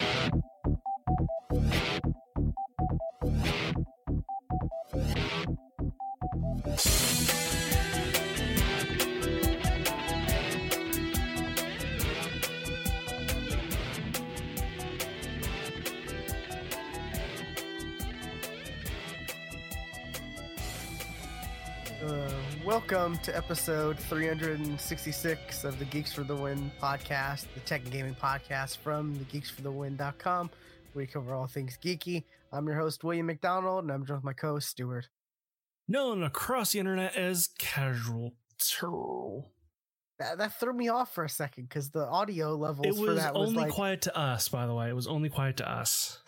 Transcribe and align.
Uh, 0.00 0.31
welcome 23.12 23.24
to 23.30 23.36
episode 23.36 23.98
366 23.98 25.64
of 25.64 25.78
the 25.78 25.84
Geeks 25.84 26.14
for 26.14 26.22
the 26.22 26.34
Win 26.34 26.72
podcast, 26.80 27.44
the 27.52 27.60
tech 27.60 27.82
and 27.82 27.92
gaming 27.92 28.14
podcast 28.14 28.78
from 28.78 29.14
the 29.18 29.24
geeksforthewin.com, 29.24 30.50
where 30.92 31.02
we 31.02 31.06
cover 31.06 31.34
all 31.34 31.46
things 31.46 31.76
geeky. 31.84 32.24
I'm 32.52 32.66
your 32.66 32.76
host, 32.76 33.04
William 33.04 33.26
McDonald, 33.26 33.84
and 33.84 33.92
I'm 33.92 34.06
joined 34.06 34.20
with 34.20 34.24
my 34.24 34.32
co 34.32 34.52
host, 34.52 34.70
Stuart. 34.70 35.10
Known 35.86 36.22
across 36.22 36.72
the 36.72 36.78
internet 36.78 37.14
as 37.14 37.50
Casual 37.58 38.32
Turl. 38.58 39.50
That, 40.18 40.38
that 40.38 40.58
threw 40.58 40.72
me 40.72 40.88
off 40.88 41.14
for 41.14 41.24
a 41.24 41.28
second 41.28 41.68
because 41.68 41.90
the 41.90 42.06
audio 42.06 42.54
levels 42.54 42.86
It 42.86 42.94
for 42.94 43.08
was 43.08 43.16
that 43.18 43.34
was 43.34 43.50
only 43.50 43.64
like, 43.64 43.72
quiet 43.72 44.00
to 44.02 44.16
us, 44.16 44.48
by 44.48 44.66
the 44.66 44.72
way. 44.74 44.88
It 44.88 44.96
was 44.96 45.06
only 45.06 45.28
quiet 45.28 45.58
to 45.58 45.70
us. 45.70 46.21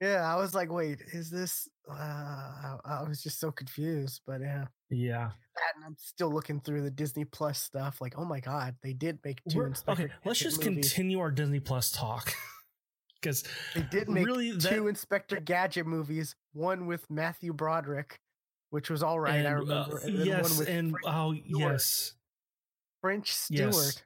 Yeah, 0.00 0.22
I 0.30 0.36
was 0.36 0.54
like, 0.54 0.70
wait, 0.70 1.00
is 1.12 1.30
this? 1.30 1.68
Uh, 1.90 1.94
I, 1.94 2.76
I 2.84 3.02
was 3.08 3.22
just 3.22 3.40
so 3.40 3.50
confused, 3.50 4.20
but 4.26 4.40
yeah. 4.40 4.66
Yeah. 4.90 5.30
That, 5.54 5.74
and 5.76 5.84
I'm 5.84 5.96
still 5.98 6.30
looking 6.30 6.60
through 6.60 6.82
the 6.82 6.90
Disney 6.90 7.24
Plus 7.24 7.60
stuff. 7.60 8.00
Like, 8.00 8.14
oh 8.18 8.24
my 8.24 8.40
god, 8.40 8.76
they 8.82 8.92
did 8.92 9.18
make 9.24 9.40
2 9.50 9.62
Inspector 9.62 10.02
okay, 10.04 10.12
let's 10.24 10.38
just 10.40 10.64
movies. 10.64 10.92
continue 10.92 11.18
our 11.20 11.30
Disney 11.30 11.60
Plus 11.60 11.90
talk. 11.90 12.32
Because 13.22 13.44
They 13.74 13.80
did 13.90 14.08
make 14.10 14.26
really, 14.26 14.52
that- 14.52 14.70
two 14.70 14.88
Inspector 14.88 15.40
Gadget 15.40 15.86
movies. 15.86 16.36
One 16.52 16.86
with 16.86 17.08
Matthew 17.10 17.54
Broderick, 17.54 18.20
which 18.70 18.90
was 18.90 19.02
all 19.02 19.18
right. 19.18 19.34
I 19.34 19.38
and, 19.38 19.46
uh, 19.46 19.60
remember. 19.60 19.98
and 20.04 20.26
yes, 20.26 20.50
one 20.50 20.58
with 20.58 20.68
and 20.68 20.90
French, 20.92 21.04
oh 21.06 21.32
Stewart. 21.34 21.72
yes, 21.72 22.14
French 23.00 23.32
Stewart, 23.34 23.62
yes, 23.72 24.02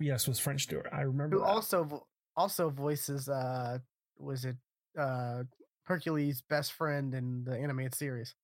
yes, 0.00 0.26
with 0.26 0.40
French 0.40 0.62
Stewart. 0.62 0.86
I 0.90 1.02
remember. 1.02 1.36
who 1.36 1.42
that. 1.42 1.48
also 1.48 2.06
also 2.34 2.70
voices. 2.70 3.28
Uh, 3.28 3.78
was 4.18 4.44
it 4.46 4.56
uh 4.98 5.44
Hercules' 5.84 6.42
best 6.48 6.72
friend 6.72 7.14
in 7.14 7.44
the 7.44 7.56
animated 7.56 7.94
series? 7.94 8.34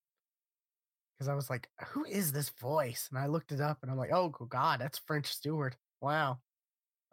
Because 1.17 1.29
I 1.29 1.33
was 1.35 1.49
like, 1.49 1.67
who 1.87 2.05
is 2.05 2.31
this 2.31 2.49
voice? 2.49 3.07
And 3.09 3.17
I 3.19 3.25
looked 3.27 3.51
it 3.51 3.59
up, 3.61 3.79
and 3.81 3.89
I'm 3.91 3.97
like, 3.97 4.11
oh 4.13 4.29
god, 4.29 4.79
that's 4.81 4.99
French 4.99 5.27
Stewart. 5.33 5.75
Wow. 6.01 6.39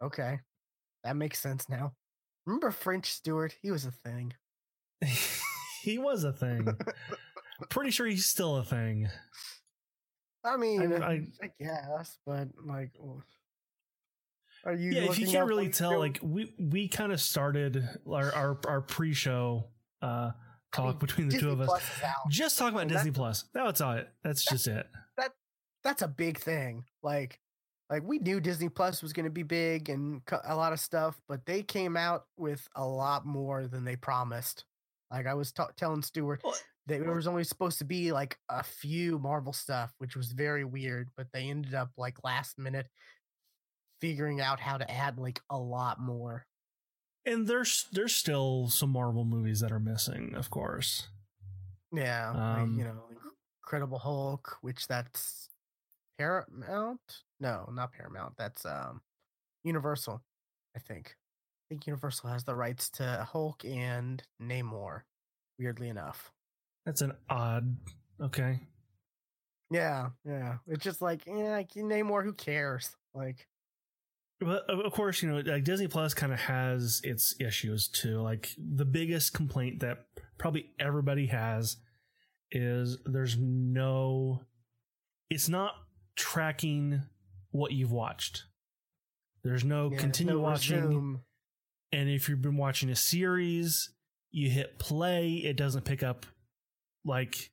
Okay, 0.03 0.39
that 1.03 1.15
makes 1.15 1.39
sense 1.39 1.67
now. 1.69 1.93
Remember 2.45 2.69
French 2.71 3.11
Stewart? 3.11 3.55
He 3.61 3.71
was 3.71 3.85
a 3.85 3.91
thing. 3.91 4.33
he 5.81 5.97
was 5.97 6.23
a 6.23 6.33
thing. 6.33 6.67
Pretty 7.69 7.89
sure 7.91 8.05
he's 8.05 8.25
still 8.27 8.57
a 8.57 8.63
thing. 8.63 9.09
I 10.43 10.57
mean, 10.57 10.93
I- 11.01 11.07
I, 11.07 11.27
I 11.41 11.51
guess, 11.59 12.17
but 12.25 12.49
like, 12.63 12.91
are 14.65 14.73
you? 14.73 14.91
yeah, 14.91 15.03
if 15.03 15.19
you 15.19 15.27
can't 15.27 15.47
really 15.47 15.69
tell, 15.69 15.97
like 15.99 16.19
we 16.21 16.53
we 16.59 16.87
kind 16.87 17.11
of 17.11 17.21
started 17.21 17.87
our 18.11 18.33
our, 18.33 18.59
our 18.67 18.81
pre-show 18.81 19.67
uh 20.01 20.31
I 20.31 20.77
talk 20.77 20.85
mean, 20.87 20.97
between 20.97 21.27
the 21.29 21.33
Disney 21.35 21.47
two 21.47 21.53
of 21.53 21.61
us. 21.61 21.67
Plus. 21.67 21.83
Just 22.29 22.57
talk 22.59 22.71
about 22.71 22.81
And 22.81 22.89
Disney 22.91 23.11
that's- 23.11 23.41
Plus. 23.43 23.49
That's 23.53 23.79
all 23.81 23.93
it. 23.93 24.09
That's 24.23 24.43
just 24.43 24.67
it. 24.67 24.85
That 25.17 25.31
That's 25.85 26.01
a 26.01 26.07
big 26.07 26.37
thing. 26.37 26.83
Like, 27.01 27.39
like 27.89 28.03
we 28.03 28.19
knew 28.19 28.41
Disney 28.41 28.67
Plus 28.67 29.01
was 29.01 29.13
going 29.13 29.23
to 29.23 29.29
be 29.29 29.43
big 29.43 29.87
and 29.89 30.21
a 30.43 30.55
lot 30.55 30.73
of 30.73 30.79
stuff, 30.81 31.17
but 31.29 31.45
they 31.45 31.63
came 31.63 31.95
out 31.95 32.25
with 32.35 32.67
a 32.75 32.85
lot 32.85 33.25
more 33.25 33.67
than 33.67 33.85
they 33.85 33.95
promised. 33.95 34.65
Like 35.11 35.27
I 35.27 35.33
was 35.35 35.53
ta- 35.53 35.69
telling 35.77 36.01
Stuart, 36.01 36.41
Well, 36.43 36.55
there 36.87 37.13
was 37.13 37.27
only 37.27 37.43
supposed 37.45 37.77
to 37.77 37.85
be 37.85 38.11
like 38.11 38.37
a 38.49 38.63
few 38.63 39.17
Marvel 39.19 39.53
stuff, 39.53 39.93
which 39.99 40.17
was 40.17 40.33
very 40.33 40.65
weird. 40.65 41.09
But 41.15 41.27
they 41.31 41.43
ended 41.43 41.73
up 41.73 41.91
like 41.97 42.17
last 42.25 42.57
minute 42.59 42.87
figuring 44.01 44.41
out 44.41 44.59
how 44.59 44.77
to 44.77 44.89
add 44.91 45.17
like 45.17 45.41
a 45.49 45.57
lot 45.57 45.99
more. 45.99 46.45
And 47.25 47.47
there's 47.47 47.87
there's 47.91 48.15
still 48.15 48.67
some 48.69 48.91
Marvel 48.91 49.25
movies 49.25 49.59
that 49.61 49.71
are 49.71 49.79
missing, 49.79 50.35
of 50.35 50.49
course. 50.49 51.07
Yeah, 51.91 52.29
like, 52.29 52.37
Um, 52.63 52.77
you 52.77 52.83
know, 52.83 53.03
Incredible 53.63 53.97
Hulk, 53.99 54.57
which 54.61 54.87
that's 54.87 55.49
Paramount. 56.17 57.23
No, 57.39 57.69
not 57.71 57.93
Paramount. 57.93 58.35
That's 58.37 58.65
um 58.65 59.01
Universal. 59.63 60.21
I 60.75 60.79
think. 60.79 61.15
I 61.17 61.65
think 61.69 61.87
Universal 61.87 62.29
has 62.29 62.43
the 62.43 62.55
rights 62.55 62.89
to 62.91 63.27
Hulk 63.31 63.65
and 63.65 64.21
Namor. 64.39 65.01
Weirdly 65.57 65.89
enough. 65.89 66.31
That's 66.85 67.01
an 67.01 67.13
odd. 67.27 67.75
Okay. 68.21 68.59
Yeah, 69.71 70.09
yeah. 70.23 70.57
It's 70.67 70.83
just 70.83 71.01
like, 71.01 71.25
yeah, 71.25 71.53
like, 71.53 71.71
Namor. 71.73 72.23
Who 72.23 72.33
cares? 72.33 72.95
Like, 73.15 73.47
But 74.39 74.69
of 74.69 74.79
of 74.79 74.91
course, 74.91 75.21
you 75.21 75.31
know, 75.31 75.39
like 75.39 75.63
Disney 75.63 75.87
Plus 75.87 76.13
kind 76.13 76.33
of 76.33 76.39
has 76.39 77.01
its 77.03 77.35
issues 77.39 77.87
too. 77.87 78.21
Like 78.21 78.49
the 78.57 78.85
biggest 78.85 79.33
complaint 79.33 79.79
that 79.79 80.05
probably 80.37 80.71
everybody 80.79 81.27
has 81.27 81.77
is 82.51 82.97
there's 83.05 83.37
no, 83.37 84.41
it's 85.29 85.47
not 85.49 85.73
tracking 86.15 87.01
what 87.51 87.71
you've 87.71 87.91
watched. 87.91 88.43
There's 89.43 89.63
no 89.63 89.89
yeah, 89.91 89.99
continue 89.99 90.33
no 90.33 90.39
watching. 90.39 90.81
resume. 90.81 91.19
And 91.91 92.09
if 92.09 92.27
you've 92.27 92.41
been 92.41 92.57
watching 92.57 92.89
a 92.89 92.95
series, 92.95 93.89
you 94.31 94.49
hit 94.49 94.79
play, 94.79 95.35
it 95.35 95.55
doesn't 95.55 95.85
pick 95.85 96.03
up 96.03 96.25
like 97.05 97.51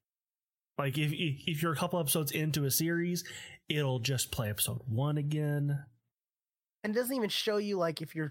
like 0.78 0.99
if 0.99 1.12
if 1.12 1.43
if 1.47 1.62
you're 1.62 1.72
a 1.72 1.76
couple 1.76 2.00
episodes 2.00 2.32
into 2.32 2.64
a 2.64 2.70
series, 2.70 3.25
it'll 3.69 4.00
just 4.00 4.32
play 4.32 4.50
episode 4.50 4.81
1 4.88 5.19
again. 5.19 5.84
And 6.84 6.94
it 6.94 6.98
doesn't 6.98 7.15
even 7.16 7.28
show 7.28 7.56
you 7.59 7.76
like 7.78 8.03
if 8.03 8.15
you're 8.15 8.31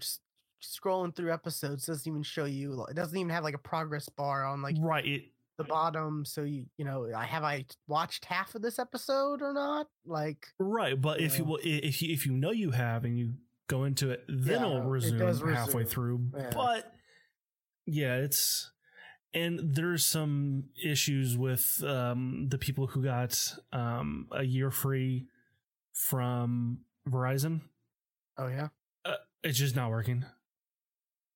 scrolling 0.62 1.14
through 1.14 1.32
episodes. 1.32 1.86
Doesn't 1.86 2.10
even 2.10 2.22
show 2.22 2.44
you. 2.44 2.86
It 2.88 2.94
doesn't 2.96 3.16
even 3.16 3.30
have 3.30 3.44
like 3.44 3.54
a 3.54 3.58
progress 3.58 4.08
bar 4.08 4.44
on 4.44 4.62
like 4.62 4.76
right, 4.80 5.04
it 5.06 5.22
the 5.58 5.64
bottom 5.64 6.24
so 6.24 6.44
you 6.44 6.64
you 6.78 6.84
know 6.84 7.10
I 7.14 7.24
have 7.26 7.44
I 7.44 7.66
watched 7.86 8.24
half 8.24 8.54
of 8.54 8.62
this 8.62 8.78
episode 8.78 9.42
or 9.42 9.52
not 9.52 9.86
like 10.06 10.46
right, 10.58 10.98
but 10.98 11.20
if 11.20 11.38
you 11.38 11.44
will 11.44 11.58
if 11.62 12.00
you 12.00 12.12
if 12.12 12.24
you 12.26 12.32
know 12.32 12.52
you 12.52 12.70
have 12.70 13.04
and 13.04 13.18
you 13.18 13.34
go 13.68 13.84
into 13.84 14.10
it, 14.10 14.24
then 14.28 14.60
Yeah, 14.60 14.66
it'll 14.66 14.78
it 14.78 14.88
resume 14.90 15.18
does 15.18 15.40
halfway 15.40 15.82
resume. 15.82 15.84
through. 15.84 16.26
Yeah. 16.36 16.50
But 16.54 16.92
yeah, 17.86 18.16
it's 18.16 18.70
and 19.34 19.74
there's 19.74 20.04
some 20.06 20.64
issues 20.82 21.36
with 21.36 21.82
um 21.86 22.46
the 22.48 22.58
people 22.58 22.86
who 22.86 23.02
got 23.04 23.54
um 23.72 24.28
a 24.32 24.44
year 24.44 24.70
free 24.70 25.26
from 25.92 26.78
Verizon. 27.08 27.60
Oh 28.42 28.48
yeah? 28.48 28.68
It's 29.42 29.58
just 29.58 29.74
not 29.74 29.90
working. 29.90 30.24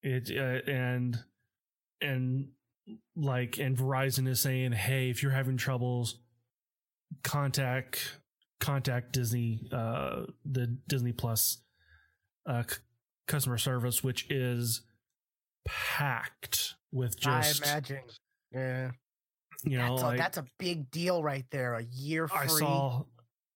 It 0.03 0.31
uh, 0.31 0.71
and 0.71 1.19
and 2.01 2.49
like 3.17 3.59
and 3.59 3.77
verizon 3.77 4.29
is 4.29 4.41
saying 4.41 4.73
hey 4.73 5.11
if 5.11 5.23
you're 5.23 5.33
having 5.33 5.57
troubles 5.57 6.19
contact 7.25 8.19
contact 8.61 9.13
disney 9.13 9.69
uh 9.73 10.23
the 10.45 10.67
disney 10.87 11.13
plus 11.13 11.59
uh 12.49 12.63
c- 12.69 12.77
customer 13.27 13.59
service 13.59 14.05
which 14.05 14.31
is 14.31 14.83
packed 15.67 16.75
with 16.93 17.19
just 17.19 17.65
I 17.65 17.71
imagine. 17.71 18.03
Yeah. 18.53 18.91
You 19.65 19.79
know 19.79 19.89
that's, 19.91 20.03
a, 20.03 20.07
like 20.07 20.19
that's 20.19 20.39
a 20.39 20.45
big 20.59 20.91
deal 20.91 21.23
right 21.23 21.45
there 21.51 21.75
a 21.75 21.83
year 21.83 22.29
free 22.29 22.39
I 22.39 22.47
saw 22.47 23.03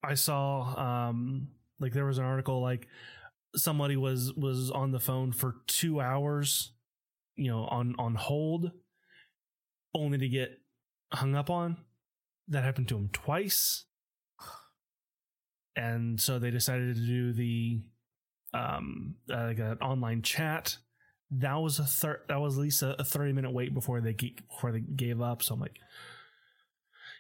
I 0.03 0.15
saw 0.15 1.07
um 1.09 1.49
like 1.79 1.93
there 1.93 2.07
was 2.07 2.19
an 2.19 2.25
article 2.25 2.61
like 2.61 2.89
somebody 3.55 3.97
was 3.97 4.33
was 4.35 4.71
on 4.71 4.93
the 4.93 5.01
phone 5.01 5.33
for 5.33 5.57
2 5.67 6.01
hours 6.01 6.73
you 7.37 7.51
know 7.51 7.65
on 7.65 7.95
on 7.99 8.15
hold 8.15 8.71
only 9.95 10.19
to 10.19 10.29
get 10.29 10.61
hung 11.13 11.35
up 11.35 11.51
on. 11.51 11.77
That 12.49 12.65
happened 12.65 12.89
to 12.89 12.97
him 12.97 13.11
twice. 13.13 13.85
And 15.77 16.21
so 16.21 16.39
they 16.39 16.51
decided 16.51 16.97
to 16.97 17.01
do 17.01 17.33
the 17.33 17.81
um 18.53 19.15
uh, 19.33 19.45
like 19.45 19.59
an 19.59 19.79
online 19.81 20.23
chat. 20.23 20.77
That 21.31 21.55
was 21.55 21.79
a 21.79 21.85
thir- 21.85 22.23
that 22.29 22.41
was 22.41 22.57
at 22.57 22.63
least 22.63 22.83
a, 22.83 23.01
a 23.01 23.05
30 23.05 23.33
minute 23.33 23.53
wait 23.53 23.73
before 23.73 24.01
they 24.01 24.13
ge- 24.13 24.43
before 24.49 24.73
they 24.73 24.81
gave 24.81 25.21
up. 25.21 25.43
So 25.43 25.55
i'm 25.55 25.61
like 25.61 25.79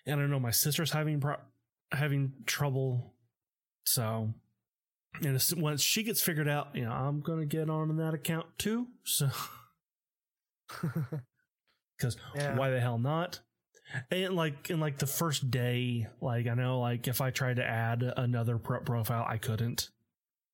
and 0.07 0.21
i 0.21 0.27
know 0.27 0.41
my 0.41 0.51
sister's 0.51 0.91
having 0.91 1.21
pro- 1.21 1.37
having 1.93 2.33
trouble. 2.47 3.15
So 3.85 4.35
and 5.15 5.35
as, 5.37 5.55
once 5.55 5.83
she 5.83 6.03
gets 6.03 6.21
figured 6.23 6.49
out 6.49 6.69
you 6.75 6.85
know 6.85 6.93
i'm 6.93 7.21
gonna 7.21 7.45
get 7.47 7.69
on 7.69 7.91
in 7.91 7.97
that 7.97 8.15
account 8.15 8.47
too 8.59 8.87
so 9.05 9.29
because 11.97 12.17
Yeah. 12.35 12.57
why 12.57 12.71
the 12.71 12.81
hell 12.81 12.99
not 12.99 13.41
and 14.11 14.35
like 14.37 14.71
in 14.71 14.79
like 14.81 14.99
the 14.99 15.07
first 15.07 15.51
day 15.51 16.07
like 16.21 16.47
i 16.47 16.55
know 16.55 16.81
like 16.81 17.09
if 17.09 17.21
i 17.21 17.31
tried 17.31 17.57
to 17.57 17.65
add 17.67 18.03
another 18.17 18.57
pro- 18.59 18.81
profile 18.81 19.27
i 19.29 19.37
couldn't 19.37 19.91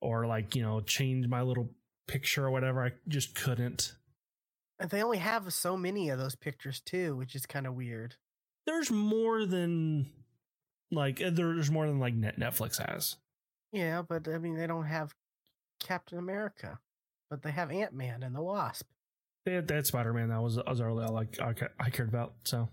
or 0.00 0.26
like 0.26 0.55
you 0.56 0.62
know 0.62 0.81
change 0.81 1.26
my 1.29 1.43
little 1.43 1.70
picture 2.09 2.47
or 2.47 2.50
whatever 2.50 2.85
i 2.85 2.93
just 3.09 3.35
couldn't 3.35 3.94
And 4.79 4.91
they 4.91 5.02
only 5.02 5.19
have 5.19 5.52
so 5.52 5.76
many 5.76 6.09
of 6.11 6.19
those 6.19 6.35
pictures 6.37 6.81
too, 6.81 7.17
which 7.17 7.35
is 7.35 7.47
kind 7.47 7.67
of 7.67 7.75
weird. 7.75 8.14
There's 8.67 8.91
more 8.91 9.47
than 9.47 10.11
like 10.93 11.23
uh, 11.23 11.31
there's 11.32 11.70
more 11.70 11.87
than 11.87 11.99
like 11.99 12.14
Netflix 12.14 12.76
has. 12.87 13.17
Yeah, 13.76 14.00
but 14.00 14.26
I 14.26 14.38
mean, 14.38 14.56
they 14.56 14.67
don't 14.67 14.87
have 14.87 15.14
Captain 15.81 16.17
America, 16.19 16.78
but 17.28 17.43
they 17.43 17.50
have 17.50 17.70
Ant 17.70 17.93
Man 17.93 18.23
and 18.23 18.34
the 18.34 18.40
Wasp. 18.40 18.87
They 19.44 19.52
had 19.52 19.69
that 19.69 19.87
Spider 19.87 20.14
Man 20.14 20.31
that 20.31 20.40
was 20.43 20.56
was 20.56 20.81
all 20.81 20.94
like 20.94 21.38
I, 21.38 21.52
I 21.78 21.90
cared 21.90 22.08
about. 22.08 22.32
So 22.44 22.70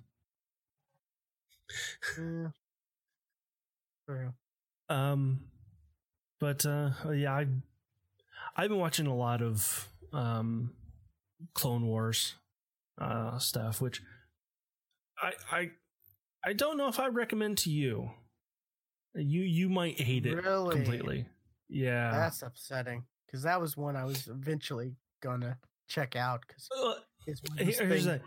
Yeah. 2.18 2.48
True. 4.08 4.34
um, 4.88 5.42
but 6.40 6.66
uh, 6.66 6.92
yeah, 7.14 7.34
I 7.34 7.48
I've 8.56 8.70
been 8.70 8.80
watching 8.80 9.08
a 9.08 9.16
lot 9.16 9.42
of 9.42 9.90
um 10.14 10.72
Clone 11.54 11.86
Wars 11.86 12.36
uh 12.98 13.38
stuff, 13.40 13.82
which 13.82 14.02
I 15.22 15.34
I 15.52 15.72
I 16.46 16.54
don't 16.54 16.78
know 16.78 16.88
if 16.88 16.98
I 16.98 17.08
recommend 17.08 17.58
to 17.60 17.70
you. 17.70 18.12
You 19.16 19.42
you 19.42 19.70
might 19.70 20.00
hate 20.00 20.26
it 20.26 20.36
Really? 20.36 20.76
completely. 20.76 21.26
Yeah. 21.70 22.12
That's 22.12 22.42
upsetting 22.42 23.04
because 23.26 23.44
that 23.44 23.60
was 23.62 23.78
one 23.78 23.96
I 23.96 24.06
was 24.06 24.28
eventually 24.28 24.96
gonna 25.22 25.58
check 25.88 26.16
out 26.16 26.42
because 26.48 26.68
Uh, 26.76 26.96
it's 27.28 27.42
one 27.44 27.60
of 27.60 27.68
Here- 27.68 27.88
those 27.88 28.06
here's 28.06 28.22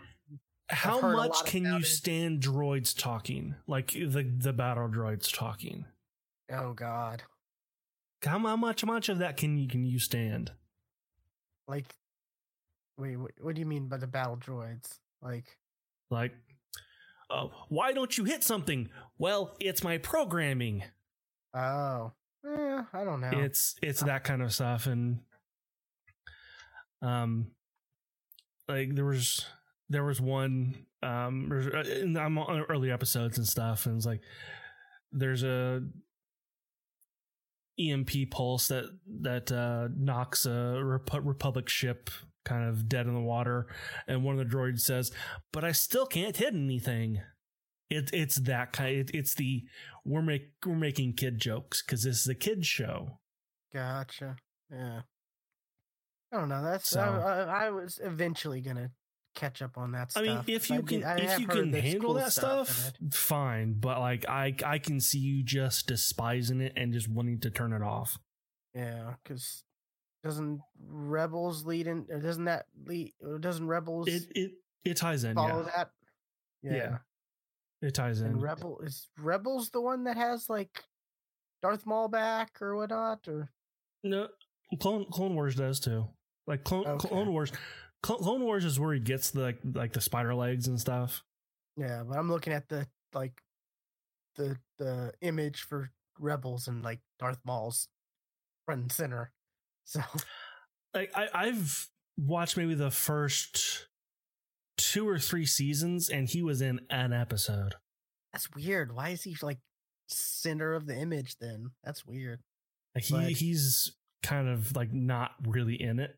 How 0.69 0.99
much 0.99 1.45
can 1.45 1.63
you 1.65 1.77
it. 1.77 1.85
stand 1.85 2.41
droids 2.41 2.97
talking? 2.97 3.55
Like 3.67 3.91
the 3.91 4.23
the 4.37 4.53
battle 4.53 4.87
droids 4.89 5.33
talking. 5.33 5.85
Oh 6.49 6.73
God! 6.73 7.23
How, 8.23 8.39
how 8.39 8.55
much 8.55 8.81
how 8.81 8.87
much 8.87 9.09
of 9.09 9.17
that 9.19 9.37
can 9.37 9.57
you 9.57 9.67
can 9.67 9.85
you 9.85 9.99
stand? 9.99 10.51
Like, 11.67 11.93
wait, 12.97 13.17
what, 13.17 13.31
what 13.41 13.55
do 13.55 13.59
you 13.59 13.65
mean 13.65 13.87
by 13.87 13.97
the 13.97 14.07
battle 14.07 14.37
droids? 14.37 14.99
Like, 15.21 15.57
Like, 16.09 16.33
oh, 17.29 17.51
why 17.69 17.93
don't 17.93 18.17
you 18.17 18.23
hit 18.23 18.43
something? 18.43 18.89
Well, 19.17 19.55
it's 19.59 19.83
my 19.83 19.97
programming. 19.97 20.83
oh, 21.53 22.11
eh, 22.45 22.83
I 22.93 23.03
don't 23.03 23.21
know. 23.21 23.31
It's 23.33 23.75
it's 23.81 24.01
that 24.01 24.23
kind 24.23 24.41
of 24.41 24.53
stuff, 24.53 24.87
and 24.87 25.19
um, 27.01 27.51
like 28.67 28.95
there 28.95 29.05
was 29.05 29.45
there 29.89 30.03
was 30.03 30.19
one 30.19 30.85
um, 31.03 31.51
uh, 31.73 32.19
I'm 32.19 32.37
on 32.37 32.65
early 32.69 32.91
episodes 32.91 33.37
and 33.37 33.47
stuff, 33.47 33.85
and 33.85 33.97
it's 33.97 34.05
like 34.05 34.21
there's 35.11 35.43
a 35.43 35.81
EMP 37.79 38.31
pulse 38.31 38.67
that 38.69 38.85
that 39.21 39.51
uh, 39.51 39.89
knocks 39.95 40.45
a 40.45 40.49
Repu- 40.49 41.25
Republic 41.25 41.69
ship 41.69 42.09
kind 42.47 42.69
of 42.69 42.87
dead 42.87 43.07
in 43.07 43.13
the 43.13 43.19
water, 43.21 43.67
and 44.07 44.23
one 44.23 44.39
of 44.39 44.49
the 44.49 44.55
droids 44.55 44.79
says, 44.81 45.11
"But 45.51 45.63
I 45.63 45.71
still 45.71 46.05
can't 46.05 46.35
hit 46.37 46.53
anything." 46.53 47.21
It, 47.89 48.09
it's 48.13 48.35
that 48.41 48.73
kind. 48.73 48.97
It, 48.97 49.11
it's 49.13 49.33
the 49.35 49.63
we're 50.05 50.21
make 50.21 50.49
we're 50.65 50.75
making 50.75 51.13
kid 51.13 51.39
jokes 51.39 51.81
because 51.81 52.03
this 52.03 52.19
is 52.21 52.27
a 52.27 52.35
kid 52.35 52.65
show. 52.65 53.19
Gotcha. 53.73 54.35
Yeah. 54.71 55.01
I 56.31 56.37
don't 56.37 56.49
know. 56.49 56.63
That's 56.63 56.89
So- 56.89 56.99
I, 56.99 57.43
I, 57.43 57.65
I 57.67 57.69
was 57.69 57.99
eventually 58.03 58.59
gonna 58.61 58.91
catch 59.35 59.61
up 59.61 59.77
on 59.77 59.91
that 59.93 60.11
Stuff. 60.11 60.23
I 60.23 60.27
mean, 60.27 60.43
if 60.47 60.69
you 60.69 60.81
did- 60.81 61.01
can 61.01 61.03
I 61.05 61.17
if 61.19 61.39
you 61.39 61.47
can 61.47 61.71
handle 61.71 62.01
cool 62.01 62.13
that 62.15 62.33
stuff 62.33 62.69
stuff, 62.69 62.93
fine. 63.13 63.75
But 63.79 63.99
like 63.99 64.27
I 64.27 64.53
I 64.65 64.79
can 64.79 64.99
see 64.99 65.19
you 65.19 65.43
just 65.43 65.87
despising 65.87 66.59
it 66.59 66.73
and 66.75 66.91
just 66.91 67.07
wanting 67.07 67.39
to 67.41 67.49
turn 67.49 67.71
it 67.71 67.81
off. 67.81 68.17
Yeah, 68.73 69.13
because 69.23 69.63
doesn't 70.23 70.61
Rebels 70.87 71.65
lead 71.65 71.87
in? 71.87 72.05
Or 72.09 72.19
doesn't 72.19 72.45
that 72.45 72.65
lead? 72.85 73.13
Or 73.21 73.37
doesn't 73.39 73.67
Rebels 73.67 74.07
It 74.07 74.23
it 74.35 74.51
it 74.83 74.97
ties 74.97 75.23
in. 75.23 75.35
follow 75.35 75.65
Yeah, 75.65 75.71
that? 75.75 75.91
Yeah. 76.63 76.97
it 77.81 77.93
ties 77.93 78.21
in. 78.21 78.27
And 78.27 78.41
Rebel 78.41 78.79
is 78.81 79.09
Rebels 79.19 79.69
the 79.69 79.81
one 79.81 80.03
that 80.05 80.17
has 80.17 80.49
like 80.49 80.83
Darth 81.61 81.85
Maul 81.85 82.07
back 82.07 82.61
or 82.61 82.75
whatnot, 82.75 83.27
or 83.27 83.49
no, 84.03 84.27
Clone 84.79 85.05
Clone 85.11 85.35
Wars 85.35 85.55
does 85.55 85.79
too. 85.79 86.07
Like 86.45 86.63
Clone 86.63 86.85
Okay. 86.87 87.07
Clone 87.09 87.31
Wars, 87.31 87.51
Clone, 88.01 88.19
Clone 88.19 88.41
Wars 88.41 88.63
is 88.65 88.79
where 88.79 88.93
he 88.93 88.99
gets 88.99 89.31
the 89.31 89.41
like, 89.41 89.59
like 89.73 89.93
the 89.93 90.01
spider 90.01 90.33
legs 90.35 90.67
and 90.67 90.79
stuff. 90.79 91.23
yeah. 91.75 92.03
But 92.07 92.17
I'm 92.17 92.29
looking 92.29 92.53
at 92.53 92.69
the 92.69 92.87
like 93.13 93.41
the 94.35 94.57
the 94.77 95.13
image 95.21 95.61
for 95.61 95.89
Rebels 96.19 96.67
and 96.67 96.83
like 96.83 96.99
Darth 97.19 97.39
Maul's 97.45 97.87
front 98.65 98.81
and 98.81 98.91
center. 98.91 99.31
So 99.87 100.01
Like 100.93 101.11
I 101.15 101.27
I've 101.33 101.87
watched 102.17 102.57
maybe 102.57 102.75
the 102.75 102.91
first 102.91 103.87
two 104.77 105.07
or 105.07 105.17
three 105.17 105.45
seasons, 105.45 106.09
and 106.09 106.27
he 106.29 106.41
was 106.41 106.61
in 106.61 106.81
an 106.89 107.13
episode. 107.13 107.75
that's 108.33 108.53
weird. 108.53 108.93
Why 108.93 109.09
is 109.09 109.23
he 109.23 109.35
like 109.41 109.59
center 110.09 110.73
of 110.75 110.85
the 110.87 110.95
image 110.95 111.37
then? 111.39 111.71
That's 111.83 112.05
weird. 112.05 112.39
Like 112.95 113.03
he 113.05 113.13
But- 113.13 113.31
he's 113.31 113.95
kind 114.23 114.47
of 114.49 114.75
like 114.75 114.91
not 114.93 115.31
really 115.47 115.81
in 115.81 115.99
it. 115.99 116.17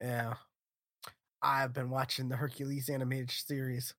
Yeah. 0.00 0.34
I've 1.42 1.72
been 1.74 1.90
watching 1.90 2.28
the 2.28 2.36
Hercules 2.36 2.88
animated 2.88 3.30
series. 3.30 3.94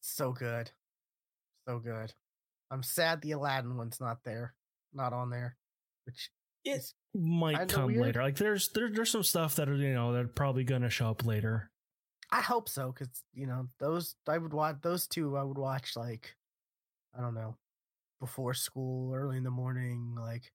So 0.00 0.32
good. 0.32 0.70
So 1.68 1.78
good. 1.78 2.12
I'm 2.70 2.82
sad 2.82 3.20
the 3.20 3.32
Aladdin 3.32 3.76
one's 3.76 4.00
not 4.00 4.18
there. 4.24 4.54
Not 4.92 5.12
on 5.12 5.30
there. 5.30 5.56
Which 6.04 6.30
It 6.66 6.92
might 7.14 7.68
come 7.68 7.86
weird. 7.86 8.00
later. 8.00 8.22
Like 8.22 8.36
there's 8.36 8.68
there, 8.70 8.90
there's 8.90 9.10
some 9.10 9.22
stuff 9.22 9.56
that 9.56 9.68
are 9.68 9.76
you 9.76 9.94
know 9.94 10.12
that 10.12 10.24
are 10.24 10.28
probably 10.28 10.64
gonna 10.64 10.90
show 10.90 11.08
up 11.10 11.24
later. 11.24 11.70
I 12.30 12.40
hope 12.40 12.68
so, 12.68 12.92
because 12.92 13.22
you 13.34 13.46
know, 13.46 13.68
those 13.78 14.16
I 14.28 14.36
would 14.38 14.52
watch 14.52 14.76
those 14.82 15.06
two 15.06 15.36
I 15.36 15.42
would 15.44 15.58
watch 15.58 15.96
like 15.96 16.34
I 17.16 17.20
don't 17.20 17.34
know, 17.34 17.56
before 18.20 18.52
school, 18.54 19.14
early 19.14 19.36
in 19.36 19.44
the 19.44 19.50
morning, 19.50 20.14
like 20.18 20.52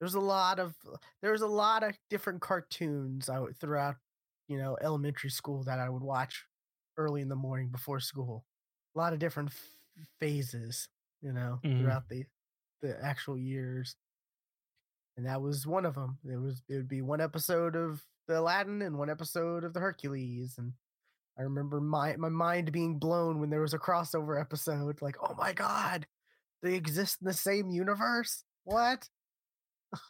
there's 0.00 0.14
a 0.14 0.20
lot 0.20 0.58
of 0.60 0.74
there's 1.22 1.42
a 1.42 1.46
lot 1.46 1.82
of 1.82 1.96
different 2.10 2.40
cartoons 2.42 3.28
I 3.28 3.38
would 3.40 3.56
throughout, 3.58 3.96
you 4.48 4.58
know, 4.58 4.76
elementary 4.82 5.30
school 5.30 5.62
that 5.64 5.78
I 5.78 5.88
would 5.88 6.02
watch 6.02 6.44
early 6.98 7.22
in 7.22 7.28
the 7.28 7.36
morning 7.36 7.68
before 7.70 8.00
school. 8.00 8.44
A 8.94 8.98
lot 8.98 9.12
of 9.14 9.18
different 9.18 9.48
f- 9.48 10.06
phases, 10.20 10.88
you 11.22 11.32
know, 11.32 11.58
Mhm. 11.64 11.80
throughout 11.80 12.08
the 12.08 12.26
the 12.82 13.02
actual 13.02 13.38
years. 13.38 13.96
And 15.22 15.30
that 15.30 15.40
was 15.40 15.68
one 15.68 15.86
of 15.86 15.94
them. 15.94 16.18
It 16.28 16.36
was 16.36 16.62
it 16.68 16.74
would 16.74 16.88
be 16.88 17.00
one 17.00 17.20
episode 17.20 17.76
of 17.76 18.02
the 18.26 18.40
Aladdin 18.40 18.82
and 18.82 18.98
one 18.98 19.08
episode 19.08 19.62
of 19.62 19.72
the 19.72 19.78
Hercules 19.78 20.56
and 20.58 20.72
I 21.38 21.42
remember 21.42 21.80
my 21.80 22.16
my 22.16 22.28
mind 22.28 22.72
being 22.72 22.98
blown 22.98 23.38
when 23.38 23.48
there 23.48 23.60
was 23.60 23.72
a 23.72 23.78
crossover 23.78 24.40
episode 24.40 25.00
like, 25.00 25.14
"Oh 25.22 25.36
my 25.38 25.52
god, 25.52 26.08
they 26.60 26.74
exist 26.74 27.18
in 27.22 27.28
the 27.28 27.32
same 27.32 27.70
universe?" 27.70 28.42
What? 28.64 29.08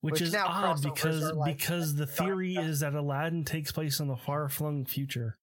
Which, 0.00 0.12
Which 0.12 0.20
is 0.22 0.34
odd 0.36 0.82
because 0.82 1.32
like 1.32 1.58
because 1.58 1.96
the 1.96 2.06
theory 2.06 2.54
is 2.54 2.80
that 2.80 2.94
Aladdin 2.94 3.44
takes 3.44 3.72
place 3.72 3.98
in 3.98 4.06
the 4.06 4.16
far 4.16 4.48
flung 4.48 4.84
future. 4.84 5.36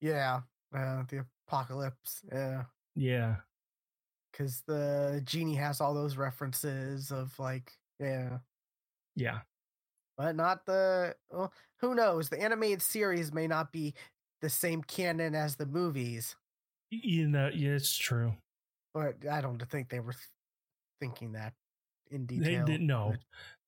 Yeah, 0.00 0.40
uh, 0.76 1.04
the 1.08 1.24
apocalypse. 1.46 2.24
Yeah, 2.32 2.64
Yeah. 2.96 3.36
Because 4.36 4.62
the 4.66 5.22
genie 5.24 5.54
has 5.54 5.80
all 5.80 5.94
those 5.94 6.16
references 6.16 7.10
of 7.10 7.36
like, 7.38 7.72
yeah, 7.98 8.38
Yeah. 9.14 9.40
but 10.18 10.36
not 10.36 10.66
the. 10.66 11.16
Well, 11.30 11.52
who 11.80 11.94
knows? 11.94 12.28
The 12.28 12.40
animated 12.42 12.82
series 12.82 13.32
may 13.32 13.46
not 13.46 13.72
be 13.72 13.94
the 14.42 14.50
same 14.50 14.82
canon 14.82 15.34
as 15.34 15.56
the 15.56 15.64
movies, 15.66 16.36
You 16.90 17.28
know, 17.28 17.48
yeah, 17.54 17.70
it's 17.70 17.96
true. 17.96 18.34
but 18.92 19.26
I 19.30 19.40
don't 19.40 19.58
think 19.70 19.88
they 19.88 20.00
were 20.00 20.12
th- 20.12 20.22
thinking 21.00 21.32
that 21.32 21.54
in 22.10 22.26
detail 22.26 22.44
They 22.66 22.72
didn't 22.72 22.86
know. 22.86 23.14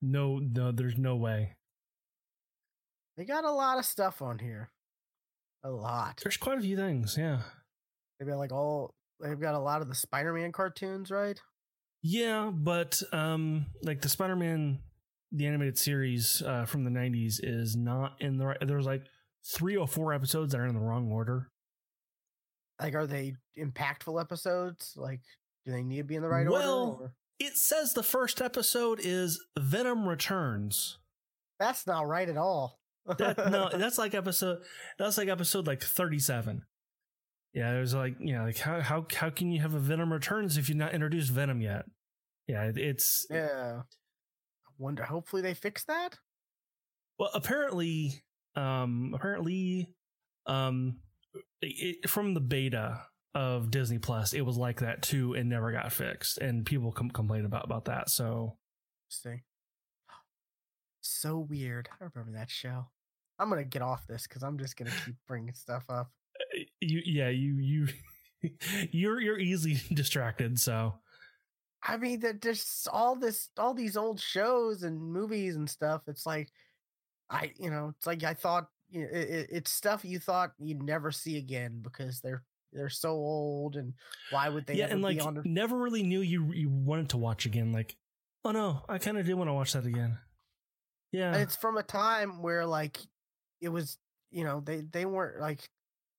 No, 0.01 0.37
no, 0.39 0.71
there's 0.71 0.97
no 0.97 1.15
way. 1.15 1.55
They 3.17 3.25
got 3.25 3.43
a 3.43 3.51
lot 3.51 3.77
of 3.79 3.85
stuff 3.85 4.21
on 4.21 4.39
here. 4.39 4.69
A 5.63 5.69
lot. 5.69 6.21
There's 6.23 6.37
quite 6.37 6.57
a 6.57 6.61
few 6.61 6.77
things, 6.77 7.17
yeah. 7.17 7.41
They've 8.19 8.29
got 8.29 8.37
like 8.37 8.51
all. 8.53 8.93
They've 9.19 9.39
got 9.39 9.55
a 9.55 9.59
lot 9.59 9.81
of 9.81 9.87
the 9.89 9.95
Spider-Man 9.95 10.51
cartoons, 10.51 11.11
right? 11.11 11.39
Yeah, 12.01 12.51
but 12.53 13.01
um 13.11 13.65
like 13.83 14.01
the 14.01 14.09
Spider-Man 14.09 14.79
the 15.31 15.45
animated 15.45 15.77
series 15.77 16.41
uh 16.41 16.65
from 16.65 16.83
the 16.85 16.89
90s 16.89 17.35
is 17.43 17.75
not 17.75 18.13
in 18.19 18.37
the 18.37 18.45
right 18.47 18.57
there's 18.65 18.85
like 18.85 19.03
3 19.55 19.75
or 19.77 19.87
4 19.87 20.13
episodes 20.13 20.51
that 20.53 20.59
are 20.59 20.65
in 20.67 20.75
the 20.75 20.81
wrong 20.81 21.11
order. 21.11 21.49
Like, 22.79 22.95
are 22.95 23.07
they 23.07 23.35
impactful 23.57 24.19
episodes? 24.21 24.93
Like, 24.95 25.19
do 25.65 25.71
they 25.71 25.83
need 25.83 25.97
to 25.97 26.03
be 26.05 26.15
in 26.15 26.21
the 26.21 26.29
right 26.29 26.47
Well- 26.49 26.83
order? 26.91 27.03
Or? 27.05 27.13
It 27.39 27.55
says 27.55 27.93
the 27.93 28.03
first 28.03 28.41
episode 28.41 28.99
is 29.01 29.41
Venom 29.57 30.07
Returns. 30.09 30.97
That's 31.57 31.87
not 31.87 32.05
right 32.05 32.27
at 32.27 32.35
all. 32.35 32.79
That 33.17 33.37
no, 33.49 33.69
that's 33.73 33.97
like 33.97 34.13
episode 34.13 34.59
that's 34.97 35.17
like 35.17 35.29
episode 35.29 35.65
like 35.65 35.81
37. 35.81 36.63
Yeah, 37.53 37.75
it 37.75 37.79
was 37.79 37.95
like, 37.95 38.15
you 38.19 38.33
know, 38.33 38.43
like 38.43 38.57
how 38.57 38.81
how 38.81 39.05
how 39.13 39.29
can 39.29 39.51
you 39.51 39.61
have 39.61 39.73
a 39.73 39.79
Venom 39.79 40.13
Returns 40.13 40.57
if 40.57 40.69
you've 40.69 40.77
not 40.77 40.93
introduced 40.93 41.31
Venom 41.31 41.61
yet? 41.61 41.85
Yeah, 42.47 42.71
it's 42.75 43.25
yeah. 43.29 43.81
I 43.81 44.71
wonder. 44.77 45.03
Hopefully, 45.03 45.41
they 45.41 45.53
fix 45.53 45.83
that. 45.85 46.19
Well, 47.17 47.31
apparently, 47.33 48.23
um, 48.55 49.13
apparently, 49.15 49.93
um, 50.45 50.99
it, 51.61 52.09
from 52.09 52.33
the 52.33 52.39
beta 52.39 53.01
of 53.35 53.71
Disney 53.71 53.97
Plus, 53.97 54.33
it 54.33 54.41
was 54.41 54.57
like 54.57 54.79
that 54.79 55.01
too, 55.01 55.33
and 55.33 55.49
never 55.49 55.71
got 55.71 55.91
fixed, 55.91 56.37
and 56.37 56.65
people 56.65 56.91
com- 56.91 57.09
complain 57.11 57.45
about 57.45 57.65
about 57.65 57.85
that. 57.85 58.09
So, 58.09 58.57
Interesting. 59.07 59.41
So 61.01 61.39
weird. 61.39 61.89
I 61.91 62.05
remember 62.13 62.37
that 62.37 62.49
show. 62.51 62.85
I'm 63.39 63.49
gonna 63.49 63.63
get 63.63 63.81
off 63.81 64.05
this 64.07 64.27
because 64.27 64.43
I'm 64.43 64.57
just 64.59 64.75
gonna 64.77 64.91
keep 65.05 65.15
bringing 65.27 65.53
stuff 65.53 65.83
up. 65.89 66.11
You, 66.81 67.01
yeah, 67.05 67.29
you, 67.29 67.55
you, 67.55 67.87
you're 68.91 69.19
you're 69.19 69.39
easily 69.39 69.77
distracted. 69.93 70.59
So, 70.59 70.95
I 71.83 71.97
mean, 71.97 72.19
that 72.21 72.41
just 72.41 72.87
all 72.87 73.15
this, 73.15 73.49
all 73.57 73.73
these 73.73 73.97
old 73.97 74.19
shows 74.19 74.83
and 74.83 75.01
movies 75.01 75.55
and 75.55 75.69
stuff. 75.69 76.01
It's 76.07 76.25
like, 76.25 76.49
I, 77.29 77.51
you 77.59 77.69
know, 77.69 77.93
it's 77.97 78.07
like 78.07 78.23
I 78.23 78.33
thought 78.33 78.67
you 78.89 79.01
know, 79.01 79.07
it, 79.11 79.29
it- 79.29 79.49
it's 79.51 79.71
stuff 79.71 80.03
you 80.03 80.19
thought 80.19 80.51
you'd 80.59 80.81
never 80.83 81.11
see 81.11 81.37
again 81.37 81.79
because 81.81 82.21
they're 82.21 82.43
they're 82.73 82.89
so 82.89 83.11
old 83.11 83.75
and 83.75 83.93
why 84.29 84.47
would 84.49 84.65
they 84.67 84.75
yeah, 84.75 84.87
and 84.89 85.01
like? 85.01 85.17
The, 85.17 85.41
never 85.45 85.77
really 85.77 86.03
knew 86.03 86.21
you 86.21 86.51
you 86.53 86.69
wanted 86.69 87.09
to 87.09 87.17
watch 87.17 87.45
again. 87.45 87.71
Like, 87.71 87.95
oh 88.45 88.51
no, 88.51 88.83
I 88.87 88.97
kind 88.99 89.17
of 89.17 89.25
did 89.25 89.33
want 89.33 89.49
to 89.49 89.53
watch 89.53 89.73
that 89.73 89.85
again. 89.85 90.17
Yeah, 91.11 91.33
and 91.33 91.41
it's 91.41 91.55
from 91.55 91.77
a 91.77 91.83
time 91.83 92.41
where 92.43 92.65
like 92.67 92.99
it 93.61 93.69
was, 93.69 93.97
you 94.31 94.43
know, 94.43 94.61
they 94.63 94.81
they 94.81 95.05
weren't 95.05 95.41
like 95.41 95.67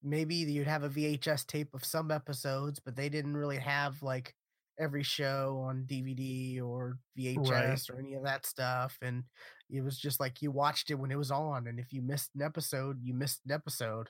maybe 0.03 0.35
you'd 0.37 0.67
have 0.67 0.83
a 0.83 0.89
VHS 0.89 1.47
tape 1.47 1.75
of 1.75 1.85
some 1.85 2.11
episodes, 2.11 2.81
but 2.81 2.97
they 2.97 3.09
didn't 3.09 3.37
really 3.37 3.59
have 3.59 4.03
like 4.03 4.35
every 4.79 5.03
show 5.03 5.63
on 5.69 5.85
DVD 5.87 6.63
or 6.63 6.99
VHS 7.19 7.91
or 7.91 7.99
any 7.99 8.15
of 8.15 8.25
that 8.25 8.47
stuff. 8.47 8.97
And 9.03 9.25
it 9.69 9.83
was 9.83 9.99
just 9.99 10.19
like 10.19 10.41
you 10.41 10.51
watched 10.51 10.91
it 10.91 10.95
when 10.95 11.11
it 11.11 11.19
was 11.19 11.31
on, 11.31 11.67
and 11.67 11.79
if 11.79 11.93
you 11.93 12.03
missed 12.03 12.31
an 12.35 12.43
episode, 12.43 12.99
you 13.03 13.15
missed 13.15 13.41
an 13.47 13.53
episode. 13.53 14.09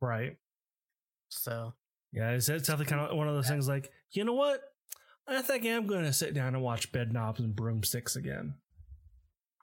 right. 0.00 0.36
So 1.28 1.72
Yeah, 2.12 2.30
it's, 2.30 2.48
it's 2.48 2.68
definitely 2.68 2.90
kind 2.90 3.10
of 3.10 3.16
one 3.16 3.28
of 3.28 3.34
those 3.34 3.48
things. 3.48 3.68
Like, 3.68 3.90
you 4.10 4.24
know 4.24 4.34
what? 4.34 4.60
I 5.26 5.40
think 5.40 5.64
I'm 5.64 5.86
going 5.86 6.04
to 6.04 6.12
sit 6.12 6.34
down 6.34 6.54
and 6.54 6.62
watch 6.62 6.92
Bedknobs 6.92 7.38
and 7.38 7.54
Broomsticks 7.54 8.16
again. 8.16 8.54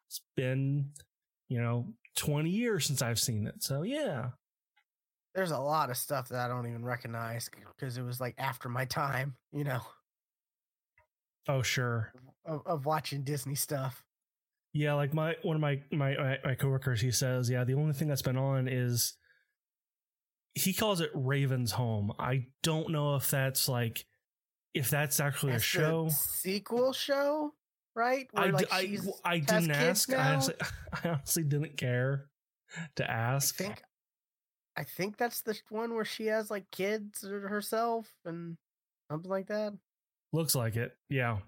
It's 0.08 0.22
been, 0.36 0.92
you 1.48 1.62
know, 1.62 1.94
20 2.16 2.50
years 2.50 2.86
since 2.86 3.02
I've 3.02 3.20
seen 3.20 3.46
it. 3.46 3.62
So 3.62 3.84
yeah, 3.84 4.30
there's 5.40 5.52
a 5.52 5.58
lot 5.58 5.90
of 5.90 5.96
stuff 5.96 6.28
that 6.28 6.38
I 6.38 6.54
don't 6.54 6.68
even 6.68 6.84
recognize 6.84 7.50
because 7.78 7.98
it 7.98 8.02
was 8.02 8.20
like 8.20 8.36
after 8.38 8.68
my 8.68 8.84
time, 8.84 9.36
you 9.54 9.64
know, 9.64 9.80
oh 11.48 11.62
sure. 11.62 12.12
of, 12.46 12.62
of 12.66 12.86
watching 12.86 13.24
Disney 13.24 13.56
stuff. 13.56 14.04
Yeah, 14.74 14.96
like 14.96 15.14
my 15.14 15.36
one 15.42 15.56
of 15.56 15.62
my, 15.62 15.80
my 15.94 16.38
my 16.44 16.56
coworkers, 16.56 17.00
he 17.00 17.12
says, 17.12 17.50
yeah, 17.50 17.64
the 17.64 17.76
only 17.76 17.94
thing 17.94 18.10
that's 18.10 18.22
been 18.22 18.36
on 18.36 18.68
is 18.68 19.14
he 20.56 20.74
calls 20.74 21.00
it 21.00 21.10
Raven's 21.14 21.72
Home. 21.72 22.12
I 22.20 22.48
don't 22.62 22.90
know 22.90 23.16
if 23.16 23.32
that's 23.32 23.70
like 23.70 24.06
if 24.74 24.90
that's 24.90 25.22
actually 25.22 25.54
That's 25.54 25.64
a 25.64 25.68
show. 25.68 26.10
sequel 26.10 26.92
show, 26.92 27.54
right? 27.96 28.28
I, 28.36 28.42
Where, 28.42 28.52
d- 28.52 28.66
like, 28.70 29.14
I, 29.24 29.36
I 29.36 29.40
didn't 29.40 29.72
ask. 29.72 30.14
I 30.14 30.34
honestly, 30.34 30.56
I 31.06 31.08
honestly 31.08 31.44
didn't 31.44 31.78
care 31.78 32.26
to 32.98 33.10
I 33.10 33.14
ask. 33.14 33.56
think 33.56 33.82
I 34.80 34.84
think 34.84 35.18
that's 35.18 35.42
the 35.42 35.60
one 35.70 35.94
where 35.94 36.06
she 36.06 36.28
has 36.28 36.50
like 36.50 36.72
kids 36.72 37.26
or 37.26 37.50
herself 37.50 38.08
and 38.24 38.56
something 39.12 39.30
like 39.30 39.48
that. 39.48 39.74
Looks 40.32 40.56
like 40.56 40.78
it. 40.78 40.96
Yeah. 41.10 41.40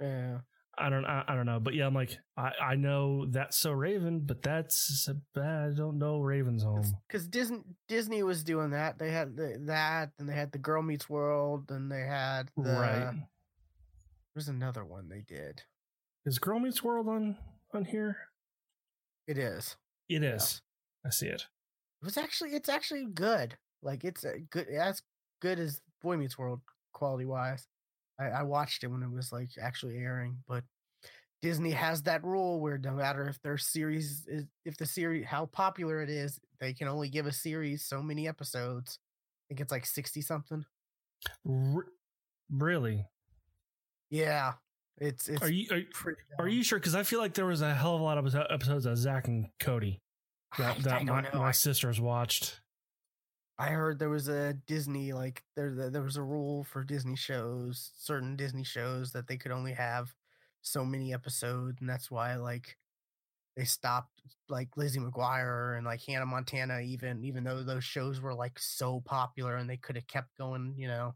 Yeah. 0.00 0.38
I 0.76 0.90
don't 0.90 1.04
I, 1.04 1.22
I 1.28 1.36
don't 1.36 1.46
know, 1.46 1.60
but 1.60 1.74
yeah, 1.74 1.86
I'm 1.86 1.94
like 1.94 2.18
I 2.36 2.50
I 2.60 2.74
know 2.74 3.26
that's 3.26 3.56
so 3.56 3.70
Raven, 3.70 4.22
but 4.26 4.42
that's 4.42 5.08
I 5.36 5.68
don't 5.76 5.98
know 5.98 6.18
Raven's 6.18 6.64
home. 6.64 6.82
Because 7.06 7.28
Disney 7.28 7.60
Disney 7.86 8.24
was 8.24 8.42
doing 8.42 8.70
that. 8.70 8.98
They 8.98 9.12
had 9.12 9.36
the, 9.36 9.58
that, 9.66 10.10
and 10.18 10.28
they 10.28 10.34
had 10.34 10.50
the 10.50 10.58
Girl 10.58 10.82
Meets 10.82 11.08
World, 11.08 11.70
and 11.70 11.92
they 11.92 12.00
had 12.00 12.50
the, 12.56 12.72
right? 12.72 13.14
There's 14.34 14.48
another 14.48 14.84
one 14.84 15.08
they 15.08 15.20
did. 15.20 15.62
Is 16.26 16.40
Girl 16.40 16.58
Meets 16.58 16.82
World 16.82 17.06
on 17.06 17.36
on 17.72 17.84
here? 17.84 18.16
It 19.28 19.38
is. 19.38 19.76
It 20.08 20.24
is. 20.24 20.62
I 21.04 21.10
see 21.10 21.26
it. 21.26 21.46
It 22.00 22.04
was 22.04 22.16
actually. 22.16 22.50
It's 22.50 22.68
actually 22.68 23.06
good. 23.06 23.56
Like 23.82 24.04
it's 24.04 24.24
a 24.24 24.38
good. 24.50 24.68
As 24.68 25.02
good 25.40 25.58
as 25.58 25.80
Boy 26.00 26.16
Meets 26.16 26.38
World 26.38 26.60
quality 26.92 27.24
wise. 27.24 27.66
I, 28.18 28.26
I 28.26 28.42
watched 28.42 28.84
it 28.84 28.88
when 28.88 29.02
it 29.02 29.10
was 29.10 29.32
like 29.32 29.48
actually 29.60 29.96
airing, 29.96 30.38
but 30.46 30.64
Disney 31.40 31.72
has 31.72 32.02
that 32.02 32.22
rule 32.22 32.60
where 32.60 32.78
no 32.78 32.92
matter 32.92 33.28
if 33.28 33.40
their 33.42 33.58
series 33.58 34.26
is 34.28 34.44
if 34.64 34.76
the 34.76 34.86
series 34.86 35.26
how 35.26 35.46
popular 35.46 36.02
it 36.02 36.10
is, 36.10 36.38
they 36.60 36.72
can 36.72 36.88
only 36.88 37.08
give 37.08 37.26
a 37.26 37.32
series 37.32 37.84
so 37.84 38.02
many 38.02 38.28
episodes. 38.28 38.98
I 39.00 39.42
think 39.48 39.60
it's 39.60 39.72
like 39.72 39.86
sixty 39.86 40.20
something. 40.20 40.64
R- 41.48 41.86
really? 42.50 43.06
Yeah, 44.10 44.52
it's 44.98 45.28
it's 45.28 45.42
Are 45.42 45.50
you 45.50 45.66
are, 45.70 45.80
pretty. 45.92 46.20
are 46.38 46.48
you 46.48 46.62
sure? 46.62 46.78
Because 46.78 46.94
I 46.94 47.02
feel 47.02 47.18
like 47.18 47.34
there 47.34 47.46
was 47.46 47.62
a 47.62 47.74
hell 47.74 47.94
of 47.94 48.00
a 48.02 48.04
lot 48.04 48.18
of 48.18 48.34
episodes 48.50 48.86
of 48.86 48.96
Zack 48.98 49.26
and 49.26 49.46
Cody 49.58 50.01
that, 50.58 50.76
I, 50.76 50.80
that 50.80 50.92
I 50.92 51.04
my, 51.04 51.28
my 51.34 51.52
sisters 51.52 52.00
watched. 52.00 52.60
I 53.58 53.68
heard 53.68 53.98
there 53.98 54.08
was 54.08 54.28
a 54.28 54.54
Disney 54.54 55.12
like 55.12 55.42
there 55.56 55.90
there 55.90 56.02
was 56.02 56.16
a 56.16 56.22
rule 56.22 56.64
for 56.64 56.82
Disney 56.84 57.16
shows, 57.16 57.92
certain 57.96 58.36
Disney 58.36 58.64
shows 58.64 59.12
that 59.12 59.28
they 59.28 59.36
could 59.36 59.52
only 59.52 59.72
have 59.72 60.14
so 60.62 60.84
many 60.84 61.12
episodes, 61.12 61.76
and 61.80 61.88
that's 61.88 62.10
why 62.10 62.36
like 62.36 62.76
they 63.56 63.64
stopped 63.64 64.20
like 64.48 64.76
Lizzie 64.76 65.00
McGuire 65.00 65.76
and 65.76 65.86
like 65.86 66.02
Hannah 66.02 66.26
Montana, 66.26 66.80
even 66.80 67.24
even 67.24 67.44
though 67.44 67.62
those 67.62 67.84
shows 67.84 68.20
were 68.20 68.34
like 68.34 68.58
so 68.58 69.00
popular 69.04 69.56
and 69.56 69.68
they 69.68 69.76
could 69.76 69.96
have 69.96 70.06
kept 70.06 70.36
going, 70.38 70.74
you 70.76 70.88
know. 70.88 71.14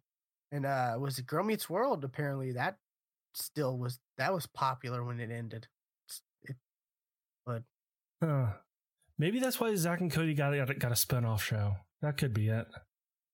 And 0.53 0.67
uh 0.67 0.97
was 1.01 1.19
it 1.19 1.27
Girl 1.27 1.45
Meets 1.45 1.71
World? 1.71 2.05
Apparently 2.05 2.53
that 2.53 2.77
still 3.35 3.79
was 3.79 3.99
that 4.19 4.33
was 4.35 4.47
popular 4.47 5.03
when 5.03 5.21
it 5.21 5.31
ended. 5.31 5.67
It, 6.45 6.57
but 7.47 7.63
Huh. 8.23 8.53
Maybe 9.19 9.41
that's 9.41 9.59
why 9.59 9.75
Zack 9.75 10.01
and 10.01 10.11
Cody 10.11 10.35
got 10.35 10.55
got, 10.55 10.71
a- 10.71 10.75
got 10.75 10.93
a 10.93 10.95
spinoff 10.95 11.41
show. 11.41 11.77
That 12.03 12.17
could 12.19 12.35
be 12.35 12.49
it. 12.49 12.67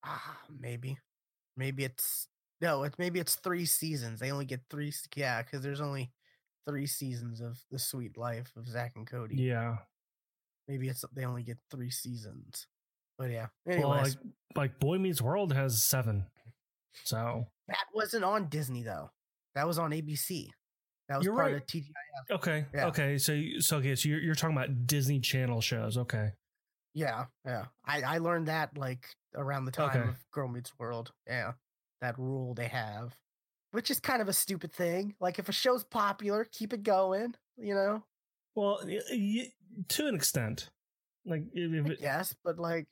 Ah, 0.05 0.39
maybe, 0.61 0.97
maybe 1.57 1.85
it's 1.85 2.29
no. 2.61 2.85
It's 2.85 2.99
maybe 2.99 3.19
it's 3.21 3.37
three 3.37 3.67
seasons. 3.67 4.21
They 4.21 4.31
only 4.31 4.45
get 4.45 4.61
three. 4.71 4.93
Yeah, 5.17 5.43
because 5.43 5.63
there's 5.63 5.81
only 5.81 6.13
three 6.69 6.87
seasons 6.87 7.41
of 7.41 7.59
the 7.71 7.79
Suite 7.79 8.17
Life 8.17 8.53
of 8.57 8.69
Zack 8.69 8.93
and 8.97 9.07
Cody. 9.07 9.37
Yeah. 9.37 9.77
Maybe 10.69 10.89
it's 10.89 11.05
they 11.15 11.25
only 11.25 11.43
get 11.43 11.59
three 11.71 11.91
seasons. 11.91 12.67
But 13.19 13.31
yeah. 13.31 13.47
Well, 13.67 13.89
like 13.89 14.13
like 14.57 14.79
Boy 14.79 14.99
Meets 14.99 15.21
World 15.21 15.53
has 15.53 15.83
seven. 15.83 16.27
So 17.05 17.47
that 17.69 17.87
wasn't 17.95 18.25
on 18.25 18.49
Disney 18.49 18.83
though. 18.83 19.11
That 19.55 19.67
was 19.67 19.79
on 19.79 19.91
ABC. 19.91 20.49
That 21.13 21.19
was 21.19 21.27
You're 21.27 21.35
part 21.37 21.53
right. 21.53 21.61
of 21.61 21.67
TGI. 21.67 21.91
okay, 22.31 22.65
Yeah. 22.75 22.87
okay. 22.87 23.19
So 23.19 23.39
so 23.61 23.77
okay. 23.77 23.95
So 23.95 24.09
you're 24.09 24.21
you're 24.21 24.35
talking 24.35 24.57
about 24.57 24.87
Disney 24.87 25.21
Channel 25.21 25.61
shows. 25.61 25.99
Okay. 25.99 26.33
Yeah, 26.95 27.27
yeah. 27.45 27.67
I 27.85 28.01
I 28.03 28.19
learned 28.19 28.49
that 28.49 28.77
like 28.79 29.07
around 29.35 29.67
the 29.67 29.73
time 29.73 29.91
Okay. 30.01 30.09
of 30.09 30.17
Girl 30.31 30.49
Meets 30.49 30.73
World. 30.79 31.13
Yeah, 31.27 31.53
that 32.01 32.19
rule 32.19 32.55
they 32.55 32.69
have, 32.69 33.15
which 33.73 33.91
is 33.91 34.01
kind 34.01 34.23
of 34.23 34.29
a 34.29 34.33
stupid 34.33 34.73
thing. 34.73 35.15
Like 35.21 35.39
if 35.39 35.49
a 35.51 35.53
show's 35.53 35.85
popular, 35.85 36.47
keep 36.51 36.73
it 36.73 36.83
going. 36.83 37.35
You 37.59 37.75
know. 37.75 38.05
Well, 38.55 38.81
y- 38.87 39.01
y- 39.11 39.53
to 39.89 40.07
an 40.07 40.15
extent, 40.15 40.71
like 41.27 41.45
if, 41.53 42.01
Yes, 42.01 42.35
but 42.45 42.59
like, 42.59 42.87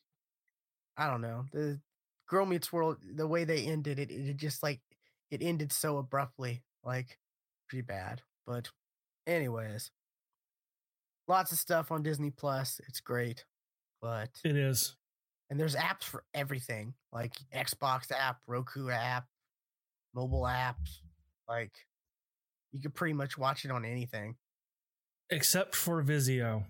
I 0.97 1.07
don't 1.09 1.21
know. 1.23 1.47
The 1.53 1.81
Girl 2.29 2.45
Meets 2.47 2.71
World, 2.73 2.99
the 3.03 3.27
way 3.27 3.45
they 3.45 3.65
ended 3.65 3.99
it, 3.99 4.11
it 4.11 4.37
just 4.37 4.63
like 4.63 4.81
it 5.31 5.43
ended 5.43 5.73
so 5.73 5.97
abruptly, 5.99 6.63
like 6.85 7.19
pretty 7.71 7.83
bad. 7.83 8.23
But, 8.47 8.69
anyways, 9.27 9.91
lots 11.29 11.53
of 11.53 11.59
stuff 11.59 11.91
on 11.93 12.03
Disney 12.03 12.31
Plus. 12.31 12.81
It's 12.89 13.01
great, 13.01 13.45
but 14.03 14.31
it 14.45 14.57
is. 14.57 14.97
and 15.49 15.59
there's 15.59 15.77
apps 15.77 16.03
for 16.05 16.25
everything, 16.35 16.95
like 17.13 17.35
Xbox 17.55 18.11
app, 18.13 18.39
Roku 18.47 18.91
app, 18.91 19.27
mobile 20.15 20.43
apps. 20.43 20.99
Like, 21.49 21.73
you 22.73 22.81
could 22.81 22.95
pretty 22.95 23.15
much 23.15 23.39
watch 23.39 23.65
it 23.65 23.71
on 23.71 23.85
anything. 23.85 24.37
except 25.31 25.77
for 25.77 26.03
Vizio, 26.03 26.65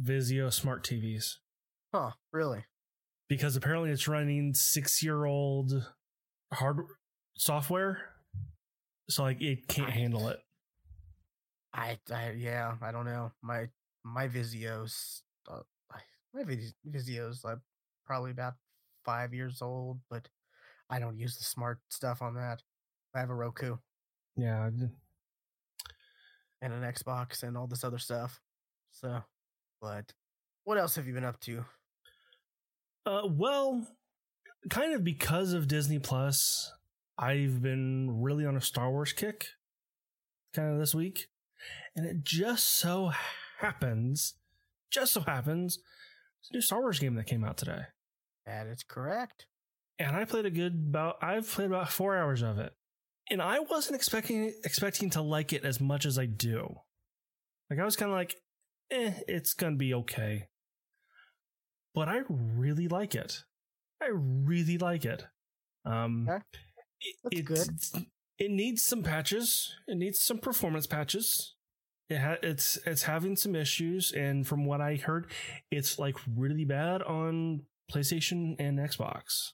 Vizio 0.00 0.52
smart 0.52 0.84
TVs, 0.84 1.34
Huh? 1.94 2.12
Really? 2.32 2.64
because 3.28 3.56
apparently 3.56 3.90
it's 3.90 4.06
running 4.06 4.54
six 4.54 5.02
year 5.02 5.24
old 5.24 5.72
hard 6.52 6.78
software, 7.36 7.98
so 9.08 9.22
like 9.22 9.40
it 9.40 9.68
can't 9.68 9.90
handle 9.90 10.28
it. 10.28 10.40
I, 11.72 11.98
I 12.12 12.32
yeah, 12.36 12.74
I 12.80 12.92
don't 12.92 13.04
know. 13.04 13.32
My 13.42 13.68
my 14.04 14.28
Vizio's 14.28 15.22
uh, 15.50 15.60
my 16.34 16.44
Vizio's 16.44 17.44
like 17.44 17.58
probably 18.06 18.30
about 18.30 18.54
five 19.04 19.34
years 19.34 19.62
old, 19.62 20.00
but 20.10 20.28
I 20.88 20.98
don't 20.98 21.18
use 21.18 21.36
the 21.36 21.44
smart 21.44 21.78
stuff 21.90 22.22
on 22.22 22.34
that. 22.34 22.62
I 23.14 23.20
have 23.20 23.30
a 23.30 23.34
Roku. 23.34 23.76
Yeah. 24.36 24.66
I 24.66 24.70
and 26.62 26.72
an 26.72 26.82
Xbox 26.82 27.42
and 27.42 27.56
all 27.56 27.66
this 27.66 27.84
other 27.84 27.98
stuff. 27.98 28.40
So, 28.90 29.22
but 29.80 30.12
what 30.64 30.78
else 30.78 30.96
have 30.96 31.06
you 31.06 31.14
been 31.14 31.24
up 31.24 31.38
to? 31.40 31.64
Uh, 33.04 33.22
well, 33.28 33.86
kind 34.70 34.94
of 34.94 35.04
because 35.04 35.52
of 35.52 35.68
Disney 35.68 35.98
Plus, 35.98 36.72
I've 37.18 37.62
been 37.62 38.20
really 38.20 38.44
on 38.44 38.56
a 38.56 38.60
Star 38.60 38.90
Wars 38.90 39.12
kick 39.12 39.46
kind 40.54 40.72
of 40.72 40.78
this 40.78 40.94
week. 40.94 41.28
And 41.94 42.06
it 42.06 42.24
just 42.24 42.64
so 42.68 43.12
happens, 43.60 44.34
just 44.90 45.12
so 45.12 45.20
happens, 45.20 45.78
it's 46.40 46.50
a 46.50 46.54
new 46.54 46.60
Star 46.60 46.80
Wars 46.80 46.98
game 46.98 47.14
that 47.14 47.26
came 47.26 47.44
out 47.44 47.56
today. 47.56 47.82
That 48.44 48.66
is 48.66 48.82
correct. 48.82 49.46
And 49.98 50.14
I 50.14 50.24
played 50.24 50.46
a 50.46 50.50
good 50.50 50.74
about 50.90 51.16
I've 51.22 51.48
played 51.50 51.66
about 51.68 51.90
four 51.90 52.16
hours 52.16 52.42
of 52.42 52.58
it. 52.58 52.72
And 53.30 53.40
I 53.42 53.60
wasn't 53.60 53.96
expecting 53.96 54.52
expecting 54.64 55.10
to 55.10 55.22
like 55.22 55.52
it 55.52 55.64
as 55.64 55.80
much 55.80 56.04
as 56.06 56.18
I 56.18 56.26
do. 56.26 56.76
Like 57.70 57.80
I 57.80 57.84
was 57.84 57.96
kind 57.96 58.12
of 58.12 58.16
like, 58.16 58.36
eh, 58.90 59.12
it's 59.26 59.54
gonna 59.54 59.76
be 59.76 59.94
okay. 59.94 60.48
But 61.94 62.08
I 62.08 62.20
really 62.28 62.88
like 62.88 63.14
it. 63.14 63.42
I 64.02 64.08
really 64.12 64.76
like 64.76 65.06
it. 65.06 65.24
Um, 65.86 66.28
Okay. 66.28 66.42
That's 67.24 67.38
it, 67.40 67.44
good. 67.44 67.68
It 68.38 68.50
needs 68.50 68.82
some 68.82 69.02
patches. 69.02 69.74
It 69.88 69.96
needs 69.96 70.20
some 70.20 70.38
performance 70.38 70.86
patches. 70.86 71.54
It 72.08 72.18
ha- 72.18 72.36
it's 72.42 72.78
it's 72.86 73.02
having 73.04 73.34
some 73.36 73.56
issues, 73.56 74.12
and 74.12 74.46
from 74.46 74.64
what 74.64 74.80
I 74.80 74.96
heard, 74.96 75.30
it's 75.70 75.98
like 75.98 76.16
really 76.36 76.64
bad 76.64 77.02
on 77.02 77.62
PlayStation 77.92 78.54
and 78.58 78.78
Xbox, 78.78 79.52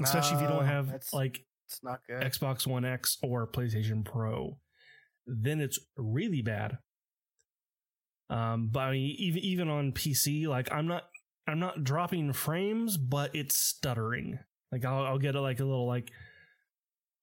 especially 0.00 0.36
if 0.36 0.42
you 0.42 0.48
Oh, 0.48 0.58
don't 0.58 0.66
have 0.66 0.86
that's- 0.86 1.12
like 1.12 1.44
It's 1.66 1.82
not 1.82 2.00
good. 2.06 2.22
Xbox 2.22 2.66
One 2.66 2.84
X 2.84 3.18
or 3.22 3.46
PlayStation 3.46 4.04
Pro. 4.04 4.58
Then 5.26 5.60
it's 5.60 5.78
really 5.96 6.42
bad. 6.42 6.78
Um, 8.28 8.68
but 8.70 8.80
I 8.80 8.92
mean, 8.92 9.16
even 9.18 9.42
even 9.42 9.68
on 9.68 9.92
PC, 9.92 10.46
like 10.46 10.70
I'm 10.72 10.86
not 10.86 11.04
I'm 11.48 11.58
not 11.58 11.82
dropping 11.82 12.32
frames, 12.32 12.96
but 12.96 13.34
it's 13.34 13.58
stuttering. 13.58 14.38
Like 14.70 14.84
I'll 14.84 15.04
I'll 15.04 15.18
get 15.18 15.34
a, 15.34 15.40
like 15.40 15.58
a 15.58 15.64
little 15.64 15.86
like 15.88 16.10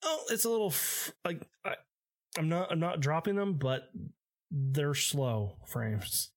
oh, 0.03 0.23
it's 0.29 0.45
a 0.45 0.49
little 0.49 0.69
f- 0.69 1.11
like 1.25 1.41
I, 1.65 1.75
I'm 2.37 2.49
not 2.49 2.71
I'm 2.71 2.79
not 2.79 2.99
dropping 2.99 3.35
them, 3.35 3.53
but 3.53 3.89
they're 4.51 4.93
slow 4.93 5.57
frames. 5.67 6.31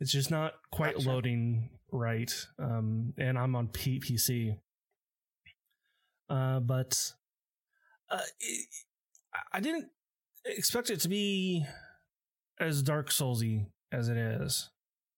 It's 0.00 0.12
just 0.12 0.30
not 0.30 0.54
quite 0.70 0.94
Gotcha. 0.94 1.08
loading 1.08 1.70
right. 1.90 2.32
Um, 2.58 3.14
and 3.18 3.38
I'm 3.38 3.56
on 3.56 3.68
P- 3.68 4.00
PC. 4.00 4.56
Uh, 6.30 6.60
but 6.60 7.12
uh, 8.10 8.20
it, 8.38 8.66
I 9.52 9.60
didn't 9.60 9.88
expect 10.44 10.90
it 10.90 11.00
to 11.00 11.08
be 11.08 11.66
as 12.60 12.82
Dark 12.82 13.10
Soulsy 13.10 13.66
as 13.92 14.08
it 14.08 14.16
is. 14.16 14.70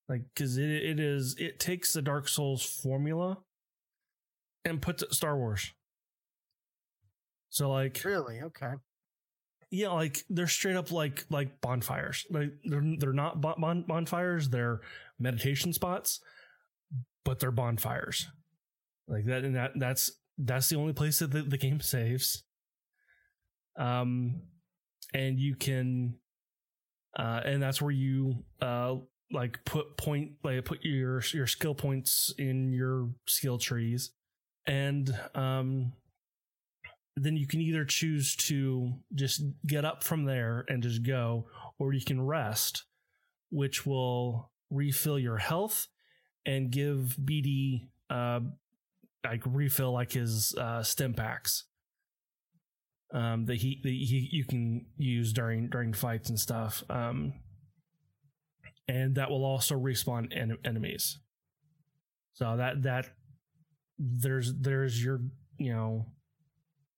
Like, 0.08 0.22
because 0.34 0.56
it, 0.56 0.70
it 0.70 0.98
is, 0.98 1.36
it 1.38 1.60
takes 1.60 1.92
the 1.92 2.02
Dark 2.02 2.28
Souls 2.28 2.64
formula 2.64 3.38
and 4.64 4.82
puts 4.82 5.02
it 5.02 5.12
Star 5.12 5.36
Wars. 5.36 5.72
So, 7.50 7.70
like, 7.70 8.00
Really? 8.04 8.40
Okay. 8.42 8.72
yeah, 9.70 9.88
like 9.88 10.24
they're 10.30 10.46
straight 10.46 10.76
up 10.76 10.90
like 10.90 11.24
like 11.30 11.60
bonfires. 11.60 12.26
Like 12.30 12.52
they're 12.64 12.82
they're 12.98 13.12
not 13.12 13.40
bon- 13.40 13.60
bon- 13.60 13.84
bonfires. 13.86 14.48
They're 14.48 14.80
meditation 15.18 15.72
spots, 15.72 16.20
but 17.24 17.38
they're 17.40 17.50
bonfires. 17.52 18.28
Like 19.08 19.24
that, 19.26 19.44
and 19.44 19.56
that 19.56 19.72
that's 19.76 20.12
that's 20.38 20.68
the 20.68 20.76
only 20.76 20.92
place 20.92 21.18
that 21.18 21.30
the, 21.32 21.42
the 21.42 21.58
game 21.58 21.80
saves. 21.80 22.44
Um, 23.76 24.42
and 25.14 25.38
you 25.38 25.56
can, 25.56 26.14
uh, 27.18 27.40
and 27.44 27.62
that's 27.62 27.80
where 27.82 27.90
you 27.90 28.44
uh 28.60 28.96
like 29.32 29.64
put 29.64 29.96
point 29.96 30.32
like 30.42 30.64
put 30.64 30.84
your 30.84 31.22
your 31.32 31.46
skill 31.46 31.74
points 31.74 32.32
in 32.38 32.72
your 32.72 33.10
skill 33.26 33.58
trees, 33.58 34.10
and 34.66 35.12
um 35.34 35.92
then 37.22 37.36
you 37.36 37.46
can 37.46 37.60
either 37.60 37.84
choose 37.84 38.34
to 38.34 38.94
just 39.14 39.42
get 39.66 39.84
up 39.84 40.02
from 40.02 40.24
there 40.24 40.64
and 40.68 40.82
just 40.82 41.02
go, 41.02 41.46
or 41.78 41.92
you 41.92 42.04
can 42.04 42.20
rest, 42.20 42.84
which 43.50 43.84
will 43.84 44.50
refill 44.70 45.18
your 45.18 45.36
health 45.36 45.88
and 46.46 46.70
give 46.70 47.16
BD 47.22 47.88
uh 48.08 48.40
like 49.22 49.42
refill 49.44 49.92
like 49.92 50.12
his 50.12 50.54
uh 50.58 50.82
stim 50.82 51.12
packs. 51.12 51.64
Um 53.12 53.44
that 53.46 53.56
he 53.56 53.80
that 53.82 53.90
he 53.90 54.28
you 54.32 54.44
can 54.46 54.86
use 54.96 55.32
during 55.34 55.68
during 55.68 55.92
fights 55.92 56.30
and 56.30 56.40
stuff. 56.40 56.82
Um 56.88 57.34
and 58.88 59.16
that 59.16 59.30
will 59.30 59.44
also 59.44 59.74
respawn 59.74 60.34
en- 60.34 60.56
enemies. 60.64 61.18
So 62.32 62.56
that 62.56 62.82
that 62.84 63.08
there's 63.98 64.54
there's 64.58 65.04
your 65.04 65.20
you 65.58 65.74
know 65.74 66.06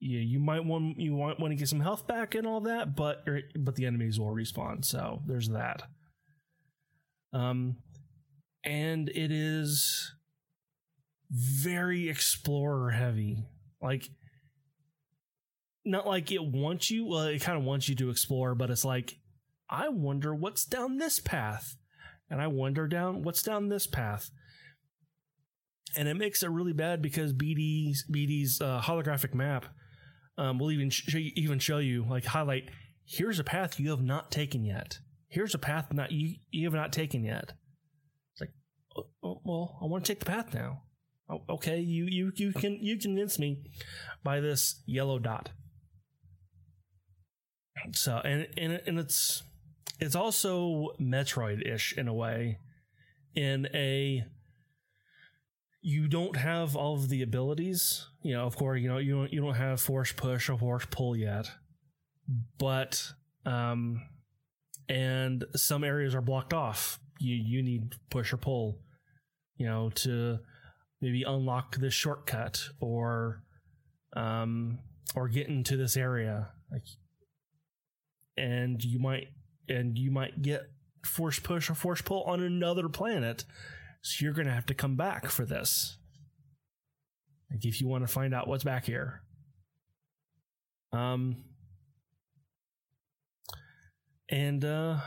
you, 0.03 0.19
you 0.19 0.39
might 0.41 0.65
want 0.65 0.99
you 0.99 1.15
want 1.15 1.39
want 1.39 1.53
to 1.53 1.57
get 1.57 1.69
some 1.69 1.81
health 1.81 2.09
back 2.09 2.35
and 2.35 2.45
all 2.45 2.63
that, 2.63 2.97
but 2.97 3.25
but 3.57 3.77
the 3.77 3.87
enemies 3.87 4.19
will 4.19 4.35
respawn. 4.35 4.85
So 4.85 5.23
there's 5.27 5.51
that. 5.51 5.85
Um, 7.33 7.77
and 8.65 9.09
it 9.09 9.31
is 9.31 10.13
very 11.31 12.09
explorer 12.09 12.91
heavy. 12.91 13.47
Like, 13.81 14.09
not 15.85 16.07
like 16.07 16.33
it 16.33 16.45
wants 16.45 16.91
you. 16.91 17.07
Well, 17.07 17.23
it 17.23 17.41
kind 17.41 17.57
of 17.57 17.65
wants 17.65 17.89
you 17.89 17.95
to 17.97 18.11
explore, 18.11 18.57
but 18.57 18.71
it's 18.71 18.85
like, 18.85 19.15
I 19.71 19.89
wonder 19.89 20.35
what's 20.35 20.65
down 20.65 20.99
this 20.99 21.21
path, 21.21 21.77
and 22.29 22.43
I 22.43 22.49
wonder 22.49 22.89
down 22.89 23.23
what's 23.23 23.43
down 23.43 23.69
this 23.69 23.87
path 23.87 24.31
and 25.95 26.09
it 26.09 26.15
makes 26.15 26.43
it 26.43 26.49
really 26.49 26.73
bad 26.73 27.03
because 27.03 27.35
BD's 27.35 28.07
BD's 28.11 28.63
uh, 28.63 28.81
holographic 28.81 29.35
map 29.35 29.67
um, 30.39 30.59
will 30.59 30.71
even 30.71 30.91
show 30.91 31.19
you, 31.19 31.33
even 31.37 31.59
show 31.59 31.79
you 31.79 32.05
like 32.09 32.25
highlight. 32.25 32.71
Here's 33.05 33.39
a 33.39 33.45
path 33.45 33.79
you 33.79 33.91
have 33.91 34.03
not 34.03 34.31
taken 34.31 34.65
yet. 34.65 34.99
Here's 35.29 35.55
a 35.55 35.59
path 35.59 35.93
not 35.93 36.13
you 36.13 36.37
you 36.51 36.67
have 36.67 36.75
not 36.75 36.93
taken 36.93 37.25
yet. 37.25 37.53
It's 38.33 38.41
like, 38.41 38.53
oh, 38.97 39.09
oh, 39.23 39.41
well, 39.45 39.79
I 39.83 39.87
want 39.87 40.05
to 40.05 40.13
take 40.13 40.21
the 40.21 40.27
path 40.27 40.55
now. 40.55 40.83
Oh, 41.29 41.43
okay, 41.51 41.81
you 41.81 42.07
you 42.07 42.33
you 42.37 42.53
can 42.53 42.79
you 42.81 42.99
convince 42.99 43.39
me 43.39 43.63
by 44.23 44.41
this 44.41 44.83
yellow 44.87 45.19
dot. 45.19 45.51
So 47.93 48.19
and 48.19 48.47
and 48.57 48.81
and 48.87 48.99
it's 48.99 49.43
it's 49.99 50.15
also 50.15 50.91
Metroid 51.01 51.67
ish 51.67 51.97
in 51.97 52.09
a 52.09 52.15
way, 52.15 52.59
in 53.35 53.69
a 53.75 54.25
you 55.83 56.07
don't 56.07 56.37
have 56.37 56.77
all 56.77 56.95
of 56.95 57.09
the 57.09 57.23
abilities. 57.23 58.07
You 58.23 58.35
know, 58.35 58.47
of 58.47 58.57
course, 58.57 58.81
you 58.81 58.89
know 58.89 58.99
you 58.99 59.17
don't 59.17 59.33
you 59.33 59.41
don't 59.41 59.55
have 59.55 59.81
force 59.81 60.13
push 60.13 60.49
or 60.49 60.57
force 60.57 60.87
pull 60.91 61.17
yet, 61.17 61.51
but 62.59 63.13
um, 63.45 64.01
and 64.89 65.45
some 65.57 65.83
areas 65.83 66.15
are 66.15 66.21
blocked 66.21 66.55
off. 66.55 67.01
You 67.19 67.35
you 67.35 67.63
need 67.63 67.95
push 68.11 68.33
or 68.33 68.37
pull, 68.37 68.79
you 69.57 69.67
know, 69.67 69.91
to 69.97 70.39
maybe 71.01 71.25
unlock 71.25 71.77
this 71.77 71.95
shortcut 71.95 72.63
or 72.81 73.43
um 74.15 74.79
or 75.17 75.29
get 75.29 75.49
into 75.49 75.77
this 75.77 75.97
area. 75.97 76.51
Like, 76.71 76.87
and 78.37 78.83
you 78.83 79.01
might 79.01 79.29
and 79.69 79.99
you 79.99 80.13
might 80.13 80.43
get 80.43 80.63
force 81.05 81.41
push 81.41 81.69
or 81.69 81.75
force 81.75 82.03
pull 82.03 82.23
on 82.23 82.41
another 82.41 82.89
planet 82.89 83.45
so 84.03 84.25
you're 84.25 84.35
going 84.35 84.49
to 84.49 84.53
have 84.53 84.67
to 84.67 84.75
come 84.75 84.97
back 84.97 85.27
for 85.27 85.45
this. 85.45 85.97
Like 87.51 87.65
if 87.65 87.81
you 87.81 87.87
want 87.87 88.07
to 88.07 88.13
find 88.13 88.35
out 88.35 88.49
what's 88.49 88.65
back 88.65 88.85
here. 88.85 89.23
Um 90.93 91.45
and 94.29 94.65
uh 94.65 94.99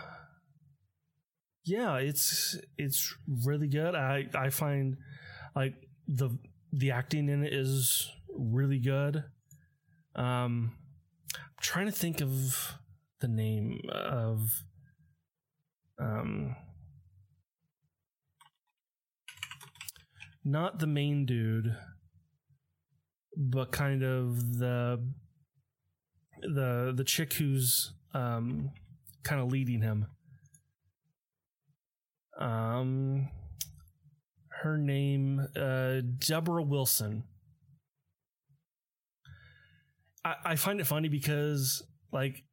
yeah, 1.64 1.98
it's 1.98 2.58
it's 2.78 3.16
really 3.44 3.68
good. 3.68 3.96
I 3.96 4.28
I 4.34 4.50
find 4.50 4.98
like 5.56 5.74
the 6.08 6.30
the 6.72 6.92
acting 6.92 7.30
in 7.30 7.44
it 7.44 7.54
is 7.54 8.12
really 8.36 8.80
good. 8.80 9.24
Um 10.16 10.74
I'm 11.36 11.42
trying 11.62 11.88
to 11.88 11.92
think 11.92 12.22
of 12.22 12.78
the 13.20 13.28
name 13.28 13.82
of 13.92 14.64
um 16.00 16.56
not 20.46 20.78
the 20.80 20.88
main 20.88 21.26
dude, 21.26 21.76
but 23.36 23.72
kind 23.72 24.04
of 24.04 24.60
the 24.60 25.04
the 26.42 26.94
the 26.96 27.04
chick 27.04 27.34
who's 27.34 27.94
um 28.14 28.70
kind 29.24 29.42
of 29.42 29.52
leading 29.52 29.82
him. 29.82 30.06
Um 32.40 33.30
her 34.62 34.78
name 34.78 35.48
uh 35.56 36.02
Deborah 36.20 36.64
Wilson. 36.64 37.24
I, 40.24 40.36
I 40.46 40.56
find 40.56 40.80
it 40.80 40.88
funny 40.88 41.10
because 41.10 41.84
like 42.12 42.44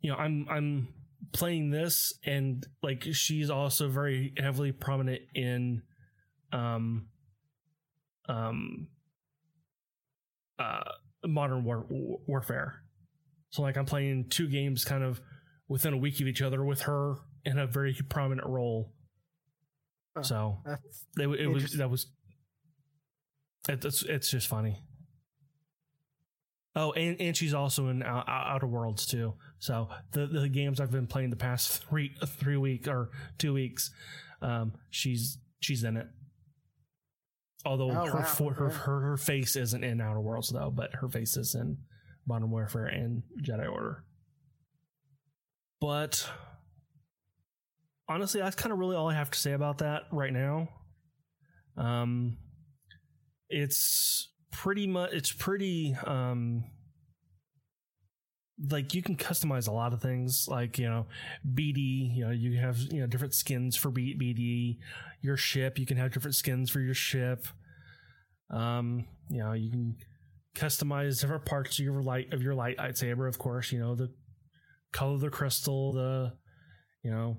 you 0.00 0.10
know, 0.10 0.16
I'm 0.16 0.46
I'm 0.50 0.88
playing 1.32 1.70
this 1.70 2.14
and 2.24 2.66
like 2.82 3.04
she's 3.12 3.50
also 3.50 3.88
very 3.88 4.34
heavily 4.36 4.72
prominent 4.72 5.22
in 5.34 5.82
um 6.52 7.08
um 8.28 8.88
uh 10.58 10.82
modern 11.24 11.64
war, 11.64 11.86
warfare. 12.26 12.82
So 13.50 13.62
like 13.62 13.76
I'm 13.76 13.86
playing 13.86 14.28
two 14.28 14.48
games 14.48 14.84
kind 14.84 15.02
of 15.04 15.20
within 15.68 15.94
a 15.94 15.98
week 15.98 16.20
of 16.20 16.26
each 16.26 16.42
other 16.42 16.64
with 16.64 16.82
her 16.82 17.16
in 17.44 17.58
a 17.58 17.66
very 17.66 17.94
prominent 18.08 18.46
role. 18.48 18.92
Huh. 20.16 20.22
So 20.22 20.58
That's 20.64 21.06
it, 21.18 21.28
it 21.28 21.46
was 21.48 21.72
that 21.72 21.90
was 21.90 22.06
it, 23.68 23.84
it's 23.84 24.02
it's 24.02 24.30
just 24.30 24.46
funny. 24.46 24.78
Oh, 26.74 26.92
and, 26.92 27.20
and 27.20 27.36
she's 27.36 27.52
also 27.52 27.88
in 27.88 28.02
Ou- 28.02 28.24
Outer 28.26 28.66
Worlds 28.66 29.06
too. 29.06 29.34
So 29.58 29.88
the 30.12 30.26
the 30.26 30.48
games 30.48 30.80
I've 30.80 30.90
been 30.90 31.06
playing 31.06 31.30
the 31.30 31.36
past 31.36 31.84
three 31.84 32.14
three 32.26 32.56
week 32.56 32.88
or 32.88 33.10
two 33.38 33.52
weeks, 33.52 33.90
um, 34.40 34.72
she's 34.90 35.38
she's 35.60 35.84
in 35.84 35.96
it. 35.98 36.06
Although 37.64 37.90
Oh, 37.90 38.06
her, 38.06 38.18
wow, 38.18 38.48
her 38.50 38.68
her 38.70 39.00
her 39.00 39.16
face 39.16 39.56
isn't 39.56 39.84
in 39.84 40.00
Outer 40.00 40.20
Worlds 40.20 40.48
though, 40.48 40.70
but 40.70 40.94
her 40.94 41.08
face 41.08 41.36
is 41.36 41.54
in 41.54 41.78
Modern 42.26 42.50
Warfare 42.50 42.86
and 42.86 43.22
Jedi 43.40 43.70
Order. 43.70 44.04
But 45.80 46.28
honestly, 48.08 48.40
that's 48.40 48.56
kind 48.56 48.72
of 48.72 48.78
really 48.78 48.96
all 48.96 49.08
I 49.10 49.14
have 49.14 49.30
to 49.30 49.38
say 49.38 49.52
about 49.52 49.78
that 49.78 50.02
right 50.12 50.32
now. 50.32 50.68
Um, 51.76 52.36
it's 53.48 54.28
pretty 54.50 54.86
much 54.86 55.12
it's 55.12 55.32
pretty 55.32 55.96
um 56.06 56.64
like 58.70 58.92
you 58.94 59.02
can 59.02 59.16
customize 59.16 59.66
a 59.66 59.72
lot 59.72 59.92
of 59.94 60.02
things 60.02 60.46
like 60.46 60.78
you 60.78 60.88
know 60.88 61.06
bd 61.54 62.14
you 62.14 62.24
know 62.24 62.30
you 62.30 62.58
have 62.58 62.76
you 62.92 63.00
know 63.00 63.06
different 63.06 63.32
skins 63.34 63.76
for 63.76 63.90
B- 63.90 64.14
bd 64.14 64.78
your 65.22 65.36
ship. 65.36 65.78
You 65.78 65.86
can 65.86 65.96
have 65.96 66.12
different 66.12 66.34
skins 66.34 66.70
for 66.70 66.80
your 66.80 66.94
ship. 66.94 67.46
Um 68.50 69.06
you 69.30 69.38
know 69.38 69.52
you 69.52 69.70
can 69.70 69.96
customize 70.54 71.20
different 71.20 71.46
parts 71.46 71.78
of 71.78 71.84
your 71.84 72.02
light 72.02 72.32
of 72.32 72.42
your 72.42 72.54
light 72.54 72.76
lightsaber 72.76 73.26
of 73.26 73.38
course 73.38 73.72
you 73.72 73.78
know 73.78 73.94
the 73.94 74.12
color 74.92 75.14
of 75.14 75.20
the 75.20 75.30
crystal 75.30 75.92
the 75.92 76.34
you 77.02 77.10
know 77.10 77.38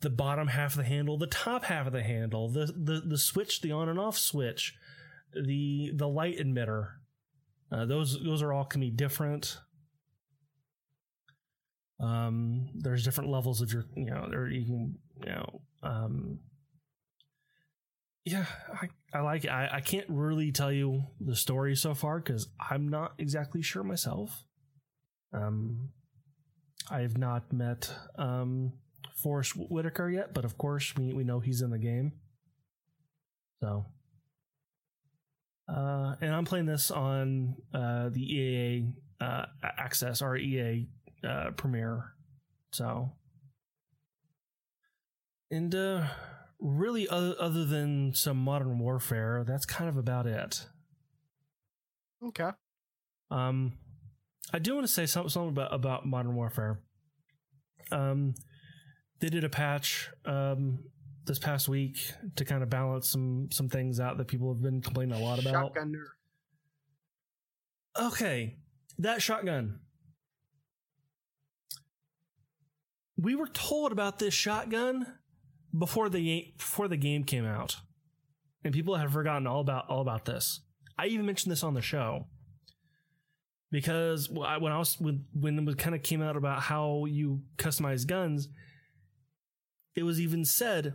the 0.00 0.08
bottom 0.08 0.48
half 0.48 0.72
of 0.72 0.78
the 0.78 0.84
handle 0.84 1.18
the 1.18 1.26
top 1.26 1.64
half 1.64 1.86
of 1.86 1.92
the 1.92 2.02
handle 2.02 2.48
the 2.48 2.64
the, 2.66 3.02
the 3.04 3.18
switch 3.18 3.60
the 3.60 3.72
on 3.72 3.90
and 3.90 3.98
off 3.98 4.16
switch 4.16 4.74
the 5.34 5.90
the 5.94 6.08
light 6.08 6.38
emitter. 6.38 6.92
Uh, 7.72 7.84
those 7.84 8.22
those 8.22 8.42
are 8.42 8.52
all 8.52 8.64
can 8.64 8.80
be 8.80 8.90
different. 8.90 9.58
Um 12.00 12.68
there's 12.74 13.04
different 13.04 13.30
levels 13.30 13.60
of 13.60 13.72
your 13.72 13.84
you 13.96 14.06
know 14.06 14.28
there 14.30 14.46
you 14.48 14.64
can 14.64 14.94
you 15.24 15.32
know 15.32 15.60
um 15.82 16.38
yeah 18.24 18.46
i 18.72 18.88
i 19.12 19.20
like 19.20 19.44
it. 19.44 19.50
I, 19.50 19.68
I 19.74 19.80
can't 19.80 20.06
really 20.08 20.52
tell 20.52 20.72
you 20.72 21.04
the 21.20 21.36
story 21.36 21.76
so 21.76 21.94
far 21.94 22.18
because 22.20 22.48
i'm 22.58 22.88
not 22.88 23.14
exactly 23.18 23.62
sure 23.62 23.84
myself. 23.84 24.44
Um 25.32 25.90
i 26.90 27.00
have 27.00 27.18
not 27.18 27.52
met 27.52 27.92
um 28.18 28.72
Forest 29.22 29.52
Whitaker 29.56 30.10
yet 30.10 30.34
but 30.34 30.44
of 30.44 30.58
course 30.58 30.94
we, 30.96 31.12
we 31.12 31.24
know 31.24 31.40
he's 31.40 31.62
in 31.62 31.70
the 31.70 31.78
game. 31.78 32.12
So 33.62 33.86
uh, 35.68 36.14
and 36.20 36.34
I'm 36.34 36.44
playing 36.44 36.66
this 36.66 36.90
on 36.90 37.56
uh, 37.72 38.10
the 38.10 38.20
EA 38.20 38.94
uh, 39.20 39.46
Access 39.62 40.20
or 40.20 40.36
EA 40.36 40.86
uh, 41.26 41.50
Premier. 41.52 42.12
So, 42.72 43.12
and 45.50 45.74
uh, 45.74 46.06
really, 46.64 47.06
other, 47.06 47.36
other 47.38 47.64
than 47.64 48.14
some 48.14 48.38
Modern 48.38 48.78
Warfare, 48.78 49.44
that's 49.46 49.66
kind 49.66 49.88
of 49.88 49.96
about 49.96 50.26
it. 50.26 50.66
okay. 52.26 52.50
Um, 53.30 53.74
I 54.52 54.58
do 54.58 54.74
want 54.74 54.86
to 54.86 54.92
say 54.92 55.06
something, 55.06 55.28
something 55.28 55.50
about 55.50 55.74
about 55.74 56.06
Modern 56.06 56.34
Warfare. 56.34 56.80
Um, 57.90 58.34
they 59.20 59.28
did 59.28 59.44
a 59.44 59.48
patch 59.48 60.10
um 60.24 60.80
this 61.26 61.38
past 61.38 61.68
week 61.68 61.96
to 62.36 62.44
kind 62.44 62.62
of 62.62 62.68
balance 62.70 63.08
some 63.08 63.48
some 63.50 63.68
things 63.68 63.98
out 64.00 64.18
that 64.18 64.28
people 64.28 64.52
have 64.52 64.62
been 64.62 64.80
complaining 64.80 65.18
a 65.18 65.22
lot 65.22 65.38
about. 65.40 65.74
Shotgunner. 65.74 66.04
Okay, 67.98 68.56
that 68.98 69.22
shotgun. 69.22 69.80
We 73.16 73.34
were 73.34 73.48
told 73.48 73.92
about 73.92 74.18
this 74.18 74.34
shotgun 74.34 75.06
before 75.76 76.08
the 76.08 76.52
before 76.56 76.88
the 76.88 76.96
game 76.96 77.24
came 77.24 77.44
out, 77.44 77.76
and 78.62 78.72
people 78.72 78.96
have 78.96 79.12
forgotten 79.12 79.46
all 79.46 79.60
about 79.60 79.88
all 79.88 80.00
about 80.00 80.24
this. 80.24 80.60
I 80.98 81.06
even 81.06 81.26
mentioned 81.26 81.52
this 81.52 81.64
on 81.64 81.74
the 81.74 81.82
show 81.82 82.26
because 83.70 84.28
when 84.30 84.72
I 84.72 84.78
was 84.78 84.98
when 85.00 85.26
when 85.32 85.68
it 85.68 85.78
kind 85.78 85.94
of 85.94 86.02
came 86.02 86.22
out 86.22 86.36
about 86.36 86.62
how 86.62 87.06
you 87.06 87.42
customize 87.56 88.06
guns, 88.06 88.48
it 89.94 90.04
was 90.04 90.20
even 90.20 90.44
said 90.44 90.94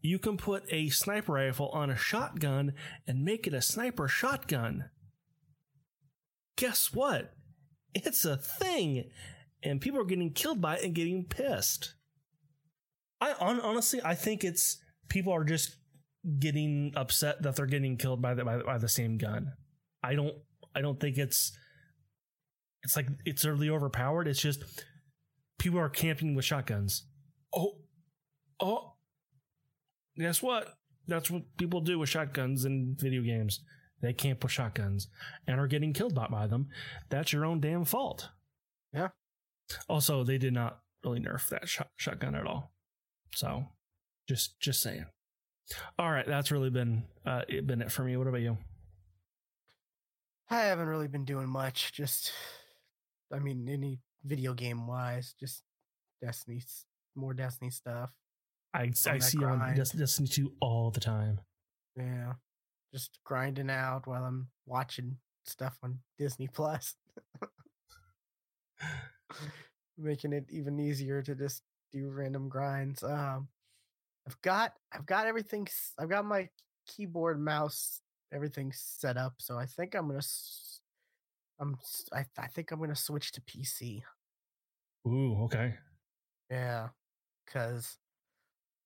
you 0.00 0.18
can 0.18 0.36
put 0.36 0.64
a 0.70 0.88
sniper 0.88 1.32
rifle 1.32 1.68
on 1.70 1.90
a 1.90 1.96
shotgun 1.96 2.74
and 3.06 3.24
make 3.24 3.46
it 3.46 3.54
a 3.54 3.62
sniper 3.62 4.08
shotgun 4.08 4.90
guess 6.56 6.92
what? 6.92 7.34
It's 7.94 8.24
a 8.24 8.36
thing, 8.36 9.10
and 9.62 9.80
people 9.80 10.00
are 10.00 10.04
getting 10.04 10.32
killed 10.32 10.60
by 10.60 10.76
it 10.76 10.84
and 10.84 10.94
getting 10.94 11.24
pissed. 11.24 11.94
I 13.22 13.32
on, 13.34 13.60
honestly, 13.60 14.00
I 14.04 14.16
think 14.16 14.42
it's 14.42 14.78
people 15.08 15.32
are 15.32 15.44
just 15.44 15.76
getting 16.40 16.92
upset 16.96 17.42
that 17.42 17.54
they're 17.54 17.66
getting 17.66 17.96
killed 17.96 18.20
by 18.20 18.34
the 18.34 18.44
by, 18.44 18.58
by 18.58 18.78
the 18.78 18.88
same 18.88 19.16
gun. 19.16 19.52
I 20.02 20.14
don't 20.14 20.34
I 20.74 20.80
don't 20.80 20.98
think 20.98 21.18
it's 21.18 21.56
it's 22.82 22.96
like 22.96 23.06
it's 23.24 23.44
really 23.44 23.70
overpowered. 23.70 24.26
It's 24.26 24.40
just 24.40 24.64
people 25.58 25.78
are 25.78 25.88
camping 25.88 26.34
with 26.34 26.44
shotguns. 26.44 27.06
Oh, 27.54 27.76
oh, 28.58 28.94
guess 30.18 30.42
what? 30.42 30.74
That's 31.06 31.30
what 31.30 31.42
people 31.56 31.80
do 31.80 32.00
with 32.00 32.08
shotguns 32.08 32.64
in 32.64 32.96
video 32.98 33.22
games. 33.22 33.60
They 34.00 34.12
camp 34.12 34.42
with 34.42 34.50
shotguns 34.50 35.06
and 35.46 35.60
are 35.60 35.68
getting 35.68 35.92
killed 35.92 36.14
by, 36.14 36.26
by 36.26 36.48
them. 36.48 36.68
That's 37.08 37.32
your 37.32 37.44
own 37.44 37.60
damn 37.60 37.84
fault. 37.84 38.30
Yeah. 38.92 39.08
Also, 39.88 40.24
they 40.24 40.38
did 40.38 40.52
not 40.52 40.80
really 41.04 41.20
nerf 41.20 41.48
that 41.50 41.68
shot, 41.68 41.90
shotgun 41.96 42.34
at 42.34 42.46
all. 42.46 42.71
So, 43.34 43.64
just 44.28 44.58
just 44.60 44.82
saying. 44.82 45.06
All 45.98 46.10
right, 46.10 46.26
that's 46.26 46.50
really 46.50 46.70
been 46.70 47.04
uh, 47.24 47.42
it 47.48 47.66
been 47.66 47.82
it 47.82 47.90
for 47.90 48.04
me. 48.04 48.16
What 48.16 48.26
about 48.26 48.40
you? 48.40 48.58
I 50.50 50.62
haven't 50.62 50.86
really 50.86 51.08
been 51.08 51.24
doing 51.24 51.48
much. 51.48 51.92
Just, 51.92 52.30
I 53.32 53.38
mean, 53.38 53.66
any 53.70 54.00
video 54.22 54.52
game 54.52 54.86
wise, 54.86 55.34
just 55.40 55.62
Destiny, 56.20 56.62
more 57.16 57.32
Destiny 57.32 57.70
stuff. 57.70 58.10
I, 58.74 58.90
I 59.06 59.18
see 59.18 59.38
you 59.38 59.46
on 59.46 59.74
Destiny 59.74 60.28
2 60.28 60.52
all 60.60 60.90
the 60.90 61.00
time. 61.00 61.40
Yeah, 61.96 62.34
just 62.92 63.18
grinding 63.24 63.70
out 63.70 64.06
while 64.06 64.24
I'm 64.24 64.48
watching 64.66 65.16
stuff 65.44 65.78
on 65.82 65.98
Disney 66.18 66.48
Plus, 66.48 66.96
making 69.98 70.32
it 70.32 70.46
even 70.50 70.78
easier 70.78 71.22
to 71.22 71.34
just 71.34 71.62
do 71.92 72.10
random 72.10 72.48
grinds. 72.48 73.02
Um, 73.02 73.48
I've 74.26 74.40
got 74.42 74.74
I've 74.92 75.06
got 75.06 75.26
everything. 75.26 75.66
I've 75.98 76.08
got 76.08 76.24
my 76.24 76.48
keyboard, 76.86 77.40
mouse, 77.40 78.00
everything 78.32 78.72
set 78.74 79.16
up. 79.16 79.34
So 79.38 79.58
I 79.58 79.66
think 79.66 79.94
I'm 79.94 80.08
gonna. 80.08 80.20
I'm. 81.58 81.76
I, 82.12 82.24
I 82.38 82.46
think 82.48 82.70
I'm 82.70 82.80
gonna 82.80 82.96
switch 82.96 83.32
to 83.32 83.40
PC. 83.42 84.02
Ooh, 85.06 85.44
okay. 85.44 85.74
Yeah, 86.50 86.88
because 87.44 87.98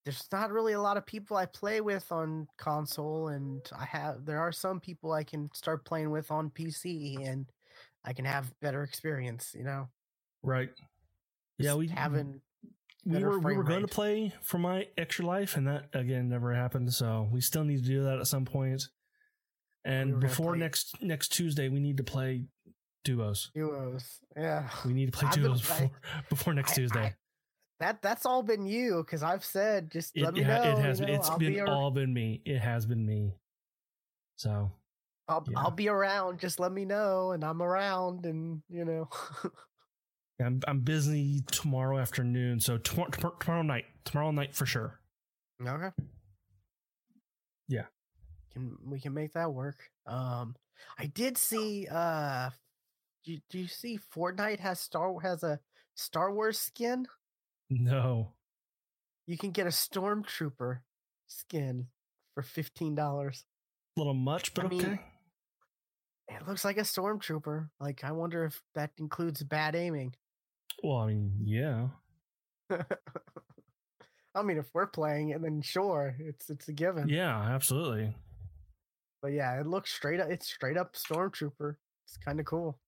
there's 0.03 0.27
not 0.31 0.51
really 0.51 0.73
a 0.73 0.81
lot 0.81 0.97
of 0.97 1.05
people 1.05 1.37
I 1.37 1.45
play 1.45 1.81
with 1.81 2.11
on 2.11 2.47
console, 2.57 3.29
and 3.29 3.61
I 3.77 3.85
have 3.85 4.25
there 4.25 4.39
are 4.39 4.51
some 4.51 4.79
people 4.79 5.11
I 5.11 5.23
can 5.23 5.49
start 5.53 5.85
playing 5.85 6.09
with 6.11 6.31
on 6.31 6.49
PC, 6.49 7.27
and 7.27 7.45
I 8.03 8.13
can 8.13 8.25
have 8.25 8.53
better 8.59 8.83
experience. 8.83 9.53
You 9.55 9.63
know, 9.63 9.89
Right. 10.43 10.69
Yeah, 11.59 11.69
Just 11.71 11.77
we 11.79 11.87
having 11.87 12.41
we 13.07 13.23
were 13.23 13.39
we 13.39 13.55
were 13.55 13.63
going 13.63 13.81
to 13.81 13.87
play 13.87 14.33
for 14.41 14.57
my 14.57 14.87
extra 14.97 15.25
life, 15.25 15.55
and 15.57 15.67
that 15.67 15.89
again 15.93 16.29
never 16.29 16.53
happened. 16.53 16.93
So 16.93 17.27
we 17.31 17.41
still 17.41 17.63
need 17.63 17.81
to 17.83 17.87
do 17.89 18.03
that 18.03 18.19
at 18.19 18.27
some 18.27 18.45
point. 18.45 18.83
And 19.85 20.13
gonna 20.13 20.27
before 20.27 20.55
next 20.55 21.01
next 21.01 21.29
Tuesday, 21.29 21.69
we 21.69 21.79
need 21.79 21.97
to 21.97 22.03
play 22.03 22.45
duos. 23.05 23.51
duos. 23.55 24.19
Yeah, 24.35 24.69
We 24.85 24.93
need 24.93 25.05
to 25.11 25.17
play 25.17 25.29
I've 25.29 25.35
duos 25.35 25.61
before 25.61 25.91
before 26.29 26.53
next 26.53 26.73
I- 26.73 26.75
Tuesday. 26.75 26.99
I- 26.99 27.15
that 27.79 28.01
that's 28.01 28.25
all 28.25 28.41
been 28.41 28.65
you 28.65 29.03
because 29.05 29.21
I've 29.21 29.45
said 29.45 29.91
just 29.91 30.17
it, 30.17 30.23
let 30.23 30.33
me 30.33 30.41
know. 30.41 30.63
it 30.63 30.79
has 30.79 30.99
you 30.99 31.05
know, 31.05 31.13
it's 31.13 31.29
I'll 31.29 31.37
been 31.37 31.53
be 31.53 31.61
all 31.61 31.91
been 31.91 32.11
me. 32.11 32.41
It 32.43 32.57
has 32.57 32.87
been 32.87 33.05
me. 33.05 33.35
So 34.35 34.71
I'll, 35.27 35.45
yeah. 35.47 35.59
I'll 35.59 35.69
be 35.71 35.87
around. 35.87 36.39
Just 36.39 36.59
let 36.59 36.71
me 36.71 36.85
know, 36.85 37.31
and 37.33 37.43
I'm 37.43 37.61
around, 37.61 38.25
and 38.25 38.61
you 38.69 38.83
know. 38.83 39.09
I'm 40.39 40.61
I'm 40.67 40.81
busy 40.81 41.41
tomorrow 41.51 41.97
afternoon, 41.97 42.59
so 42.59 42.77
tomorrow 42.77 43.09
tomorrow 43.39 43.63
night, 43.63 43.85
tomorrow 44.05 44.31
night 44.31 44.55
for 44.55 44.65
sure. 44.65 44.99
Okay. 45.65 45.89
Yeah. 47.67 47.85
Can 48.53 48.77
we 48.85 48.99
can 48.99 49.13
make 49.13 49.33
that 49.33 49.51
work. 49.51 49.89
Um 50.05 50.55
I 50.99 51.07
did 51.07 51.37
see 51.37 51.87
uh 51.89 52.51
do, 53.23 53.37
do 53.49 53.59
you 53.59 53.67
see 53.67 53.99
Fortnite 54.15 54.59
has 54.59 54.79
Star 54.79 55.19
has 55.21 55.43
a 55.43 55.59
Star 55.95 56.31
Wars 56.31 56.59
skin? 56.59 57.07
No. 57.69 58.33
You 59.25 59.37
can 59.37 59.51
get 59.51 59.65
a 59.65 59.71
stormtrooper 59.71 60.79
skin 61.27 61.87
for 62.35 62.43
fifteen 62.43 62.93
dollars. 62.93 63.43
A 63.95 63.99
little 63.99 64.13
much, 64.13 64.53
but 64.53 64.65
I 64.65 64.67
mean, 64.69 64.81
okay. 64.81 65.01
It 66.29 66.47
looks 66.47 66.63
like 66.63 66.77
a 66.77 66.81
stormtrooper. 66.81 67.69
Like 67.79 68.03
I 68.03 68.11
wonder 68.11 68.45
if 68.45 68.61
that 68.75 68.91
includes 68.97 69.41
bad 69.43 69.75
aiming. 69.75 70.13
Well, 70.83 70.97
I 70.97 71.07
mean, 71.07 71.31
yeah. 71.43 71.87
I 74.35 74.43
mean, 74.43 74.57
if 74.57 74.65
we're 74.73 74.87
playing 74.87 75.29
it, 75.29 75.41
then 75.41 75.61
sure, 75.61 76.15
it's 76.19 76.49
it's 76.49 76.67
a 76.67 76.73
given. 76.73 77.09
Yeah, 77.09 77.35
absolutely. 77.35 78.13
But 79.21 79.29
yeah, 79.29 79.59
it 79.59 79.65
looks 79.65 79.91
straight 79.91 80.19
up. 80.19 80.29
It's 80.29 80.47
straight 80.47 80.77
up 80.77 80.93
stormtrooper. 80.93 81.75
It's 82.05 82.17
kind 82.23 82.39
of 82.39 82.45
cool. 82.45 82.79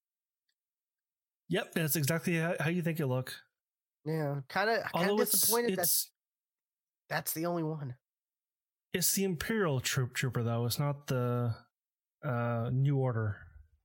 Yep, 1.49 1.73
that's 1.73 1.95
exactly 1.95 2.37
how, 2.37 2.53
how 2.59 2.69
you 2.69 2.83
think 2.83 2.99
it 2.99 3.07
look. 3.07 3.33
Yeah, 4.05 4.41
kind 4.47 4.69
of 4.69 4.83
kind 4.91 5.09
of 5.09 5.17
disappointed 5.17 5.77
that 5.77 5.83
it's 5.83 6.11
that's 7.09 7.33
the 7.33 7.47
only 7.47 7.63
one. 7.63 7.95
it's 8.93 9.11
the 9.13 9.23
Imperial 9.23 9.79
troop 9.79 10.13
trooper 10.13 10.43
though. 10.43 10.65
It's 10.65 10.77
not 10.79 11.07
the 11.07 11.55
uh 12.23 12.69
New 12.71 12.97
Order, 12.97 13.37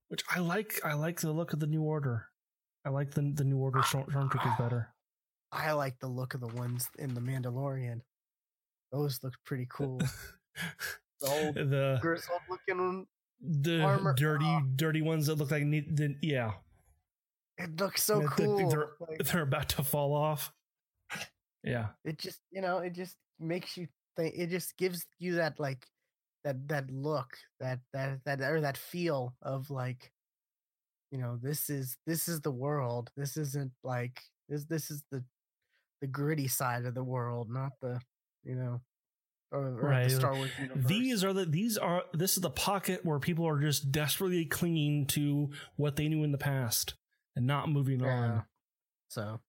which 0.09 0.23
I 0.31 0.41
like. 0.41 0.81
I 0.85 0.93
like 0.93 1.21
the 1.21 1.33
look 1.33 1.55
of 1.55 1.61
the 1.61 1.67
New 1.67 1.83
Order. 1.83 2.27
I 2.85 2.91
like 2.91 3.11
the 3.13 3.23
the 3.35 3.45
New 3.45 3.59
Order 3.59 3.81
stormtroopers 3.81 4.59
better. 4.59 4.89
I 5.53 5.73
like 5.73 5.99
the 6.01 6.09
look 6.09 6.35
of 6.35 6.41
the 6.41 6.49
ones 6.49 6.89
in 6.99 7.15
the 7.15 7.21
Mandalorian. 7.21 8.01
Those 8.93 9.21
look 9.23 9.35
pretty 9.45 9.67
cool. 9.71 9.99
The 11.21 11.29
old 11.29 11.55
the 11.55 11.99
grizzled 12.01 12.41
looking. 12.51 13.07
the 13.41 13.81
armor- 13.81 14.15
dirty 14.15 14.47
oh. 14.47 14.63
dirty 14.77 15.03
ones 15.03 15.27
that 15.27 15.37
look 15.37 15.51
like 15.51 15.65
need 15.65 15.97
the, 15.97 16.15
yeah 16.23 16.53
It 17.59 17.79
looks 17.81 18.03
so 18.03 18.23
cool. 18.23 18.69
they're, 18.69 18.91
Like, 19.01 19.25
they're 19.25 19.43
about 19.43 19.69
to 19.71 19.83
fall 19.83 20.15
off 20.15 20.53
yeah 21.63 21.89
it 22.05 22.19
just 22.19 22.41
you 22.51 22.61
know 22.61 22.79
it 22.79 22.93
just 22.93 23.17
makes 23.41 23.77
you 23.77 23.89
think. 24.17 24.35
It 24.37 24.49
just 24.51 24.77
gives 24.77 25.07
you 25.19 25.37
that 25.37 25.59
like 25.59 25.87
that 26.45 26.69
that 26.69 26.91
look 26.91 27.37
that 27.61 27.81
that 27.93 28.21
that 28.25 28.41
or 28.41 28.61
that 28.61 28.77
feel 28.77 29.35
of 29.43 29.71
like 29.71 30.13
you 31.15 31.21
know 31.21 31.39
this 31.41 31.71
is 31.71 31.97
this 32.09 32.27
is 32.29 32.41
the 32.41 32.51
world. 32.51 33.09
This 33.17 33.37
isn't 33.37 33.71
like 33.85 34.21
this. 34.49 34.65
This 34.65 34.91
is 34.91 35.01
the 35.13 35.23
the 36.01 36.09
gritty 36.09 36.49
side 36.49 36.85
of 36.87 36.95
the 36.95 37.05
world, 37.05 37.49
not 37.49 37.71
the 37.81 38.01
you 38.43 38.57
know 38.57 38.81
or, 39.53 39.61
or 39.69 39.89
Right, 39.91 40.09
the 40.09 40.17
Star 40.17 40.35
Wars 40.35 40.51
universe. 40.61 40.85
these 40.87 41.23
are 41.23 41.33
the 41.33 41.45
these 41.47 41.79
are 41.79 42.03
this 42.13 42.37
is 42.37 42.41
the 42.41 42.51
pocket 42.51 43.05
where 43.05 43.21
people 43.21 43.47
are 43.47 43.61
just 43.61 43.93
desperately 43.93 44.45
clinging 44.45 45.07
to 45.07 45.51
what 45.77 45.95
they 45.95 46.09
knew 46.09 46.25
in 46.25 46.33
the 46.33 46.37
past 46.39 46.95
and 47.37 47.47
not 47.47 47.69
moving 47.69 48.01
Yeah. 48.01 48.09
on 48.13 48.45
So, 49.09 49.41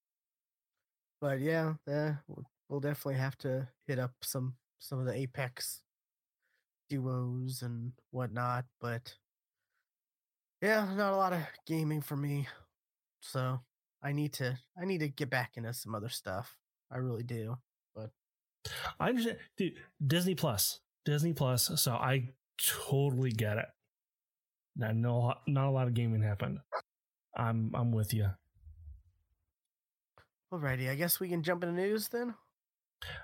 but 1.20 1.40
yeah, 1.40 1.74
yeah, 1.88 2.18
we'll, 2.28 2.46
we'll 2.70 2.80
definitely 2.80 3.16
have 3.20 3.38
to 3.40 3.68
hit 3.88 3.98
up 3.98 4.12
some 4.22 4.54
some 4.78 5.00
of 5.00 5.08
the 5.08 5.14
Apex 5.16 5.82
duos 6.92 7.64
and 7.64 7.94
whatnot. 8.12 8.66
But 8.80 9.16
yeah, 10.66 10.94
not 10.96 11.14
a 11.14 11.18
lot 11.18 11.34
of 11.34 11.42
gaming 11.66 12.02
for 12.02 12.16
me. 12.16 12.48
So 13.22 13.60
I 14.04 14.12
need 14.12 14.34
to 14.34 14.58
I 14.80 14.86
need 14.86 15.00
to 15.00 15.10
get 15.10 15.30
back 15.30 15.54
into 15.56 15.74
some 15.74 15.96
other 15.96 16.10
stuff. 16.10 16.58
I 16.92 16.98
really 16.98 17.24
do. 17.24 17.58
But 17.96 18.12
I 19.00 19.10
understand 19.10 19.38
dude 19.58 19.74
disney 20.06 20.36
plus 20.36 20.80
disney 21.06 21.34
plus 21.34 21.72
so 21.76 21.94
i 21.94 22.28
totally 22.58 23.32
get 23.32 23.58
it 23.58 23.68
now 24.76 24.92
no 24.92 25.34
not 25.48 25.68
a 25.68 25.72
lot 25.72 25.88
of 25.88 25.94
gaming 25.94 26.22
happened 26.22 26.58
i'm 27.38 27.72
i'm 27.76 27.92
with 27.92 28.12
you 28.12 28.28
Alrighty, 30.54 30.90
I 30.90 30.96
guess 30.96 31.20
we 31.20 31.28
can 31.28 31.44
jump 31.44 31.64
into 31.64 31.76
news 31.76 32.08
then. 32.08 32.36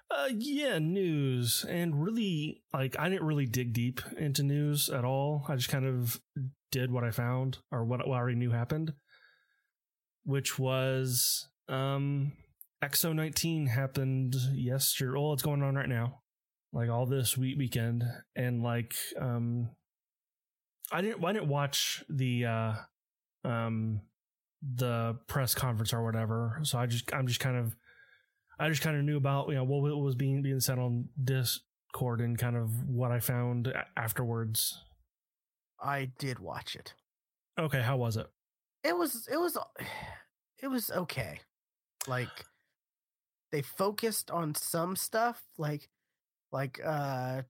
Uh, 0.10 0.30
yeah, 0.38 0.80
news, 0.80 1.66
and 1.70 2.04
really, 2.04 2.62
like, 2.74 3.00
I 3.00 3.08
didn't 3.08 3.26
really 3.26 3.46
dig 3.46 3.72
deep 3.72 4.02
into 4.18 4.44
news 4.44 4.90
at 4.90 5.06
all. 5.06 5.46
I 5.48 5.56
just 5.56 5.70
kind 5.70 5.86
of 5.86 6.20
did 6.72 6.92
what 6.92 7.04
I 7.04 7.12
found 7.12 7.60
or 7.72 7.84
what, 7.84 8.02
I 8.02 8.10
already 8.10 8.38
knew 8.38 8.52
happened, 8.52 8.94
which 10.24 10.58
was 10.58 11.50
um, 11.68 12.34
XO 12.84 13.14
nineteen 13.14 13.68
happened 13.68 14.36
yesterday. 14.54 15.18
Oh, 15.18 15.34
it's 15.34 15.44
going 15.44 15.62
on 15.62 15.76
right 15.76 15.90
now, 15.90 16.22
like 16.74 16.90
all 16.90 17.06
this 17.06 17.38
week 17.38 17.58
weekend, 17.58 18.04
and 18.36 18.64
like, 18.64 18.94
um, 19.20 19.70
I 20.92 21.02
didn't, 21.02 21.24
I 21.24 21.34
didn't 21.34 21.48
watch 21.48 22.04
the 22.10 22.46
uh, 22.46 22.74
um, 23.44 24.02
the 24.62 25.18
press 25.28 25.54
conference 25.54 25.94
or 25.94 26.04
whatever. 26.04 26.60
So 26.64 26.80
I 26.80 26.86
just, 26.86 27.14
I'm 27.14 27.28
just 27.28 27.40
kind 27.40 27.58
of. 27.58 27.76
I 28.60 28.70
just 28.70 28.84
kind 28.84 28.96
of 28.96 29.04
knew 29.04 29.18
about 29.18 29.50
you 29.50 29.56
know 29.56 29.64
what 29.64 29.82
was 29.82 30.14
being 30.14 30.44
being 30.44 30.60
said 30.60 30.78
on 30.78 31.10
Discord 31.24 32.22
and 32.22 32.38
kind 32.38 32.56
of 32.56 32.88
what 32.88 33.12
I 33.12 33.20
found 33.20 33.74
afterwards. 33.98 34.78
I 35.82 36.06
did 36.18 36.40
watch 36.40 36.76
it. 36.76 36.94
Okay, 37.60 37.82
how 37.82 37.98
was 37.98 38.18
it? 38.18 38.28
it 38.84 38.98
was 38.98 39.28
it 39.28 39.38
was 39.38 39.58
it 40.62 40.68
was 40.68 40.90
okay 40.92 41.40
like 42.08 42.46
they 43.52 43.62
focused 43.62 44.32
on 44.32 44.56
some 44.56 44.96
stuff 44.96 45.44
like 45.58 45.90
like 46.52 46.80
uh 46.84 47.42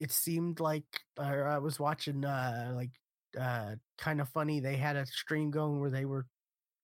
it 0.00 0.10
seemed 0.10 0.60
like 0.60 0.84
i 1.18 1.58
was 1.58 1.78
watching 1.78 2.24
uh 2.24 2.72
like 2.74 2.90
uh 3.38 3.76
kind 3.98 4.20
of 4.20 4.28
funny 4.28 4.60
they 4.60 4.76
had 4.76 4.96
a 4.96 5.06
stream 5.06 5.50
going 5.50 5.80
where 5.80 5.90
they 5.90 6.04
were 6.04 6.26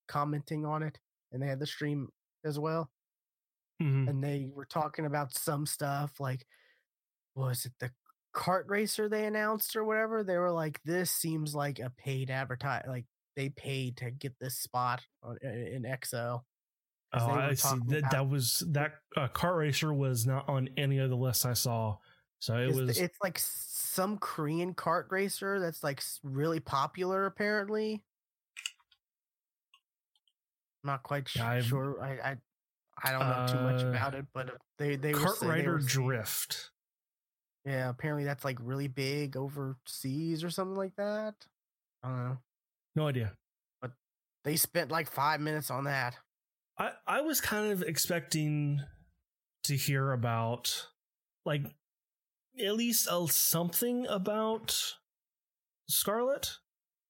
commenting 0.07 0.65
on 0.65 0.81
it 0.83 0.99
and 1.31 1.41
they 1.41 1.47
had 1.47 1.59
the 1.59 1.67
stream 1.67 2.09
as 2.45 2.57
well 2.59 2.89
Mhm. 3.81 4.09
and 4.09 4.23
they 4.23 4.49
were 4.53 4.65
talking 4.65 5.05
about 5.05 5.33
some 5.33 5.65
stuff 5.65 6.19
like 6.19 6.45
was 7.35 7.65
it 7.65 7.73
the 7.79 7.91
kart 8.39 8.63
racer 8.69 9.09
they 9.09 9.25
announced 9.25 9.75
or 9.75 9.83
whatever 9.83 10.23
they 10.23 10.37
were 10.37 10.51
like 10.51 10.79
this 10.85 11.11
seems 11.11 11.53
like 11.53 11.77
a 11.79 11.89
paid 11.97 12.29
advertise 12.29 12.85
like 12.87 13.05
they 13.35 13.49
paid 13.49 13.97
to 13.97 14.11
get 14.11 14.33
this 14.39 14.57
spot 14.57 15.01
on, 15.21 15.37
in 15.43 15.83
XO. 15.83 16.41
'Cause 17.11 17.21
Oh, 17.23 17.29
I 17.31 17.53
see. 17.53 17.67
That 17.87 17.97
about- 17.99 18.11
that 18.11 18.29
was 18.29 18.63
that 18.69 18.93
uh, 19.17 19.27
car 19.29 19.57
racer 19.57 19.91
was 19.93 20.25
not 20.27 20.47
on 20.47 20.69
any 20.77 20.99
of 20.99 21.09
the 21.09 21.17
lists 21.17 21.43
I 21.45 21.53
saw. 21.53 21.97
So 22.39 22.55
it 22.57 22.73
was 22.73 22.97
it's 22.99 23.17
like 23.21 23.37
some 23.39 24.17
Korean 24.19 24.73
kart 24.73 25.11
racer 25.11 25.59
that's 25.59 25.83
like 25.83 26.01
really 26.23 26.59
popular 26.61 27.25
apparently. 27.25 28.03
Not 30.83 31.03
quite 31.03 31.29
I've- 31.39 31.67
sure. 31.67 32.01
I, 32.01 32.31
I 32.31 32.37
I 33.03 33.11
don't 33.11 33.27
know 33.29 33.47
too 33.47 33.61
much 33.63 33.83
Uh, 33.83 33.87
about 33.89 34.13
it, 34.15 34.25
but 34.33 34.49
uh, 34.49 34.57
they 34.77 34.95
they 34.95 35.13
were 35.13 35.19
Kart 35.19 35.39
they 35.39 35.47
Rider 35.47 35.71
were 35.73 35.81
saying- 35.81 35.87
Drift. 36.07 36.71
Yeah, 37.65 37.89
apparently 37.89 38.23
that's 38.25 38.43
like 38.45 38.57
really 38.61 38.87
big 38.87 39.35
overseas 39.37 40.43
or 40.43 40.49
something 40.49 40.75
like 40.77 40.95
that. 40.95 41.35
I 42.03 42.07
don't 42.07 42.23
know. 42.25 42.37
No 42.95 43.07
idea. 43.07 43.33
But 43.81 43.91
they 44.43 44.55
spent 44.55 44.91
like 44.91 45.09
five 45.11 45.39
minutes 45.41 45.69
on 45.69 45.83
that. 45.83 46.15
I 46.77 46.91
I 47.05 47.21
was 47.21 47.41
kind 47.41 47.71
of 47.71 47.81
expecting 47.83 48.81
to 49.65 49.75
hear 49.75 50.11
about 50.13 50.87
like 51.45 51.63
at 52.59 52.75
least 52.75 53.07
a, 53.11 53.27
something 53.29 54.07
about 54.07 54.75
Scarlett. 55.89 56.51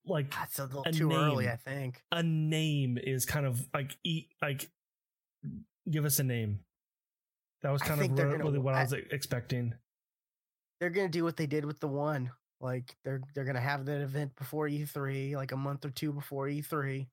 Like 0.06 0.32
That's 0.32 0.58
a 0.60 0.66
little 0.66 0.84
A 0.86 0.92
too 0.92 1.12
early, 1.12 1.46
name. 1.46 1.54
I 1.54 1.58
think. 1.70 2.02
a 2.12 2.24
name 2.24 2.98
is 3.00 3.26
kind 3.26 3.46
of 3.46 3.62
like 3.74 3.96
eat 4.04 4.30
like 4.42 4.70
give 5.90 6.06
us 6.06 6.18
a 6.20 6.24
name. 6.24 6.62
That 7.62 7.72
was 7.72 7.82
kind 7.82 8.02
of 8.02 8.16
gonna- 8.16 8.38
really 8.38 8.58
what 8.60 8.74
I 8.74 8.80
I- 8.80 8.84
was 8.84 8.94
expecting. 8.94 9.74
They're 10.80 10.90
gonna 10.90 11.10
do 11.10 11.24
what 11.24 11.38
they 11.38 11.48
did 11.48 11.66
with 11.66 11.80
the 11.80 11.88
one. 11.88 12.32
Like 12.62 12.96
they're 13.04 13.22
they're 13.34 13.46
gonna 13.46 13.60
have 13.62 13.86
that 13.86 14.02
event 14.02 14.36
before 14.36 14.68
E3, 14.68 15.36
like 15.36 15.52
a 15.52 15.58
month 15.58 15.86
or 15.86 15.90
two 15.90 16.12
before 16.12 16.48
E3, 16.48 17.08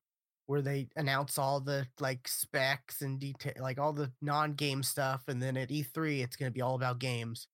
where 0.47 0.63
they 0.63 0.89
announce 0.97 1.39
all 1.39 1.61
the 1.61 1.87
like 2.01 2.27
specs 2.29 3.03
and 3.03 3.19
detail, 3.21 3.55
like 3.61 3.79
all 3.79 3.93
the 3.93 4.13
non-game 4.23 4.83
stuff, 4.83 5.25
and 5.29 5.41
then 5.43 5.57
at 5.57 5.71
E3 5.71 6.23
it's 6.23 6.37
gonna 6.37 6.51
be 6.51 6.63
all 6.63 6.75
about 6.75 6.99
games. 6.99 7.49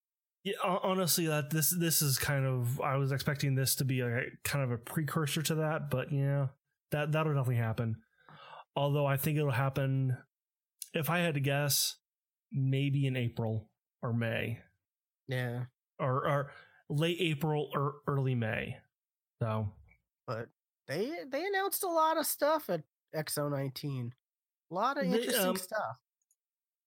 Yeah, 0.45 0.55
honestly, 0.65 1.27
that 1.29 1.51
this 1.51 1.71
this 1.71 2.03
is 2.03 2.19
kind 2.19 2.45
of 2.45 2.81
I 2.81 2.97
was 2.97 3.13
expecting 3.13 3.55
this 3.55 3.77
to 3.77 3.85
be 3.85 4.01
a 4.01 4.23
kind 4.43 4.65
of 4.65 4.73
a 4.73 4.79
precursor 4.79 5.43
to 5.43 5.55
that, 5.57 5.89
but 5.91 6.11
yeah, 6.13 6.49
that 6.91 7.13
that'll 7.13 7.33
definitely 7.33 7.57
happen. 7.57 7.97
Although 8.75 9.07
I 9.07 9.17
think 9.17 9.39
it'll 9.39 9.51
happen, 9.51 10.17
if 10.95 11.11
I 11.11 11.19
had 11.19 11.35
to 11.35 11.41
guess, 11.41 11.97
maybe 12.51 13.07
in 13.07 13.17
April 13.17 13.69
or 14.03 14.13
May, 14.13 14.61
Yeah, 15.29 15.67
or 16.03 16.29
or 16.29 16.51
late 16.89 17.19
April 17.21 17.71
or 17.75 17.95
early 18.07 18.35
May. 18.35 18.77
So 19.41 19.73
but 20.27 20.49
they 20.89 21.11
they 21.31 21.45
announced 21.45 21.83
a 21.83 21.89
lot 21.89 22.17
of 22.19 22.27
stuff 22.27 22.69
at 22.69 22.83
XO19. 23.15 24.11
A 24.71 24.75
lot 24.75 24.99
of 24.99 25.05
They, 25.11 25.19
interesting 25.19 25.49
um, 25.49 25.57
stuff. 25.57 25.97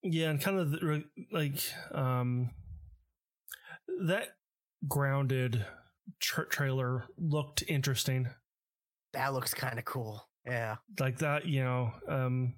Yeah, 0.04 0.30
and 0.30 0.42
kind 0.42 0.60
of 0.60 0.72
the, 0.72 1.04
like 1.32 1.62
um 1.92 2.52
that 4.08 4.30
grounded 4.88 5.66
tra- 6.20 6.48
trailer 6.48 7.06
looked 7.18 7.64
interesting. 7.68 8.28
That 9.14 9.34
looks 9.34 9.54
kind 9.54 9.80
of 9.80 9.86
cool. 9.86 10.28
Yeah. 10.46 10.76
Like 11.00 11.20
that, 11.20 11.46
you 11.46 11.64
know, 11.64 11.92
um 12.08 12.54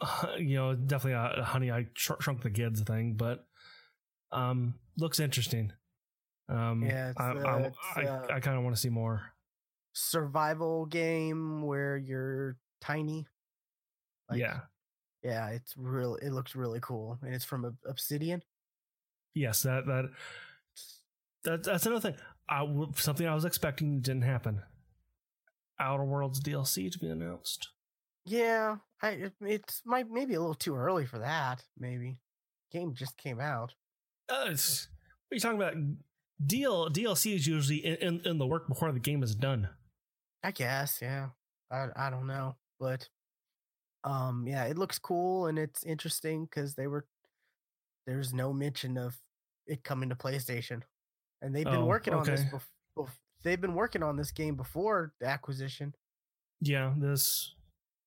you 0.38 0.56
know, 0.56 0.74
definitely 0.74 1.12
a, 1.12 1.40
a 1.40 1.44
honey 1.44 1.70
I 1.70 1.88
shrunk 1.94 2.42
the 2.42 2.50
kids 2.50 2.82
thing, 2.82 3.14
but 3.14 3.46
um 4.34 4.74
looks 4.98 5.20
interesting. 5.20 5.72
Um 6.48 6.82
Yeah, 6.84 7.10
it's, 7.10 7.20
I 7.20 7.32
I, 7.32 7.70
I, 8.02 8.36
I 8.36 8.40
kind 8.40 8.58
of 8.58 8.64
want 8.64 8.76
to 8.76 8.80
see 8.80 8.90
more. 8.90 9.22
Survival 9.92 10.86
game 10.86 11.62
where 11.62 11.96
you're 11.96 12.56
tiny. 12.80 13.26
Like, 14.28 14.40
yeah. 14.40 14.60
Yeah, 15.22 15.48
it's 15.50 15.74
real. 15.76 16.16
It 16.16 16.30
looks 16.30 16.54
really 16.54 16.80
cool, 16.80 17.18
and 17.22 17.34
it's 17.34 17.46
from 17.46 17.78
Obsidian. 17.86 18.42
Yes, 19.34 19.62
that 19.62 19.86
that 19.86 20.10
that 21.44 21.64
that's 21.64 21.86
another 21.86 22.00
thing. 22.00 22.20
I 22.48 22.66
something 22.96 23.26
I 23.26 23.34
was 23.34 23.46
expecting 23.46 24.00
didn't 24.00 24.22
happen. 24.22 24.62
Outer 25.80 26.04
Worlds 26.04 26.40
DLC 26.40 26.92
to 26.92 26.98
be 26.98 27.08
announced. 27.08 27.70
Yeah, 28.26 28.76
I 29.00 29.08
it, 29.10 29.32
it's 29.40 29.82
might 29.86 30.10
maybe 30.10 30.34
a 30.34 30.40
little 30.40 30.54
too 30.54 30.76
early 30.76 31.06
for 31.06 31.18
that. 31.18 31.64
Maybe 31.78 32.18
game 32.70 32.94
just 32.94 33.16
came 33.16 33.40
out. 33.40 33.74
Uh, 34.28 34.46
it's, 34.48 34.88
what 35.28 35.34
are 35.34 35.36
you 35.36 35.40
talking 35.40 35.58
about? 35.60 35.74
DL, 36.44 36.90
DLC 36.92 37.34
is 37.34 37.46
usually 37.46 37.84
in, 37.84 37.94
in, 37.96 38.20
in 38.26 38.38
the 38.38 38.46
work 38.46 38.68
before 38.68 38.90
the 38.92 38.98
game 39.00 39.22
is 39.22 39.34
done. 39.34 39.68
I 40.42 40.50
guess, 40.50 40.98
yeah. 41.00 41.28
I 41.70 41.86
I 41.96 42.10
don't 42.10 42.26
know, 42.26 42.56
but 42.78 43.08
um, 44.04 44.44
yeah, 44.46 44.64
it 44.64 44.76
looks 44.76 44.98
cool 44.98 45.46
and 45.46 45.58
it's 45.58 45.82
interesting 45.84 46.44
because 46.44 46.74
they 46.74 46.86
were 46.86 47.06
there's 48.06 48.34
no 48.34 48.52
mention 48.52 48.98
of 48.98 49.16
it 49.66 49.82
coming 49.82 50.10
to 50.10 50.14
PlayStation, 50.14 50.82
and 51.40 51.54
they've 51.56 51.64
been 51.64 51.76
Oh, 51.76 51.86
working 51.86 52.12
on 52.12 52.24
this. 52.26 52.40
okay. 52.40 52.50
Bef- 52.50 52.68
bef- 52.98 53.18
they've 53.42 53.60
been 53.60 53.74
working 53.74 54.02
on 54.02 54.16
this 54.16 54.30
game 54.30 54.56
before 54.56 55.14
the 55.20 55.26
acquisition 55.26 55.94
Yeah, 56.60 56.92
this, 56.98 57.54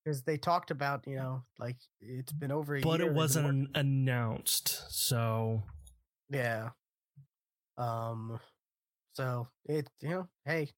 because 0.06 0.22
they 0.22 0.38
talked 0.38 0.70
about 0.70 1.08
you 1.08 1.16
know 1.16 1.42
like 1.58 1.78
it's 2.02 2.32
been 2.34 2.52
over 2.52 2.76
a 2.76 2.78
year. 2.80 2.84
but 2.84 3.00
year. 3.00 3.10
it 3.10 3.16
wasn't 3.16 3.48
an- 3.48 3.68
announced. 3.74 4.84
So 4.92 5.64
Yeah. 6.30 6.72
Um. 7.78 8.40
So 9.14 9.48
it 9.66 9.90
you 10.02 10.10
know 10.10 10.28
hey, 10.46 10.72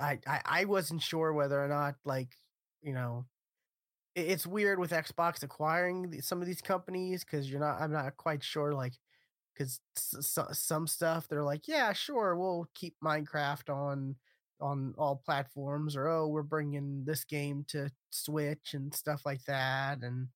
I 0.00 0.20
I 0.26 0.42
I 0.46 0.64
wasn't 0.66 1.02
sure 1.02 1.32
whether 1.32 1.62
or 1.62 1.68
not 1.68 1.96
like 2.04 2.30
you 2.82 2.94
know. 2.94 3.26
it- 4.16 4.28
It's 4.30 4.46
weird 4.46 4.78
with 4.80 4.92
Xbox 4.92 5.42
acquiring 5.44 6.20
some 6.22 6.40
of 6.42 6.46
these 6.48 6.62
companies 6.62 7.24
because 7.24 7.50
you're 7.50 7.60
not. 7.60 7.80
I'm 7.82 7.92
not 7.92 8.16
quite 8.18 8.44
sure, 8.44 8.72
like, 8.74 8.94
because 9.54 9.80
some 9.96 10.86
stuff 10.88 11.28
they're 11.28 11.44
like, 11.44 11.68
yeah, 11.68 11.92
sure, 11.94 12.36
we'll 12.36 12.68
keep 12.74 12.96
Minecraft 13.04 13.70
on 13.74 14.16
on 14.60 14.94
all 14.98 15.16
platforms, 15.26 15.96
or 15.96 16.08
oh, 16.08 16.28
we're 16.28 16.42
bringing 16.44 17.04
this 17.06 17.24
game 17.24 17.64
to 17.68 17.90
Switch 18.10 18.74
and 18.74 18.94
stuff 18.94 19.22
like 19.26 19.44
that, 19.46 20.02
and 20.02 20.28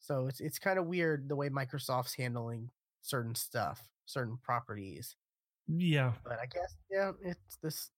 so 0.00 0.26
it's 0.28 0.40
it's 0.40 0.58
kind 0.60 0.78
of 0.78 0.86
weird 0.86 1.28
the 1.28 1.36
way 1.36 1.50
Microsoft's 1.50 2.14
handling 2.16 2.70
certain 3.08 3.34
stuff, 3.34 3.82
certain 4.06 4.38
properties. 4.42 5.16
yeah, 5.66 6.12
But 6.24 6.38
I 6.40 6.46
guess 6.46 6.76
yeah, 6.90 7.12
it's 7.22 7.56
this 7.62 7.90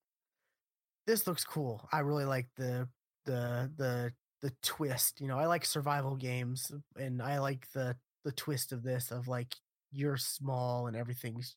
this 1.07 1.27
looks 1.27 1.45
cool. 1.45 1.89
I 1.93 2.01
really 2.01 2.25
like 2.25 2.49
the 2.57 2.89
the 3.27 3.71
the 3.77 4.13
the 4.43 4.53
twist. 4.63 5.21
You 5.21 5.29
know, 5.29 5.39
I 5.39 5.47
like 5.47 5.65
survival 5.65 6.17
games 6.17 6.71
and 6.99 7.21
I 7.21 7.39
like 7.39 7.67
the 7.73 7.97
the 8.25 8.33
twist 8.33 8.73
of 8.73 8.83
this 8.83 9.11
of 9.11 9.29
like 9.29 9.57
you're 9.93 10.17
small 10.17 10.87
and 10.87 10.97
everything's 10.97 11.57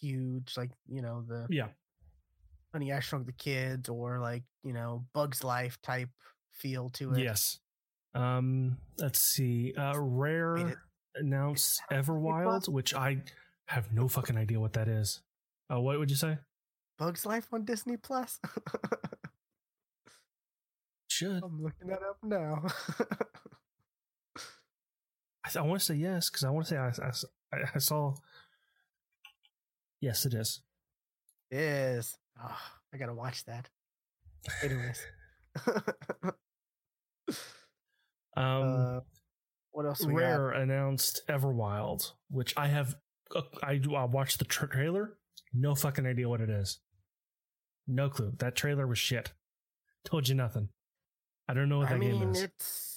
huge 0.00 0.56
like, 0.56 0.70
you 0.88 1.02
know, 1.02 1.22
the 1.26 1.46
yeah. 1.50 1.68
Honey 2.72 2.92
I 2.92 3.00
Shrunk 3.00 3.26
the 3.26 3.32
Kids 3.32 3.88
or 3.88 4.18
like, 4.18 4.42
you 4.64 4.72
know, 4.72 5.04
Bugs 5.12 5.44
Life 5.44 5.78
type 5.82 6.08
feel 6.52 6.88
to 6.90 7.12
it. 7.12 7.22
Yes. 7.22 7.58
Um, 8.14 8.78
let's 8.98 9.20
see. 9.20 9.74
Uh, 9.76 9.98
Rare 9.98 10.82
announced 11.16 11.82
Plus? 11.88 12.06
Everwild, 12.06 12.68
which 12.68 12.94
I 12.94 13.22
have 13.66 13.92
no 13.92 14.08
fucking 14.08 14.36
idea 14.36 14.60
what 14.60 14.72
that 14.74 14.88
is. 14.88 15.22
Uh, 15.72 15.80
what 15.80 15.98
would 15.98 16.10
you 16.10 16.16
say? 16.16 16.38
Bugs 16.98 17.26
Life 17.26 17.48
on 17.52 17.64
Disney 17.64 17.96
Plus. 17.96 18.38
Should 21.08 21.42
I'm 21.42 21.62
looking 21.62 21.88
that 21.88 22.02
up 22.02 22.18
now. 22.22 22.64
I, 25.44 25.48
th- 25.48 25.56
I 25.56 25.62
want 25.62 25.80
to 25.80 25.86
say 25.86 25.94
yes 25.94 26.28
because 26.28 26.44
I 26.44 26.50
want 26.50 26.66
to 26.66 26.70
say 26.70 26.78
I 26.78 26.92
I 27.74 27.78
saw. 27.78 28.14
Yes, 30.00 30.26
it 30.26 30.34
is. 30.34 30.60
is. 31.50 32.18
Oh, 32.42 32.58
I 32.92 32.96
gotta 32.98 33.14
watch 33.14 33.44
that. 33.44 33.70
Anyways. 34.62 35.06
Um, 38.36 38.44
uh, 38.62 39.00
what 39.76 39.84
else 39.84 40.00
we 40.06 40.14
got? 40.14 40.18
Rare 40.20 40.50
announced 40.52 41.20
Everwild, 41.28 42.12
which 42.30 42.54
I 42.56 42.68
have. 42.68 42.96
Uh, 43.34 43.42
I 43.62 43.78
I 43.94 44.04
watched 44.04 44.38
the 44.38 44.46
tra- 44.46 44.70
trailer. 44.70 45.18
No 45.52 45.74
fucking 45.74 46.06
idea 46.06 46.30
what 46.30 46.40
it 46.40 46.48
is. 46.48 46.78
No 47.86 48.08
clue. 48.08 48.32
That 48.38 48.56
trailer 48.56 48.86
was 48.86 48.98
shit. 48.98 49.32
Told 50.06 50.28
you 50.30 50.34
nothing. 50.34 50.70
I 51.46 51.52
don't 51.52 51.68
know 51.68 51.78
what 51.78 51.88
I 51.88 51.92
that 51.92 52.00
game 52.00 52.20
mean, 52.20 52.30
is. 52.30 52.42
it's 52.42 52.96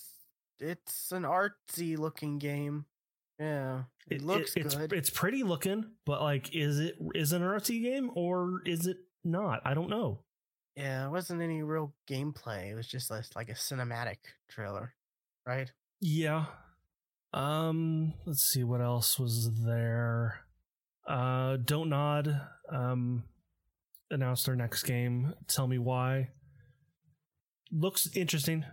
it's 0.59 1.11
an 1.11 1.23
artsy 1.23 1.97
looking 1.97 2.37
game. 2.37 2.85
Yeah, 3.39 3.83
it, 4.09 4.21
looks 4.21 4.53
it's, 4.55 4.75
good. 4.75 4.93
It's 4.93 5.09
pretty 5.09 5.43
looking, 5.43 5.83
but 6.05 6.21
like, 6.21 6.55
is 6.55 6.79
it 6.79 6.95
is 7.13 7.33
it 7.33 7.41
an 7.41 7.47
artsy 7.47 7.83
game 7.83 8.09
or 8.15 8.61
is 8.65 8.87
it 8.87 8.99
not? 9.25 9.61
I 9.65 9.73
don't 9.73 9.89
know. 9.89 10.21
yeah, 10.77 11.07
it 11.07 11.11
wasn't 11.11 11.41
any 11.41 11.61
real 11.61 11.93
gameplay. 12.09 12.71
It 12.71 12.75
was 12.75 12.87
just 12.87 13.11
like 13.11 13.49
a 13.49 13.53
cinematic 13.53 14.17
trailer, 14.49 14.93
right? 15.45 15.69
Yeah. 15.99 16.45
Um. 17.33 18.13
Let's 18.25 18.43
see 18.43 18.63
what 18.63 18.81
else 18.81 19.19
was 19.19 19.51
there. 19.65 20.41
Uh. 21.07 21.57
Don't 21.63 21.89
nod. 21.89 22.41
Um. 22.71 23.23
Announced 24.11 24.45
their 24.47 24.55
next 24.55 24.83
game. 24.83 25.33
Tell 25.47 25.67
me 25.67 25.77
why. 25.77 26.29
Looks 27.71 28.09
interesting. 28.15 28.65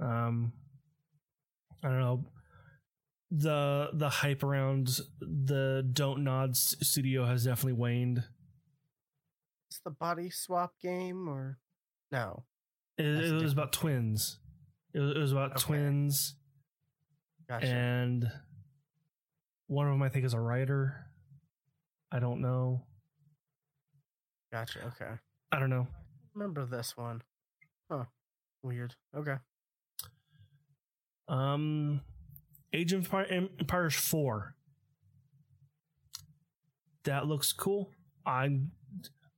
Um. 0.00 0.52
I 1.84 1.88
don't 1.88 2.00
know. 2.00 2.24
The 3.30 3.90
the 3.92 4.08
hype 4.08 4.42
around 4.42 5.00
the 5.20 5.86
Don't 5.92 6.24
Nod 6.24 6.56
studio 6.56 7.26
has 7.26 7.44
definitely 7.44 7.74
waned. 7.74 8.24
It's 9.70 9.80
the 9.84 9.90
body 9.90 10.30
swap 10.30 10.72
game, 10.80 11.28
or 11.28 11.58
no? 12.10 12.44
It, 12.96 13.04
it 13.04 13.10
was 13.12 13.30
different. 13.30 13.52
about 13.52 13.72
twins. 13.74 14.38
It 14.94 15.00
was, 15.00 15.10
it 15.10 15.18
was 15.18 15.32
about 15.32 15.50
Okay. 15.52 15.60
twins. 15.60 16.36
Gotcha. 17.48 17.66
and 17.66 18.30
one 19.68 19.86
of 19.86 19.92
them 19.92 20.02
I 20.02 20.08
think 20.08 20.24
is 20.24 20.34
a 20.34 20.40
writer. 20.40 21.06
I 22.12 22.18
don't 22.18 22.40
know. 22.40 22.82
gotcha. 24.52 24.80
Okay. 24.86 25.12
I 25.52 25.58
don't 25.58 25.70
know. 25.70 25.86
Remember 26.34 26.64
this 26.66 26.96
one? 26.96 27.22
Huh. 27.90 28.04
Weird. 28.62 28.94
Okay. 29.16 29.36
Um, 31.28 32.00
Age 32.72 32.92
of 32.92 33.04
Empire, 33.04 33.48
Empires 33.60 33.94
Four. 33.94 34.54
That 37.04 37.26
looks 37.26 37.52
cool. 37.52 37.90
I'm, 38.26 38.72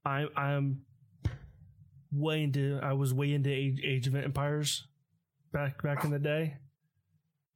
I, 0.05 0.27
I'm 0.37 0.83
way 2.13 2.43
into. 2.43 2.81
I 2.83 2.93
was 2.95 3.15
way 3.15 3.33
into 3.33 3.51
Age, 3.51 3.81
Age 3.85 4.07
of 4.07 4.15
Empires 4.15 4.87
back 5.53 5.83
back 5.83 6.05
in 6.05 6.11
the 6.11 6.19
day. 6.19 6.57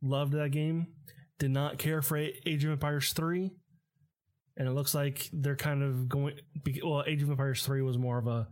Loved 0.04 0.34
that 0.34 0.50
game. 0.50 0.88
Did 1.38 1.50
not 1.50 1.78
care 1.78 2.02
for 2.02 2.18
Age 2.18 2.64
of 2.64 2.70
Empires 2.70 3.14
Three, 3.14 3.52
and 4.56 4.68
it 4.68 4.72
looks 4.72 4.94
like 4.94 5.30
they're 5.32 5.56
kind 5.56 5.82
of 5.82 6.10
going. 6.10 6.34
Well, 6.84 7.04
Age 7.06 7.22
of 7.22 7.30
Empires 7.30 7.64
Three 7.64 7.80
was 7.80 7.96
more 7.96 8.18
of 8.18 8.26
a. 8.26 8.46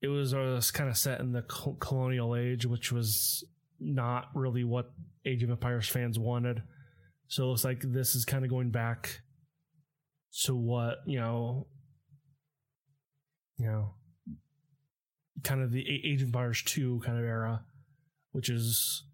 It 0.00 0.08
was, 0.08 0.32
uh, 0.32 0.60
kind 0.72 0.88
of 0.88 0.96
set 0.96 1.20
in 1.20 1.32
the 1.32 1.42
colonial 1.42 2.34
age, 2.34 2.66
which 2.66 2.90
was 2.90 3.44
not 3.78 4.30
really 4.34 4.64
what 4.64 4.90
Age 5.26 5.42
of 5.42 5.50
Empires 5.50 5.86
fans 5.86 6.18
wanted. 6.18 6.62
So 7.28 7.44
it 7.44 7.46
looks 7.48 7.64
like 7.64 7.82
this 7.82 8.14
is 8.14 8.24
kind 8.24 8.42
of 8.44 8.50
going 8.50 8.70
back 8.70 9.20
to 10.44 10.54
what, 10.54 10.98
you 11.06 11.20
know, 11.20 11.66
you 13.58 13.66
know, 13.66 13.94
kind 15.44 15.62
of 15.62 15.72
the 15.72 15.84
Age 16.04 16.22
of 16.22 16.28
Empires 16.28 16.62
2 16.64 17.02
kind 17.04 17.18
of 17.18 17.24
era, 17.24 17.64
which 18.32 18.48
is 18.48 19.04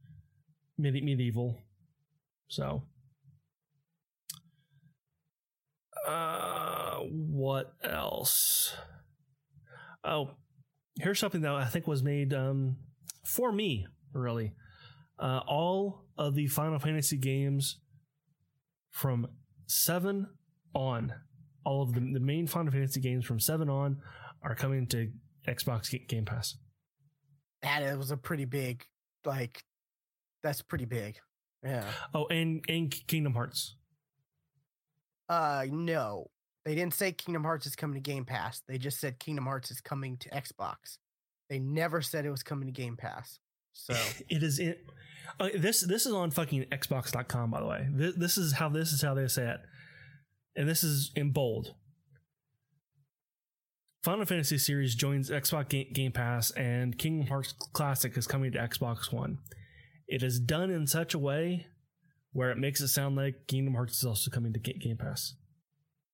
medi- 0.79 1.03
medieval. 1.03 1.59
So, 2.49 2.85
uh, 6.07 6.99
what 7.01 7.75
else? 7.85 8.75
Oh, 10.05 10.31
here's 10.99 11.19
something 11.19 11.43
that 11.43 11.53
I 11.53 11.67
think 11.67 11.87
was 11.87 12.03
made 12.03 12.33
um, 12.33 12.77
for 13.27 13.53
me, 13.53 13.87
really. 14.13 14.55
Uh, 15.19 15.41
all 15.47 16.05
of 16.17 16.35
the 16.35 16.47
Final 16.47 16.79
Fantasy 16.79 17.19
games 17.19 17.81
from 18.91 19.27
seven 19.67 20.29
on, 20.75 21.13
all 21.65 21.83
of 21.83 21.93
the, 21.93 22.01
the 22.01 22.21
main 22.21 22.47
Final 22.47 22.73
Fantasy 22.73 23.01
games 23.01 23.27
from 23.27 23.41
seven 23.41 23.69
on 23.69 23.99
are 24.43 24.55
coming 24.55 24.87
to 24.87 25.11
Xbox 25.47 25.93
Game 26.09 26.25
Pass. 26.25 26.57
That 27.63 27.99
was 27.99 28.13
a 28.13 28.17
pretty 28.17 28.45
big, 28.45 28.85
like, 29.25 29.61
that's 30.43 30.63
pretty 30.63 30.85
big. 30.85 31.19
Yeah. 31.63 31.85
Oh, 32.15 32.27
and 32.27 32.65
and 32.69 32.91
Kingdom 33.07 33.35
Hearts. 33.35 33.75
Uh, 35.29 35.67
no, 35.71 36.31
they 36.65 36.75
didn't 36.75 36.95
say 36.95 37.13
Kingdom 37.13 37.45
Hearts 37.45 37.67
is 37.67 37.77
coming 37.77 37.95
to 37.95 38.01
Game 38.01 38.25
Pass. 38.25 38.63
They 38.67 38.79
just 38.79 39.01
said 39.01 39.19
Kingdom 39.19 39.45
Hearts 39.45 39.71
is 39.71 39.81
coming 39.81 40.17
to 40.19 40.29
Xbox. 40.31 40.99
They 41.51 41.59
never 41.59 42.03
said 42.03 42.25
it 42.25 42.31
was 42.31 42.43
coming 42.43 42.67
to 42.67 42.73
Game 42.73 42.97
Pass. 42.97 43.39
So 43.73 43.95
it 44.29 44.43
is 44.43 44.59
in 44.59 44.75
uh, 45.41 45.49
this 45.55 45.81
this 45.83 46.07
is 46.07 46.13
on 46.13 46.31
fucking 46.31 46.65
xbox.com 46.65 47.51
by 47.51 47.61
the 47.61 47.67
way 47.67 47.87
this, 47.91 48.15
this 48.17 48.39
is 48.39 48.53
how 48.53 48.69
this 48.69 48.93
is 48.93 49.03
how 49.03 49.15
they 49.15 49.27
say 49.29 49.47
it 49.51 49.61
and 50.57 50.69
this 50.69 50.83
is 50.83 51.13
in 51.15 51.31
bold 51.31 51.75
final 54.03 54.25
fantasy 54.25 54.59
series 54.59 54.95
joins 54.95 55.31
xbox 55.31 55.93
game 55.93 56.13
pass 56.13 56.51
and 56.53 56.99
kingdom 56.99 57.27
hearts 57.27 57.53
classic 57.73 58.17
is 58.17 58.27
coming 58.27 58.51
to 58.53 58.59
xbox 58.59 59.13
one 59.13 59.39
it 60.09 60.23
is 60.23 60.41
done 60.41 60.71
in 60.71 60.87
such 60.87 61.15
a 61.15 61.19
way 61.19 61.67
where 62.33 62.51
it 62.51 62.59
makes 62.59 62.81
it 62.81 62.89
sound 62.89 63.17
like 63.17 63.47
kingdom 63.47 63.75
hearts 63.75 63.99
is 63.99 64.05
also 64.05 64.31
coming 64.31 64.53
to 64.53 64.59
game 64.59 64.97
pass 64.97 65.35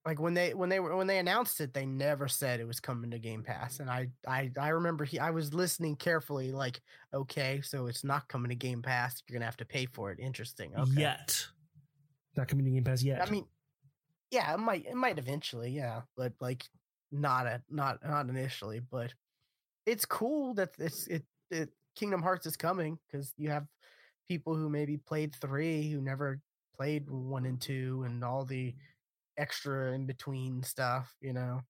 like 0.06 0.20
when 0.20 0.34
they 0.34 0.52
when 0.52 0.68
they 0.68 0.80
were 0.80 0.94
when 0.94 1.06
they 1.06 1.18
announced 1.18 1.60
it, 1.60 1.72
they 1.72 1.86
never 1.86 2.28
said 2.28 2.60
it 2.60 2.66
was 2.66 2.78
coming 2.78 3.10
to 3.10 3.18
Game 3.18 3.42
Pass. 3.42 3.80
And 3.80 3.88
I 3.88 4.08
I 4.28 4.50
I 4.58 4.68
remember 4.68 5.04
he 5.04 5.18
I 5.18 5.30
was 5.30 5.54
listening 5.54 5.96
carefully, 5.96 6.52
like, 6.52 6.80
okay, 7.14 7.62
so 7.62 7.86
it's 7.86 8.04
not 8.04 8.28
coming 8.28 8.50
to 8.50 8.54
Game 8.54 8.82
Pass. 8.82 9.22
You're 9.26 9.38
gonna 9.38 9.46
have 9.46 9.56
to 9.58 9.64
pay 9.64 9.86
for 9.86 10.10
it. 10.10 10.18
Interesting. 10.20 10.72
Okay. 10.76 11.00
yet 11.00 11.46
not 12.36 12.48
coming 12.48 12.64
to 12.64 12.70
game 12.72 12.82
pass 12.82 13.02
yet 13.02 13.22
I 13.24 13.30
mean, 13.30 13.46
yeah, 14.30 14.52
it 14.52 14.58
might 14.58 14.84
it 14.86 14.94
might 14.96 15.18
eventually, 15.18 15.70
yeah, 15.70 16.02
but 16.16 16.32
like 16.38 16.64
not 17.10 17.46
a 17.46 17.62
not 17.70 17.98
not 18.04 18.28
initially. 18.28 18.80
But 18.80 19.14
it's 19.86 20.04
cool 20.04 20.52
that 20.54 20.70
it's 20.78 21.06
it, 21.06 21.24
it 21.50 21.70
Kingdom 21.96 22.20
Hearts 22.20 22.44
is 22.44 22.58
coming 22.58 22.98
because 23.06 23.32
you 23.38 23.48
have 23.50 23.66
people 24.28 24.54
who 24.54 24.68
maybe 24.68 24.96
played 24.96 25.34
three 25.34 25.90
who 25.90 26.00
never 26.00 26.40
played 26.76 27.04
one 27.08 27.46
and 27.46 27.60
two 27.60 28.04
and 28.06 28.24
all 28.24 28.44
the 28.44 28.74
extra 29.38 29.92
in 29.92 30.06
between 30.06 30.62
stuff, 30.62 31.14
you 31.20 31.32
know. 31.32 31.60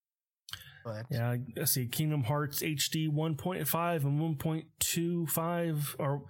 But 0.84 1.06
Yeah, 1.10 1.36
let's 1.56 1.72
see. 1.72 1.86
Kingdom 1.86 2.24
Hearts 2.24 2.62
HD 2.62 3.08
1.5 3.08 4.04
and 4.04 4.38
1.25 4.38 5.96
or 5.98 6.22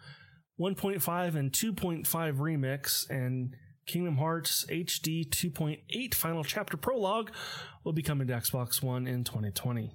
1.5 0.61 1.35
and 1.35 1.53
2.5 1.53 2.07
remix 2.37 3.11
and 3.11 3.57
Kingdom 3.87 4.17
Hearts 4.17 4.65
HD 4.71 5.29
2.8 5.29 6.15
final 6.15 6.45
chapter 6.45 6.77
prologue 6.77 7.33
will 7.85 7.93
be 7.93 8.03
coming 8.03 8.29
to 8.29 8.35
Xbox 8.35 8.83
One 8.83 9.07
in 9.07 9.25
2020. 9.25 9.93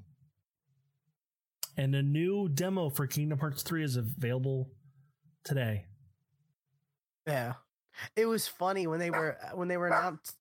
And 1.78 1.96
a 1.96 2.04
new 2.04 2.50
demo 2.50 2.90
for 2.90 3.08
Kingdom 3.08 3.40
Hearts 3.40 3.64
3 3.64 3.84
is 3.84 3.96
available 3.96 4.70
today. 5.44 5.86
Yeah, 7.30 7.54
it 8.16 8.26
was 8.26 8.48
funny 8.48 8.88
when 8.88 9.00
they 9.00 9.12
were 9.12 9.38
when 9.54 9.68
they 9.68 9.78
were 9.78 9.88
announced 9.88 10.36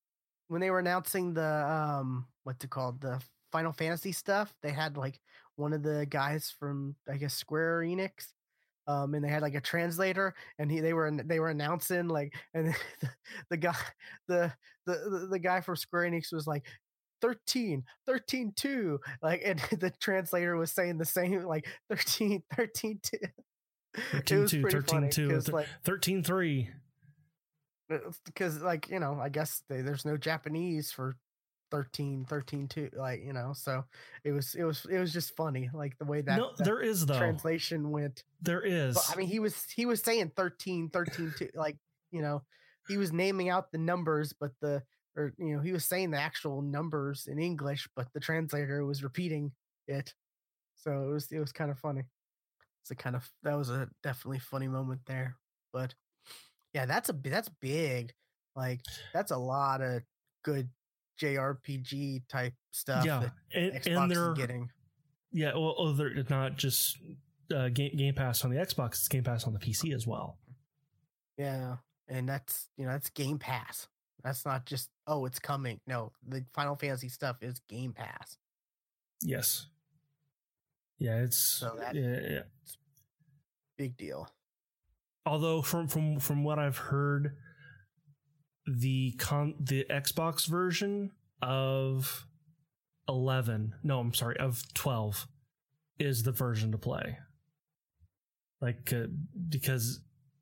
when 0.49 0.61
they 0.61 0.71
were 0.71 0.79
announcing 0.79 1.35
the 1.35 1.45
um 1.45 2.27
what's 2.45 2.65
it 2.65 2.71
called 2.71 3.01
the 3.01 3.21
Final 3.53 3.73
Fantasy 3.73 4.13
stuff. 4.13 4.55
They 4.63 4.71
had 4.71 4.97
like 4.97 5.21
one 5.57 5.73
of 5.73 5.83
the 5.83 6.07
guys 6.07 6.55
from 6.59 6.97
I 7.09 7.17
guess 7.17 7.35
Square 7.35 7.83
Enix. 7.83 8.33
Um, 8.87 9.13
and 9.13 9.23
they 9.23 9.29
had 9.29 9.43
like 9.43 9.55
a 9.55 9.61
translator, 9.61 10.35
and 10.59 10.71
he 10.71 10.81
they 10.81 10.95
were 10.95 11.11
they 11.11 11.41
were 11.41 11.51
announcing 11.51 12.09
like, 12.09 12.33
and 12.55 12.75
the, 13.03 13.11
the 13.51 13.57
guy 13.59 13.77
the, 14.29 14.51
the 14.87 15.29
the 15.31 15.39
guy 15.39 15.61
from 15.61 15.77
Square 15.77 16.11
Enix 16.11 16.33
was 16.33 16.47
like, 16.47 16.65
13 17.21 17.85
13 18.07 18.53
2 18.57 19.01
like 19.23 19.43
and 19.45 19.59
the 19.81 19.91
translator 20.01 20.57
was 20.57 20.71
saying 20.71 20.99
the 20.99 21.05
same 21.05 21.43
like 21.43 21.67
13 21.91 22.43
13 22.55 23.01
2 23.03 23.17
it 23.21 23.33
13 24.13 24.47
2, 24.47 24.63
13 24.63 24.83
funny 24.83 25.09
2, 25.11 25.31
'cause, 25.31 25.49
like 25.49 25.67
13 25.85 26.23
3. 26.23 26.71
Uh, 27.91 27.99
because 28.27 28.61
like 28.61 28.89
you 28.91 29.01
know 29.01 29.19
i 29.19 29.31
guess 29.31 29.63
they, 29.71 29.81
there's 29.81 30.05
no 30.05 30.17
japanese 30.19 30.93
for 30.93 31.17
13 31.71 32.27
13 32.29 32.69
2 32.69 32.91
like 32.97 33.23
you 33.25 33.33
know 33.33 33.53
so 33.55 33.83
it 34.25 34.33
was 34.33 34.55
it 34.55 34.65
was 34.65 34.87
it 34.91 34.99
was 34.99 35.13
just 35.13 35.35
funny 35.37 35.71
like 35.73 35.97
the 35.99 36.05
way 36.05 36.21
that, 36.21 36.37
no, 36.37 36.51
that 36.57 36.65
there 36.65 36.81
is 36.81 37.07
though. 37.07 37.19
translation 37.19 37.91
went 37.91 38.25
there 38.43 38.61
is. 38.61 38.95
but 38.95 39.11
i 39.11 39.17
mean 39.17 39.27
he 39.27 39.39
was 39.39 39.65
he 39.75 39.87
was 39.87 40.03
saying 40.03 40.31
13 40.37 40.91
13 40.91 41.33
2 41.39 41.49
like 41.55 41.77
you 42.11 42.21
know 42.21 42.43
he 42.89 42.97
was 42.99 43.13
naming 43.13 43.49
out 43.49 43.73
the 43.73 43.79
numbers 43.79 44.35
but 44.39 44.51
the 44.61 44.83
or 45.17 45.33
you 45.39 45.57
know 45.57 45.63
he 45.63 45.73
was 45.73 45.85
saying 45.85 46.11
the 46.11 46.21
actual 46.21 46.61
numbers 46.63 47.27
in 47.27 47.39
english 47.39 47.89
but 47.97 48.07
the 48.13 48.21
translator 48.21 48.85
was 48.85 49.03
repeating 49.03 49.51
it 49.87 50.13
so 50.77 51.09
it 51.09 51.13
was 51.13 51.33
it 51.33 51.39
was 51.39 51.53
kind 51.53 51.71
of 51.71 51.79
funny 51.79 52.03
it's 52.89 53.01
a 53.01 53.03
kind 53.03 53.17
of 53.17 53.31
that 53.43 53.55
was 53.55 53.71
a 53.71 53.89
definitely 54.03 54.39
funny 54.39 54.69
moment 54.69 55.01
there 55.07 55.37
but 55.73 55.95
yeah 56.73 56.87
that's 56.87 57.09
a 57.09 57.13
that's 57.13 57.51
big 57.61 58.13
like 58.57 58.81
that's 59.13 59.31
a 59.31 59.37
lot 59.37 59.81
of 59.81 60.03
good 60.45 60.69
jrpg 61.21 62.23
type 62.29 62.55
stuff 62.71 63.05
yeah, 63.05 63.29
and, 63.55 63.73
xbox 63.75 64.03
and 64.03 64.11
they're 64.11 64.33
getting 64.35 64.69
Yeah, 65.33 65.53
well, 65.55 65.75
oh, 65.79 65.93
they're 65.93 66.25
not 66.31 66.57
just 66.57 66.99
uh, 67.55 67.69
game, 67.69 67.95
game 67.97 68.15
Pass 68.15 68.45
on 68.45 68.51
the 68.51 68.57
Xbox; 68.57 68.93
it's 68.93 69.09
Game 69.09 69.25
Pass 69.25 69.47
on 69.47 69.53
the 69.53 69.59
PC 69.59 69.95
as 69.95 70.07
well. 70.07 70.39
Yeah, 71.37 71.77
and 72.09 72.29
that's 72.29 72.69
you 72.77 72.87
know 72.87 72.93
that's 72.93 73.11
Game 73.11 73.39
Pass. 73.39 73.89
That's 74.25 74.45
not 74.45 74.65
just 74.65 74.89
oh 75.07 75.27
it's 75.27 75.39
coming. 75.39 75.81
No, 75.87 76.13
the 76.27 76.45
Final 76.55 76.77
Fantasy 76.77 77.09
stuff 77.09 77.37
is 77.43 77.61
Game 77.69 77.93
Pass. 77.93 78.39
Yes. 79.23 79.67
Yeah, 80.99 81.23
it's 81.23 81.39
So 81.39 81.77
that- 81.79 81.95
yeah, 81.95 82.21
yeah. 82.29 82.43
Big 83.77 83.97
deal. 83.97 84.29
Although 85.25 85.63
from 85.63 85.87
from 85.89 86.19
from 86.19 86.43
what 86.43 86.59
I've 86.59 86.77
heard, 86.79 87.37
the 88.67 89.13
con 89.19 89.55
the 89.61 89.87
Xbox 89.89 90.47
version 90.47 91.13
of 91.43 92.27
eleven, 93.09 93.75
no, 93.85 94.01
I'm 94.01 94.15
sorry, 94.15 94.37
of 94.39 94.63
twelve, 94.75 95.29
is 95.99 96.23
the 96.23 96.33
version 96.33 96.73
to 96.73 96.79
play. 96.79 97.19
Like 98.61 98.93
uh, 98.93 99.07
because 99.49 100.01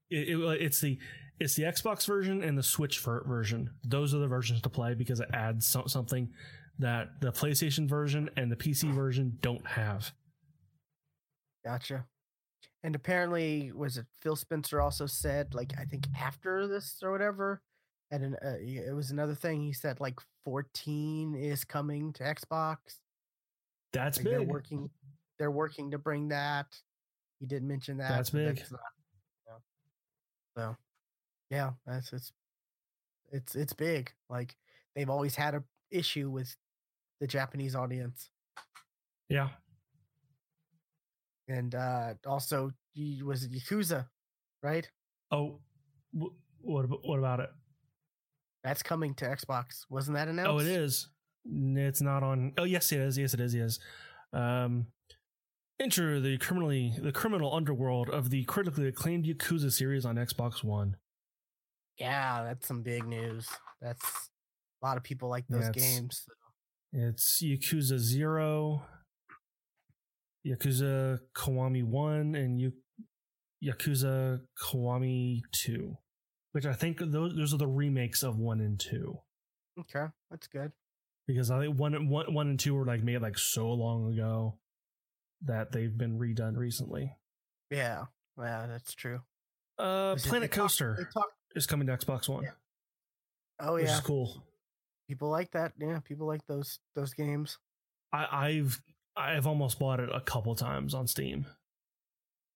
it, 0.09 0.29
it, 0.31 0.63
it's 0.63 0.81
the 0.81 0.99
it's 1.39 1.55
the 1.57 1.65
Xbox 1.65 2.07
version 2.07 2.43
and 2.43 2.57
the 2.57 2.63
Switch 2.63 3.01
ver- 3.01 3.25
version. 3.27 3.71
Those 3.85 4.15
are 4.15 4.19
the 4.19 4.29
versions 4.29 4.63
to 4.63 4.71
play 4.71 4.95
because 4.95 5.21
it 5.21 5.29
adds 5.35 5.67
so- 5.67 5.87
something 5.87 6.31
that 6.79 7.21
the 7.21 7.33
PlayStation 7.33 7.87
version 7.89 8.31
and 8.37 8.51
the 8.51 8.57
PC 8.57 8.91
version 8.95 9.37
don't 9.43 9.67
have. 9.67 10.13
Gotcha. 11.67 12.05
And 12.85 12.95
apparently, 12.95 13.73
was 13.75 13.97
it 13.97 14.07
Phil 14.21 14.37
Spencer 14.37 14.81
also 14.81 15.07
said 15.07 15.53
like 15.53 15.73
I 15.77 15.85
think 15.85 16.07
after 16.17 16.69
this 16.69 16.99
or 17.03 17.11
whatever, 17.11 17.61
and 18.12 18.23
an, 18.23 18.37
uh, 18.45 18.55
it 18.61 18.95
was 18.95 19.11
another 19.11 19.35
thing 19.35 19.61
he 19.61 19.73
said 19.73 19.99
like 19.99 20.21
14 20.45 21.35
is 21.35 21.64
coming 21.64 22.12
to 22.14 22.23
Xbox. 22.23 22.77
That's 23.93 24.19
Like 24.19 24.25
big. 24.25 24.33
they're 24.35 24.43
working, 24.43 24.91
they're 25.41 25.51
working 25.51 25.91
to 25.91 25.99
bring 25.99 26.29
that. 26.29 26.67
He 27.41 27.47
did 27.47 27.64
mention 27.64 27.97
that. 27.99 28.11
That's 28.11 28.31
big. 28.31 28.62
not- 28.71 28.81
yeah. 29.49 29.55
So, 30.57 30.77
yeah, 31.51 31.71
that's 31.85 32.12
it's 32.12 32.33
it's 33.33 33.55
it's 33.57 33.73
big. 33.73 34.12
Like 34.31 34.55
they've 34.95 35.11
always 35.11 35.35
had 35.35 35.55
a 35.57 35.64
issue 35.91 36.31
with 36.31 36.55
the 37.21 37.27
Japanese 37.27 37.75
audience, 37.75 38.31
Yeah. 39.29 39.49
And 41.49 41.75
uh 41.75 42.15
also 42.27 42.71
y- 42.97 43.21
was 43.25 43.45
it 43.45 43.53
Yakuza, 43.53 44.07
right? 44.63 44.89
Oh, 45.31 45.61
wh- 46.19 46.35
what 46.61 46.85
about, 46.85 47.01
what 47.05 47.19
about 47.19 47.41
it? 47.41 47.51
That's 48.65 48.83
coming 48.83 49.15
to 49.15 49.25
Xbox. 49.27 49.85
Wasn't 49.91 50.17
that 50.17 50.29
announced? 50.29 50.51
Oh, 50.51 50.59
it 50.59 50.67
is. 50.67 51.09
It's 51.45 52.01
not 52.01 52.23
on. 52.25 52.53
Oh, 52.59 52.65
yes, 52.65 52.91
it 52.91 52.99
is. 52.99 53.17
Yes, 53.17 53.33
it 53.35 53.41
is. 53.41 53.55
Yes. 53.55 53.79
Um, 54.33 54.87
enter 55.79 56.21
the 56.21 56.39
criminally 56.39 56.93
the 57.01 57.13
criminal 57.13 57.55
underworld 57.55 58.09
of 58.11 58.31
the 58.31 58.45
critically 58.45 58.89
acclaimed 58.89 59.25
Yakuza 59.25 59.71
series 59.71 60.05
on 60.05 60.17
Xbox 60.17 60.65
One. 60.65 60.97
Yeah, 61.99 62.43
that's 62.45 62.67
some 62.67 62.83
big 62.83 63.07
news. 63.07 63.49
That's 63.81 64.03
a 64.83 64.87
lot 64.87 64.97
of 64.97 65.03
people 65.05 65.29
like 65.29 65.47
those 65.49 65.63
Yeah, 65.63 65.71
it's- 65.71 65.95
games. 65.95 66.27
It's 66.93 67.43
Yakuza 67.43 67.99
Zero, 67.99 68.83
Yakuza 70.47 71.19
Kiwami 71.37 71.83
One, 71.85 72.35
and 72.35 72.61
Yu- 72.61 72.73
Yakuza 73.65 74.41
Kiwami 74.63 75.41
Two, 75.53 75.97
which 76.53 76.67
I 76.67 76.73
think 76.73 76.99
those 77.01 77.35
those 77.35 77.53
are 77.55 77.59
the 77.59 77.67
remakes 77.67 78.23
of 78.23 78.39
one 78.39 78.61
and 78.61 78.79
two. 78.79 79.19
Okay, 79.81 80.07
that's 80.31 80.47
good. 80.47 80.73
because 81.27 81.51
I 81.51 81.61
think 81.61 81.79
one, 81.79 82.09
one, 82.09 82.33
one 82.33 82.49
and 82.49 82.59
two 82.61 82.75
were 82.75 82.87
like 82.87 83.03
made 83.03 83.21
like 83.21 83.37
so 83.39 83.69
long 83.73 84.13
ago 84.13 84.59
that 85.45 85.73
they've 85.73 85.97
been 85.97 86.19
redone 86.19 86.57
recently. 86.57 87.13
Yeah, 87.71 88.05
yeah, 88.39 88.67
that's 88.69 88.95
true. 88.95 89.21
Uh, 89.79 90.15
Planet 90.17 90.51
talk- 90.53 90.61
Coaster 90.63 90.95
they 90.97 91.05
talk- 91.05 91.33
is 91.55 91.67
coming 91.67 91.87
to 91.89 91.97
Xbox 91.97 92.29
One, 92.29 92.45
Yeah. 92.45 92.51
oh 93.61 93.75
which 93.75 93.85
yeah, 93.87 93.95
is 93.95 94.01
cool. 94.01 94.43
people 95.09 95.29
like 95.29 95.51
that. 95.53 95.73
Yeah, 95.79 95.99
people 96.05 96.27
like 96.27 96.47
those 96.47 96.79
those 96.95 97.13
games. 97.13 97.59
I, 98.13 98.27
I've 98.31 98.81
I've 99.17 99.47
almost 99.47 99.79
bought 99.79 100.01
it 100.01 100.11
a 100.12 100.21
couple 100.21 100.55
times 100.55 100.95
on 100.95 101.07
Steam, 101.07 101.47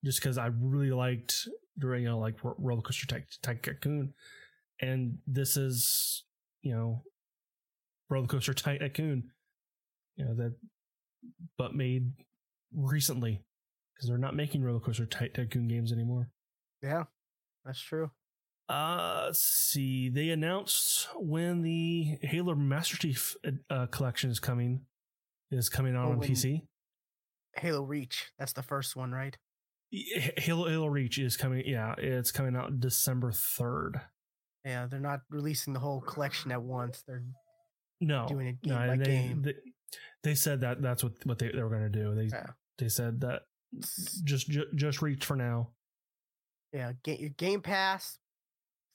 just 0.04 0.20
because 0.20 0.38
I 0.38 0.46
really 0.46 0.90
liked 0.90 1.48
during 1.78 2.02
you 2.02 2.10
know 2.10 2.18
like 2.18 2.42
Ro- 2.44 2.56
Roller 2.58 2.82
Coaster 2.82 3.06
Ty- 3.06 3.24
Tycoon, 3.42 4.12
and 4.80 5.18
this 5.26 5.56
is 5.56 6.24
you 6.62 6.74
know 6.74 7.02
Roller 8.10 8.26
Coaster 8.26 8.52
Tycoon, 8.54 9.30
you 10.16 10.24
know 10.24 10.34
that, 10.34 10.54
but 11.56 11.74
made 11.74 12.12
recently 12.74 13.42
because 13.94 14.08
they're 14.08 14.18
not 14.18 14.36
making 14.36 14.62
Roller 14.62 14.80
Coaster 14.80 15.06
Ty- 15.06 15.28
Tycoon 15.28 15.68
games 15.68 15.92
anymore. 15.92 16.28
Yeah, 16.82 17.04
that's 17.64 17.80
true. 17.80 18.10
Uh, 18.68 19.24
let's 19.26 19.40
see. 19.42 20.08
They 20.10 20.28
announced 20.30 21.08
when 21.16 21.62
the 21.62 22.18
Halo 22.22 22.54
Master 22.54 22.96
Chief 22.96 23.34
uh, 23.68 23.86
collection 23.86 24.30
is 24.30 24.38
coming. 24.38 24.82
Is 25.50 25.68
coming 25.68 25.96
out 25.96 26.06
Oh, 26.08 26.12
on 26.12 26.20
PC. 26.20 26.62
Halo 27.56 27.82
Reach. 27.82 28.30
That's 28.38 28.52
the 28.52 28.62
first 28.62 28.94
one, 28.94 29.10
right? 29.10 29.36
Halo 29.90 30.68
Halo 30.68 30.86
Reach 30.86 31.18
is 31.18 31.36
coming. 31.36 31.64
Yeah, 31.66 31.94
it's 31.98 32.30
coming 32.30 32.54
out 32.54 32.78
December 32.78 33.32
third. 33.32 34.00
Yeah, 34.64 34.86
they're 34.86 35.00
not 35.00 35.22
releasing 35.30 35.72
the 35.72 35.80
whole 35.80 36.00
collection 36.00 36.52
at 36.52 36.62
once. 36.62 37.02
They're 37.06 37.24
No, 38.00 38.26
doing 38.28 38.46
it 38.46 38.62
game 38.62 38.72
no, 38.74 38.86
by 38.86 38.96
they, 38.96 39.04
game. 39.04 39.42
they 39.42 39.54
they 40.22 40.34
said 40.36 40.60
that 40.60 40.80
that's 40.80 41.02
what 41.02 41.14
what 41.24 41.38
they, 41.40 41.50
they 41.50 41.62
were 41.62 41.70
going 41.70 41.90
to 41.90 41.98
do. 41.98 42.14
They 42.14 42.26
Yeah. 42.26 42.46
they 42.78 42.88
said 42.88 43.20
that 43.22 43.42
just 44.24 44.48
ju- 44.48 44.70
just 44.76 45.02
Reach 45.02 45.24
for 45.24 45.34
now. 45.36 45.72
yeah, 46.72 46.92
ga- 47.02 47.18
your 47.18 47.30
Game 47.30 47.62
Pass 47.62 48.18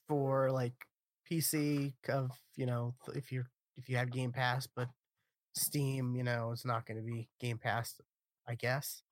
for 0.08 0.50
like 0.50 0.72
PC 1.30 1.92
of 2.08 2.30
you 2.54 2.64
know 2.64 2.94
if 3.14 3.30
you're 3.32 3.50
if 3.76 3.90
you 3.90 3.98
have 3.98 4.10
Game 4.10 4.32
Pass, 4.32 4.66
but 4.74 4.88
Steam, 5.56 6.14
you 6.14 6.22
know, 6.22 6.50
it's 6.52 6.64
not 6.64 6.86
going 6.86 6.98
to 6.98 7.02
be 7.02 7.28
Game 7.40 7.58
Pass, 7.58 8.00
I 8.48 8.54
guess. 8.54 9.02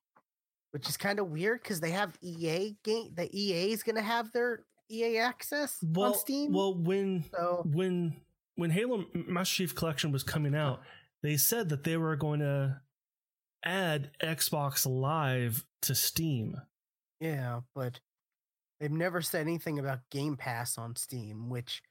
Which 0.73 0.89
is 0.89 0.97
kind 0.97 1.19
of 1.21 1.29
weird 1.29 1.63
because 1.63 1.81
they 1.81 1.93
have 1.93 2.19
EA 2.21 2.77
game. 2.83 3.11
The 3.15 3.29
EA 3.33 3.73
is 3.73 3.83
going 3.85 3.95
to 3.97 4.03
have 4.03 4.33
their 4.33 4.61
EA 4.91 5.19
access 5.19 5.79
Well, 5.83 6.13
on 6.13 6.19
Steam. 6.19 6.53
well, 6.53 6.75
when 6.75 7.25
so 7.31 7.63
when 7.65 8.17
when 8.57 8.71
Halo 8.71 9.05
Master 9.15 9.55
Chief 9.55 9.75
Collection 9.75 10.11
was 10.13 10.23
coming 10.25 10.55
out, 10.55 10.81
they 11.23 11.37
said 11.37 11.69
that 11.69 11.85
they 11.85 11.97
were 11.97 12.17
going 12.17 12.41
to 12.41 12.81
add 13.65 14.11
Xbox 14.23 14.85
Live 14.85 15.65
to 15.83 15.95
Steam. 15.95 16.61
Yeah, 17.21 17.61
but 17.75 18.01
they've 18.81 18.91
never 18.91 19.23
said 19.23 19.43
anything 19.43 19.79
about 19.79 20.01
Game 20.11 20.37
Pass 20.37 20.77
on 20.77 20.97
Steam, 20.97 21.49
which 21.49 21.83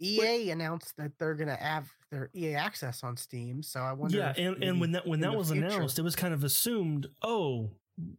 EA 0.00 0.50
announced 0.50 0.94
that 0.96 1.12
they're 1.18 1.34
gonna 1.34 1.56
have 1.56 1.88
their 2.10 2.30
EA 2.34 2.54
access 2.54 3.02
on 3.02 3.16
Steam. 3.16 3.62
So 3.62 3.80
I 3.80 3.92
wonder. 3.92 4.18
yeah, 4.18 4.30
if 4.30 4.38
and, 4.38 4.62
and 4.62 4.80
when 4.80 4.92
that 4.92 5.06
when 5.06 5.20
that 5.20 5.34
was 5.34 5.50
future- 5.50 5.66
announced, 5.66 5.98
it 5.98 6.02
was 6.02 6.16
kind 6.16 6.32
of 6.34 6.44
assumed, 6.44 7.06
oh, 7.22 7.70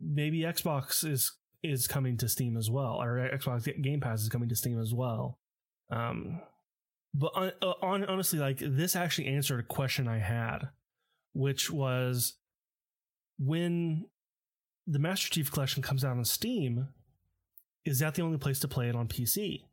maybe 0.02 0.40
Xbox 0.42 1.08
is 1.10 1.34
is 1.64 1.88
coming 1.88 2.18
to 2.18 2.30
Steam 2.30 2.56
as 2.58 2.70
well, 2.70 3.02
or 3.02 3.18
Xbox 3.38 3.82
Game 3.82 4.00
Pass 4.00 4.22
is 4.22 4.30
coming 4.30 4.50
to 4.50 4.56
Steam 4.56 4.80
as 4.80 4.94
well. 4.94 5.40
Um, 5.92 6.40
but 7.14 7.32
on, 7.36 7.52
uh, 7.62 7.74
on 7.82 8.06
honestly, 8.06 8.40
like 8.40 8.60
this 8.62 8.96
actually 8.96 9.28
answered 9.28 9.60
a 9.60 9.64
question 9.64 10.08
I 10.08 10.20
had, 10.20 10.70
which 11.34 11.72
was 11.72 12.36
when 13.38 14.06
the 14.88 15.00
Master 15.00 15.30
Chief 15.30 15.52
Collection 15.52 15.82
comes 15.82 16.04
out 16.06 16.18
on 16.18 16.26
Steam, 16.26 16.88
is 17.86 18.00
that 18.00 18.16
the 18.16 18.22
only 18.22 18.38
place 18.38 18.60
to 18.60 18.68
play 18.68 18.90
it 18.90 18.96
on 18.96 19.08
PC, 19.08 19.64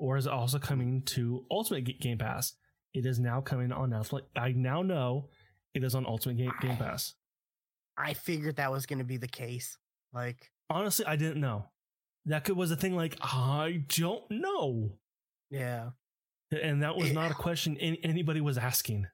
or 0.00 0.16
is 0.16 0.26
it 0.26 0.32
also 0.32 0.58
coming 0.58 1.02
to 1.02 1.44
Ultimate 1.50 2.00
Game 2.00 2.18
Pass? 2.18 2.54
It 2.94 3.06
is 3.06 3.20
now 3.20 3.40
coming 3.40 3.70
on 3.70 3.90
Netflix. 3.90 4.22
I 4.36 4.52
now 4.52 4.82
know 4.82 5.28
it 5.74 5.84
is 5.84 5.94
on 5.94 6.04
Ultimate 6.06 6.38
Game, 6.38 6.52
Game 6.60 6.76
Pass. 6.76 7.14
I 7.96 8.14
figured 8.14 8.56
that 8.56 8.72
was 8.72 8.86
gonna 8.86 9.04
be 9.04 9.18
the 9.18 9.28
case. 9.28 9.78
Like, 10.12 10.50
Honestly, 10.68 11.04
I 11.06 11.16
didn't 11.16 11.40
know. 11.40 11.66
That 12.26 12.44
could 12.44 12.56
was 12.56 12.70
a 12.70 12.76
thing 12.76 12.96
like 12.96 13.16
I 13.22 13.84
don't 13.88 14.28
know, 14.30 14.92
yeah, 15.50 15.90
and 16.50 16.82
that 16.82 16.96
was 16.96 17.10
Eh. 17.10 17.12
not 17.12 17.30
a 17.30 17.34
question 17.46 17.76
any, 17.78 17.98
anybody 18.04 18.40
was 18.40 18.58
asking. 18.58 19.06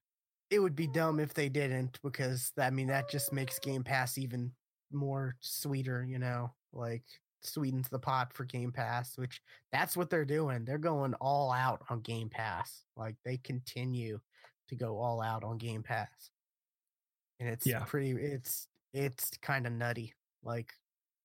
it 0.51 0.61
would 0.61 0.77
be 0.77 0.87
dumb 0.87 1.19
if 1.21 1.35
they 1.35 1.49
didn't, 1.49 1.99
because 2.03 2.53
I 2.59 2.71
mean 2.71 2.87
that 2.89 3.11
just 3.11 3.33
makes 3.33 3.59
Game 3.59 3.83
Pass 3.85 4.17
even 4.19 4.53
more 4.93 5.37
sweeter. 5.41 6.05
You 6.05 6.19
know, 6.19 6.53
like 6.73 7.05
sweetens 7.43 7.89
the 7.89 7.99
pot 7.99 8.33
for 8.33 8.45
Game 8.45 8.73
Pass, 8.73 9.17
which 9.19 9.41
that's 9.73 9.97
what 9.97 10.11
they're 10.11 10.25
doing. 10.25 10.65
They're 10.65 10.79
going 10.79 11.15
all 11.15 11.53
out 11.53 11.83
on 11.91 12.01
Game 12.01 12.29
Pass. 12.29 12.85
Like 12.97 13.17
they 13.25 13.37
continue 13.39 14.21
to 14.69 14.75
go 14.75 14.99
all 14.99 15.21
out 15.21 15.45
on 15.45 15.59
Game 15.59 15.83
Pass. 15.83 16.31
And 17.39 17.49
it's 17.49 17.67
Yeah. 17.67 17.85
pretty 17.87 18.11
it's 18.13 18.69
it's 18.93 19.31
kind 19.43 19.67
of 19.67 19.73
nutty. 19.73 20.15
Like 20.43 20.73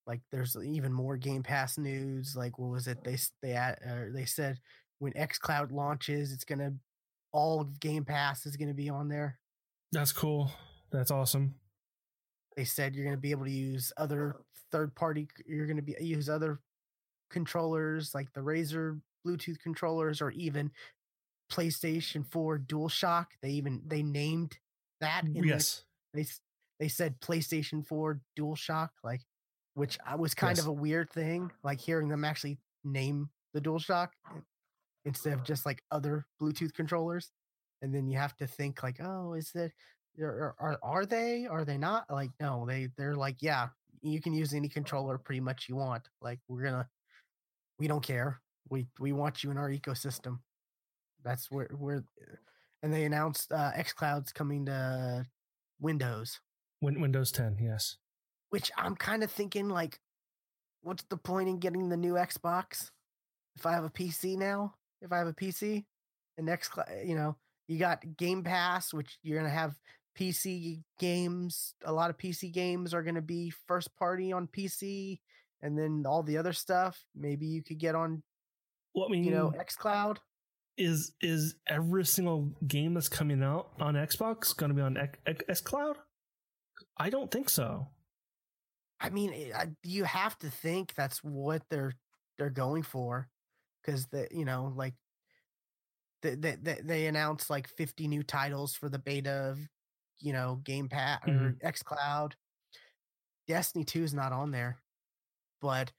like 0.07 0.21
there's 0.31 0.55
even 0.61 0.91
more 0.93 1.15
Game 1.17 1.43
Pass 1.43 1.77
news. 1.77 2.35
Like 2.35 2.59
what 2.59 2.69
was 2.71 2.87
it? 2.87 3.03
They 3.03 3.17
they 3.41 3.55
uh, 3.55 3.75
they 4.13 4.25
said 4.25 4.59
when 4.99 5.13
XCloud 5.13 5.71
launches, 5.71 6.31
it's 6.31 6.43
going 6.43 6.59
to 6.59 6.73
all 7.31 7.63
Game 7.63 8.03
Pass 8.05 8.45
is 8.45 8.57
going 8.57 8.67
to 8.67 8.73
be 8.73 8.89
on 8.89 9.07
there. 9.07 9.39
That's 9.91 10.11
cool. 10.11 10.51
That's 10.91 11.11
awesome. 11.11 11.55
They 12.55 12.65
said 12.65 12.95
you're 12.95 13.05
going 13.05 13.15
to 13.17 13.21
be 13.21 13.31
able 13.31 13.45
to 13.45 13.51
use 13.51 13.91
other 13.97 14.35
third 14.71 14.95
party 14.95 15.27
you're 15.45 15.65
going 15.65 15.77
to 15.77 15.81
be 15.83 15.95
use 15.99 16.29
other 16.29 16.59
controllers 17.29 18.13
like 18.15 18.31
the 18.33 18.41
Razer 18.41 18.99
Bluetooth 19.25 19.59
controllers 19.59 20.21
or 20.21 20.31
even 20.31 20.71
PlayStation 21.51 22.25
4 22.25 22.59
DualShock. 22.59 23.27
They 23.41 23.51
even 23.51 23.81
they 23.85 24.03
named 24.03 24.57
that 25.01 25.25
mm, 25.25 25.35
in 25.35 25.41
the- 25.41 25.47
yes, 25.49 25.83
they 26.13 26.25
they 26.79 26.87
said 26.87 27.19
PlayStation 27.21 27.85
4 27.85 28.19
DualShock 28.37 28.89
like 29.03 29.21
which 29.73 29.97
I 30.05 30.15
was 30.15 30.33
kind 30.33 30.57
Yes. 30.57 30.65
of 30.65 30.67
a 30.67 30.73
weird 30.73 31.09
thing 31.11 31.51
like 31.63 31.79
hearing 31.79 32.09
them 32.09 32.23
actually 32.25 32.57
name 32.83 33.29
the 33.53 33.61
DualShock 33.61 34.09
i- 34.25 34.41
instead 35.05 35.33
of 35.33 35.43
just 35.43 35.65
like 35.65 35.83
other 35.91 36.25
Bluetooth 36.41 36.73
controllers 36.73 37.31
and 37.81 37.93
then 37.93 38.07
you 38.07 38.17
have 38.17 38.35
to 38.37 38.47
think 38.47 38.83
like 38.83 38.99
oh 39.01 39.33
is 39.33 39.51
that 39.53 39.71
are, 40.19 40.55
are 40.59 40.79
are 40.83 41.05
they? 41.05 41.47
Are 41.47 41.65
they 41.65 41.77
not? 41.77 42.05
Like 42.09 42.31
no 42.39 42.65
they 42.67 42.89
they're 42.97 43.15
like 43.15 43.37
yeah 43.41 43.69
you 44.01 44.19
can 44.21 44.33
use 44.33 44.53
any 44.53 44.67
controller 44.67 45.17
pretty 45.17 45.41
much 45.41 45.67
you 45.69 45.75
want. 45.75 46.09
Like 46.21 46.39
we're 46.47 46.63
gonna 46.63 46.87
we 47.79 47.87
don't 47.87 48.03
care. 48.03 48.39
We 48.69 48.87
we 48.99 49.11
want 49.11 49.43
you 49.43 49.51
in 49.51 49.57
our 49.57 49.69
ecosystem. 49.69 50.39
That's 51.23 51.49
where 51.51 51.69
we're 51.73 52.03
and 52.83 52.93
they 52.93 53.03
announced 53.05 53.51
uh 53.51 53.71
xcloud's 53.77 54.31
coming 54.31 54.65
to 54.65 55.25
windows. 55.79 56.39
Win- 56.81 56.99
Windows 57.01 57.31
10. 57.31 57.57
Yes. 57.61 57.97
which 58.49 58.71
i'm 58.75 58.95
kind 58.95 59.23
of 59.23 59.29
thinking 59.31 59.69
like 59.69 59.99
what's 60.81 61.03
the 61.09 61.17
point 61.17 61.47
in 61.47 61.59
getting 61.59 61.89
the 61.89 61.97
new 61.97 62.13
xbox? 62.15 62.89
If 63.55 63.65
i 63.67 63.71
have 63.71 63.83
a 63.83 63.89
pc 63.89 64.35
now 64.37 64.73
if 65.01 65.11
i 65.11 65.17
have 65.19 65.27
a 65.27 65.33
pc 65.33 65.85
and 66.37 66.45
next 66.47 66.71
you 67.05 67.13
know 67.15 67.35
you 67.67 67.77
got 67.77 68.03
game 68.17 68.43
pass 68.43 68.91
which 68.93 69.17
you're 69.21 69.37
gonna 69.37 69.49
have 69.49 69.75
pc 70.17 70.83
games 70.99 71.73
a 71.85 71.91
lot 71.91 72.09
of 72.09 72.17
pc 72.17 72.51
games 72.51 72.93
are 72.93 73.03
gonna 73.03 73.21
be 73.21 73.51
first 73.67 73.95
party 73.95 74.31
on 74.33 74.47
pc 74.47 75.19
and 75.61 75.77
then 75.77 76.03
all 76.05 76.21
the 76.23 76.37
other 76.37 76.53
stuff 76.53 77.03
maybe 77.15 77.45
you 77.45 77.63
could 77.63 77.77
get 77.77 77.95
on 77.95 78.21
Well, 78.93 79.05
I 79.07 79.11
mean, 79.11 79.23
you 79.23 79.31
know 79.31 79.53
xcloud 79.59 80.17
is 80.77 81.13
is 81.21 81.55
every 81.67 82.05
single 82.05 82.51
game 82.67 82.93
that's 82.93 83.09
coming 83.09 83.43
out 83.43 83.71
on 83.79 83.93
Xbox 83.95 84.55
going 84.55 84.69
to 84.69 84.75
be 84.75 84.81
on 84.81 84.97
X, 84.97 85.19
X 85.47 85.61
Cloud? 85.61 85.97
I 86.97 87.09
don't 87.09 87.29
think 87.29 87.49
so. 87.49 87.87
I 88.99 89.09
mean, 89.09 89.33
eh, 89.33 89.51
I- 89.53 89.75
you 89.83 90.05
have 90.05 90.39
to 90.39 90.49
think 90.49 90.93
that's 90.95 91.21
what 91.23 91.61
they're 91.69 91.93
they're 92.37 92.49
going 92.49 92.83
for, 92.83 93.27
because 93.81 94.07
the 94.07 94.27
you 94.31 94.45
know 94.45 94.71
like 94.75 94.93
they, 96.21 96.35
they 96.35 96.55
they 96.55 96.79
they 96.83 97.05
announced 97.07 97.49
like 97.49 97.67
fifty 97.67 98.07
new 98.07 98.23
titles 98.23 98.73
for 98.73 98.87
the 98.89 98.99
beta 98.99 99.49
of 99.51 99.59
you 100.21 100.33
know 100.33 100.55
Game 100.63 100.87
Pass 100.89 101.21
or 101.25 101.31
Mhm. 101.31 101.61
XCloud. 101.61 102.33
Destiny 103.47 103.83
Two 103.83 104.03
is 104.03 104.13
not 104.13 104.31
on 104.31 104.51
there, 104.51 104.81
but 105.61 105.91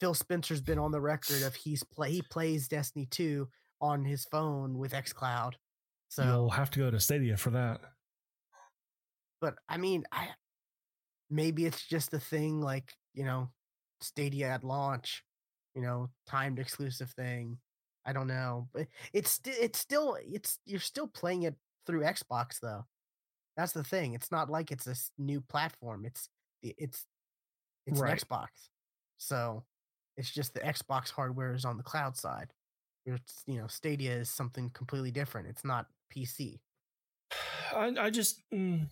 Phil 0.00 0.14
Spencer's 0.14 0.60
been 0.60 0.78
on 0.78 0.90
the 0.92 1.00
record 1.00 1.42
of 1.42 1.54
he's 1.54 1.82
play 1.82 2.12
he 2.12 2.22
plays 2.22 2.68
Destiny 2.68 3.06
Two 3.06 3.50
on 3.80 4.04
his 4.04 4.24
phone 4.26 4.76
with 4.78 4.92
XCloud. 4.92 5.54
So 6.08 6.24
You'll 6.24 6.50
have 6.50 6.70
to 6.72 6.78
go 6.80 6.90
to 6.90 6.98
Stadia 7.00 7.36
for 7.36 7.50
that. 7.50 7.80
but 9.40 9.56
I 9.68 9.76
mean, 9.76 10.04
I 10.12 10.28
maybe 11.30 11.64
it's 11.66 11.86
just 11.86 12.12
a 12.14 12.20
thing 12.20 12.60
like 12.60 12.94
you 13.14 13.24
know, 13.24 13.50
Stadia 14.00 14.48
at 14.48 14.64
launch, 14.64 15.24
you 15.74 15.82
know, 15.82 16.10
timed 16.26 16.58
exclusive 16.58 17.10
thing. 17.12 17.58
I 18.04 18.12
don't 18.12 18.26
know, 18.28 18.68
but 18.72 18.86
it's 19.12 19.40
it's 19.44 19.78
still 19.78 20.16
it's 20.20 20.58
you're 20.64 20.80
still 20.80 21.06
playing 21.08 21.42
it 21.42 21.56
through 21.86 22.02
Xbox 22.02 22.58
though. 22.60 22.86
That's 23.58 23.72
the 23.72 23.82
thing. 23.84 24.14
It's 24.14 24.30
not 24.30 24.48
like 24.48 24.70
it's 24.70 24.86
a 24.86 24.94
new 25.20 25.40
platform. 25.42 26.06
It's 26.06 26.30
the- 26.62 26.74
it's 26.78 27.04
it's 27.86 28.00
Right. 28.00 28.12
an 28.12 28.18
Xbox. 28.18 28.48
So 29.18 29.66
It's 30.16 30.30
just 30.32 30.52
the 30.54 30.60
Xbox 30.60 31.10
hardware 31.10 31.54
is 31.54 31.64
on 31.64 31.76
the 31.76 31.82
cloud 31.84 32.16
side. 32.16 32.52
It's 33.06 33.42
you 33.46 33.56
know 33.60 33.66
Stadia 33.68 34.16
is 34.16 34.30
something 34.30 34.68
completely 34.70 35.10
different. 35.12 35.46
It's 35.48 35.64
not 35.64 35.86
PC. 36.10 36.60
I, 37.74 37.94
I 37.98 38.10
just 38.10 38.42
mm, 38.50 38.88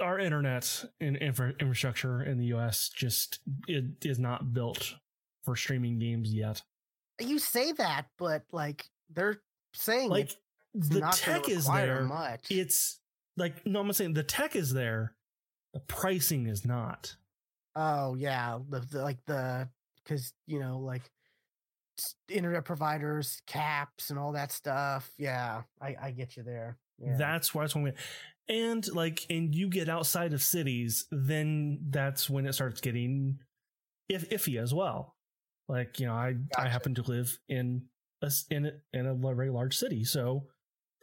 our 0.00 0.18
internet 0.18 0.84
and 1.00 1.16
infra, 1.16 1.50
infrastructure 1.60 2.22
in 2.22 2.38
the 2.38 2.46
US 2.46 2.88
just 2.90 3.40
it 3.68 4.04
is 4.04 4.18
not 4.18 4.52
built 4.52 4.94
for 5.44 5.56
streaming 5.56 5.98
games 5.98 6.32
yet. 6.32 6.62
You 7.20 7.38
say 7.38 7.72
that, 7.72 8.06
but 8.18 8.44
like 8.52 8.88
they're 9.10 9.42
saying 9.74 10.10
Like 10.10 10.26
it's 10.26 10.36
the 10.74 11.00
tech 11.14 11.48
is 11.48 11.66
there. 11.66 12.02
Much. 12.02 12.46
It's 12.50 12.98
like 13.36 13.66
no, 13.66 13.80
I'm 13.80 13.92
saying 13.92 14.14
the 14.14 14.22
tech 14.22 14.56
is 14.56 14.72
there. 14.72 15.14
The 15.72 15.80
pricing 15.80 16.46
is 16.46 16.64
not. 16.64 17.16
Oh 17.76 18.14
yeah, 18.14 18.58
the, 18.68 18.80
the 18.80 19.02
like 19.02 19.18
the 19.26 19.68
because 20.02 20.32
you 20.46 20.60
know 20.60 20.78
like 20.78 21.02
internet 22.28 22.64
providers 22.64 23.42
caps 23.46 24.10
and 24.10 24.18
all 24.18 24.32
that 24.32 24.52
stuff. 24.52 25.10
Yeah, 25.18 25.62
I 25.80 25.96
I 26.00 26.10
get 26.10 26.36
you 26.36 26.42
there. 26.42 26.78
Yeah. 26.98 27.16
That's 27.16 27.54
why 27.54 27.64
it's 27.64 27.74
when 27.74 27.84
we 27.84 27.92
and 28.48 28.86
like 28.94 29.26
and 29.30 29.54
you 29.54 29.68
get 29.68 29.88
outside 29.88 30.32
of 30.32 30.42
cities, 30.42 31.06
then 31.10 31.78
that's 31.90 32.28
when 32.28 32.46
it 32.46 32.52
starts 32.52 32.80
getting 32.80 33.38
if 34.08 34.28
iffy 34.30 34.60
as 34.60 34.74
well. 34.74 35.16
Like 35.68 35.98
you 35.98 36.06
know, 36.06 36.14
I 36.14 36.34
I 36.56 36.68
happen 36.68 36.94
to 36.96 37.02
live 37.02 37.38
in 37.48 37.86
a 38.22 38.30
in 38.50 38.66
a, 38.66 38.72
in 38.92 39.06
a 39.06 39.14
very 39.14 39.50
large 39.50 39.76
city, 39.76 40.04
so 40.04 40.46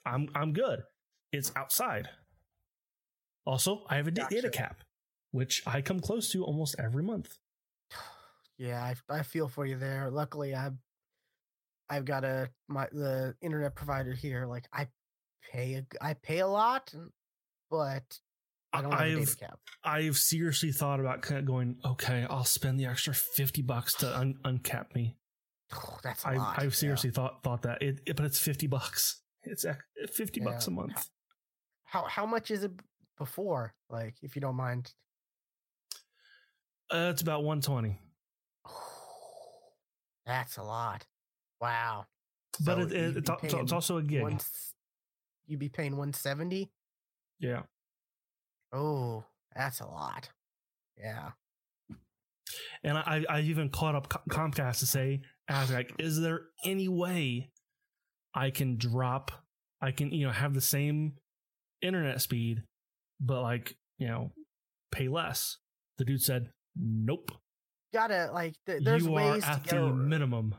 I'm 0.06 0.30
I'm 0.36 0.54
good. 0.54 0.84
It's 1.32 1.52
outside. 1.56 2.10
Also, 3.46 3.84
I 3.90 3.96
have 3.96 4.08
a 4.08 4.12
da- 4.12 4.28
data 4.28 4.50
cap, 4.50 4.82
which 5.32 5.64
I 5.66 5.82
come 5.82 6.00
close 6.00 6.30
to 6.32 6.44
almost 6.44 6.76
every 6.78 7.04
month. 7.04 7.38
yeah, 8.58 8.82
I 8.84 8.96
I 9.20 9.24
feel 9.24 9.48
for 9.48 9.66
you 9.66 9.78
there. 9.78 10.10
Luckily, 10.12 10.54
I've 10.56 10.78
I've 11.90 12.06
got 12.06 12.24
a 12.24 12.50
my 12.68 12.88
the 12.92 13.36
internet 13.42 13.76
provider 13.76 14.14
here. 14.14 14.46
Like 14.46 14.68
I 14.74 14.88
pay 15.52 15.76
a 15.76 15.86
I 16.02 16.14
pay 16.14 16.40
a 16.40 16.48
lot, 16.48 16.94
but 17.70 18.20
I 18.74 18.82
don't 18.82 18.92
have 18.92 19.02
a 19.02 19.04
I've 19.04 19.20
data 19.20 19.36
cap. 19.38 19.60
I've 19.84 20.18
seriously 20.18 20.72
thought 20.72 21.00
about 21.00 21.22
kind 21.22 21.40
of 21.40 21.46
going. 21.46 21.78
Okay, 21.86 22.26
I'll 22.30 22.46
spend 22.46 22.80
the 22.80 22.86
extra 22.86 23.14
fifty 23.14 23.62
bucks 23.62 23.94
to 23.96 24.18
un- 24.18 24.38
uncap 24.46 24.94
me. 24.96 25.18
That's 26.04 26.24
a 26.26 26.30
I've, 26.30 26.38
lot. 26.38 26.56
I've 26.58 26.64
yeah. 26.66 26.70
seriously 26.72 27.10
thought 27.12 27.44
thought 27.44 27.64
that 27.64 27.82
it, 27.82 28.00
it- 28.06 28.16
but 28.16 28.26
it's 28.26 28.40
50 28.40 28.68
bucks 28.68 29.22
it's 29.44 29.66
ac- 29.66 29.80
50 30.14 30.40
bucks 30.42 30.68
a 30.68 30.72
month 30.72 31.10
How 31.84 32.04
how 32.06 32.26
much 32.26 32.52
is 32.52 32.64
it 32.64 32.72
before? 33.18 33.74
Like, 33.90 34.16
if 34.22 34.36
you 34.36 34.42
don't 34.42 34.56
mind. 34.56 34.94
uh, 36.92 37.10
it's 37.12 37.22
about 37.22 37.44
120 37.44 38.00
That's 40.26 40.58
a 40.58 40.64
lot. 40.64 41.06
Wow. 41.60 42.06
but 42.64 42.76
So 42.76 42.82
it, 42.84 42.92
it, 42.92 43.18
it's, 43.18 43.30
al- 43.30 43.40
it's 43.44 43.72
also 43.72 43.98
a 43.98 44.04
gig 44.04 44.22
one 44.22 44.40
You'd 45.48 45.60
be 45.60 45.70
paying 45.70 45.98
one 45.98 46.14
seventy. 46.14 46.72
yeah 47.40 47.64
Oh, 48.74 49.26
that's 49.54 49.82
a 49.82 49.86
lot. 49.86 50.30
Yeah. 50.98 51.32
and 52.84 52.98
I, 52.98 53.26
I 53.30 53.42
even 53.42 53.70
caught 53.70 53.96
up 53.96 54.08
Co- 54.08 54.22
Comcast 54.30 54.80
to 54.80 54.86
say, 54.86 55.22
ask 55.50 55.74
like, 55.74 55.94
is 56.00 56.22
there 56.22 56.44
any 56.64 56.88
way 56.88 57.51
I 58.34 58.50
can 58.52 58.78
drop, 58.78 59.32
I 59.82 59.92
can 59.92 60.12
you 60.12 60.28
know 60.28 60.32
have 60.34 60.54
the 60.54 60.62
same 60.62 61.14
internet 61.82 62.22
speed, 62.22 62.64
but 63.20 63.42
like 63.42 63.76
you 63.98 64.08
know 64.08 64.32
pay 64.92 65.08
less? 65.08 65.58
The 65.98 66.06
dude 66.06 66.22
said, 66.22 66.50
nope. 66.76 67.32
Gotta 67.94 68.30
like. 68.34 68.56
Th- 68.66 68.82
there's 68.84 69.04
you 69.06 69.10
are 69.18 69.34
ways 69.34 69.44
to 69.44 69.50
at 69.50 69.64
get. 69.64 69.72
the 69.76 69.82
ar- 69.84 69.94
minimum. 69.94 70.56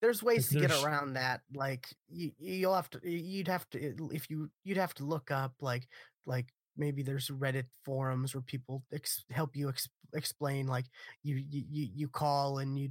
there's 0.00 0.22
ways 0.22 0.52
like, 0.52 0.62
to 0.62 0.68
get 0.68 0.84
around 0.84 1.14
that. 1.14 1.42
Like 1.54 1.86
you, 2.08 2.32
you'll 2.38 2.74
have 2.74 2.90
to. 2.90 3.00
You'd 3.08 3.48
have 3.48 3.68
to 3.70 4.08
if 4.12 4.30
you. 4.30 4.50
You'd 4.64 4.78
have 4.78 4.94
to 4.94 5.04
look 5.04 5.30
up 5.30 5.52
like 5.60 5.86
like 6.26 6.46
maybe 6.76 7.02
there's 7.02 7.28
Reddit 7.28 7.66
forums 7.84 8.34
where 8.34 8.42
people 8.42 8.82
ex- 8.92 9.24
help 9.30 9.54
you 9.54 9.68
ex- 9.68 9.88
explain. 10.14 10.66
Like 10.66 10.86
you 11.22 11.36
you 11.50 11.64
you 11.94 12.08
call 12.08 12.58
and 12.58 12.78
you 12.78 12.90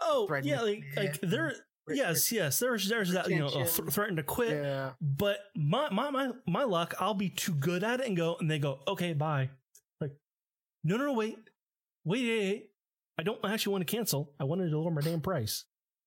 Oh 0.00 0.28
yeah, 0.42 0.60
like 0.60 0.84
like 0.96 1.20
there. 1.20 1.54
Yes, 1.88 2.32
yes. 2.32 2.58
There's 2.58 2.88
there's 2.88 3.12
that 3.12 3.28
you 3.28 3.38
know 3.38 3.48
th- 3.48 3.68
threaten 3.90 4.16
to 4.16 4.22
quit. 4.22 4.52
yeah. 4.52 4.90
But 5.00 5.38
my, 5.54 5.90
my 5.90 6.10
my 6.10 6.30
my 6.46 6.64
luck, 6.64 6.94
I'll 6.98 7.14
be 7.14 7.28
too 7.28 7.52
good 7.52 7.84
at 7.84 8.00
it 8.00 8.06
and 8.06 8.16
go, 8.16 8.36
and 8.40 8.50
they 8.50 8.58
go, 8.58 8.80
okay, 8.88 9.12
bye. 9.12 9.50
Like, 10.00 10.12
no, 10.82 10.96
no, 10.96 11.06
no, 11.06 11.12
wait, 11.12 11.36
wait, 12.04 12.22
wait, 12.22 12.38
wait. 12.38 12.70
I 13.18 13.22
don't 13.22 13.38
actually 13.44 13.72
want 13.72 13.86
to 13.86 13.96
cancel. 13.96 14.32
I 14.40 14.44
wanted 14.44 14.70
to 14.70 14.78
lower 14.78 14.90
my 14.90 15.02
damn 15.02 15.20
price. 15.20 15.64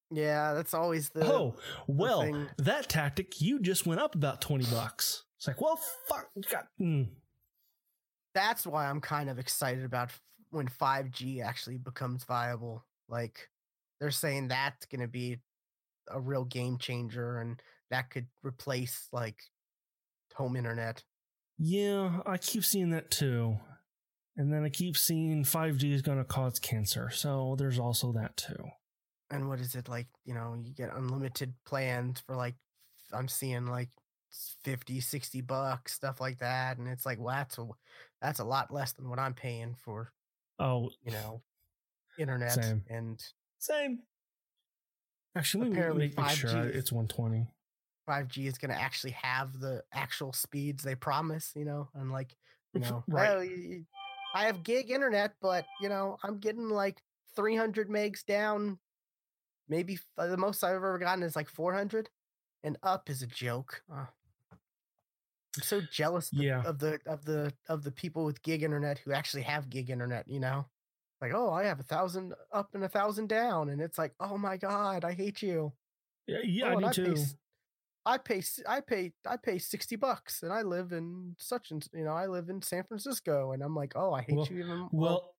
Yeah, 0.09 0.53
that's 0.53 0.73
always 0.73 1.09
the. 1.09 1.25
oh, 1.25 1.57
well, 1.85 2.21
thing. 2.21 2.47
that 2.57 2.89
tactic 2.89 3.39
you 3.41 3.59
just 3.59 3.85
went 3.85 4.01
up 4.01 4.15
about 4.15 4.41
twenty 4.41 4.65
bucks. 4.65 5.23
It's 5.37 5.47
like, 5.47 5.61
well, 5.61 5.79
fuck, 6.07 6.29
God, 6.51 6.63
mm. 6.81 7.07
that's 8.33 8.65
why 8.65 8.89
I'm 8.89 9.01
kind 9.01 9.29
of 9.29 9.37
excited 9.37 9.83
about 9.83 10.09
when 10.49 10.67
5G 10.67 11.43
actually 11.43 11.77
becomes 11.77 12.23
viable. 12.23 12.83
Like 13.07 13.49
they're 13.99 14.11
saying 14.11 14.47
that's 14.47 14.85
going 14.87 15.01
to 15.01 15.07
be 15.07 15.37
a 16.11 16.19
real 16.19 16.45
game 16.45 16.77
changer 16.77 17.39
and 17.39 17.61
that 17.89 18.09
could 18.09 18.27
replace 18.43 19.07
like 19.11 19.41
home 20.35 20.55
internet. 20.55 21.03
yeah, 21.57 22.19
I 22.25 22.37
keep 22.37 22.63
seeing 22.63 22.91
that 22.91 23.09
too. 23.11 23.57
And 24.35 24.53
then 24.53 24.63
I 24.63 24.69
keep 24.69 24.95
seeing 24.95 25.43
5G 25.43 25.91
is 25.93 26.03
going 26.03 26.19
to 26.19 26.23
cause 26.23 26.59
cancer. 26.59 27.09
So 27.09 27.55
there's 27.57 27.79
also 27.79 28.11
that 28.13 28.37
too. 28.37 28.67
And 29.31 29.49
what 29.49 29.59
is 29.59 29.73
it 29.75 29.89
like, 29.89 30.07
you 30.25 30.33
know, 30.35 30.55
you 30.61 30.73
get 30.73 30.95
unlimited 30.95 31.53
plans 31.65 32.19
for 32.19 32.35
like 32.35 32.55
I'm 33.11 33.27
seeing 33.27 33.65
like 33.65 33.89
50, 34.63 34.99
60 34.99 35.41
bucks, 35.41 35.93
stuff 35.93 36.21
like 36.21 36.37
that 36.39 36.77
and 36.77 36.87
it's 36.87 37.05
like 37.05 37.19
well, 37.19 37.35
that's 37.35 37.57
a 37.57 37.67
that's 38.21 38.39
a 38.39 38.43
lot 38.45 38.71
less 38.71 38.93
than 38.93 39.09
what 39.09 39.19
I'm 39.19 39.33
paying 39.33 39.75
for, 39.83 40.11
Oh, 40.59 40.91
you 41.03 41.11
know, 41.17 41.41
internet 42.19 42.53
Same. 42.53 42.83
and 42.89 43.19
Same. 43.59 43.99
Actually, 45.37 45.71
Apparently 45.71 46.07
make, 46.07 46.17
make 46.17 46.29
sure 46.29 46.49
5G 46.49 46.69
is- 46.69 46.75
it's 46.75 46.91
120. 46.91 47.47
5G 48.07 48.47
is 48.47 48.57
going 48.57 48.71
to 48.71 48.79
actually 48.79 49.11
have 49.11 49.59
the 49.59 49.83
actual 49.91 50.31
speeds 50.33 50.83
they 50.83 50.95
promise, 50.95 51.53
you 51.55 51.65
know, 51.65 51.89
and 51.93 52.11
like, 52.11 52.35
you 52.73 52.79
know, 52.81 53.03
Right. 53.07 53.29
well, 53.29 53.39
y- 53.39 53.67
y- 53.69 53.85
I 54.33 54.45
have 54.45 54.63
gig 54.63 54.89
internet, 54.91 55.35
but 55.41 55.65
you 55.81 55.89
know, 55.89 56.17
I'm 56.23 56.39
getting 56.39 56.69
like 56.69 57.01
300 57.35 57.89
megs 57.89 58.23
down. 58.25 58.79
Maybe 59.67 59.99
the 60.15 60.37
most 60.37 60.63
I've 60.63 60.75
ever 60.75 60.97
gotten 60.97 61.23
is 61.23 61.35
like 61.35 61.49
400, 61.49 62.09
and 62.63 62.77
up 62.83 63.09
is 63.09 63.21
a 63.21 63.27
joke. 63.27 63.83
Uh, 63.91 64.05
I'm 64.51 65.63
so 65.63 65.81
jealous 65.81 66.31
Yeah. 66.31 66.61
of 66.63 66.79
the 66.79 67.01
of 67.05 67.25
the 67.25 67.53
of 67.67 67.83
the 67.83 67.91
people 67.91 68.23
with 68.25 68.41
gig 68.41 68.63
internet 68.63 68.99
who 68.99 69.11
actually 69.11 69.43
have 69.43 69.69
gig 69.69 69.89
internet. 69.89 70.27
You 70.27 70.39
know, 70.39 70.65
like 71.21 71.33
oh, 71.33 71.51
I 71.51 71.63
have 71.65 71.79
a 71.79 71.83
thousand 71.83 72.33
up 72.53 72.69
and 72.73 72.83
a 72.83 72.89
thousand 72.89 73.27
down, 73.29 73.69
and 73.69 73.81
it's 73.81 73.97
like 73.97 74.13
oh 74.19 74.37
my 74.37 74.57
god, 74.57 75.03
I 75.05 75.13
hate 75.13 75.41
you. 75.41 75.73
Yeah, 76.27 76.39
yeah 76.43 76.73
Oh, 76.75 76.79
I 76.83 76.89
I 76.89 76.91
too. 76.91 77.15
pay, 77.15 77.21
I 78.05 78.17
pay, 78.17 78.41
I 78.67 78.79
pay, 78.81 79.13
I 79.25 79.37
pay 79.37 79.57
sixty 79.59 79.95
bucks, 79.95 80.43
and 80.43 80.51
I 80.53 80.61
live 80.61 80.91
in 80.91 81.35
such 81.39 81.71
and 81.71 81.85
you 81.93 82.03
know, 82.05 82.11
I 82.13 82.27
live 82.27 82.49
in 82.49 82.61
San 82.61 82.83
Francisco, 82.83 83.51
and 83.53 83.61
I'm 83.63 83.75
like, 83.75 83.93
oh, 83.95 84.13
I 84.13 84.21
hate 84.21 84.35
Well- 84.35 84.47
you 84.49 84.59
even. 84.63 84.77
more. 84.79 84.89
Well, 84.91 85.33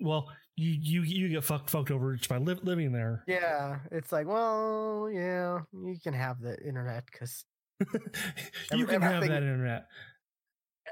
well, 0.00 0.28
you 0.56 0.70
you 0.80 1.02
you 1.02 1.28
get 1.28 1.42
fucked 1.44 1.70
fucked 1.70 1.90
over 1.90 2.14
just 2.14 2.28
by 2.28 2.36
li- 2.38 2.60
living 2.62 2.92
there. 2.92 3.24
yeah, 3.26 3.78
it's 3.90 4.12
like, 4.12 4.26
well, 4.28 5.08
yeah, 5.12 5.60
you 5.72 5.96
can 6.02 6.14
have 6.14 6.40
the 6.40 6.56
internet 6.64 7.04
because 7.10 7.44
you 8.72 8.86
can 8.86 9.02
have 9.02 9.22
that 9.22 9.42
internet, 9.42 9.86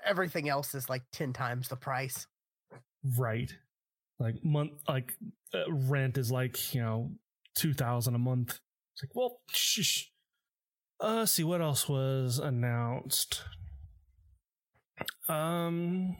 everything 0.04 0.48
else 0.48 0.74
is 0.74 0.88
like 0.88 1.02
ten 1.12 1.32
times 1.32 1.68
the 1.68 1.76
price. 1.76 2.26
right? 3.16 3.52
Like 4.18 4.42
month, 4.42 4.72
like 4.88 5.12
uh, 5.54 5.70
rent 5.70 6.16
is 6.16 6.30
like 6.30 6.74
you 6.74 6.82
know 6.82 7.10
two 7.54 7.74
thousand 7.74 8.14
a 8.14 8.18
month. 8.18 8.60
It's 8.94 9.02
like, 9.02 9.14
well, 9.14 9.40
shh. 9.50 10.04
Uh, 11.02 11.16
let's 11.16 11.32
see 11.32 11.44
what 11.44 11.60
else 11.60 11.88
was 11.88 12.38
announced. 12.38 13.42
Um, 15.28 16.16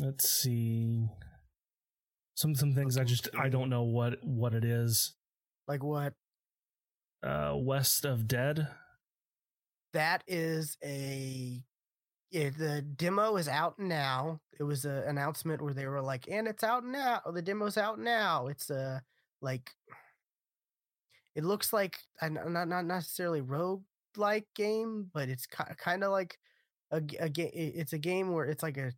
let's 0.00 0.28
see. 0.28 1.08
Some 2.34 2.54
some 2.54 2.74
things 2.74 2.96
I 2.96 3.04
just 3.04 3.28
I 3.38 3.48
don't 3.48 3.70
know 3.70 3.82
what 3.82 4.18
what 4.24 4.54
it 4.54 4.64
is. 4.64 5.14
Like 5.68 5.84
what? 5.84 6.14
Uh, 7.22 7.54
West 7.56 8.04
of 8.04 8.26
Dead. 8.26 8.68
That 9.92 10.22
is 10.26 10.76
a. 10.84 11.62
Yeah, 12.30 12.50
the 12.50 12.82
demo 12.82 13.36
is 13.36 13.48
out 13.48 13.78
now. 13.78 14.40
It 14.58 14.62
was 14.64 14.84
an 14.84 15.04
announcement 15.04 15.62
where 15.62 15.74
they 15.74 15.86
were 15.86 16.02
like, 16.02 16.28
"And 16.30 16.46
it's 16.46 16.62
out 16.62 16.84
now. 16.84 17.20
The 17.32 17.42
demo's 17.42 17.78
out 17.78 17.98
now." 17.98 18.48
It's 18.48 18.70
a 18.70 19.02
like. 19.40 19.70
It 21.34 21.44
looks 21.44 21.72
like 21.72 21.98
a, 22.20 22.28
not 22.28 22.68
not 22.68 22.84
necessarily 22.84 23.40
rogue 23.40 23.82
like 24.16 24.46
game, 24.54 25.10
but 25.14 25.28
it's 25.28 25.46
kind 25.46 26.04
of 26.04 26.10
like 26.10 26.38
a 26.90 27.00
game. 27.00 27.50
It's 27.54 27.92
a 27.92 27.98
game 27.98 28.32
where 28.32 28.46
it's 28.46 28.62
like 28.62 28.76
a 28.76 28.92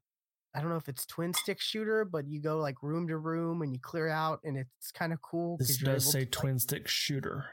I 0.55 0.61
don't 0.61 0.70
know 0.70 0.76
if 0.76 0.89
it's 0.89 1.07
twin 1.07 1.33
stick 1.33 1.61
shooter, 1.61 2.05
but 2.05 2.26
you 2.26 2.41
go 2.41 2.59
like 2.59 2.83
room 2.83 3.07
to 3.09 3.18
room 3.18 3.62
and 3.62 3.72
you 3.72 3.78
clear 3.78 4.09
out, 4.09 4.41
and 4.43 4.57
it's 4.57 4.91
kind 4.91 5.12
of 5.12 5.22
cool. 5.22 5.57
This 5.59 5.76
does 5.76 6.11
say 6.11 6.24
twin 6.24 6.55
like, 6.55 6.62
stick 6.62 6.89
shooter. 6.89 7.47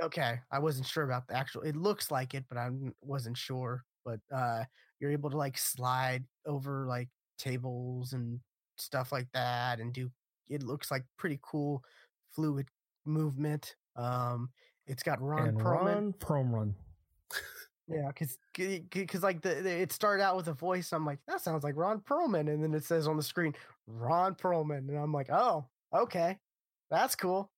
Okay, 0.00 0.38
I 0.52 0.58
wasn't 0.58 0.86
sure 0.86 1.04
about 1.04 1.26
the 1.26 1.36
actual. 1.36 1.62
It 1.62 1.74
looks 1.74 2.10
like 2.10 2.34
it, 2.34 2.44
but 2.48 2.58
I 2.58 2.70
wasn't 3.00 3.36
sure. 3.36 3.82
But 4.04 4.20
uh, 4.32 4.64
you're 5.00 5.10
able 5.10 5.30
to 5.30 5.36
like 5.36 5.58
slide 5.58 6.24
over 6.46 6.86
like 6.86 7.08
tables 7.38 8.12
and 8.12 8.40
stuff 8.76 9.12
like 9.12 9.28
that, 9.32 9.80
and 9.80 9.92
do. 9.92 10.10
It 10.48 10.62
looks 10.62 10.90
like 10.90 11.04
pretty 11.16 11.40
cool, 11.42 11.82
fluid 12.32 12.68
movement. 13.04 13.74
Um, 13.96 14.50
it's 14.86 15.02
got 15.02 15.20
Ron 15.20 15.48
and 15.48 15.58
Perlman. 15.58 15.84
Ron 15.84 16.14
Perlman. 16.20 16.74
Yeah, 17.88 18.08
because 18.08 18.36
because 18.90 19.22
like 19.22 19.42
the, 19.42 19.54
the, 19.62 19.70
it 19.70 19.92
started 19.92 20.22
out 20.22 20.36
with 20.36 20.48
a 20.48 20.52
voice. 20.52 20.92
I'm 20.92 21.06
like, 21.06 21.20
that 21.28 21.40
sounds 21.40 21.62
like 21.62 21.76
Ron 21.76 22.00
Perlman, 22.00 22.52
and 22.52 22.62
then 22.62 22.74
it 22.74 22.84
says 22.84 23.06
on 23.06 23.16
the 23.16 23.22
screen 23.22 23.54
Ron 23.86 24.34
Perlman, 24.34 24.88
and 24.88 24.98
I'm 24.98 25.12
like, 25.12 25.30
oh, 25.30 25.66
okay, 25.94 26.38
that's 26.90 27.14
cool. 27.14 27.50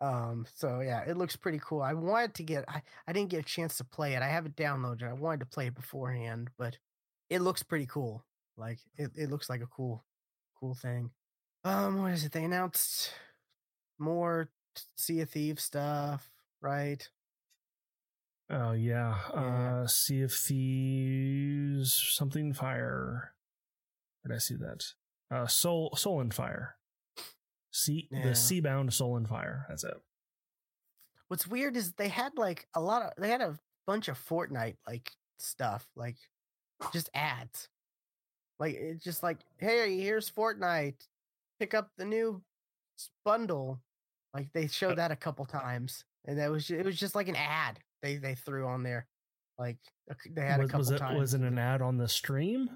Um, 0.00 0.46
so 0.54 0.80
yeah, 0.80 1.02
it 1.06 1.16
looks 1.16 1.36
pretty 1.36 1.60
cool. 1.62 1.80
I 1.80 1.94
wanted 1.94 2.34
to 2.34 2.42
get, 2.42 2.64
I, 2.68 2.82
I 3.06 3.12
didn't 3.12 3.30
get 3.30 3.40
a 3.40 3.44
chance 3.44 3.78
to 3.78 3.84
play 3.84 4.14
it. 4.14 4.22
I 4.22 4.28
have 4.28 4.46
it 4.46 4.56
downloaded. 4.56 5.08
I 5.08 5.12
wanted 5.12 5.40
to 5.40 5.46
play 5.46 5.68
it 5.68 5.74
beforehand, 5.74 6.50
but 6.58 6.76
it 7.30 7.40
looks 7.40 7.62
pretty 7.62 7.86
cool. 7.86 8.24
Like 8.56 8.78
it, 8.96 9.12
it 9.16 9.30
looks 9.30 9.48
like 9.48 9.62
a 9.62 9.66
cool, 9.66 10.04
cool 10.60 10.74
thing. 10.74 11.10
Um, 11.64 12.02
what 12.02 12.12
is 12.12 12.24
it? 12.24 12.32
They 12.32 12.44
announced 12.44 13.10
more 13.98 14.50
Sea 14.96 15.20
of 15.20 15.30
Thieves 15.30 15.64
stuff, 15.64 16.30
right? 16.60 17.08
Oh 18.50 18.72
yeah. 18.72 19.16
yeah. 19.32 19.40
Uh 19.40 19.86
Sea 19.86 20.22
of 20.22 20.32
Thieves 20.32 21.94
something 21.94 22.52
fire. 22.52 23.32
Did 24.24 24.34
I 24.34 24.38
see 24.38 24.56
that? 24.56 24.84
Uh 25.30 25.46
Soul 25.46 25.94
Soul 25.96 26.20
and 26.20 26.34
Fire. 26.34 26.76
Sea 27.74 28.06
yeah. 28.08 28.22
the 28.22 28.30
Seabound 28.30 28.92
Soul 28.92 29.16
and 29.16 29.28
Fire. 29.28 29.66
That's 29.68 29.82
it. 29.82 29.96
What's 31.26 31.46
weird 31.46 31.76
is 31.76 31.92
they 31.92 32.08
had 32.08 32.32
like 32.36 32.68
a 32.74 32.80
lot 32.80 33.02
of 33.02 33.12
they 33.18 33.28
had 33.28 33.40
a 33.40 33.58
bunch 33.84 34.06
of 34.06 34.16
Fortnite 34.16 34.76
like 34.86 35.10
stuff, 35.38 35.84
like 35.96 36.16
just 36.92 37.10
ads. 37.14 37.68
Like 38.60 38.74
it's 38.74 39.02
just 39.02 39.24
like, 39.24 39.38
hey, 39.58 39.98
here's 39.98 40.30
Fortnite. 40.30 41.08
Pick 41.58 41.74
up 41.74 41.90
the 41.98 42.04
new 42.04 42.40
bundle. 43.24 43.80
Like 44.32 44.52
they 44.52 44.68
showed 44.68 44.92
uh 44.92 44.96
that 44.96 45.10
a 45.10 45.16
couple 45.16 45.44
times, 45.44 46.04
and 46.26 46.38
that 46.38 46.52
was 46.52 46.70
it 46.70 46.84
was 46.84 46.96
just 46.96 47.16
like 47.16 47.26
an 47.26 47.36
ad 47.36 47.80
they 48.02 48.18
they 48.18 48.36
threw 48.36 48.68
on 48.68 48.84
there. 48.84 49.08
Like 49.58 49.78
they 50.30 50.42
had 50.42 50.60
was, 50.60 50.68
a 50.68 50.72
couple 50.72 50.78
was 50.78 50.90
it, 50.92 50.98
times. 50.98 51.18
Was 51.18 51.34
it 51.34 51.40
an 51.40 51.58
ad 51.58 51.82
on 51.82 51.96
the 51.96 52.08
stream, 52.08 52.70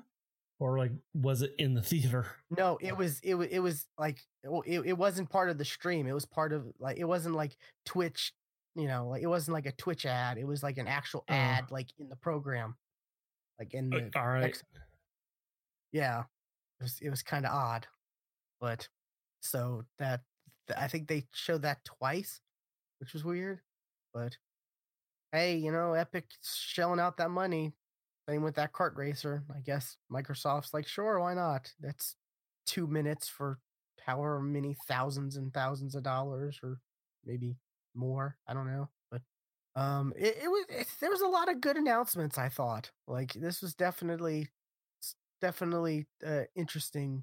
or 0.61 0.79
like 0.79 0.93
was 1.15 1.43
it 1.43 1.55
in 1.59 1.75
the 1.75 1.83
theater? 1.83 2.27
No, 2.51 2.79
it 2.81 2.97
was 2.97 3.21
it 3.23 3.35
was 3.35 3.49
it 3.49 3.61
was 3.61 3.87
like 3.99 4.19
it, 4.67 4.83
it 4.87 4.99
wasn't 4.99 5.31
part 5.31 5.51
of 5.51 5.59
the 5.59 5.65
stream. 5.65 6.07
It 6.07 6.13
was 6.13 6.27
part 6.27 6.53
of 6.53 6.67
like 6.79 6.99
it 6.99 7.05
wasn't 7.05 7.35
like 7.35 7.57
Twitch. 7.85 8.33
You 8.75 8.87
know, 8.87 9.09
like 9.09 9.23
it 9.23 9.27
wasn't 9.27 9.55
like 9.55 9.67
a 9.67 9.73
Twitch 9.73 10.07
ad. 10.07 10.39
It 10.39 10.47
was 10.47 10.63
like 10.63 10.79
an 10.79 10.87
actual 10.87 11.25
uh, 11.29 11.33
ad, 11.33 11.71
like 11.71 11.89
in 11.99 12.09
the 12.09 12.17
program, 12.17 12.77
like 13.59 13.75
in 13.75 13.91
the. 13.91 14.11
all 14.15 14.29
right. 14.29 14.45
Ex- 14.45 14.63
yeah, 15.93 16.21
it 16.81 16.83
was 16.83 16.99
it 17.03 17.11
was 17.11 17.23
kind 17.23 17.45
of 17.45 17.53
odd, 17.53 17.87
but 18.61 18.89
so 19.41 19.85
that 19.99 20.21
I 20.77 20.89
think 20.89 21.09
they 21.09 21.25
showed 21.33 21.63
that 21.63 21.85
twice, 21.85 22.41
which 23.01 23.13
was 23.13 23.25
weird, 23.25 23.61
but 24.13 24.37
hey, 25.33 25.57
you 25.57 25.73
know, 25.73 25.95
Epic's 25.95 26.57
shelling 26.57 27.01
out 27.01 27.17
that 27.17 27.31
money. 27.31 27.73
Same 28.29 28.43
with 28.43 28.57
that 28.57 28.73
kart 28.73 28.95
racer. 28.97 29.43
I 29.55 29.61
guess 29.61 29.97
Microsoft's 30.13 30.75
like, 30.75 30.87
sure, 30.87 31.19
why 31.19 31.33
not? 31.33 31.73
That's 31.81 32.15
two 32.67 32.87
minutes 32.87 33.29
for 33.29 33.59
however 34.05 34.41
many 34.41 34.77
thousands 34.87 35.37
and 35.37 35.53
thousands 35.55 35.95
of 35.95 36.03
dollars, 36.03 36.61
or 36.63 36.79
maybe 37.25 37.57
more. 37.95 38.37
I 38.47 38.53
don't 38.53 38.67
know, 38.67 38.89
but 39.11 39.23
um, 39.77 40.13
it, 40.15 40.37
it 40.43 40.49
was 40.49 40.67
it, 40.69 40.87
there 41.01 41.11
was 41.11 41.23
a 41.23 41.27
lot 41.27 41.51
of 41.51 41.63
good 41.63 41.79
announcements. 41.79 42.37
I 42.37 42.51
thought 42.51 42.91
like 43.07 43.33
this 43.33 43.63
was 43.63 43.75
definitely 43.75 44.49
definitely 45.41 46.07
uh, 46.27 46.43
interesting. 46.55 47.23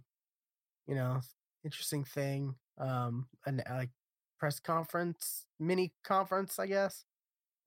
You 0.88 0.96
know, 0.96 1.22
interesting 1.64 2.04
thing. 2.04 2.56
Um, 2.80 3.28
and 3.46 3.64
like 3.70 3.92
press 4.40 4.60
conference, 4.60 5.46
mini 5.60 5.94
conference, 6.04 6.58
I 6.58 6.66
guess. 6.66 7.06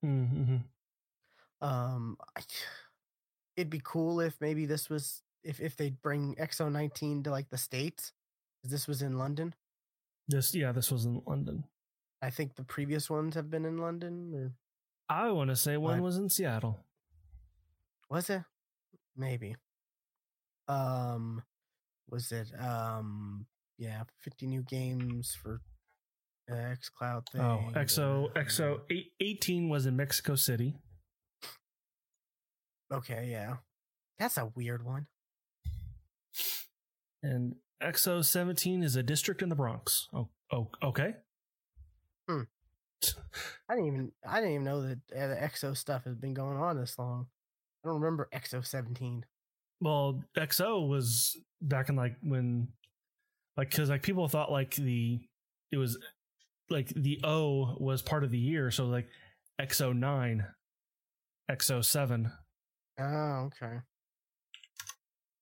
Mm-hmm. 0.05 0.57
Um, 1.61 2.17
I, 2.37 2.41
it'd 3.59 3.69
be 3.69 3.81
cool 3.83 4.21
if 4.21 4.39
maybe 4.39 4.65
this 4.65 4.89
was 4.89 5.21
if 5.43 5.59
if 5.59 5.75
they'd 5.75 6.01
bring 6.01 6.35
XO19 6.35 7.25
to 7.25 7.31
like 7.31 7.49
the 7.49 7.57
states. 7.57 8.13
This 8.63 8.87
was 8.87 9.01
in 9.01 9.17
London. 9.17 9.53
This 10.27 10.55
yeah, 10.55 10.71
this 10.71 10.91
was 10.91 11.05
in 11.05 11.21
London. 11.27 11.65
I 12.21 12.29
think 12.29 12.55
the 12.55 12.63
previous 12.63 13.09
ones 13.09 13.35
have 13.35 13.49
been 13.49 13.65
in 13.65 13.77
London. 13.77 14.31
Or 14.33 14.51
I 15.09 15.31
want 15.31 15.49
to 15.49 15.55
say 15.55 15.75
one 15.77 16.01
was 16.01 16.17
in 16.17 16.29
Seattle. 16.29 16.79
Was 18.09 18.29
it? 18.29 18.43
Maybe. 19.15 19.55
Um, 20.67 21.43
was 22.09 22.31
it? 22.31 22.51
Um, 22.59 23.45
yeah, 23.77 24.03
fifty 24.21 24.47
new 24.47 24.61
games 24.63 25.35
for 25.41 25.61
X 26.49 26.89
Cloud 26.89 27.27
thing. 27.31 27.41
Oh, 27.41 27.63
XO 27.75 28.33
XO 28.33 28.81
eight, 28.89 29.11
18 29.19 29.69
was 29.69 29.85
in 29.85 29.95
Mexico 29.95 30.35
City. 30.35 30.75
Okay, 32.91 33.29
yeah. 33.31 33.55
That's 34.17 34.37
a 34.37 34.51
weird 34.55 34.83
one. 34.83 35.07
And 37.21 37.55
XO 37.81 38.23
17 38.23 38.83
is 38.83 38.95
a 38.95 39.03
district 39.03 39.41
in 39.41 39.49
the 39.49 39.55
Bronx. 39.55 40.07
Oh, 40.13 40.29
oh 40.51 40.69
okay. 40.83 41.15
Hmm. 42.27 42.43
I 43.69 43.75
didn't 43.75 43.87
even 43.87 44.11
I 44.27 44.35
didn't 44.39 44.55
even 44.55 44.63
know 44.65 44.81
that 44.81 44.99
uh, 45.15 45.27
the 45.27 45.35
EXO 45.35 45.75
stuff 45.77 46.03
has 46.03 46.15
been 46.15 46.33
going 46.33 46.57
on 46.57 46.77
this 46.77 46.97
long. 46.97 47.27
I 47.83 47.87
don't 47.87 48.01
remember 48.01 48.27
EXO 48.33 48.65
17. 48.65 49.25
Well, 49.79 50.21
EXO 50.37 50.87
was 50.87 51.37
back 51.61 51.87
in 51.89 51.95
like 51.95 52.17
when 52.21 52.69
like 53.55 53.71
cuz 53.71 53.89
like 53.89 54.03
people 54.03 54.27
thought 54.27 54.51
like 54.51 54.75
the 54.75 55.21
it 55.71 55.77
was 55.77 55.97
like 56.69 56.89
the 56.89 57.21
O 57.23 57.77
was 57.79 58.01
part 58.01 58.23
of 58.23 58.31
the 58.31 58.37
year, 58.37 58.71
so 58.71 58.85
like 58.85 59.07
XO9, 59.61 60.45
XO7 61.49 62.31
Oh 62.99 63.45
okay. 63.47 63.81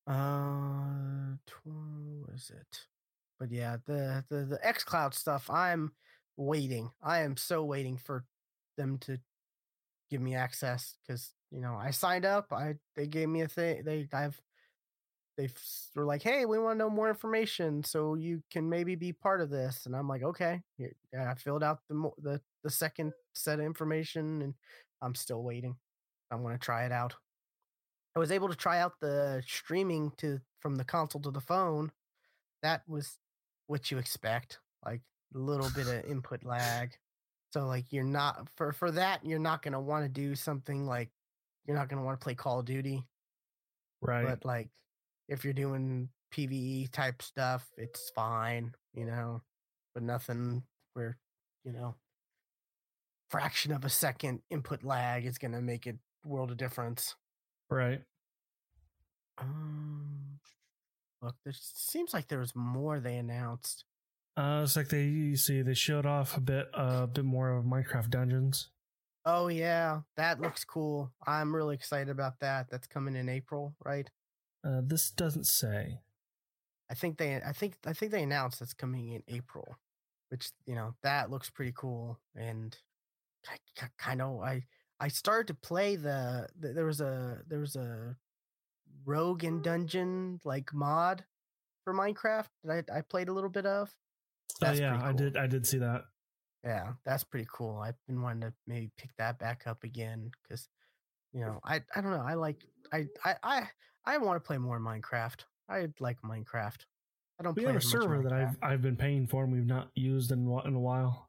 Uh, 0.06 1.36
what 1.64 2.32
was 2.32 2.52
it? 2.56 2.82
But 3.40 3.52
yeah, 3.52 3.78
the 3.86 4.24
the 4.30 4.46
the 4.46 4.60
X 4.68 4.84
Cloud 4.84 5.14
stuff. 5.14 5.50
I'm 5.50 5.92
waiting. 6.38 6.92
I 7.04 7.20
am 7.20 7.36
so 7.38 7.64
waiting 7.64 7.98
for 7.98 8.24
them 8.78 8.98
to 9.00 9.20
give 10.12 10.22
me 10.22 10.36
access 10.36 10.96
because 11.08 11.34
you 11.52 11.62
know 11.62 11.76
I 11.76 11.92
signed 11.92 12.26
up. 12.26 12.54
I 12.54 12.76
they 12.96 13.08
gave 13.08 13.30
me 13.30 13.42
a 13.42 13.48
thing. 13.48 13.84
They 13.86 14.08
I've 14.14 14.42
they 15.38 15.50
were 15.96 16.06
like, 16.06 16.24
hey, 16.24 16.46
we 16.46 16.58
want 16.60 16.76
to 16.76 16.80
know 16.80 16.90
more 16.90 17.10
information, 17.10 17.84
so 17.84 18.16
you 18.16 18.42
can 18.52 18.70
maybe 18.70 18.96
be 18.96 19.14
part 19.14 19.42
of 19.42 19.50
this. 19.52 19.86
And 19.86 19.96
I'm 19.96 20.08
like, 20.08 20.24
okay. 20.24 20.62
I 21.18 21.34
filled 21.36 21.64
out 21.64 21.80
the 21.90 22.12
the 22.22 22.42
the 22.64 22.72
second 22.72 23.14
set 23.36 23.60
of 23.60 23.66
information, 23.66 24.42
and 24.42 24.54
I'm 25.02 25.16
still 25.16 25.44
waiting. 25.44 25.76
I'm 26.32 26.44
gonna 26.44 26.58
try 26.58 26.86
it 26.86 26.92
out. 26.92 27.16
I 28.18 28.20
was 28.20 28.32
able 28.32 28.50
to 28.50 28.56
try 28.56 28.80
out 28.80 29.00
the 29.00 29.44
streaming 29.46 30.12
to 30.18 30.42
from 30.60 30.78
the 30.78 30.84
console 30.84 31.22
to 31.22 31.30
the 31.30 31.40
phone. 31.40 31.92
That 32.64 32.82
was 32.88 33.20
what 33.68 33.92
you 33.92 34.00
expect, 34.00 34.58
like 34.84 35.02
a 35.36 35.38
little 35.38 35.70
bit 35.76 35.88
of 35.88 36.04
input 36.10 36.44
lag. 36.44 36.98
So 37.54 37.68
like 37.68 37.94
you're 37.94 38.04
not 38.04 38.48
for 38.56 38.72
for 38.72 38.90
that 38.90 39.24
you're 39.24 39.38
not 39.38 39.62
going 39.62 39.74
to 39.74 39.80
want 39.80 40.04
to 40.04 40.10
do 40.10 40.34
something 40.34 40.88
like 40.88 41.10
you're 41.68 41.78
not 41.78 41.90
going 41.90 42.00
to 42.00 42.04
want 42.04 42.20
to 42.20 42.24
play 42.24 42.34
Call 42.34 42.58
of 42.62 42.66
Duty. 42.66 43.04
Right. 44.02 44.26
But 44.26 44.44
like 44.44 44.70
if 45.30 45.44
you're 45.44 45.54
doing 45.54 46.10
PVE 46.34 46.92
type 46.92 47.22
stuff, 47.22 47.70
it's 47.78 48.10
fine, 48.16 48.74
you 48.96 49.06
know, 49.06 49.44
but 49.94 50.02
nothing 50.02 50.64
where, 50.96 51.20
you 51.64 51.72
know, 51.72 51.94
fraction 53.30 53.72
of 53.72 53.86
a 53.86 53.90
second 53.90 54.42
input 54.50 54.84
lag 54.84 55.24
is 55.24 55.38
going 55.38 55.52
to 55.52 55.62
make 55.62 55.86
a 55.86 55.94
world 56.26 56.50
of 56.50 56.58
difference. 56.58 57.16
Right. 57.70 58.02
Um, 59.38 60.40
look, 61.22 61.36
there 61.44 61.54
seems 61.56 62.14
like 62.14 62.28
there 62.28 62.40
was 62.40 62.56
more 62.56 63.00
they 63.00 63.18
announced. 63.18 63.84
Uh, 64.36 64.62
it's 64.64 64.76
like 64.76 64.90
they 64.90 65.04
you 65.04 65.36
see 65.36 65.62
they 65.62 65.74
showed 65.74 66.06
off 66.06 66.38
a 66.38 66.42
bit, 66.42 66.68
uh, 66.78 66.82
a 66.82 66.84
uh, 66.84 67.06
bit 67.08 67.26
more 67.26 67.50
of 67.50 67.66
Minecraft 67.66 68.10
Dungeons. 68.10 68.70
Oh 69.26 69.48
yeah, 69.48 70.02
that 70.16 70.40
looks 70.40 70.64
cool. 70.64 71.12
I'm 71.26 71.54
really 71.54 71.76
excited 71.76 72.10
about 72.10 72.40
that. 72.40 72.68
That's 72.70 72.88
coming 72.88 73.16
in 73.16 73.28
April, 73.28 73.76
right? 73.84 74.10
Uh, 74.64 74.82
this 74.84 75.12
doesn't 75.12 75.48
say. 75.48 76.00
I 76.90 76.94
think 76.94 77.18
they, 77.18 77.36
I 77.36 77.52
think, 77.52 77.76
I 77.86 77.94
think 77.94 78.12
they 78.12 78.24
announced 78.24 78.62
it's 78.62 78.74
coming 78.74 79.12
in 79.12 79.24
April, 79.28 79.78
which 80.30 80.52
you 80.66 80.76
know 80.76 80.94
that 81.04 81.30
looks 81.30 81.50
pretty 81.50 81.74
cool. 81.76 82.20
And 82.36 82.78
I 83.50 83.58
kind 83.98 84.22
of, 84.22 84.42
I, 84.42 84.64
I 85.00 85.10
started 85.10 85.48
to 85.48 85.54
play 85.54 85.96
the, 85.96 86.48
the. 86.60 86.74
There 86.74 86.86
was 86.86 87.02
a, 87.02 87.40
there 87.48 87.60
was 87.60 87.76
a 87.76 88.16
rogue 89.06 89.44
and 89.44 89.60
mm. 89.60 89.64
dungeon 89.64 90.40
like 90.44 90.74
mod 90.74 91.24
for 91.84 91.94
Minecraft 91.94 92.48
that 92.64 92.86
I, 92.92 92.98
I 92.98 93.02
played 93.02 93.30
a 93.30 93.34
little 93.34 93.50
bit 93.50 93.66
of. 93.66 93.94
Oh 94.64 94.72
yeah, 94.72 94.92
pretty 94.92 95.04
I 95.06 95.12
did. 95.14 95.38
I 95.38 95.48
did 95.48 95.66
see 95.66 95.78
that. 95.80 96.04
Yeah, 96.64 96.94
that's 97.06 97.24
pretty 97.24 97.48
cool. 97.54 97.80
I've 97.80 97.96
been 98.08 98.22
wanting 98.22 98.42
to 98.42 98.54
maybe 98.66 98.92
pick 98.98 99.12
that 99.18 99.40
back 99.40 99.64
up 99.68 99.84
again 99.84 100.32
because, 100.44 100.68
you 101.34 101.42
know, 101.42 101.60
I 101.64 101.82
I 101.96 102.02
don't 102.02 102.12
know. 102.12 102.26
I 102.26 102.34
like 102.34 102.66
I 102.92 103.06
I 103.24 103.36
I 103.44 103.70
I 104.06 104.18
want 104.18 104.36
to 104.44 104.46
play 104.46 104.58
more 104.58 104.80
Minecraft. 104.80 105.42
I 105.70 105.88
like 106.00 106.18
Minecraft. 106.24 106.82
I 107.40 107.44
don't 107.44 107.56
We 107.56 107.64
play 107.64 107.74
have 107.74 107.82
a 107.82 107.86
server 107.86 108.22
that 108.24 108.34
I've 108.34 108.58
I've 108.62 108.82
been 108.82 108.98
paying 108.98 109.28
for 109.28 109.44
and 109.44 109.54
we've 109.54 109.66
not 109.66 109.90
used 109.96 110.32
in 110.32 110.40
in 110.66 110.76
a 110.76 110.80
while. 110.80 111.27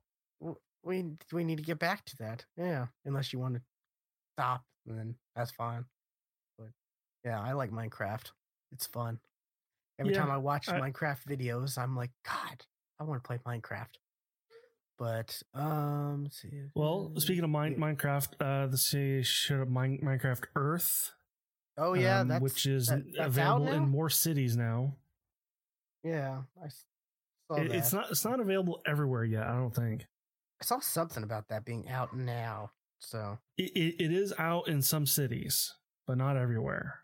We 0.89 1.05
we 1.33 1.45
need 1.45 1.59
to 1.59 1.63
get 1.63 1.79
back 1.79 2.05
to 2.07 2.17
that. 2.17 2.47
Yeah, 2.57 2.87
unless 3.05 3.33
you 3.33 3.39
want 3.39 3.57
to 3.57 3.61
stop, 4.35 4.65
then 4.87 5.15
that's 5.37 5.51
fine. 5.51 5.85
But 6.59 6.69
yeah, 7.25 7.39
I 7.41 7.53
like 7.53 7.71
Minecraft. 7.71 8.31
It's 8.73 8.87
fun. 8.87 9.21
Every 10.01 10.15
Yeah, 10.15 10.21
time 10.21 10.31
I 10.31 10.39
watch 10.39 10.69
I- 10.69 10.81
Minecraft 10.81 11.25
videos, 11.29 11.77
I'm 11.77 11.95
like, 11.95 12.11
God, 12.25 12.65
I 12.99 13.05
want 13.05 13.23
to 13.23 13.27
play 13.27 13.39
Minecraft. 13.47 13.97
But 14.99 15.41
um, 15.55 16.25
let's 16.25 16.41
see. 16.41 16.51
Well, 16.75 17.13
speaking 17.19 17.45
of 17.45 17.51
mine, 17.51 17.73
Yeah. 17.73 17.79
Minecraft, 17.79 18.29
uh, 18.41 18.67
the 18.69 18.79
say 18.79 19.23
showed 19.23 19.61
up 19.63 19.69
Mine, 19.69 20.01
Minecraft 20.03 20.45
Earth, 20.57 21.13
oh 21.77 21.93
yeah, 21.95 22.21
um, 22.21 22.29
that's 22.29 22.43
which 22.43 22.65
is 22.67 22.87
that- 22.87 23.05
available 23.19 23.69
in 23.73 23.89
more 23.89 24.09
cities 24.11 24.57
now. 24.57 24.97
Yeah, 26.03 26.43
I 26.65 26.69
saw 26.69 27.57
It- 27.61 27.69
that. 27.69 27.77
it's 27.77 27.93
not 27.93 28.11
it's 28.11 28.25
not 28.25 28.41
available 28.41 28.81
everywhere 28.87 29.25
yet. 29.25 29.47
I 29.47 29.53
don't 29.53 29.75
think 29.75 30.07
I 30.61 30.65
saw 30.65 30.81
something 30.81 31.23
about 31.23 31.49
that 31.49 31.65
being 31.65 31.89
out 31.89 32.17
now. 32.17 32.71
So 32.99 33.39
it, 33.57 33.71
it, 33.77 34.05
it 34.05 34.13
is 34.13 34.33
out 34.39 34.67
in 34.69 34.83
some 34.83 35.07
cities, 35.07 35.73
but 36.07 36.19
not 36.19 36.37
everywhere. 36.37 37.01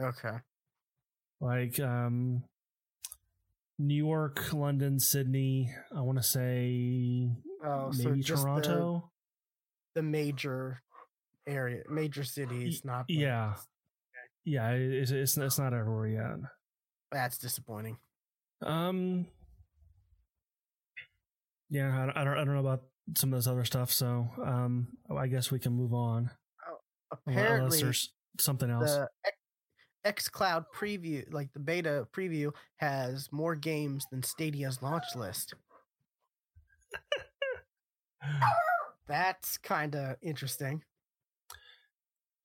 okay, 0.00 0.38
Like 1.40 1.78
um, 1.78 2.42
New 3.78 3.94
York, 3.94 4.52
London, 4.52 4.98
Sydney. 4.98 5.70
I 5.94 6.00
want 6.00 6.18
to 6.18 6.24
say 6.24 7.30
oh, 7.64 7.92
maybe 7.96 8.20
the- 8.22 8.24
Toronto. 8.36 9.10
the, 9.94 10.02
major 10.02 10.82
area, 11.46 11.82
major 11.88 12.24
cities, 12.24 12.82
not 12.84 13.04
yeah. 13.08 13.54
Yeah, 14.44 14.70
it- 14.72 14.92
it's, 14.92 15.10
it's 15.12 15.36
it's 15.36 15.58
not 15.58 15.72
everywhere 15.72 16.08
yet. 16.08 16.36
That's 17.12 17.38
disappointing. 17.38 17.98
Um. 18.62 19.26
Yeah, 21.70 22.10
I, 22.14 22.20
I 22.20 22.24
don't. 22.24 22.34
I 22.34 22.44
don't 22.44 22.54
know 22.54 22.60
about 22.60 22.82
some 23.16 23.32
of 23.32 23.38
this 23.38 23.46
other 23.46 23.64
stuff. 23.64 23.90
So, 23.92 24.28
um, 24.44 24.88
I 25.16 25.28
guess 25.28 25.50
we 25.50 25.58
can 25.58 25.72
move 25.72 25.94
on 25.94 26.30
unless 27.26 27.44
Apparently, 27.44 27.80
there's 27.80 28.12
something 28.38 28.70
else. 28.70 28.94
the 28.94 29.08
X 30.04 30.28
Cloud 30.28 30.64
preview, 30.74 31.30
like 31.32 31.52
the 31.52 31.60
beta 31.60 32.06
preview, 32.12 32.52
has 32.76 33.28
more 33.32 33.54
games 33.54 34.06
than 34.10 34.22
Stadia's 34.22 34.82
launch 34.82 35.04
list. 35.14 35.54
That's 39.08 39.58
kind 39.58 39.94
of 39.94 40.16
interesting. 40.22 40.82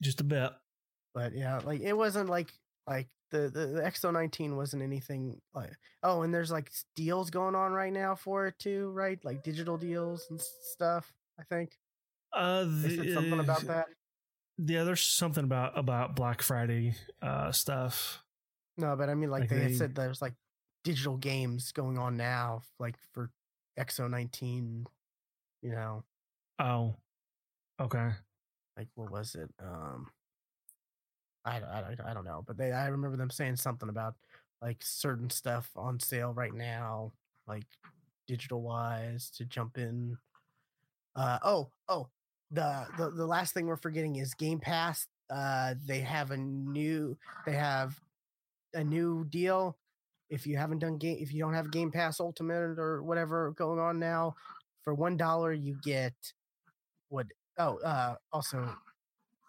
Just 0.02 0.22
a 0.22 0.24
bit. 0.24 0.52
But 1.14 1.34
yeah, 1.34 1.60
like 1.64 1.82
it 1.82 1.94
wasn't 1.94 2.30
like 2.30 2.52
like 2.88 3.08
the 3.32 3.50
the, 3.50 3.68
the 3.68 3.82
XO19 3.82 4.56
wasn't 4.56 4.84
anything 4.84 5.42
like 5.54 5.72
oh, 6.04 6.22
and 6.22 6.34
there's 6.34 6.52
like 6.52 6.72
deals 6.96 7.30
going 7.30 7.56
on 7.56 7.72
right 7.74 7.92
now 7.94 8.16
for 8.16 8.48
it 8.48 8.58
too, 8.60 8.92
right? 8.92 9.24
Like 9.26 9.44
digital 9.44 9.78
deals 9.78 10.26
and 10.30 10.40
stuff. 10.40 11.12
I 11.40 11.44
think 11.44 11.78
Uh, 12.34 12.66
said 12.82 13.14
something 13.14 13.40
about 13.40 13.62
that. 13.68 13.88
Yeah, 14.58 14.84
there's 14.86 15.02
something 15.02 15.44
about 15.44 15.78
about 15.78 16.16
Black 16.16 16.42
Friday 16.42 16.96
uh 17.22 17.52
stuff. 17.52 18.24
No, 18.78 18.96
but 18.96 19.10
I 19.10 19.16
mean 19.16 19.30
like, 19.32 19.42
Like 19.42 19.50
they, 19.50 19.60
they- 19.68 19.74
said 19.74 19.96
there's 19.96 20.22
like 20.22 20.34
digital 20.84 21.18
games 21.18 21.72
going 21.72 21.98
on 21.98 22.16
now, 22.18 22.62
like 22.80 22.96
for 23.14 23.32
XO19. 23.80 24.86
You 25.62 25.72
know, 25.72 26.04
Oh, 26.60 26.96
okay. 27.82 28.12
like 28.78 28.88
what 28.96 29.10
was 29.12 29.36
it? 29.36 29.50
Um, 29.60 30.08
I 31.46 31.60
don't, 31.60 31.70
I 31.70 31.82
don't, 31.82 32.02
I 32.08 32.14
don't 32.14 32.26
know, 32.26 32.44
but 32.46 32.58
they 32.58 32.72
I 32.72 32.88
remember 32.88 33.18
them 33.18 33.30
saying 33.30 33.58
something 33.58 33.90
about 33.90 34.16
like 34.62 34.78
certain 34.82 35.30
stuff 35.30 35.70
on 35.76 36.00
sale 36.00 36.34
right 36.34 36.54
now, 36.54 37.12
like 37.48 37.66
digital 38.28 38.62
wise 38.62 39.30
to 39.38 39.46
jump 39.46 39.78
in. 39.78 40.18
Uh 41.16 41.40
oh 41.44 41.70
oh 41.88 42.08
the 42.52 42.86
the 42.98 43.12
the 43.12 43.26
last 43.26 43.54
thing 43.54 43.68
we're 43.68 43.78
forgetting 43.78 44.16
is 44.18 44.34
Game 44.34 44.60
Pass. 44.60 45.08
Uh, 45.30 45.74
they 45.86 46.00
have 46.00 46.32
a 46.32 46.38
new 46.38 47.18
they 47.46 47.54
have 47.54 48.00
a 48.74 48.84
new 48.84 49.26
deal. 49.26 49.78
If 50.30 50.48
you 50.48 50.58
haven't 50.58 50.80
done 50.80 50.98
game, 50.98 51.18
if 51.20 51.32
you 51.34 51.40
don't 51.40 51.54
have 51.54 51.72
Game 51.72 51.92
Pass 51.92 52.20
Ultimate 52.20 52.80
or 52.80 53.04
whatever 53.04 53.52
going 53.52 53.80
on 53.80 54.00
now, 54.00 54.36
for 54.84 54.94
one 54.94 55.18
dollar 55.18 55.54
you 55.54 55.78
get 55.84 56.14
what 57.10 57.28
oh 57.58 57.78
uh 57.80 58.16
also 58.32 58.68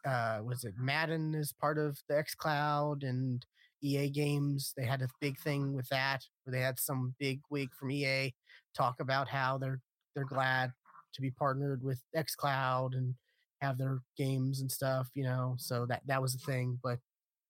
uh 0.07 0.41
was 0.45 0.65
it 0.65 0.75
madden 0.79 1.35
is 1.35 1.53
part 1.53 1.79
of 1.79 1.99
the 2.09 2.17
x 2.19 2.35
cloud 2.35 3.03
and 3.03 3.45
ea 3.83 4.09
games? 4.11 4.73
They 4.77 4.85
had 4.85 5.03
a 5.03 5.09
big 5.21 5.39
thing 5.39 5.75
with 5.75 5.89
that 5.91 6.25
where 6.45 6.53
they 6.53 6.63
had 6.63 6.79
some 6.79 7.15
big 7.19 7.41
wig 7.51 7.71
from 7.79 7.91
ea 7.91 8.35
talk 8.77 9.01
about 9.01 9.29
how 9.29 9.59
they're 9.59 9.81
they're 10.15 10.25
glad 10.25 10.73
to 11.15 11.21
be 11.23 11.31
partnered 11.31 11.83
with 11.83 12.01
x 12.15 12.35
cloud 12.35 12.95
and 12.95 13.15
have 13.63 13.79
their 13.79 14.01
games 14.17 14.61
and 14.61 14.71
stuff 14.71 15.09
you 15.15 15.25
know? 15.25 15.55
So 15.59 15.87
that 15.87 16.03
that 16.07 16.23
was 16.23 16.35
a 16.35 16.39
thing 16.39 16.79
but 16.83 16.99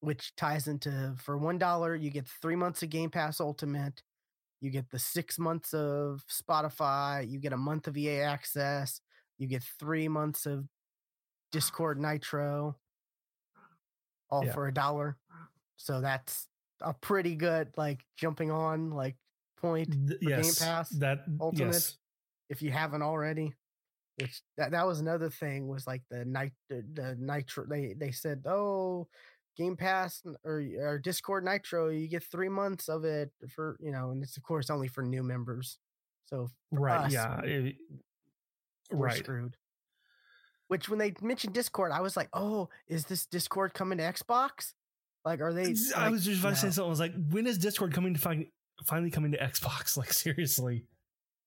which 0.01 0.35
ties 0.37 0.69
into 0.69 1.15
for 1.19 1.39
one 1.39 1.59
dollar 1.59 1.95
you 1.97 2.11
get 2.11 2.29
three 2.43 2.57
months 2.57 2.83
of 2.83 2.91
game 2.91 3.11
pass 3.11 3.41
ultimate 3.41 4.03
you 4.61 4.71
get 4.71 4.91
the 4.91 4.99
six 4.99 5.39
months 5.39 5.75
of 5.75 6.23
spotify 6.31 7.29
you 7.29 7.39
get 7.41 7.53
a 7.53 7.57
month 7.57 7.87
of 7.89 7.97
ea 7.97 8.21
access 8.21 9.01
you 9.39 9.47
get 9.47 9.63
three 9.79 10.09
months 10.09 10.47
of 10.47 10.67
discord 11.57 11.99
nitro 11.99 12.77
all 14.31 14.45
Yeah. 14.45 14.53
for 14.53 14.67
a 14.69 14.75
dollar 14.75 15.17
so 15.77 16.01
that's 16.01 16.49
a 16.81 16.93
pretty 16.93 17.35
good 17.37 17.73
like 17.77 18.05
jumping 18.17 18.51
on 18.51 18.91
like 18.91 19.17
point 19.59 19.91
Th- 20.09 20.21
Game 20.21 20.53
Pass 20.59 20.91
that 20.99 21.25
Ultimate? 21.41 21.73
yes. 21.75 21.97
if 22.51 22.61
you 22.63 22.71
haven't 22.71 23.03
already. 23.03 23.55
Which 24.21 24.41
that, 24.59 24.71
that 24.73 24.87
was 24.87 25.01
another 25.01 25.29
thing 25.31 25.69
was 25.69 25.87
like 25.87 26.03
the 26.11 26.25
night 26.25 26.53
the, 26.71 26.83
the 26.95 27.17
nitro 27.19 27.65
they 27.69 27.95
they 27.99 28.11
said 28.13 28.43
oh 28.47 29.09
Game 29.57 29.77
Pass 29.77 30.23
or 30.45 30.63
or 30.79 30.99
Discord 30.99 31.45
Nitro 31.45 31.89
you 31.89 32.09
get 32.09 32.25
three 32.25 32.49
months 32.51 32.89
of 32.89 33.05
it 33.05 33.31
for 33.55 33.77
you 33.81 33.91
know 33.93 34.11
and 34.11 34.23
it's 34.23 34.37
of 34.37 34.43
course 34.43 34.69
only 34.71 34.89
for 34.89 35.03
new 35.03 35.23
members 35.23 35.79
so 36.27 36.49
for 36.71 36.81
Right. 36.81 37.07
us, 37.07 37.13
yeah. 37.13 37.41
it- 37.43 37.77
we're 38.91 39.07
right. 39.07 39.17
screwed. 39.19 39.57
Which 40.69 40.89
when 40.89 40.99
they 40.99 41.15
mentioned 41.21 41.55
Discord 41.55 41.93
I 41.93 42.01
was 42.01 42.17
like 42.17 42.29
oh 42.33 42.69
is 42.89 43.07
this 43.07 43.27
Discord 43.27 43.75
coming 43.75 43.99
to 43.99 44.05
Xbox 44.05 44.73
like 45.27 45.41
are 45.41 45.53
they 45.53 45.75
I 45.97 46.09
was 46.09 46.25
just 46.25 46.41
about 46.41 46.51
to 46.51 46.57
say 46.57 46.71
something. 46.71 46.85
I 46.85 46.89
was 46.89 47.01
like, 47.01 47.13
when 47.31 47.49
is 47.49 47.59
Discord 47.59 47.93
coming 47.93 48.15
to 48.15 48.21
find, 48.21 48.47
finally 48.85 49.11
coming 49.11 49.33
to 49.33 49.39
Xbox? 49.39 49.97
Like 49.97 50.13
seriously. 50.13 50.85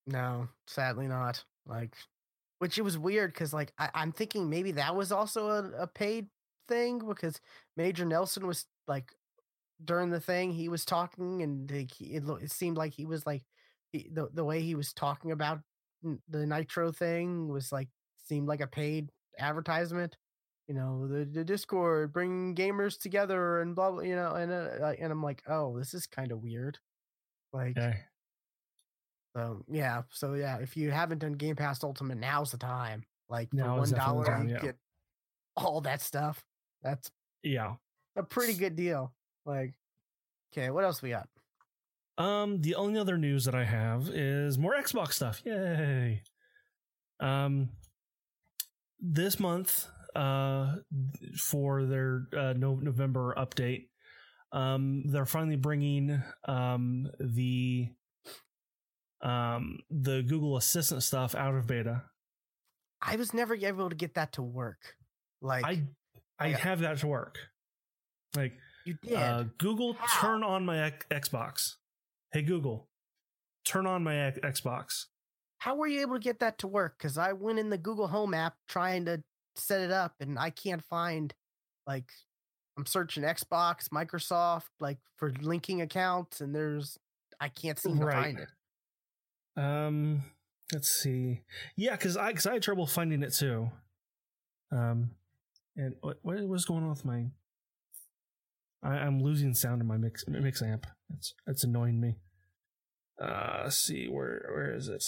No, 0.06 0.50
sadly 0.68 1.08
not. 1.08 1.46
Like, 1.66 1.96
which 2.58 2.78
it 2.78 2.82
was 2.82 2.98
weird 2.98 3.32
because 3.32 3.54
like 3.54 3.72
I, 3.80 3.90
I'm 3.94 4.12
thinking 4.12 4.50
maybe 4.50 4.74
that 4.74 4.98
was 4.98 5.14
also 5.14 5.48
a, 5.48 5.84
a 5.84 5.88
paid 5.88 6.28
thing 6.68 7.00
because 7.00 7.40
Major 7.78 8.04
Nelson 8.04 8.46
was 8.46 8.66
like 8.86 9.14
during 9.84 10.10
the 10.10 10.20
thing 10.20 10.52
he 10.52 10.68
was 10.68 10.84
talking 10.84 11.42
and 11.42 11.72
like, 11.72 11.94
he, 11.94 12.06
it, 12.16 12.24
it 12.42 12.52
seemed 12.52 12.76
like 12.76 12.94
he 12.94 13.06
was 13.06 13.26
like 13.26 13.44
he, 13.94 14.10
the 14.12 14.28
the 14.34 14.44
way 14.44 14.60
he 14.60 14.76
was 14.76 14.92
talking 14.92 15.32
about 15.32 15.62
the 16.04 16.46
Nitro 16.46 16.92
thing 16.92 17.48
was 17.48 17.72
like 17.72 17.88
seemed 18.30 18.48
like 18.48 18.62
a 18.62 18.68
paid 18.68 19.10
advertisement. 19.40 20.16
You 20.68 20.76
know, 20.76 21.08
the, 21.08 21.26
the 21.26 21.44
Discord 21.44 22.14
bring 22.14 22.54
gamers 22.56 22.98
together 23.00 23.62
and 23.62 23.76
blah 23.76 23.92
blah. 23.92 24.02
You 24.02 24.16
know, 24.16 24.34
and 24.36 24.52
uh, 24.52 24.94
and 25.00 25.12
I'm 25.12 25.24
like, 25.24 25.42
oh, 25.48 25.78
this 25.78 25.94
is 25.94 26.06
kind 26.08 26.32
of 26.32 26.42
weird. 26.44 26.78
Like, 27.52 27.76
Okay. 27.78 27.98
so 29.36 29.64
yeah, 29.68 30.04
so 30.12 30.36
yeah, 30.36 30.58
if 30.60 30.78
you 30.78 30.92
haven't 30.92 31.18
done 31.20 31.34
Game 31.34 31.56
Pass 31.56 31.84
Ultimate, 31.84 32.20
now's 32.20 32.52
the 32.52 32.58
time. 32.58 33.04
Like 33.28 33.50
for 33.52 33.58
one 33.58 33.84
is 33.84 33.92
definitely 33.92 34.24
the 34.24 34.30
dollar, 34.30 34.44
you 34.44 34.54
yeah. 34.54 34.60
get 34.62 34.76
all 35.58 35.82
that 35.82 36.02
stuff. 36.02 36.44
That's 36.84 37.10
Yeah. 37.44 37.74
a 38.16 38.24
pretty 38.24 38.54
good 38.54 38.76
deal. 38.76 39.12
Like, 39.46 39.74
okay, 40.54 40.70
what 40.70 40.84
else 40.84 41.02
we 41.02 41.10
got? 41.10 41.28
Um, 42.20 42.62
the 42.62 42.76
only 42.76 43.00
other 43.00 43.18
news 43.18 43.46
that 43.46 43.56
I 43.56 43.64
have 43.64 44.10
is 44.10 44.58
more 44.58 44.76
Xbox 44.76 45.14
stuff. 45.14 45.42
Yay! 45.46 46.22
Um, 47.20 47.70
this 49.00 49.40
month, 49.40 49.88
uh, 50.16 50.76
for 51.38 51.86
their 51.86 52.28
uh, 52.38 52.54
no- 52.54 52.76
November 52.76 53.34
update, 53.38 53.88
um, 54.52 55.04
they're 55.08 55.26
finally 55.26 55.56
bringing 55.56 56.22
um 56.48 57.08
the 57.20 57.90
um 59.22 59.80
the 59.90 60.24
Google 60.24 60.58
Assistant 60.58 61.04
stuff 61.04 61.36
out 61.36 61.56
of 61.56 61.68
beta. 61.68 62.04
I 63.02 63.16
was 63.16 63.34
never 63.34 63.56
able 63.56 63.90
to 63.90 63.96
get 63.96 64.16
that 64.16 64.34
to 64.34 64.42
work. 64.42 64.80
Like, 65.42 65.66
I 65.66 65.84
I 66.40 66.50
have 66.50 66.80
that 66.82 66.98
to 67.00 67.08
work. 67.08 67.38
Like 68.36 68.54
You 68.86 68.96
did. 69.02 69.14
Uh, 69.14 69.44
Google, 69.58 69.94
How? 69.94 70.22
turn 70.22 70.44
on 70.44 70.66
my 70.66 70.80
X- 70.86 71.06
Xbox. 71.12 71.76
Hey 72.32 72.42
Google, 72.42 72.90
turn 73.66 73.86
on 73.88 74.04
my 74.04 74.16
X- 74.18 74.40
Xbox. 74.40 75.06
How 75.60 75.76
were 75.76 75.88
you 75.88 76.02
able 76.02 76.16
to 76.16 76.20
get 76.20 76.40
that 76.40 76.58
to 76.60 76.68
work? 76.68 76.98
Because 76.98 77.18
I 77.18 77.34
went 77.34 77.60
in 77.60 77.70
the 77.70 77.78
Google 77.78 78.08
Home 78.08 78.34
app 78.34 78.56
trying 78.68 79.06
to 79.06 79.22
set 79.56 79.82
it 79.82 79.92
up, 79.92 80.16
and 80.20 80.40
I 80.40 80.50
can't 80.50 80.84
find 80.84 81.34
like 81.86 82.12
I'm 82.78 82.86
searching 82.86 83.24
Xbox, 83.24 83.90
Microsoft, 83.94 84.70
like 84.80 85.00
for 85.18 85.32
linking 85.42 85.82
accounts, 85.82 86.40
and 86.42 86.56
there's 86.56 86.98
I 87.40 87.50
can't 87.50 87.78
seem 87.80 88.00
to 88.00 88.06
Right. 88.06 88.16
find 88.16 88.40
it. 88.40 88.50
Um, 89.62 90.24
let's 90.72 90.90
see. 90.90 91.42
Yeah, 91.76 91.92
because 91.92 92.16
I 92.16 92.30
because 92.30 92.48
I 92.48 92.54
had 92.54 92.64
trouble 92.64 92.88
finding 92.88 93.22
it 93.24 93.34
too. 93.34 93.70
Um, 94.72 95.12
and 95.76 95.96
what 96.02 96.20
what 96.22 96.42
was 96.48 96.66
going 96.66 96.84
on 96.84 96.90
with 96.92 97.04
my? 97.06 97.26
I, 98.82 98.92
I'm 98.92 99.22
losing 99.22 99.54
sound 99.54 99.82
in 99.82 99.88
my 99.88 99.98
mix 99.98 100.24
mix 100.28 100.62
amp. 100.62 100.88
It's 101.18 101.34
it's 101.48 101.64
annoying 101.66 102.00
me. 102.00 102.16
Uh, 103.22 103.62
let's 103.64 103.78
see 103.78 104.08
where 104.08 104.50
where 104.54 104.74
is 104.74 104.88
it? 104.88 105.04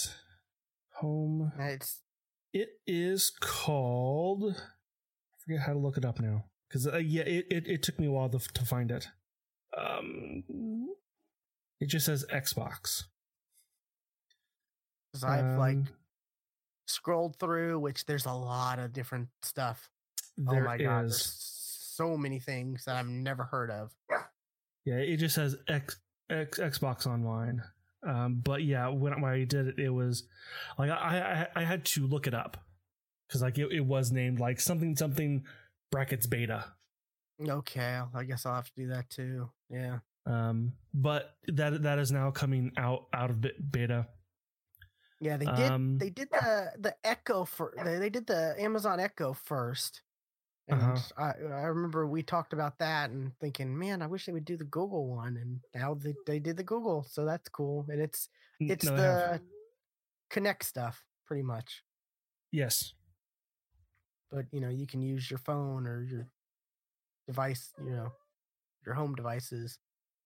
Home. 1.02 1.52
It's 1.58 2.00
It 2.52 2.70
is 2.86 3.30
called. 3.40 4.54
I 4.56 5.34
forget 5.44 5.60
how 5.66 5.72
to 5.74 5.78
look 5.78 5.96
it 5.96 6.04
up 6.04 6.20
now 6.20 6.44
because 6.68 6.86
uh, 6.86 6.96
yeah, 6.98 7.22
it, 7.22 7.46
it 7.50 7.66
it 7.66 7.82
took 7.82 7.98
me 7.98 8.06
a 8.06 8.10
while 8.10 8.28
to 8.30 8.38
to 8.38 8.64
find 8.64 8.90
it. 8.90 9.08
Um, 9.76 10.44
it 11.80 11.86
just 11.86 12.06
says 12.06 12.24
Xbox. 12.32 13.04
because 15.12 15.24
I've 15.24 15.58
like 15.58 15.76
Um, 15.76 15.88
scrolled 16.86 17.36
through, 17.38 17.80
which 17.80 18.06
there's 18.06 18.26
a 18.26 18.32
lot 18.32 18.78
of 18.78 18.92
different 18.92 19.28
stuff. 19.42 19.90
oh 20.46 20.60
my 20.60 20.78
god, 20.78 21.02
there's 21.04 21.26
so 21.96 22.16
many 22.16 22.38
things 22.38 22.84
that 22.84 22.96
I've 22.96 23.08
never 23.08 23.44
heard 23.44 23.70
of. 23.70 23.92
Yeah, 24.84 24.96
it 24.96 25.16
just 25.18 25.34
says 25.34 25.56
X, 25.68 25.98
X 26.30 26.58
Xbox 26.58 27.06
Online. 27.06 27.62
Um, 28.06 28.40
but 28.44 28.64
yeah, 28.64 28.88
when, 28.88 29.20
when 29.20 29.32
I 29.32 29.44
did 29.44 29.68
it, 29.68 29.78
it 29.78 29.90
was 29.90 30.24
like 30.78 30.90
I 30.90 31.48
I, 31.54 31.60
I 31.60 31.64
had 31.64 31.84
to 31.86 32.06
look 32.06 32.26
it 32.26 32.34
up 32.34 32.56
because 33.28 33.42
like 33.42 33.58
it, 33.58 33.70
it 33.72 33.84
was 33.84 34.12
named 34.12 34.40
like 34.40 34.60
something 34.60 34.96
something 34.96 35.44
brackets 35.90 36.26
beta. 36.26 36.64
Okay, 37.40 38.00
I 38.14 38.24
guess 38.24 38.46
I'll 38.46 38.56
have 38.56 38.66
to 38.66 38.74
do 38.76 38.88
that 38.88 39.08
too. 39.10 39.50
Yeah. 39.70 39.98
Um, 40.26 40.74
but 40.94 41.36
that 41.48 41.82
that 41.82 41.98
is 41.98 42.12
now 42.12 42.30
coming 42.30 42.72
out 42.76 43.06
out 43.12 43.30
of 43.30 43.40
be- 43.40 43.52
beta. 43.70 44.06
Yeah, 45.20 45.36
they 45.36 45.46
did. 45.46 45.70
Um, 45.70 45.98
they 45.98 46.10
did 46.10 46.28
the 46.30 46.72
the 46.78 46.94
Echo 47.04 47.44
for 47.44 47.72
they, 47.84 47.98
they 47.98 48.10
did 48.10 48.26
the 48.26 48.54
Amazon 48.58 49.00
Echo 49.00 49.32
first, 49.32 50.02
and 50.68 50.80
Uh-huh. 50.80 50.98
I 51.16 51.54
I 51.54 51.62
remember 51.66 52.06
we 52.06 52.22
talked 52.22 52.52
about 52.52 52.78
that 52.78 53.10
and 53.10 53.32
thinking, 53.40 53.76
man, 53.76 54.00
I 54.02 54.06
wish 54.06 54.26
they 54.26 54.32
would 54.32 54.44
do 54.44 54.56
the 54.56 54.64
Google 54.64 55.06
one, 55.08 55.36
and 55.36 55.60
now 55.74 55.94
they 55.94 56.14
they 56.26 56.38
did 56.38 56.56
the 56.56 56.62
Google, 56.64 57.02
so 57.08 57.24
that's 57.24 57.48
cool, 57.48 57.86
and 57.88 58.00
it's 58.00 58.28
it's 58.60 58.84
no, 58.84 58.96
the 58.96 59.40
Connect 60.30 60.64
stuff 60.64 61.04
pretty 61.26 61.42
much, 61.42 61.82
yes. 62.52 62.94
but 64.30 64.46
you 64.52 64.60
know 64.60 64.68
you 64.70 64.86
can 64.86 65.02
use 65.02 65.30
your 65.30 65.38
phone 65.38 65.86
or 65.86 66.02
your 66.04 66.26
device, 67.26 67.72
you 67.84 67.90
know, 67.90 68.12
your 68.86 68.94
home 68.94 69.14
devices. 69.14 69.78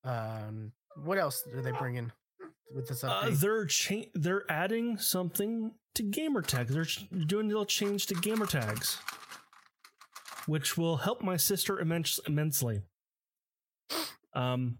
Um, 0.04 0.72
what 1.04 1.18
else 1.18 1.42
are 1.54 1.62
they 1.62 1.72
bringing 1.72 2.12
with 2.74 2.88
this 2.88 3.02
Uh, 3.04 3.10
update? 3.22 3.40
they're 3.40 3.66
cha- 3.66 4.10
they're 4.14 4.44
adding 4.50 4.96
something 4.98 5.74
to 5.94 6.02
gamer 6.02 6.42
tags. 6.42 6.72
They're 6.72 6.84
ch- 6.84 7.08
doing 7.26 7.46
a 7.46 7.48
little 7.48 7.66
change 7.66 8.06
to 8.06 8.14
gamer 8.14 8.46
tags, 8.46 8.98
which 10.46 10.76
will 10.76 10.98
help 10.98 11.22
my 11.22 11.36
sister 11.36 11.78
immense- 11.78 12.20
immensely. 12.26 12.82
Um, 14.34 14.78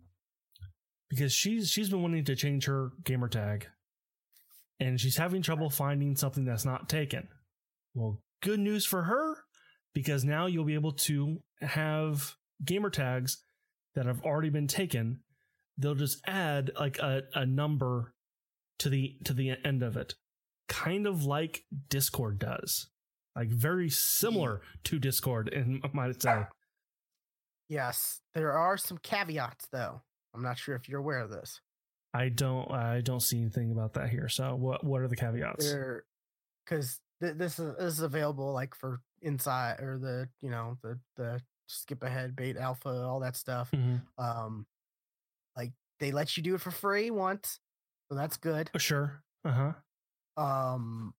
because 1.09 1.33
she's 1.33 1.71
she's 1.71 1.89
been 1.89 2.03
wanting 2.03 2.25
to 2.25 2.37
change 2.37 2.67
her 2.67 2.91
gamer 3.05 3.29
tag, 3.29 3.69
and 4.81 5.01
she's 5.01 5.17
having 5.17 5.43
trouble 5.43 5.71
finding 5.71 6.17
something 6.17 6.45
that's 6.45 6.65
not 6.65 6.89
taken. 6.89 7.29
Well, 7.95 8.21
good 8.43 8.61
news 8.61 8.85
for 8.85 9.05
her, 9.05 9.37
because 9.95 10.25
now 10.25 10.47
you'll 10.47 10.65
be 10.65 10.75
able 10.75 10.93
to 10.93 11.43
have 11.61 12.35
gamer 12.65 12.91
tags 12.91 13.43
that 13.95 14.07
have 14.07 14.23
already 14.23 14.51
been 14.51 14.67
taken 14.67 15.21
they'll 15.79 15.95
just 15.95 16.21
add 16.27 16.71
like 16.79 16.99
a, 16.99 17.23
a 17.35 17.47
number 17.47 18.15
to 18.79 18.89
the 18.89 19.17
to 19.25 19.33
the 19.33 19.53
end 19.65 19.83
of 19.83 19.97
it 19.97 20.15
kind 20.69 21.07
of 21.07 21.25
like 21.25 21.65
discord 21.89 22.39
does 22.39 22.89
like 23.37 23.49
very 23.49 23.91
similar 23.91 24.63
to 24.85 24.99
discord 24.99 25.53
and 25.53 25.85
might 25.93 26.21
say 26.23 26.47
yes, 27.69 28.21
there 28.35 28.53
are 28.53 28.77
some 28.77 28.99
caveats 28.99 29.67
though. 29.71 30.01
I'm 30.35 30.43
not 30.43 30.59
sure 30.59 30.75
if 30.75 30.89
you're 30.89 31.01
aware 31.01 31.21
of 31.21 31.31
this. 31.31 31.61
i 32.15 32.29
don't 32.29 32.71
i 32.71 33.01
don't 33.01 33.21
see 33.21 33.39
anything 33.41 33.71
about 33.73 33.93
that 33.95 34.09
here 34.09 34.29
so 34.29 34.55
what 34.55 34.83
what 34.85 35.01
are 35.03 35.09
the 35.09 35.17
caveats 35.17 35.75
because 36.65 37.01
th- 37.21 37.35
this 37.37 37.59
is 37.59 37.75
this 37.77 37.93
is 37.95 38.01
available 38.01 38.53
like 38.53 38.75
for 38.75 39.01
inside 39.23 39.81
or 39.81 39.99
the 39.99 40.29
you 40.41 40.51
know 40.51 40.77
the 40.83 40.99
the 41.17 41.41
skip 41.67 42.03
ahead 42.03 42.37
bait 42.37 42.57
alpha 42.57 42.89
all 42.89 43.21
that 43.21 43.35
stuff. 43.37 43.71
Mhm. 43.73 44.01
Um, 44.19 44.67
like 45.57 45.73
they 45.99 46.13
let 46.13 46.37
you 46.37 46.43
do 46.43 46.55
it 46.55 46.61
for 46.61 46.71
free 46.71 47.11
once, 47.11 47.59
so 48.09 48.15
that's 48.17 48.37
good. 48.37 48.71
Oh, 48.75 48.79
sure 48.79 49.23
uh-huh 49.45 49.73
Um, 50.41 51.13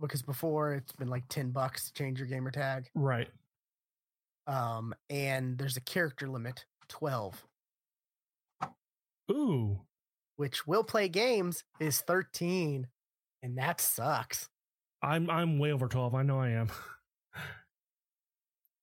because 0.00 0.22
before 0.22 0.74
it's 0.74 0.92
been 0.92 1.08
like 1.08 1.24
ten 1.28 1.50
bucks 1.50 1.86
to 1.86 1.92
change 1.92 2.18
your 2.18 2.28
gamer 2.28 2.50
tag. 2.50 2.88
right 2.94 3.28
Um, 4.46 4.94
and 5.10 5.56
there's 5.58 5.76
a 5.76 5.80
character 5.80 6.28
limit 6.28 6.64
twelve, 6.88 7.46
ooh 9.30 9.80
which 10.36 10.66
will 10.66 10.82
play 10.84 11.08
games 11.08 11.62
is 11.80 12.00
thirteen, 12.00 12.88
and 13.42 13.56
that 13.58 13.80
sucks. 13.80 14.48
i'm 15.02 15.30
i'm 15.30 15.58
way 15.58 15.72
over 15.72 15.86
12 15.88 16.14
i 16.14 16.22
know 16.22 16.38
i 16.40 16.48
am 16.50 16.68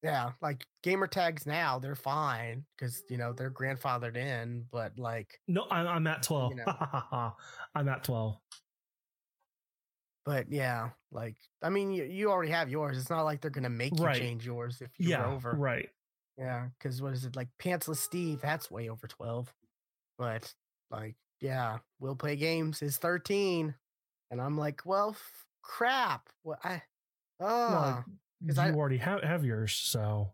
Yeah, 0.04 0.32
like 0.42 0.66
gamer 0.82 1.06
tags 1.06 1.46
now, 1.46 1.78
they're 1.78 1.94
fine 1.94 2.66
because 2.76 3.04
you 3.08 3.18
know 3.18 3.34
they're 3.34 3.52
grandfathered 3.52 4.18
in, 4.18 4.66
but 4.72 4.98
like, 4.98 5.40
no 5.48 5.68
i'm, 5.70 5.88
I'm 5.96 6.08
at 6.08 6.24
12 6.24 6.56
know. 6.56 7.34
i'm 7.76 7.88
at 7.88 8.04
12 8.04 8.36
but 10.26 10.52
yeah, 10.52 10.90
like 11.12 11.36
I 11.62 11.70
mean, 11.70 11.92
you, 11.92 12.04
you 12.04 12.30
already 12.32 12.52
have 12.52 12.70
yours. 12.70 12.98
It's 12.98 13.10
not 13.10 13.24
like 13.24 13.42
they're 13.42 13.52
gonna 13.52 13.70
make 13.70 13.98
you 14.00 14.06
Right. 14.06 14.18
change 14.18 14.46
yours 14.46 14.82
if 14.82 14.92
you're 14.98 15.10
yeah 15.20 15.26
over. 15.26 15.52
right 15.54 15.90
Yeah, 16.38 16.68
because 16.78 17.02
what 17.02 17.14
is 17.14 17.26
it 17.26 17.36
like 17.36 17.50
pantsless 17.60 17.98
Steve? 17.98 18.42
That's 18.42 18.70
way 18.72 18.90
over 18.90 19.08
twelve. 19.08 19.54
But 20.18 20.54
like, 20.90 21.16
yeah, 21.40 21.80
we'll 22.00 22.16
play 22.16 22.36
games 22.36 22.82
is 22.82 22.98
thirteen, 22.98 23.74
and 24.30 24.40
I'm 24.42 24.58
like, 24.58 24.82
well, 24.86 25.12
f- 25.12 25.46
crap. 25.64 26.30
What 26.44 26.60
I, 26.64 26.82
oh, 27.40 28.04
you 28.42 28.48
'cause 28.48 28.58
I- 28.58 28.72
already 28.72 28.98
have, 28.98 29.24
have 29.24 29.44
yours 29.46 29.74
so 29.74 30.32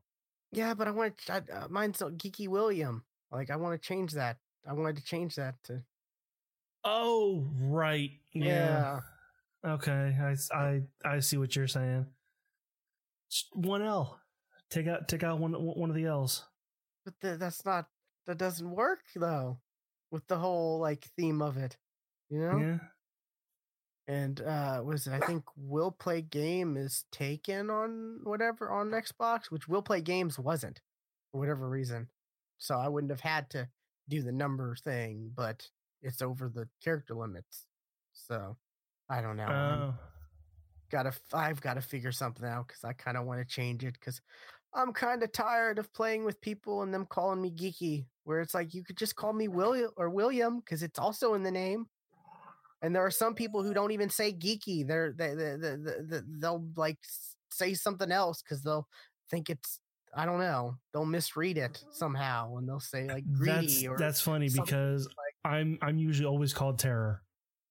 yeah, 0.51 0.73
but 0.73 0.87
I 0.87 0.91
want 0.91 1.17
to. 1.27 1.33
Uh, 1.51 1.67
mine's 1.69 1.97
so 1.97 2.09
geeky 2.09 2.47
William. 2.47 3.03
Like, 3.31 3.49
I 3.49 3.57
want 3.57 3.79
to 3.81 3.85
change 3.87 4.13
that. 4.13 4.37
I 4.65 4.71
wanted 4.73 4.95
to 4.97 5.03
change 5.03 5.35
that 5.35 5.55
to 5.65 5.83
Oh, 6.85 7.45
right. 7.59 8.11
Yeah. 8.33 8.45
yeah. 8.45 8.99
Okay. 9.67 10.15
I 10.19 10.35
I 10.55 10.81
I 11.03 11.19
see 11.19 11.37
what 11.37 11.55
you're 11.55 11.67
saying. 11.67 12.05
Just 13.29 13.47
one 13.53 13.81
L. 13.81 14.19
Take 14.69 14.87
out 14.87 15.07
take 15.07 15.23
out 15.23 15.39
one 15.39 15.53
one 15.53 15.89
of 15.89 15.95
the 15.95 16.05
L's. 16.05 16.45
But 17.05 17.15
th- 17.21 17.39
that's 17.39 17.65
not 17.65 17.87
that 18.25 18.37
doesn't 18.37 18.69
work 18.69 19.01
though 19.15 19.59
with 20.11 20.25
the 20.27 20.37
whole 20.37 20.79
like 20.79 21.05
theme 21.17 21.41
of 21.41 21.57
it, 21.57 21.77
you 22.29 22.39
know. 22.39 22.57
Yeah. 22.57 22.77
And 24.07 24.39
uh 24.41 24.81
was 24.85 25.07
it? 25.07 25.13
I 25.13 25.25
think 25.25 25.43
will 25.57 25.91
play 25.91 26.21
game 26.21 26.77
is 26.77 27.05
taken 27.11 27.69
on 27.69 28.19
whatever 28.23 28.71
on 28.71 28.91
Xbox, 28.91 29.49
which 29.49 29.67
will 29.67 29.81
play 29.81 30.01
games 30.01 30.39
wasn't 30.39 30.81
for 31.31 31.39
whatever 31.39 31.69
reason. 31.69 32.07
So 32.57 32.77
I 32.77 32.87
wouldn't 32.87 33.11
have 33.11 33.21
had 33.21 33.49
to 33.51 33.67
do 34.09 34.21
the 34.21 34.31
number 34.31 34.75
thing, 34.75 35.31
but 35.35 35.67
it's 36.01 36.21
over 36.21 36.49
the 36.49 36.69
character 36.81 37.15
limits. 37.15 37.65
So 38.13 38.57
I 39.09 39.21
don't 39.21 39.37
know. 39.37 39.45
Oh. 39.47 39.93
gotta 40.91 41.13
I've 41.33 41.61
got 41.61 41.75
to 41.75 41.81
figure 41.81 42.11
something 42.11 42.45
out 42.45 42.67
because 42.67 42.83
I 42.83 42.93
kind 42.93 43.17
of 43.17 43.25
want 43.25 43.39
to 43.39 43.45
change 43.45 43.83
it 43.83 43.93
because 43.93 44.21
I'm 44.73 44.93
kind 44.93 45.23
of 45.23 45.31
tired 45.31 45.79
of 45.79 45.93
playing 45.93 46.25
with 46.25 46.41
people 46.41 46.81
and 46.83 46.93
them 46.93 47.05
calling 47.05 47.41
me 47.41 47.51
geeky. 47.51 48.05
Where 48.25 48.41
it's 48.41 48.53
like 48.53 48.73
you 48.73 48.83
could 48.83 48.97
just 48.97 49.15
call 49.15 49.31
me 49.31 49.47
William 49.47 49.91
or 49.95 50.09
William 50.09 50.59
because 50.59 50.83
it's 50.83 50.99
also 50.99 51.33
in 51.33 51.43
the 51.43 51.51
name. 51.51 51.87
And 52.81 52.95
there 52.95 53.05
are 53.05 53.11
some 53.11 53.33
people 53.33 53.63
who 53.63 53.73
don't 53.73 53.91
even 53.91 54.09
say 54.09 54.33
geeky. 54.33 54.85
They're 54.85 55.13
they 55.13 55.33
they, 55.33 55.55
they, 55.57 55.75
they 56.01 56.19
they'll 56.39 56.67
like 56.75 56.99
say 57.51 57.73
something 57.73 58.11
else 58.11 58.41
because 58.41 58.61
they'll 58.63 58.87
think 59.29 59.49
it's 59.49 59.79
I 60.15 60.25
don't 60.25 60.39
know. 60.39 60.77
They'll 60.93 61.05
misread 61.05 61.57
it 61.57 61.83
somehow 61.91 62.57
and 62.57 62.67
they'll 62.67 62.79
say 62.79 63.07
like 63.07 63.23
greedy 63.31 63.67
That's 63.67 63.87
or 63.87 63.97
that's 63.97 64.21
funny 64.21 64.49
because 64.49 65.07
I'm 65.45 65.77
I'm 65.81 65.97
usually 65.97 66.27
always 66.27 66.53
called 66.53 66.79
Terror. 66.79 67.21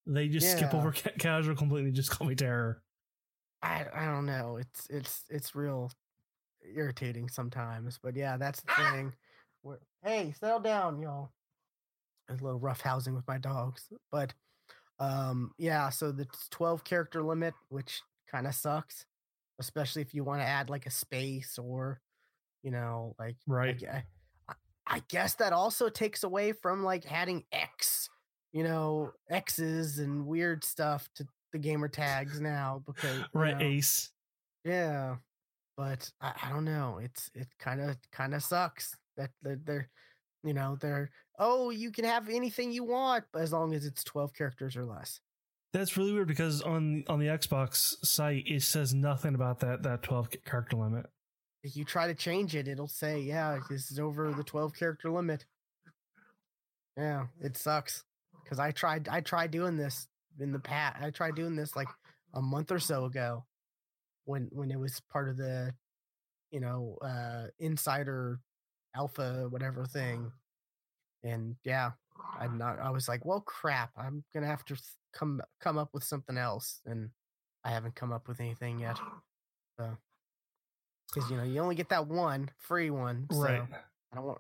They 0.07 0.29
just 0.29 0.51
skip 0.51 0.73
over 0.75 0.93
ca- 0.93 1.11
casual 1.19 1.57
completely. 1.57 1.91
Just 1.93 2.11
call 2.11 2.27
me 2.27 2.35
Terror. 2.35 2.83
I 3.63 3.87
I 3.93 4.07
don't 4.07 4.27
know. 4.27 4.57
It's 4.57 4.87
it's 4.89 5.25
it's 5.31 5.55
real 5.55 5.91
irritating 6.63 7.29
sometimes. 7.29 7.99
But 8.03 8.17
yeah, 8.17 8.37
that's 8.37 8.61
the 8.63 8.73
thing. 8.75 9.15
Where 9.63 9.79
Hey, 10.03 10.33
settle 10.33 10.61
down, 10.61 11.01
y'all. 11.01 11.31
A 12.29 12.35
little 12.35 12.59
rough 12.59 12.81
housing 12.81 13.15
with 13.15 13.27
my 13.29 13.39
dogs, 13.39 13.89
but 14.11 14.35
um, 14.99 15.53
yeah. 15.59 15.91
So 15.91 16.13
the 16.13 16.27
twelve 16.51 16.85
character 16.85 17.23
limit, 17.23 17.55
which 17.69 18.03
kind 18.29 18.47
of 18.47 18.55
sucks, 18.55 19.07
especially 19.61 20.03
if 20.03 20.15
you 20.15 20.25
want 20.25 20.41
to 20.43 20.47
add 20.47 20.71
like 20.71 20.87
a 20.87 20.91
space 20.91 21.59
or, 21.59 22.01
you 22.63 22.71
know, 22.73 23.15
like 23.19 23.37
Right. 23.47 23.83
I, 23.85 24.05
I, 24.49 24.55
I 24.87 25.03
guess 25.09 25.35
that 25.37 25.53
also 25.53 25.89
takes 25.89 26.25
away 26.25 26.53
from 26.53 26.85
like 26.85 27.11
adding 27.11 27.45
X, 27.53 28.06
you 28.57 28.65
know, 28.65 29.13
X's 29.29 29.99
and 29.99 30.27
weird 30.27 30.65
stuff 30.65 31.11
to 31.17 31.27
the 31.53 31.59
gamer 31.59 31.89
tags 31.89 32.41
now 32.41 32.83
because 32.87 33.23
Right, 33.35 33.55
know, 33.59 33.63
Ace. 33.63 34.13
yeah, 34.65 35.17
but 35.77 36.11
I, 36.23 36.33
I 36.43 36.49
don't 36.49 36.65
know. 36.65 36.99
It's 37.03 37.31
it 37.35 37.49
kind 37.59 37.83
of 37.83 37.99
kind 38.13 38.35
of 38.35 38.43
sucks 38.43 38.97
that 39.19 39.29
that 39.43 39.67
they're 39.67 39.91
you 40.43 40.55
know 40.55 40.79
they're 40.81 41.11
oh 41.39 41.69
you 41.69 41.91
can 41.91 42.07
have 42.07 42.31
anything 42.31 42.73
you 42.73 42.83
want 42.83 43.25
but 43.31 43.43
as 43.43 43.53
long 43.53 43.75
as 43.75 43.85
it's 43.85 44.03
twelve 44.03 44.33
characters 44.33 44.75
or 44.75 44.87
less. 44.87 45.21
That's 45.75 45.99
really 45.99 46.15
weird 46.15 46.29
because 46.29 46.63
on 46.63 47.05
on 47.09 47.19
the 47.19 47.27
Xbox 47.27 47.93
site 48.07 48.45
it 48.47 48.63
says 48.63 48.95
nothing 48.95 49.35
about 49.35 49.61
that 49.61 49.83
that 49.83 50.03
12 50.03 50.31
character 50.47 50.79
limit. 50.79 51.05
If 51.63 51.77
you 51.77 51.85
try 51.85 52.07
to 52.07 52.15
change 52.15 52.57
it, 52.57 52.69
it'll 52.69 52.89
say 52.89 53.21
yeah 53.21 53.59
this 53.69 53.91
is 53.91 53.99
over 53.99 54.33
the 54.33 54.45
twelve 54.45 54.75
character 54.75 55.11
limit. 55.11 55.45
Yeah, 56.97 57.27
it 57.43 57.59
sucks 57.59 58.03
because 58.47 58.59
I 58.61 58.71
tried 58.71 59.09
I 59.09 59.21
tried 59.21 59.51
doing 59.51 59.77
this 59.77 60.07
in 60.39 60.53
the 60.53 60.61
past. 60.61 61.03
I 61.03 61.11
tried 61.11 61.35
doing 61.35 61.57
this 61.57 61.75
like 61.75 61.89
a 62.35 62.41
month 62.41 62.71
or 62.71 62.79
so 62.79 63.05
ago 63.07 63.45
when 64.25 64.49
when 64.53 64.71
it 64.71 64.79
was 64.79 65.01
part 65.11 65.29
of 65.29 65.37
the 65.37 65.75
you 66.53 66.61
know 66.61 66.97
uh 67.03 67.47
insider 67.59 68.39
alpha 68.95 69.47
whatever 69.51 69.85
thing 69.85 70.31
and 71.25 71.55
yeah 71.65 71.91
i'm 72.39 72.57
not 72.57 72.79
i 72.81 72.89
was 72.91 73.09
like 73.09 73.25
well 73.27 73.41
crap 73.41 73.91
i'm 73.97 74.25
gonna 74.33 74.47
have 74.47 74.65
to 74.65 74.77
come 75.13 75.41
come 75.61 75.77
up 75.77 75.91
with 75.93 76.03
something 76.05 76.39
else 76.39 76.81
and 76.87 77.11
i 77.65 77.71
haven't 77.71 77.95
come 77.95 78.13
up 78.13 78.27
with 78.29 78.41
anything 78.41 78.79
yet 78.79 78.99
so 79.79 79.97
because 81.13 81.31
you 81.31 81.37
know 81.37 81.43
you 81.43 81.61
only 81.61 81.75
get 81.75 81.89
that 81.91 82.07
one 82.07 82.49
free 82.59 82.91
one 82.91 83.27
so 83.31 83.41
Right. 83.41 83.63
i 84.13 84.17
don't 84.17 84.25
want 84.25 84.39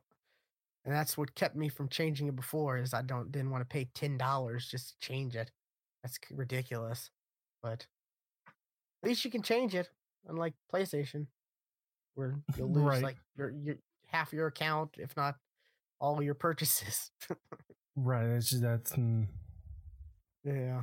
and 0.87 0.95
that's 0.95 1.19
what 1.19 1.35
kept 1.35 1.55
me 1.57 1.69
from 1.69 1.89
changing 1.89 2.29
it 2.29 2.37
before 2.37 2.79
is 2.79 2.95
i 2.95 3.03
don't 3.03 3.31
didn't 3.33 3.51
want 3.51 3.61
to 3.61 3.67
pay 3.67 3.89
ten 3.95 4.17
dollars 4.17 4.67
just 4.71 4.89
to 4.99 5.07
change 5.07 5.37
it 5.37 5.51
that's 6.03 6.19
ridiculous 6.31 7.11
but 7.63 7.87
at 9.03 9.09
least 9.09 9.25
you 9.25 9.31
can 9.31 9.43
change 9.43 9.75
it 9.75 9.89
unlike 10.29 10.55
playstation 10.73 11.27
where 12.15 12.37
you'll 12.57 12.71
lose 12.73 12.85
Right. 12.85 13.03
like 13.03 13.17
your, 13.37 13.51
your 13.51 13.77
half 14.07 14.33
your 14.33 14.47
account 14.47 14.91
if 14.99 15.15
not 15.17 15.35
all 16.01 16.23
your 16.23 16.35
purchases 16.35 17.11
Right. 17.97 18.27
that's 18.29 18.51
just 18.51 18.63
that's 18.63 18.93
mm, 18.93 19.27
yeah 20.45 20.83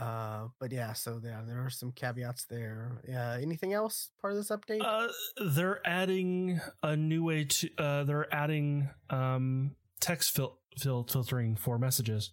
uh 0.00 0.48
but 0.58 0.72
yeah 0.72 0.94
so 0.94 1.20
yeah 1.22 1.42
there 1.46 1.62
are 1.64 1.70
some 1.70 1.92
caveats 1.92 2.44
there. 2.44 3.02
Yeah 3.06 3.38
anything 3.40 3.72
else 3.72 4.10
part 4.20 4.32
of 4.32 4.38
this 4.38 4.50
update? 4.50 4.82
Uh 4.82 5.08
they're 5.54 5.80
adding 5.86 6.60
a 6.82 6.96
new 6.96 7.24
way 7.24 7.44
to 7.44 7.68
uh 7.78 8.04
they're 8.04 8.32
adding 8.34 8.88
um 9.10 9.76
text 10.00 10.34
fil- 10.34 10.58
fil- 10.78 11.04
filtering 11.04 11.56
for 11.56 11.78
messages. 11.78 12.32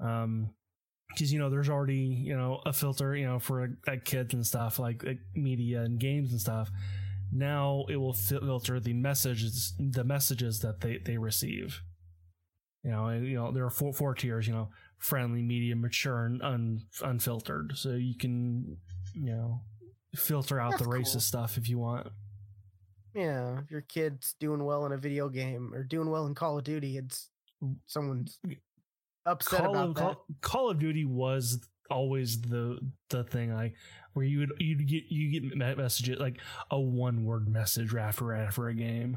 Um 0.00 0.50
because 1.08 1.32
you 1.32 1.38
know 1.38 1.50
there's 1.50 1.68
already 1.68 2.22
you 2.24 2.36
know 2.36 2.60
a 2.66 2.72
filter 2.72 3.14
you 3.14 3.26
know 3.26 3.38
for 3.38 3.76
kids 4.04 4.34
and 4.34 4.46
stuff 4.46 4.78
like, 4.78 5.04
like 5.04 5.20
media 5.34 5.82
and 5.82 6.00
games 6.00 6.32
and 6.32 6.40
stuff. 6.40 6.70
Now 7.32 7.84
it 7.88 7.96
will 7.96 8.12
filter 8.14 8.80
the 8.80 8.94
messages 8.94 9.74
the 9.78 10.04
messages 10.04 10.60
that 10.60 10.80
they 10.80 10.98
they 10.98 11.18
receive. 11.18 11.82
You 12.82 12.90
know 12.90 13.06
and, 13.06 13.26
you 13.26 13.34
know 13.34 13.52
there 13.52 13.64
are 13.64 13.70
four 13.70 13.92
four 13.92 14.14
tiers 14.14 14.46
you 14.46 14.54
know 14.54 14.70
friendly 14.98 15.42
medium 15.42 15.80
mature 15.80 16.24
and 16.24 16.42
un, 16.42 16.80
unfiltered 17.02 17.72
so 17.76 17.90
you 17.90 18.16
can 18.16 18.76
you 19.14 19.32
know 19.32 19.60
filter 20.16 20.58
out 20.60 20.72
That's 20.72 20.82
the 20.82 20.88
racist 20.88 21.12
cool. 21.12 21.20
stuff 21.20 21.58
if 21.58 21.68
you 21.68 21.78
want 21.78 22.08
yeah 23.14 23.58
if 23.60 23.70
your 23.70 23.82
kid's 23.82 24.34
doing 24.40 24.64
well 24.64 24.86
in 24.86 24.92
a 24.92 24.96
video 24.98 25.28
game 25.28 25.72
or 25.74 25.82
doing 25.84 26.10
well 26.10 26.26
in 26.26 26.34
call 26.34 26.58
of 26.58 26.64
duty 26.64 26.96
it's 26.96 27.28
someone's 27.86 28.38
upset 29.26 29.60
Call 29.60 29.70
about 29.70 29.88
of, 29.88 29.94
that 29.94 30.00
Call, 30.02 30.26
Call 30.40 30.70
of 30.70 30.78
Duty 30.78 31.04
was 31.04 31.60
always 31.90 32.40
the 32.40 32.78
the 33.10 33.24
thing 33.24 33.54
like 33.54 33.74
where 34.14 34.24
you 34.24 34.38
would 34.40 34.52
you'd 34.58 34.86
get 34.88 35.04
you 35.08 35.30
get 35.32 35.42
me- 35.56 35.74
messages 35.74 36.18
like 36.18 36.38
a 36.70 36.78
one 36.80 37.24
word 37.24 37.48
message 37.48 37.94
after 37.94 38.34
after 38.34 38.68
a 38.68 38.74
game. 38.74 39.16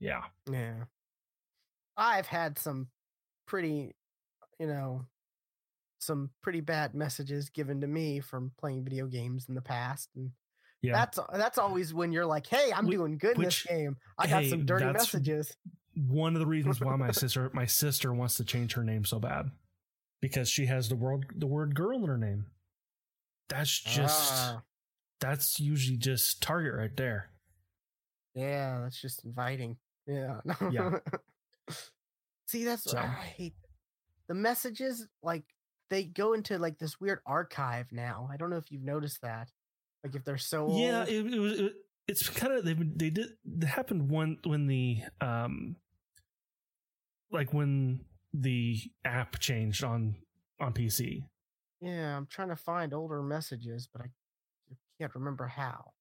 Yeah, 0.00 0.22
Yeah. 0.50 0.84
I've 1.96 2.26
had 2.26 2.58
some 2.58 2.88
pretty, 3.46 3.94
you 4.58 4.66
know, 4.66 5.06
some 5.98 6.30
pretty 6.42 6.60
bad 6.60 6.94
messages 6.94 7.48
given 7.48 7.80
to 7.80 7.86
me 7.86 8.20
from 8.20 8.52
playing 8.58 8.84
video 8.84 9.06
games 9.06 9.46
in 9.48 9.54
the 9.54 9.62
past. 9.62 10.08
And 10.16 10.30
yeah. 10.82 10.92
that's 10.92 11.18
that's 11.32 11.58
always 11.58 11.94
when 11.94 12.12
you're 12.12 12.26
like, 12.26 12.46
hey, 12.46 12.72
I'm 12.74 12.86
Whi- 12.86 12.92
doing 12.96 13.18
good 13.18 13.36
in 13.36 13.42
this 13.42 13.62
game. 13.62 13.96
I 14.18 14.26
got 14.26 14.42
hey, 14.42 14.50
some 14.50 14.66
dirty 14.66 14.86
messages. 14.86 15.56
One 15.94 16.34
of 16.34 16.40
the 16.40 16.46
reasons 16.46 16.80
why 16.80 16.96
my 16.96 17.10
sister 17.12 17.50
my 17.54 17.66
sister 17.66 18.12
wants 18.12 18.36
to 18.38 18.44
change 18.44 18.74
her 18.74 18.82
name 18.82 19.04
so 19.04 19.18
bad 19.18 19.50
because 20.20 20.48
she 20.48 20.66
has 20.66 20.88
the 20.88 20.96
word 20.96 21.26
the 21.36 21.46
word 21.46 21.74
girl 21.74 22.02
in 22.02 22.08
her 22.08 22.18
name. 22.18 22.46
That's 23.48 23.78
just 23.78 24.32
Ah, 24.32 24.62
that's 25.20 25.60
usually 25.60 25.98
just 25.98 26.42
target 26.42 26.74
right 26.74 26.96
there. 26.96 27.30
yeah, 28.34 28.80
that's 28.82 29.00
just 29.00 29.24
inviting. 29.24 29.76
Yeah. 30.06 30.40
Yeah. 30.70 30.98
See, 32.46 32.64
that's 32.64 32.90
So- 32.90 32.98
I 32.98 33.06
hate 33.06 33.54
the 34.28 34.34
messages 34.34 35.06
like 35.22 35.44
they 35.90 36.04
go 36.04 36.32
into 36.32 36.58
like 36.58 36.78
this 36.78 37.00
weird 37.00 37.20
archive 37.26 37.92
now. 37.92 38.28
I 38.32 38.36
don't 38.36 38.50
know 38.50 38.56
if 38.56 38.70
you've 38.70 38.82
noticed 38.82 39.20
that. 39.22 39.50
Like 40.04 40.14
if 40.14 40.24
they're 40.24 40.38
so 40.38 40.66
Yeah, 40.66 41.00
old. 41.00 41.08
it, 41.08 41.34
it 41.34 41.38
was. 41.38 41.60
It, 41.60 41.72
it's 42.08 42.28
kind 42.28 42.52
of 42.52 42.64
they 42.64 42.74
they 42.74 43.10
did. 43.10 43.28
It 43.44 43.66
happened 43.66 44.10
one 44.10 44.38
when 44.44 44.66
the 44.66 44.98
um, 45.20 45.76
like 47.30 47.52
when 47.52 48.00
the 48.34 48.78
app 49.04 49.38
changed 49.38 49.84
on 49.84 50.16
on 50.60 50.72
PC. 50.72 51.22
Yeah, 51.80 52.16
I'm 52.16 52.26
trying 52.26 52.48
to 52.48 52.56
find 52.56 52.94
older 52.94 53.22
messages, 53.22 53.88
but 53.92 54.02
I 54.02 54.06
can't 55.00 55.14
remember 55.14 55.46
how. 55.46 55.92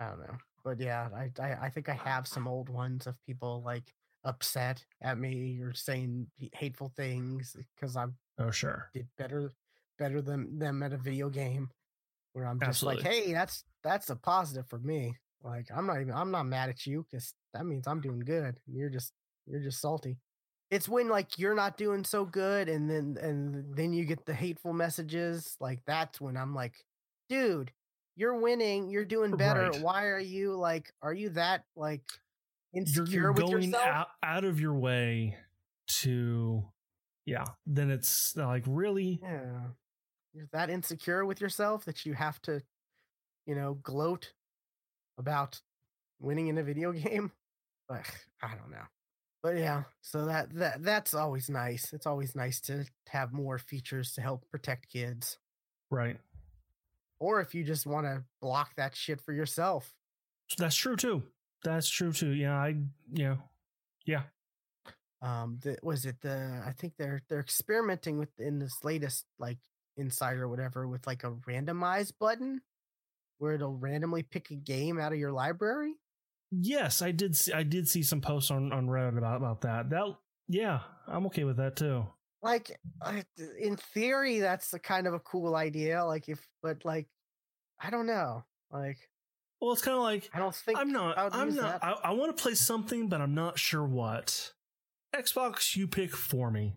I 0.00 0.08
don't 0.08 0.20
know. 0.20 0.36
But 0.64 0.80
yeah, 0.80 1.08
I, 1.14 1.30
I 1.40 1.56
I 1.62 1.70
think 1.70 1.88
I 1.88 1.94
have 1.94 2.26
some 2.26 2.48
old 2.48 2.68
ones 2.68 3.06
of 3.06 3.14
people 3.26 3.62
like 3.64 3.92
upset 4.26 4.84
at 5.00 5.18
me 5.18 5.60
or 5.62 5.72
saying 5.72 6.26
hateful 6.52 6.92
things 6.96 7.56
eh, 7.58 7.62
because 7.74 7.96
I 7.96 8.06
Oh 8.38 8.50
sure, 8.50 8.90
did 8.92 9.08
better 9.16 9.54
better 9.98 10.20
than 10.20 10.58
them 10.58 10.82
at 10.82 10.92
a 10.92 10.98
video 10.98 11.30
game. 11.30 11.70
Where 12.32 12.46
I'm 12.46 12.60
just 12.60 12.82
like, 12.82 13.00
hey, 13.00 13.32
that's 13.32 13.64
that's 13.82 14.10
a 14.10 14.16
positive 14.16 14.66
for 14.68 14.78
me. 14.78 15.14
Like 15.42 15.68
I'm 15.74 15.86
not 15.86 16.00
even 16.00 16.12
I'm 16.12 16.30
not 16.30 16.44
mad 16.44 16.68
at 16.68 16.84
you 16.86 17.06
because 17.10 17.32
that 17.54 17.64
means 17.64 17.86
I'm 17.86 18.00
doing 18.00 18.20
good. 18.20 18.56
You're 18.66 18.90
just 18.90 19.12
you're 19.46 19.62
just 19.62 19.80
salty. 19.80 20.18
It's 20.70 20.88
when 20.88 21.08
like 21.08 21.38
you're 21.38 21.54
not 21.54 21.78
doing 21.78 22.04
so 22.04 22.26
good 22.26 22.68
and 22.68 22.90
then 22.90 23.16
and 23.22 23.74
then 23.74 23.94
you 23.94 24.04
get 24.04 24.26
the 24.26 24.34
hateful 24.34 24.74
messages. 24.74 25.56
Like 25.60 25.80
that's 25.86 26.20
when 26.20 26.36
I'm 26.36 26.54
like, 26.54 26.74
dude, 27.30 27.72
you're 28.16 28.38
winning, 28.38 28.90
you're 28.90 29.04
doing 29.06 29.34
better. 29.36 29.70
Right. 29.70 29.80
Why 29.80 30.06
are 30.06 30.20
you 30.20 30.56
like 30.56 30.92
are 31.00 31.14
you 31.14 31.30
that 31.30 31.64
like 31.74 32.02
insecure 32.74 33.20
you're 33.22 33.32
with 33.32 33.46
going 33.46 33.62
yourself? 33.72 33.86
out 33.86 34.08
out 34.22 34.44
of 34.44 34.60
your 34.60 34.74
way 34.74 35.36
to, 36.02 36.64
yeah. 37.24 37.44
Then 37.66 37.90
it's 37.90 38.36
uh, 38.36 38.46
like 38.46 38.64
really, 38.66 39.20
Yeah. 39.22 39.68
You're 40.32 40.48
that 40.52 40.68
insecure 40.68 41.24
with 41.24 41.40
yourself 41.40 41.86
that 41.86 42.04
you 42.04 42.12
have 42.12 42.40
to, 42.42 42.60
you 43.46 43.54
know, 43.54 43.74
gloat 43.82 44.32
about 45.18 45.60
winning 46.20 46.48
in 46.48 46.58
a 46.58 46.62
video 46.62 46.92
game. 46.92 47.32
But 47.88 48.02
I 48.42 48.48
don't 48.54 48.70
know. 48.70 48.84
But 49.42 49.56
yeah, 49.58 49.84
so 50.02 50.26
that 50.26 50.52
that 50.56 50.82
that's 50.82 51.14
always 51.14 51.48
nice. 51.48 51.92
It's 51.92 52.06
always 52.06 52.34
nice 52.34 52.60
to 52.62 52.84
have 53.08 53.32
more 53.32 53.58
features 53.58 54.12
to 54.14 54.20
help 54.20 54.44
protect 54.50 54.88
kids. 54.90 55.38
right. 55.90 56.18
Or 57.18 57.40
if 57.40 57.54
you 57.54 57.64
just 57.64 57.86
want 57.86 58.04
to 58.06 58.24
block 58.42 58.74
that 58.76 58.94
shit 58.94 59.22
for 59.22 59.32
yourself. 59.32 59.94
That's 60.58 60.76
true 60.76 60.96
too. 60.96 61.22
That's 61.64 61.88
true 61.88 62.12
too. 62.12 62.30
Yeah, 62.32 62.54
I 62.56 62.76
yeah, 63.12 63.36
yeah. 64.06 64.22
Um 65.22 65.58
the 65.62 65.78
was 65.82 66.04
it 66.04 66.20
the 66.20 66.62
I 66.66 66.72
think 66.72 66.94
they're 66.98 67.22
they're 67.28 67.40
experimenting 67.40 68.18
with 68.18 68.38
in 68.38 68.58
this 68.58 68.84
latest 68.84 69.26
like 69.38 69.58
insider 69.96 70.44
or 70.44 70.48
whatever 70.48 70.86
with 70.88 71.06
like 71.06 71.24
a 71.24 71.32
randomize 71.48 72.12
button 72.18 72.60
where 73.38 73.52
it'll 73.54 73.76
randomly 73.76 74.22
pick 74.22 74.50
a 74.50 74.56
game 74.56 74.98
out 74.98 75.12
of 75.12 75.18
your 75.18 75.32
library. 75.32 75.94
Yes, 76.50 77.02
I 77.02 77.10
did. 77.12 77.36
See, 77.36 77.52
I 77.52 77.62
did 77.64 77.88
see 77.88 78.02
some 78.02 78.20
posts 78.20 78.50
on 78.50 78.72
on 78.72 78.86
Reddit 78.86 79.18
about 79.18 79.36
about 79.36 79.60
that. 79.62 79.90
That 79.90 80.16
yeah, 80.48 80.80
I'm 81.08 81.26
okay 81.26 81.44
with 81.44 81.56
that 81.58 81.76
too. 81.76 82.06
like 82.42 82.78
in 83.58 83.76
theory 83.76 84.40
that's 84.40 84.72
a 84.74 84.78
kind 84.78 85.06
of 85.06 85.14
a 85.14 85.20
cool 85.20 85.56
idea 85.56 86.04
like 86.04 86.28
if 86.28 86.46
but 86.62 86.84
like 86.84 87.08
i 87.80 87.90
don't 87.90 88.06
know 88.06 88.44
like 88.70 88.98
Well, 89.60 89.72
it's 89.72 89.82
kind 89.82 89.96
of 89.96 90.02
like 90.02 90.30
I 90.34 90.38
don't 90.38 90.54
think 90.54 90.78
I'm 90.78 90.92
not. 90.92 91.16
I 91.18 91.28
I'm 91.32 91.54
not. 91.54 91.80
that. 91.80 91.84
I, 91.84 92.10
I 92.10 92.10
want 92.12 92.36
to 92.36 92.42
play 92.42 92.54
something, 92.54 93.08
but 93.08 93.20
I'm 93.20 93.34
not 93.34 93.58
sure 93.58 93.84
what. 93.84 94.52
Xbox, 95.14 95.76
you 95.76 95.86
pick 95.86 96.14
for 96.14 96.50
me. 96.50 96.74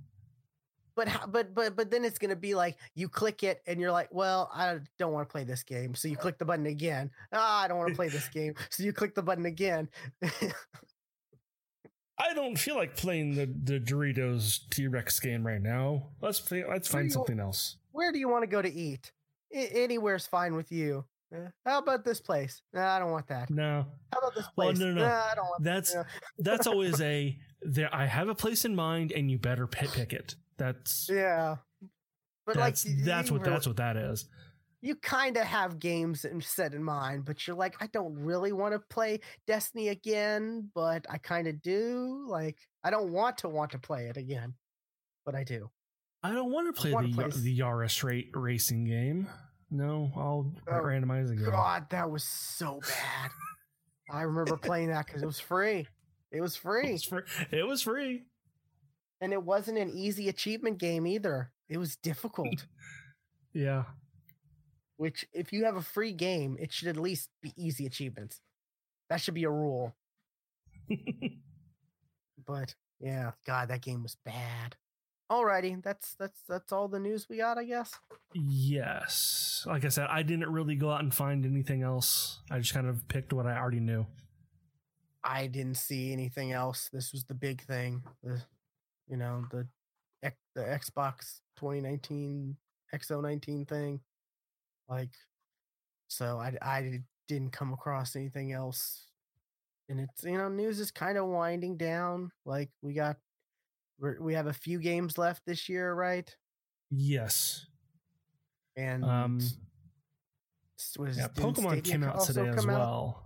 But 0.96 1.08
how, 1.08 1.28
but 1.28 1.54
but 1.54 1.76
but 1.76 1.92
then 1.92 2.04
it's 2.04 2.18
gonna 2.18 2.36
be 2.36 2.56
like 2.56 2.78
you 2.94 3.08
click 3.08 3.44
it 3.44 3.62
and 3.66 3.80
you're 3.80 3.92
like, 3.92 4.10
well, 4.12 4.50
I 4.54 4.80
don't 4.98 5.14
want 5.14 5.28
to 5.30 5.32
play 5.32 5.44
this 5.46 5.64
game, 5.64 5.96
so 5.96 6.08
you 6.08 6.18
click 6.18 6.38
the 6.38 6.46
button 6.46 6.66
again. 6.66 7.12
Ah, 7.32 7.64
I 7.64 7.68
don't 7.68 7.78
want 7.78 7.90
to 7.90 7.96
play 7.96 8.10
this 8.10 8.28
game, 8.28 8.54
so 8.70 8.84
you 8.84 8.92
click 8.92 9.16
the 9.16 9.22
button 9.24 9.46
again. 9.46 9.88
I 12.22 12.34
don't 12.34 12.58
feel 12.58 12.76
like 12.76 12.98
playing 12.98 13.36
the, 13.36 13.46
the 13.46 13.80
Doritos 13.80 14.60
T 14.70 14.88
Rex 14.88 15.22
game 15.22 15.48
right 15.48 15.62
now. 15.62 16.10
Let's 16.22 16.42
play, 16.42 16.66
let's 16.68 16.90
find 16.90 17.10
something 17.10 17.40
else. 17.40 17.78
Where 17.94 18.12
do 18.12 18.20
you 18.20 18.28
want 18.28 18.44
to 18.44 18.48
go 18.48 18.62
to 18.62 18.70
eat? 18.70 19.14
I- 19.56 19.70
anywhere's 19.72 20.28
fine 20.28 20.56
with 20.56 20.70
you. 20.70 21.06
Eh, 21.34 21.48
How 21.66 21.80
about 21.80 22.04
this 22.04 22.20
place? 22.22 22.62
Nah, 22.74 22.96
I 22.96 23.00
don't 23.00 23.12
want 23.12 23.28
that. 23.28 23.50
No, 23.50 23.86
How 24.12 24.20
about 24.20 24.36
this 24.36 24.46
Well, 24.56 24.68
place? 24.70 24.80
no, 24.80 24.88
no, 24.88 24.94
no. 24.94 25.02
Nah, 25.08 25.24
I 25.32 25.36
don't 25.36 25.46
want. 25.46 25.64
that's 25.64 25.96
that's 26.40 26.68
always 26.68 27.00
a 27.02 27.38
there. 27.62 27.94
I 27.94 28.06
have 28.06 28.30
a 28.30 28.36
place 28.36 28.66
in 28.66 28.76
mind, 28.76 29.12
and 29.12 29.30
you 29.30 29.38
better 29.38 29.68
pick, 29.68 29.92
pick 29.92 30.14
it. 30.14 30.36
That's 30.58 31.08
Yeah. 31.12 31.58
But 32.46 32.56
that's 32.56 32.86
like, 32.86 32.96
that's 33.06 33.30
what 33.32 33.44
that's 33.44 33.68
what 33.68 33.78
that 33.78 33.96
is. 33.96 34.28
you 34.82 34.96
kind 34.96 35.38
of 35.38 35.44
have 35.46 35.78
games 35.78 36.26
set 36.42 36.74
in 36.74 36.84
mind, 36.84 37.26
but 37.26 37.46
you're 37.46 37.56
like, 37.56 37.76
I 37.80 37.88
don't 37.88 38.16
really 38.16 38.54
want 38.54 38.74
to 38.74 38.80
play 38.90 39.20
Destiny 39.46 39.90
again, 39.90 40.72
but 40.74 41.06
I 41.10 41.20
kind 41.20 41.48
of 41.48 41.62
do. 41.62 42.26
Like, 42.28 42.58
I 42.84 42.90
don't 42.90 43.12
want 43.12 43.38
to 43.40 43.50
want 43.50 43.72
to 43.74 43.78
play 43.80 44.08
it 44.08 44.18
again, 44.18 44.56
but 45.26 45.36
I 45.36 45.44
do. 45.44 45.70
I 46.24 46.32
don't 46.32 46.52
want 46.52 46.74
to 46.76 46.82
play 46.82 46.92
the 46.92 47.38
the 47.38 47.60
Yaris 47.60 48.04
rate 48.04 48.32
racing 48.34 48.86
game. 48.86 49.30
No, 49.72 50.12
I'll 50.16 50.52
Oh, 50.68 50.72
randomize 50.82 51.32
again. 51.32 51.50
God, 51.52 51.90
that 51.92 52.10
was 52.10 52.24
so 52.24 52.80
bad. 52.82 53.32
I 54.12 54.24
remember 54.24 54.58
playing 54.58 54.90
that 54.90 55.06
because 55.06 55.22
it 55.22 55.28
was 55.28 55.40
free. 55.40 55.88
It 56.32 56.42
was 56.42 56.56
It 56.66 56.92
was, 56.92 57.04
free. 57.04 57.22
it 57.52 57.68
was 57.68 57.82
free. 57.82 58.24
and 59.22 59.34
it 59.34 59.44
wasn't 59.44 59.78
an 59.78 59.90
easy 59.92 60.30
achievement 60.30 60.78
game 60.80 61.06
either. 61.06 61.52
It 61.68 61.78
was 61.78 61.96
difficult. 61.96 62.66
Yeah. 63.54 63.86
which, 64.98 65.26
if 65.34 65.52
you 65.52 65.66
have 65.66 65.76
a 65.76 65.82
free 65.82 66.12
game, 66.12 66.56
it 66.60 66.72
should 66.72 66.88
at 66.88 66.98
least 66.98 67.30
be 67.42 67.52
easy 67.58 67.86
achievements. 67.88 68.42
That 69.10 69.22
should 69.22 69.34
be 69.34 69.44
a 69.46 69.50
rule. 69.50 69.96
But 72.46 72.74
yeah, 73.00 73.32
God, 73.46 73.70
that 73.70 73.82
game 73.82 74.02
was 74.04 74.18
bad. 74.26 74.76
Alrighty, 75.30 75.84
that's 75.84 76.16
that's 76.16 76.42
that's 76.48 76.72
all 76.72 76.88
the 76.88 77.00
news 77.00 77.28
we 77.30 77.38
got, 77.38 77.58
I 77.58 77.64
guess. 77.64 77.94
yes. 78.34 79.64
Like 79.68 79.86
I 79.86 79.90
said, 79.90 80.08
I 80.10 80.24
didn't 80.24 80.52
really 80.52 80.76
go 80.76 80.90
out 80.90 81.02
and 81.02 81.14
find 81.14 81.46
anything 81.46 81.84
else. 81.84 82.40
I 82.50 82.60
just 82.60 82.74
kind 82.74 82.88
of 82.88 83.08
picked 83.08 83.32
what 83.34 83.46
I 83.46 83.58
already 83.58 83.80
knew. 83.80 84.08
I 85.24 85.48
didn't 85.48 85.78
see 85.78 86.12
anything 86.14 86.52
else. 86.52 86.90
This 86.92 87.12
was 87.12 87.26
the 87.26 87.34
big 87.36 87.62
thing. 87.62 88.04
The 88.24 88.42
you 89.08 89.18
know, 89.18 89.46
the 89.52 89.68
the 90.56 90.62
Xbox 90.62 91.42
2019 91.58 92.58
XO19 92.94 93.68
thing. 93.68 94.00
Like 94.88 95.12
so 96.08 96.40
I 96.40 96.58
I 96.62 97.02
didn't 97.28 97.52
come 97.52 97.72
across 97.72 98.16
anything 98.16 98.52
else. 98.52 99.06
And 99.88 100.00
it's 100.00 100.24
you 100.24 100.38
know, 100.38 100.50
news 100.50 100.80
is 100.80 100.92
kind 100.92 101.18
of 101.18 101.28
winding 101.28 101.78
down. 101.78 102.32
Like 102.46 102.70
we 102.82 102.94
got 102.94 103.18
we're, 104.00 104.22
we 104.22 104.34
have 104.34 104.48
a 104.48 104.54
few 104.54 104.80
games 104.80 105.18
left 105.18 105.46
this 105.46 105.68
year, 105.70 105.94
right? 105.94 106.34
Yes. 106.90 107.66
And 108.76 109.04
Um, 109.04 109.40
was 110.98 111.18
Yeah, 111.18 111.28
Pokemon 111.28 111.72
Stadia 111.78 111.82
came 111.82 112.04
out 112.04 112.22
today 112.24 112.48
as 112.48 112.56
come 112.56 112.70
out? 112.70 112.78
well. 112.80 113.24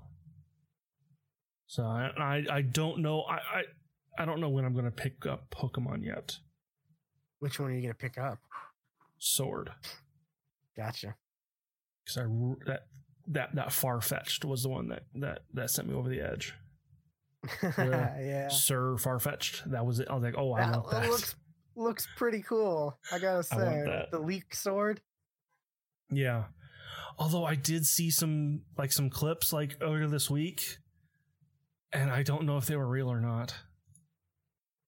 So 1.68 1.84
I, 1.84 2.12
I 2.18 2.45
I 2.58 2.62
don't 2.62 3.00
know 3.00 3.22
I, 3.24 3.36
I 3.36 3.64
I 4.20 4.26
don't 4.26 4.40
know 4.40 4.50
when 4.50 4.66
I'm 4.66 4.76
gonna 4.76 4.91
pick 4.91 5.26
up 5.26 5.50
Pokemon 5.50 6.04
yet. 6.06 6.38
Which 7.40 7.60
one 7.60 7.72
are 7.72 7.74
you 7.74 7.82
gonna 7.82 7.94
pick 7.94 8.18
up? 8.18 8.40
Sword 9.20 9.72
Gotcha. 10.76 11.16
because 12.04 12.18
I 12.18 12.26
that 12.66 12.88
that 13.28 13.56
that 13.56 13.68
Farfetch'd 13.70 14.44
was 14.44 14.64
the 14.64 14.70
one 14.70 14.90
that 14.90 15.04
that 15.16 15.44
that 15.54 15.70
sent 15.72 15.88
me 15.88 15.94
over 15.95 16.10
the 16.10 16.20
edge. 16.22 16.54
yeah. 17.78 18.48
Sir 18.49 18.95
Farfetch'd. 18.95 19.72
That 19.72 19.86
was 19.86 19.99
it. 19.99 20.07
I 20.10 20.14
was 20.14 20.24
like, 20.24 20.36
oh, 20.38 20.53
I 20.53 20.61
That 20.61 20.84
that. 20.91 21.10
looks 21.10 21.36
looks 21.76 22.07
pretty 22.15 22.41
cool. 22.41 22.98
I 23.11 23.20
gotta 23.20 23.44
say, 23.44 23.57
that. 23.86 24.11
the 24.11 24.20
leek 24.20 24.53
sword. 24.56 25.02
Yeah. 26.11 26.45
Although 27.18 27.45
I 27.45 27.56
did 27.56 27.86
see 27.86 28.10
some 28.10 28.61
like 28.78 28.91
some 28.91 29.10
clips 29.10 29.52
like 29.53 29.76
earlier 29.82 30.07
this 30.07 30.30
week, 30.30 30.78
and 31.91 32.10
I 32.11 32.24
don't 32.24 32.45
know 32.45 32.57
if 32.57 32.65
they 32.65 32.76
were 32.76 32.88
real 32.88 33.11
or 33.11 33.20
not. 33.22 33.56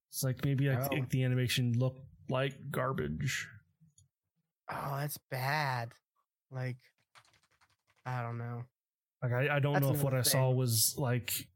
It's 0.09 0.23
like 0.23 0.43
maybe 0.45 0.69
I 0.69 0.79
Oh. 0.81 0.87
think 0.87 1.09
the 1.09 1.23
animation 1.23 1.73
looked 1.77 2.01
like 2.29 2.53
garbage. 2.71 3.47
Oh, 4.71 4.97
that's 4.99 5.17
bad. 5.29 5.91
Like, 6.51 6.77
I 8.05 8.21
don't 8.23 8.37
know. 8.37 8.63
Like 9.21 9.33
I, 9.33 9.55
I 9.57 9.59
don't 9.59 9.73
That's 9.73 9.85
know 9.85 9.93
if 9.93 10.03
what 10.03 10.13
I 10.13 10.21
saw 10.21 10.49
was 10.51 10.95
like 10.97 11.47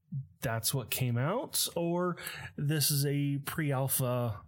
that's 0.41 0.73
what 0.73 0.89
came 0.89 1.17
out 1.17 1.67
or 1.75 2.17
this 2.57 2.89
is 2.91 3.05
a 3.05 3.37
pre-alpha 3.45 4.39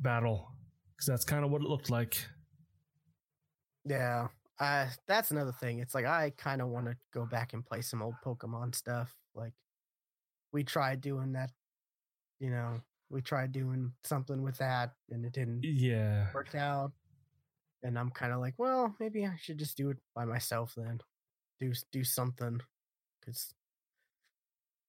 battle 0.00 0.48
because 0.94 1.06
that's 1.06 1.24
kind 1.24 1.44
of 1.44 1.50
what 1.50 1.62
it 1.62 1.68
looked 1.68 1.90
like. 1.90 2.16
Yeah, 3.84 4.28
uh, 4.60 4.86
that's 5.06 5.30
another 5.30 5.52
thing. 5.52 5.80
It's 5.80 5.94
like 5.94 6.04
I 6.06 6.30
kind 6.36 6.62
of 6.62 6.68
want 6.68 6.86
to 6.86 6.96
go 7.12 7.26
back 7.26 7.52
and 7.52 7.64
play 7.64 7.80
some 7.82 8.02
old 8.02 8.14
Pokemon 8.24 8.74
stuff. 8.74 9.12
Like, 9.34 9.52
we 10.52 10.62
tried 10.64 11.00
doing 11.00 11.32
that. 11.32 11.50
You 12.38 12.50
know, 12.50 12.80
we 13.10 13.20
tried 13.22 13.52
doing 13.52 13.92
something 14.04 14.42
with 14.42 14.58
that, 14.58 14.92
and 15.10 15.24
it 15.24 15.32
didn't 15.32 15.62
Yeah. 15.64 16.32
work 16.32 16.54
out. 16.54 16.92
And 17.82 17.98
I'm 17.98 18.10
kind 18.10 18.32
of 18.32 18.38
like, 18.40 18.54
well, 18.58 18.94
maybe 19.00 19.26
I 19.26 19.36
should 19.36 19.58
just 19.58 19.76
do 19.76 19.90
it 19.90 19.98
by 20.14 20.24
myself 20.24 20.74
then. 20.76 21.00
Do 21.60 21.72
do 21.90 22.04
something, 22.04 22.60
because 23.24 23.54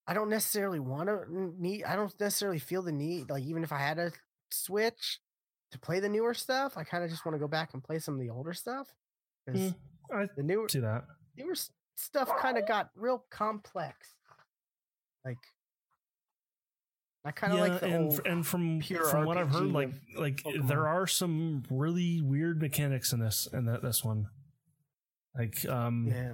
I 0.08 0.14
don't 0.14 0.30
necessarily 0.30 0.80
want 0.80 1.08
to 1.08 1.54
need. 1.58 1.84
I 1.86 1.96
don't 1.96 2.14
necessarily 2.20 2.60
feel 2.60 2.82
the 2.82 2.92
need. 2.92 3.30
Like 3.30 3.44
even 3.44 3.64
if 3.64 3.72
I 3.72 3.80
had 3.80 4.00
a 4.00 4.12
Switch 4.52 5.20
to 5.72 5.80
play 5.80 6.00
the 6.00 6.10
newer 6.10 6.34
stuff, 6.34 6.78
I 6.78 6.84
kind 6.84 7.04
of 7.04 7.10
just 7.10 7.26
want 7.26 7.36
to 7.36 7.40
go 7.40 7.48
back 7.48 7.74
and 7.74 7.84
play 7.84 8.00
some 8.00 8.14
of 8.16 8.20
the 8.20 8.30
older 8.30 8.54
stuff. 8.54 8.88
Because 9.46 9.72
Mm, 9.72 9.76
I 10.14 10.28
the 10.36 10.44
newer 10.44 10.68
see 10.70 10.80
that. 10.80 11.06
newer 11.38 11.56
stuff 11.96 12.30
kind 12.38 12.58
of 12.58 12.68
got 12.68 12.90
real 12.96 13.24
complex. 13.30 14.14
Like 15.26 15.38
I 17.26 17.32
kind 17.32 17.54
of 17.54 17.60
yeah, 17.60 17.66
like 17.66 17.80
the 17.80 17.88
and 17.88 18.06
old. 18.12 18.22
and 18.28 18.46
from 18.46 18.80
pure 18.82 19.06
from 19.06 19.26
what 19.26 19.38
I've 19.38 19.50
heard, 19.50 19.72
like 19.72 19.92
like 20.18 20.44
Pokemon. 20.44 20.68
there 20.68 20.88
are 20.88 21.08
some 21.08 21.64
really 21.70 22.22
weird 22.22 22.62
mechanics 22.62 23.14
in 23.14 23.20
this 23.22 23.48
in 23.54 23.66
that 23.66 23.82
this 23.82 24.04
one. 24.04 24.28
Like 25.38 25.66
um 25.68 26.08
yeah, 26.10 26.34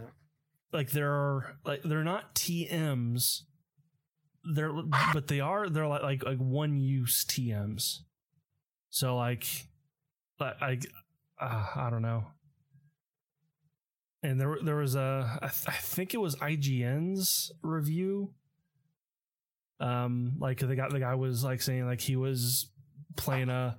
like 0.71 0.91
there 0.91 1.11
are 1.11 1.57
like 1.65 1.83
they're 1.83 2.03
not 2.03 2.35
TMs. 2.35 3.41
They're 4.43 4.71
but 5.13 5.27
they 5.27 5.39
are 5.39 5.69
they're 5.69 5.87
like 5.87 6.03
like, 6.03 6.23
like 6.23 6.37
one 6.37 6.77
use 6.77 7.25
TMs. 7.25 7.99
So 8.89 9.15
like 9.15 9.45
like 10.39 10.55
I 10.61 10.79
uh, 11.39 11.65
I 11.75 11.89
don't 11.89 12.01
know. 12.01 12.25
And 14.21 14.39
there 14.39 14.57
there 14.63 14.75
was 14.75 14.95
a 14.95 15.39
I, 15.41 15.47
th- 15.47 15.67
I 15.67 15.79
think 15.79 16.13
it 16.13 16.17
was 16.17 16.35
IGN's 16.35 17.51
review. 17.61 18.33
Um, 19.79 20.33
like 20.39 20.59
the 20.59 20.75
guy 20.75 20.89
the 20.89 20.99
guy 20.99 21.15
was 21.15 21.43
like 21.43 21.61
saying 21.61 21.85
like 21.85 22.01
he 22.01 22.15
was 22.15 22.69
playing 23.15 23.49
a 23.49 23.77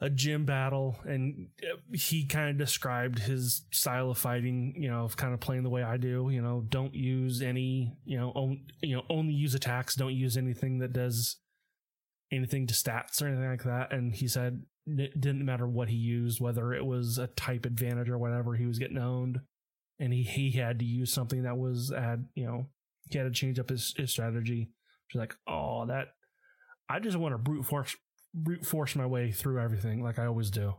a 0.00 0.10
gym 0.10 0.44
battle 0.44 0.96
and 1.04 1.48
uh, 1.62 1.76
he 1.92 2.26
kind 2.26 2.50
of 2.50 2.58
described 2.58 3.20
his 3.20 3.64
style 3.70 4.10
of 4.10 4.18
fighting 4.18 4.74
you 4.76 4.90
know 4.90 5.04
of 5.04 5.16
kind 5.16 5.32
of 5.32 5.40
playing 5.40 5.62
the 5.62 5.70
way 5.70 5.82
i 5.82 5.96
do 5.96 6.28
you 6.30 6.42
know 6.42 6.64
don't 6.68 6.94
use 6.94 7.40
any 7.40 7.96
you 8.04 8.18
know 8.18 8.30
on, 8.30 8.60
you 8.82 8.96
know 8.96 9.02
only 9.08 9.32
use 9.32 9.54
attacks 9.54 9.94
don't 9.94 10.14
use 10.14 10.36
anything 10.36 10.78
that 10.78 10.92
does 10.92 11.36
anything 12.32 12.66
to 12.66 12.74
stats 12.74 13.22
or 13.22 13.28
anything 13.28 13.48
like 13.48 13.62
that 13.62 13.92
and 13.92 14.14
he 14.14 14.26
said 14.26 14.62
it 14.86 15.18
didn't 15.20 15.44
matter 15.44 15.66
what 15.66 15.88
he 15.88 15.96
used 15.96 16.40
whether 16.40 16.74
it 16.74 16.84
was 16.84 17.16
a 17.18 17.28
type 17.28 17.64
advantage 17.64 18.10
or 18.10 18.18
whatever 18.18 18.54
he 18.54 18.66
was 18.66 18.78
getting 18.78 18.98
owned 18.98 19.40
and 20.00 20.12
he 20.12 20.22
he 20.22 20.50
had 20.50 20.80
to 20.80 20.84
use 20.84 21.12
something 21.12 21.44
that 21.44 21.56
was 21.56 21.92
at 21.92 22.18
you 22.34 22.44
know 22.44 22.66
he 23.10 23.18
had 23.18 23.24
to 23.24 23.30
change 23.30 23.58
up 23.58 23.68
his, 23.68 23.92
his 23.98 24.10
strategy. 24.10 24.70
She's 25.08 25.18
like 25.18 25.36
oh 25.46 25.84
that 25.86 26.08
i 26.88 26.98
just 26.98 27.16
want 27.16 27.34
to 27.34 27.38
brute 27.38 27.64
force 27.66 27.94
force 28.62 28.96
my 28.96 29.06
way 29.06 29.30
through 29.30 29.60
everything 29.60 30.02
like 30.02 30.18
i 30.18 30.26
always 30.26 30.50
do 30.50 30.74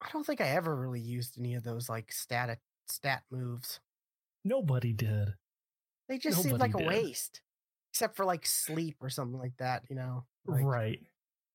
I 0.00 0.10
don't 0.12 0.24
think 0.24 0.40
I 0.40 0.48
ever 0.48 0.74
really 0.74 1.00
used 1.00 1.38
any 1.38 1.54
of 1.54 1.64
those 1.64 1.88
like 1.88 2.12
stat 2.12 2.60
stat 2.88 3.24
moves. 3.30 3.80
Nobody 4.44 4.92
did. 4.92 5.34
They 6.08 6.18
just 6.18 6.40
seemed 6.42 6.58
like 6.58 6.74
a 6.74 6.78
waste, 6.80 7.42
except 7.92 8.16
for 8.16 8.24
like 8.24 8.46
sleep 8.46 8.96
or 9.00 9.10
something 9.10 9.38
like 9.38 9.56
that. 9.58 9.84
You 9.90 9.96
know, 9.96 10.26
like, 10.46 10.64
right. 10.64 11.00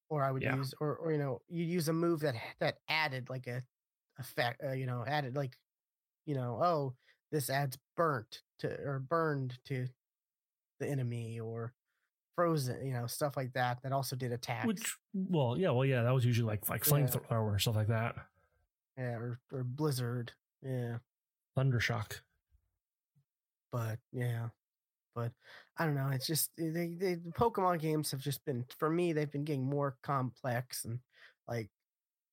Or 0.09 0.23
I 0.23 0.31
would 0.31 0.43
Yeah. 0.43 0.55
use, 0.55 0.73
or 0.80 0.95
or 0.97 1.11
you 1.11 1.17
know, 1.17 1.41
you 1.49 1.63
use 1.65 1.88
a 1.88 1.93
move 1.93 2.21
that 2.21 2.35
that 2.59 2.80
added 2.88 3.30
like 3.30 3.47
a 3.47 3.63
effect. 4.19 4.61
Uh, 4.63 4.73
you 4.73 4.85
know, 4.85 5.03
added 5.07 5.35
like 5.35 5.57
you 6.25 6.35
know, 6.35 6.59
oh, 6.63 6.95
this 7.31 7.49
adds 7.49 7.77
burnt 7.97 8.43
to 8.59 8.69
or 8.81 8.99
burned 8.99 9.59
to 9.65 9.88
the 10.80 10.88
enemy 10.88 11.39
or 11.39 11.73
frozen, 12.35 12.85
you 12.85 12.93
know, 12.93 13.07
stuff 13.07 13.35
like 13.38 13.53
that. 13.53 13.81
That 13.84 13.91
also 13.91 14.15
did 14.15 14.31
attacks. 14.31 14.65
Which, 14.68 14.95
well, 15.14 15.55
yeah, 15.57 15.69
well, 15.72 15.85
yeah, 15.85 16.03
that 16.03 16.14
was 16.14 16.26
usually 16.26 16.47
like 16.47 16.68
like 16.69 16.85
Yeah. 16.88 16.93
flamethrower 16.93 17.55
or 17.55 17.60
stuff 17.60 17.76
like 17.76 17.88
that. 17.88 18.15
yeah, 18.97 19.15
or 19.15 19.39
or 19.51 19.64
blizzard. 19.64 20.31
Yeah. 20.61 20.97
Thundershock. 21.57 22.22
but 23.72 23.99
yeah 24.11 24.47
but 25.15 25.31
i 25.77 25.85
don't 25.85 25.93
know 25.95 26.10
it's 26.10 26.26
just 26.26 26.49
eh, 26.60 26.69
they, 26.73 26.88
they 26.99 27.14
the 27.15 27.31
pokemon 27.31 27.80
games 27.80 28.10
have 28.11 28.19
just 28.19 28.43
been 28.45 28.65
for 28.80 28.89
me 28.89 29.14
they've 29.14 29.31
been 29.31 29.43
getting 29.43 29.64
more 29.64 29.95
complex 30.01 30.85
and 30.85 30.99
like 31.47 31.69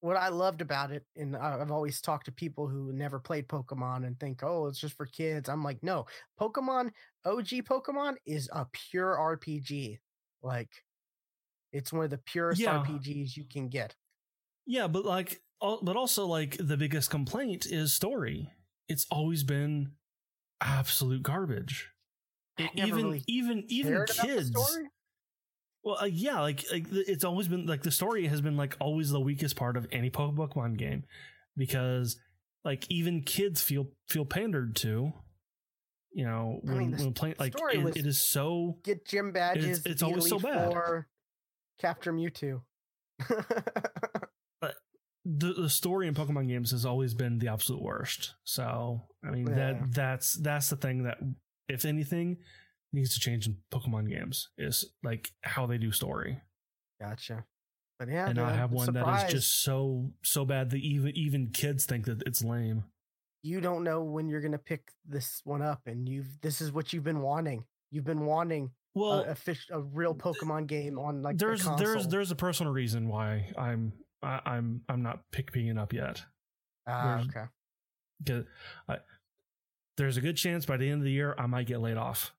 what 0.01 0.17
i 0.17 0.27
loved 0.29 0.61
about 0.61 0.91
it 0.91 1.05
and 1.15 1.35
i've 1.37 1.71
always 1.71 2.01
talked 2.01 2.25
to 2.25 2.31
people 2.31 2.67
who 2.67 2.91
never 2.91 3.19
played 3.19 3.47
pokemon 3.47 4.05
and 4.05 4.19
think 4.19 4.43
oh 4.43 4.67
it's 4.67 4.79
just 4.79 4.95
for 4.95 5.05
kids 5.05 5.47
i'm 5.49 5.63
like 5.63 5.81
no 5.83 6.05
pokemon 6.39 6.91
og 7.25 7.45
pokemon 7.45 8.15
is 8.25 8.49
a 8.53 8.65
pure 8.73 9.15
rpg 9.17 9.97
like 10.43 10.83
it's 11.71 11.93
one 11.93 12.03
of 12.03 12.09
the 12.11 12.17
purest 12.17 12.61
Yeah. 12.61 12.83
rpgs 12.83 13.37
you 13.37 13.45
can 13.45 13.69
get 13.69 13.95
Yeah, 14.65 14.87
but 14.87 15.05
like, 15.05 15.41
but 15.59 15.95
also 15.95 16.25
like 16.27 16.57
the 16.59 16.77
biggest 16.77 17.09
complaint 17.09 17.65
is 17.65 17.93
story. 17.93 18.51
It's 18.87 19.05
always 19.09 19.43
been 19.43 19.93
absolute 20.61 21.23
garbage. 21.23 21.89
Even 22.75 22.95
really 22.95 23.23
even 23.27 23.65
even 23.69 23.93
the 23.93 24.05
kids. 24.05 24.51
Well, 25.83 25.97
uh, 26.01 26.05
yeah, 26.05 26.39
like 26.41 26.63
like 26.71 26.85
it's 26.91 27.23
always 27.23 27.47
been 27.47 27.65
like 27.65 27.81
the 27.83 27.91
story 27.91 28.27
has 28.27 28.39
been 28.41 28.55
like 28.57 28.75
always 28.79 29.09
the 29.09 29.19
weakest 29.19 29.55
part 29.55 29.77
of 29.77 29.87
any 29.91 30.09
Pokemon 30.11 30.77
game 30.77 31.03
because 31.57 32.17
like 32.63 32.85
even 32.89 33.23
kids 33.23 33.61
feel 33.61 33.87
feel 34.07 34.25
pandered 34.25 34.75
to. 34.77 35.11
You 36.13 36.25
know, 36.25 36.59
I 36.67 36.69
when, 36.71 36.77
mean, 36.77 36.91
the 36.91 37.03
when 37.05 37.13
playing 37.13 37.35
like 37.39 37.57
story 37.57 37.75
it- 37.75 37.83
was- 37.83 37.95
it 37.95 38.05
is 38.05 38.21
so 38.21 38.77
get 38.83 39.07
gym 39.07 39.31
badges 39.31 39.83
it's 39.85 40.01
be 40.01 40.05
always 40.05 40.29
so 40.29 40.37
bad. 40.39 40.71
Four, 40.71 41.07
capture 41.79 42.13
mewtwo 42.13 42.61
but 44.61 44.75
the, 45.25 45.53
the 45.53 45.69
story 45.69 46.07
in 46.07 46.13
Pokemon 46.13 46.47
games 46.47 46.71
has 46.71 46.85
always 46.85 47.13
been 47.13 47.39
the 47.39 47.47
absolute 47.47 47.81
worst. 47.81 48.35
So 48.43 49.01
I 49.25 49.31
mean 49.31 49.47
Yeah. 49.47 49.55
that 49.55 49.93
that's 49.93 50.33
that's 50.33 50.69
the 50.69 50.75
thing 50.75 51.03
that 51.03 51.17
if 51.67 51.85
anything 51.85 52.37
needs 52.93 53.13
to 53.13 53.19
change 53.19 53.47
in 53.47 53.57
Pokemon 53.73 54.09
games 54.09 54.49
is 54.57 54.91
like 55.03 55.31
how 55.41 55.65
they 55.65 55.77
do 55.77 55.91
story 55.91 56.41
Gotcha. 56.99 57.45
But 57.97 58.09
yeah, 58.09 58.27
and 58.29 58.39
I'm 58.39 58.55
have 58.55 58.71
one 58.71 58.93
that 58.93 58.99
surprised 58.99 59.27
is 59.27 59.33
just 59.43 59.63
so 59.63 60.11
so 60.23 60.45
bad 60.45 60.69
that 60.71 60.77
even 60.77 61.15
even 61.15 61.47
kids 61.51 61.85
think 61.85 62.05
that 62.05 62.21
it's 62.25 62.43
lame. 62.43 62.83
you 63.43 63.59
don't 63.61 63.83
know 63.83 64.03
when 64.03 64.27
you're 64.27 64.41
gonna 64.41 64.57
pick 64.59 64.91
this 65.07 65.41
one 65.43 65.61
up, 65.61 65.81
and 65.87 66.07
you've 66.07 66.39
this 66.41 66.61
is 66.61 66.71
what 66.71 66.93
you've 66.93 67.03
been 67.03 67.21
wanting. 67.21 67.63
You've 67.91 68.05
been 68.05 68.25
wanting 68.25 68.71
Well, 68.95 69.21
a, 69.21 69.31
a 69.31 69.35
fish, 69.35 69.67
a 69.71 69.81
real 69.81 70.13
Pokemon 70.15 70.67
game 70.67 70.97
on 70.99 71.21
like 71.21 71.37
there's 71.37 71.63
the 71.63 71.75
there's 71.75 72.07
there's 72.07 72.31
a 72.31 72.35
personal 72.35 72.71
reason 72.73 73.07
why 73.07 73.51
I'm 73.57 73.93
I, 74.23 74.39
I'm 74.45 74.81
I'm 74.89 75.01
not 75.01 75.19
pick 75.31 75.51
picking 75.51 75.67
it 75.69 75.77
up 75.77 75.91
yet. 75.93 76.23
ah, 76.87 77.17
there's- 77.17 77.27
okay. 78.35 78.47
I, 78.87 78.97
there's 79.97 80.17
a 80.17 80.21
good 80.21 80.37
chance 80.37 80.65
by 80.65 80.77
the 80.77 80.89
end 80.89 81.01
of 81.01 81.05
the 81.05 81.11
year 81.11 81.35
I 81.37 81.45
might 81.47 81.67
get 81.67 81.81
laid 81.81 81.97
off. 81.97 82.33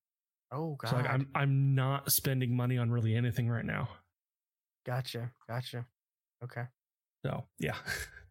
Oh 0.53 0.75
god, 0.79 0.89
So 0.89 0.95
like 0.97 1.09
I'm 1.09 1.27
I'm 1.33 1.73
not 1.75 2.11
spending 2.11 2.55
money 2.55 2.77
on 2.77 2.91
really 2.91 3.15
anything 3.15 3.49
right 3.49 3.65
now. 3.65 3.89
gotcha, 4.85 5.31
gotcha. 5.47 5.85
Okay, 6.43 6.63
So 7.25 7.45
yeah, 7.59 7.75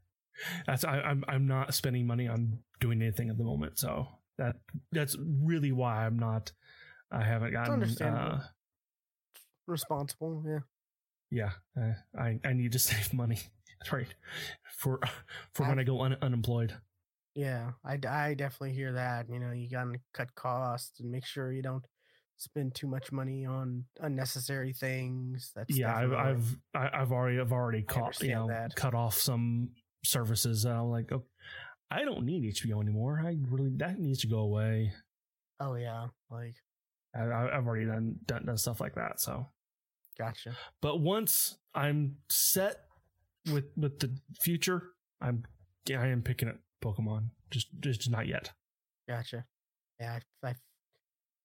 that's 0.67 0.85
I, 0.85 1.01
I'm 1.01 1.25
I'm 1.29 1.47
not 1.47 1.75
spending 1.75 2.07
money 2.07 2.29
on 2.29 2.59
doing 2.81 3.03
anything 3.03 3.29
at 3.31 3.39
the 3.39 3.45
moment. 3.45 3.79
So 3.79 4.07
that 4.39 4.57
that's 4.93 5.17
really 5.19 5.73
why 5.73 6.07
I'm 6.07 6.19
not. 6.19 6.53
I 7.11 7.23
haven't 7.25 7.53
gotten. 7.53 7.83
Uh, 8.03 8.43
responsible. 9.67 10.43
Yeah, 10.47 10.61
yeah, 11.31 11.51
uh, 11.83 11.95
I 12.21 12.39
I 12.45 12.53
need 12.53 12.73
to 12.73 12.79
save 12.91 13.13
money. 13.13 13.39
That's 13.81 13.93
right 13.93 14.15
for 14.79 15.01
for 15.55 15.63
when 15.65 15.73
I've- 15.73 15.81
I 15.81 15.85
go 15.85 16.01
un, 16.03 16.17
unemployed. 16.23 16.75
yeah. 17.35 17.73
I, 17.85 17.99
I 18.09 18.35
definitely 18.35 18.75
hear 18.75 18.93
that. 18.93 19.29
You 19.29 19.39
know, 19.41 19.51
you 19.53 19.69
gotta 19.71 19.95
cut 20.15 20.35
costs 20.35 21.01
and 21.01 21.11
make 21.11 21.25
sure 21.27 21.53
you 21.53 21.63
don't 21.63 21.85
spend 22.37 22.75
too 22.75 22.87
much 22.87 23.13
money 23.13 23.45
on 23.45 23.85
unnecessary 24.01 24.73
things. 24.73 25.53
That's 25.55 25.77
yeah, 25.77 25.95
I've 25.95 26.13
I've 26.13 26.57
I've 26.75 27.13
already 27.13 27.41
I've 27.41 27.53
already 27.53 27.83
caught 27.83 28.21
you 28.23 28.35
know 28.35 28.49
that. 28.49 28.75
cut 28.75 28.95
off 28.95 29.15
some 29.15 29.71
services 30.05 30.65
I'm 30.65 30.91
like, 30.91 31.13
oh, 31.13 31.25
I 31.91 32.05
don't 32.05 32.25
need 32.25 32.55
HBO 32.55 32.81
anymore. 32.81 33.23
I 33.25 33.37
really 33.49 33.71
that 33.77 33.99
needs 33.99 34.21
to 34.21 34.27
go 34.27 34.39
away. 34.39 34.93
oh 35.61 35.75
yeah, 35.75 36.07
like 36.31 36.55
I, 37.15 37.25
I've 37.25 37.67
already 37.67 37.87
done, 37.87 38.17
done 38.27 38.47
done 38.47 38.57
stuff 38.57 38.81
like 38.81 38.95
that. 38.95 39.21
So 39.21 39.47
gotcha. 40.19 40.57
but 40.81 41.01
once 41.01 41.59
I'm 41.75 42.17
set 42.31 42.77
with 43.53 43.67
with 43.77 43.99
the 43.99 44.17
future, 44.41 44.91
I'm 45.21 45.45
I 45.91 46.07
am 46.07 46.23
picking 46.23 46.49
up 46.49 46.57
Pokemon. 46.83 47.31
Just 47.51 47.69
just 47.81 48.11
not 48.11 48.27
yet. 48.27 48.51
Gotcha. 49.09 49.45
Yeah, 50.01 50.19
I, 50.43 50.49
I 50.49 50.55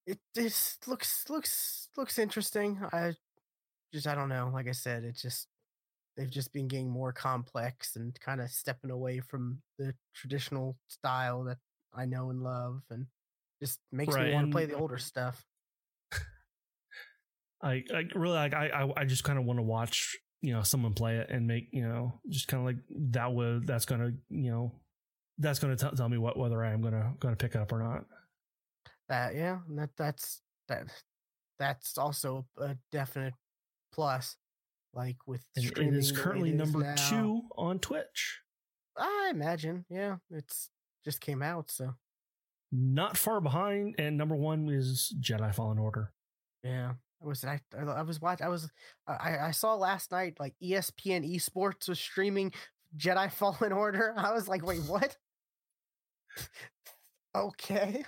it 0.07 0.19
just 0.35 0.87
looks 0.89 1.29
looks 1.29 1.89
looks 1.97 2.19
interesting. 2.19 2.79
I 2.93 3.15
just 3.93 4.07
I 4.07 4.15
don't 4.15 4.29
know. 4.29 4.51
Like 4.53 4.67
I 4.67 4.73
said, 4.73 5.03
it 5.05 5.15
just 5.17 5.47
they've 6.17 6.29
just 6.31 6.53
been 6.53 6.67
getting 6.69 6.89
more 6.91 7.13
complex 7.13 7.95
and 7.95 8.19
kind 8.21 8.41
of 8.41 8.49
stepping 8.51 8.91
away 8.91 9.21
from 9.21 9.61
the 9.79 9.95
traditional 10.15 10.77
style 10.87 11.43
that 11.45 11.59
I 11.93 12.05
know 12.05 12.31
and 12.31 12.43
love, 12.43 12.83
and 12.91 13.07
just 13.61 13.79
makes 13.91 14.15
Right, 14.15 14.19
me 14.19 14.33
want 14.33 14.45
to 14.45 14.51
play 14.51 14.65
the 14.65 14.75
older 14.75 14.97
uh, 14.97 14.99
stuff. 14.99 15.45
I, 17.61 17.83
I 17.93 18.03
really 18.15 18.35
like 18.35 18.53
I 18.53 18.67
I, 18.69 19.01
I 19.01 19.05
just 19.05 19.23
kind 19.23 19.39
of 19.39 19.45
want 19.45 19.57
to 19.59 19.63
watch 19.63 20.17
you 20.41 20.53
know 20.53 20.61
someone 20.61 20.93
play 20.93 21.17
it 21.17 21.29
and 21.29 21.47
make 21.47 21.69
you 21.71 21.81
know 21.81 22.21
just 22.29 22.47
kind 22.47 22.61
of 22.61 22.65
like 22.65 22.83
that 23.13 23.33
would 23.33 23.65
that's 23.65 23.85
gonna 23.85 24.11
you 24.29 24.51
know 24.51 24.71
that's 25.39 25.59
gonna 25.59 25.75
t- 25.75 25.87
tell 25.95 26.09
me 26.09 26.17
what 26.17 26.37
whether 26.37 26.63
I 26.63 26.71
am 26.71 26.81
gonna 26.81 27.15
gonna 27.19 27.35
pick 27.35 27.55
it 27.55 27.61
up 27.61 27.71
or 27.71 27.79
not. 27.79 28.05
That 29.09 29.35
yeah, 29.35 29.59
that 29.69 29.91
that's 29.97 30.41
that 30.67 30.87
that's 31.59 31.97
also 31.97 32.45
a 32.57 32.75
definite 32.91 33.33
plus. 33.93 34.35
Like 34.93 35.17
with 35.27 35.45
it 35.55 35.77
is 35.77 36.11
currently 36.11 36.49
it 36.49 36.55
is 36.55 36.59
number 36.59 36.79
now. 36.79 36.95
two 36.95 37.41
on 37.55 37.79
Twitch. 37.79 38.39
I 38.97 39.29
imagine, 39.31 39.85
yeah, 39.89 40.15
it's 40.31 40.69
just 41.05 41.21
came 41.21 41.43
out, 41.43 41.69
so 41.69 41.93
Not 42.71 43.15
far 43.15 43.39
behind, 43.39 43.95
and 43.99 44.17
number 44.17 44.35
one 44.35 44.67
is 44.69 45.13
Jedi 45.21 45.53
Fallen 45.53 45.77
Order. 45.77 46.13
Yeah, 46.63 46.93
I 47.21 47.25
was 47.25 47.45
I 47.45 47.59
I 47.77 48.01
was 48.01 48.19
watching. 48.19 48.45
I 48.45 48.49
was 48.49 48.69
I 49.07 49.37
I 49.39 49.51
saw 49.51 49.75
last 49.75 50.11
night 50.11 50.37
like 50.39 50.55
ESPN 50.63 51.29
Esports 51.31 51.87
was 51.87 51.99
streaming 51.99 52.51
Jedi 52.97 53.31
Fallen 53.39 53.71
Order. 53.71 54.13
I 54.17 54.33
was 54.33 54.47
like, 54.47 54.65
wait, 54.65 54.81
what? 54.81 55.15
okay, 57.35 58.03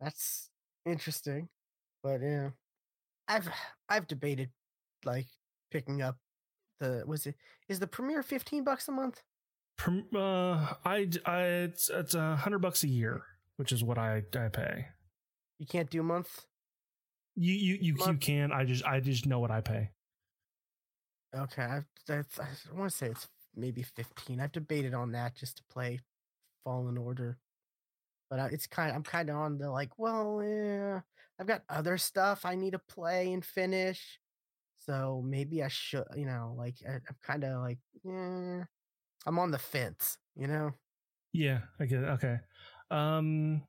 that's 0.00 0.50
interesting, 0.86 1.48
but 2.02 2.20
yeah, 2.22 2.50
I've 3.26 3.48
I've 3.88 4.06
debated 4.06 4.50
like 5.04 5.26
picking 5.70 6.02
up 6.02 6.16
the 6.80 7.04
was 7.06 7.26
it 7.26 7.34
is 7.68 7.80
the 7.80 7.86
Premier 7.86 8.22
fifteen 8.22 8.64
bucks 8.64 8.88
a 8.88 8.92
month? 8.92 9.22
Uh, 10.14 10.74
I, 10.84 11.08
I 11.24 11.40
it's 11.42 11.88
it's 11.88 12.14
a 12.14 12.36
hundred 12.36 12.60
bucks 12.60 12.82
a 12.82 12.88
year, 12.88 13.22
which 13.56 13.72
is 13.72 13.84
what 13.84 13.98
I 13.98 14.22
I 14.34 14.48
pay. 14.48 14.86
You 15.58 15.66
can't 15.66 15.90
do 15.90 16.00
a 16.00 16.04
month. 16.04 16.46
You 17.36 17.54
you 17.54 17.78
you, 17.80 17.96
you 18.06 18.14
can. 18.14 18.52
I 18.52 18.64
just 18.64 18.84
I 18.84 19.00
just 19.00 19.26
know 19.26 19.40
what 19.40 19.50
I 19.50 19.60
pay. 19.60 19.90
Okay, 21.36 21.62
I've, 21.62 21.84
that's, 22.06 22.40
I 22.40 22.46
want 22.74 22.90
to 22.90 22.96
say 22.96 23.08
it's 23.08 23.28
maybe 23.54 23.82
15. 23.82 24.40
I've 24.40 24.52
debated 24.52 24.94
on 24.94 25.12
that 25.12 25.36
just 25.36 25.58
to 25.58 25.62
play 25.70 26.00
Fallen 26.64 26.96
Order. 26.96 27.36
But 28.30 28.40
uh, 28.40 28.48
it's 28.50 28.66
kind 28.66 28.90
of, 28.90 28.96
I'm 28.96 29.02
kind 29.02 29.30
of 29.30 29.36
on 29.36 29.58
the 29.58 29.70
like, 29.70 29.98
well, 29.98 30.42
yeah, 30.42 31.00
I've 31.40 31.46
got 31.46 31.62
other 31.68 31.96
stuff 31.96 32.44
I 32.44 32.54
need 32.54 32.72
to 32.72 32.78
play 32.78 33.32
and 33.32 33.44
finish. 33.44 34.18
So 34.80 35.22
maybe 35.24 35.62
I 35.62 35.68
should, 35.68 36.04
you 36.16 36.26
know, 36.26 36.54
like, 36.56 36.76
I, 36.88 36.94
I'm 36.94 37.16
kind 37.22 37.44
of 37.44 37.60
like, 37.60 37.78
yeah, 38.04 38.64
I'm 39.26 39.38
on 39.38 39.50
the 39.50 39.58
fence, 39.58 40.18
you 40.36 40.46
know? 40.46 40.72
Yeah, 41.32 41.60
I 41.78 41.86
get 41.86 42.02
it. 42.02 42.08
Okay. 42.08 42.38
Um 42.90 43.62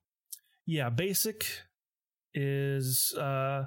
yeah, 0.65 0.89
basic 0.89 1.45
is 2.33 3.13
uh 3.17 3.65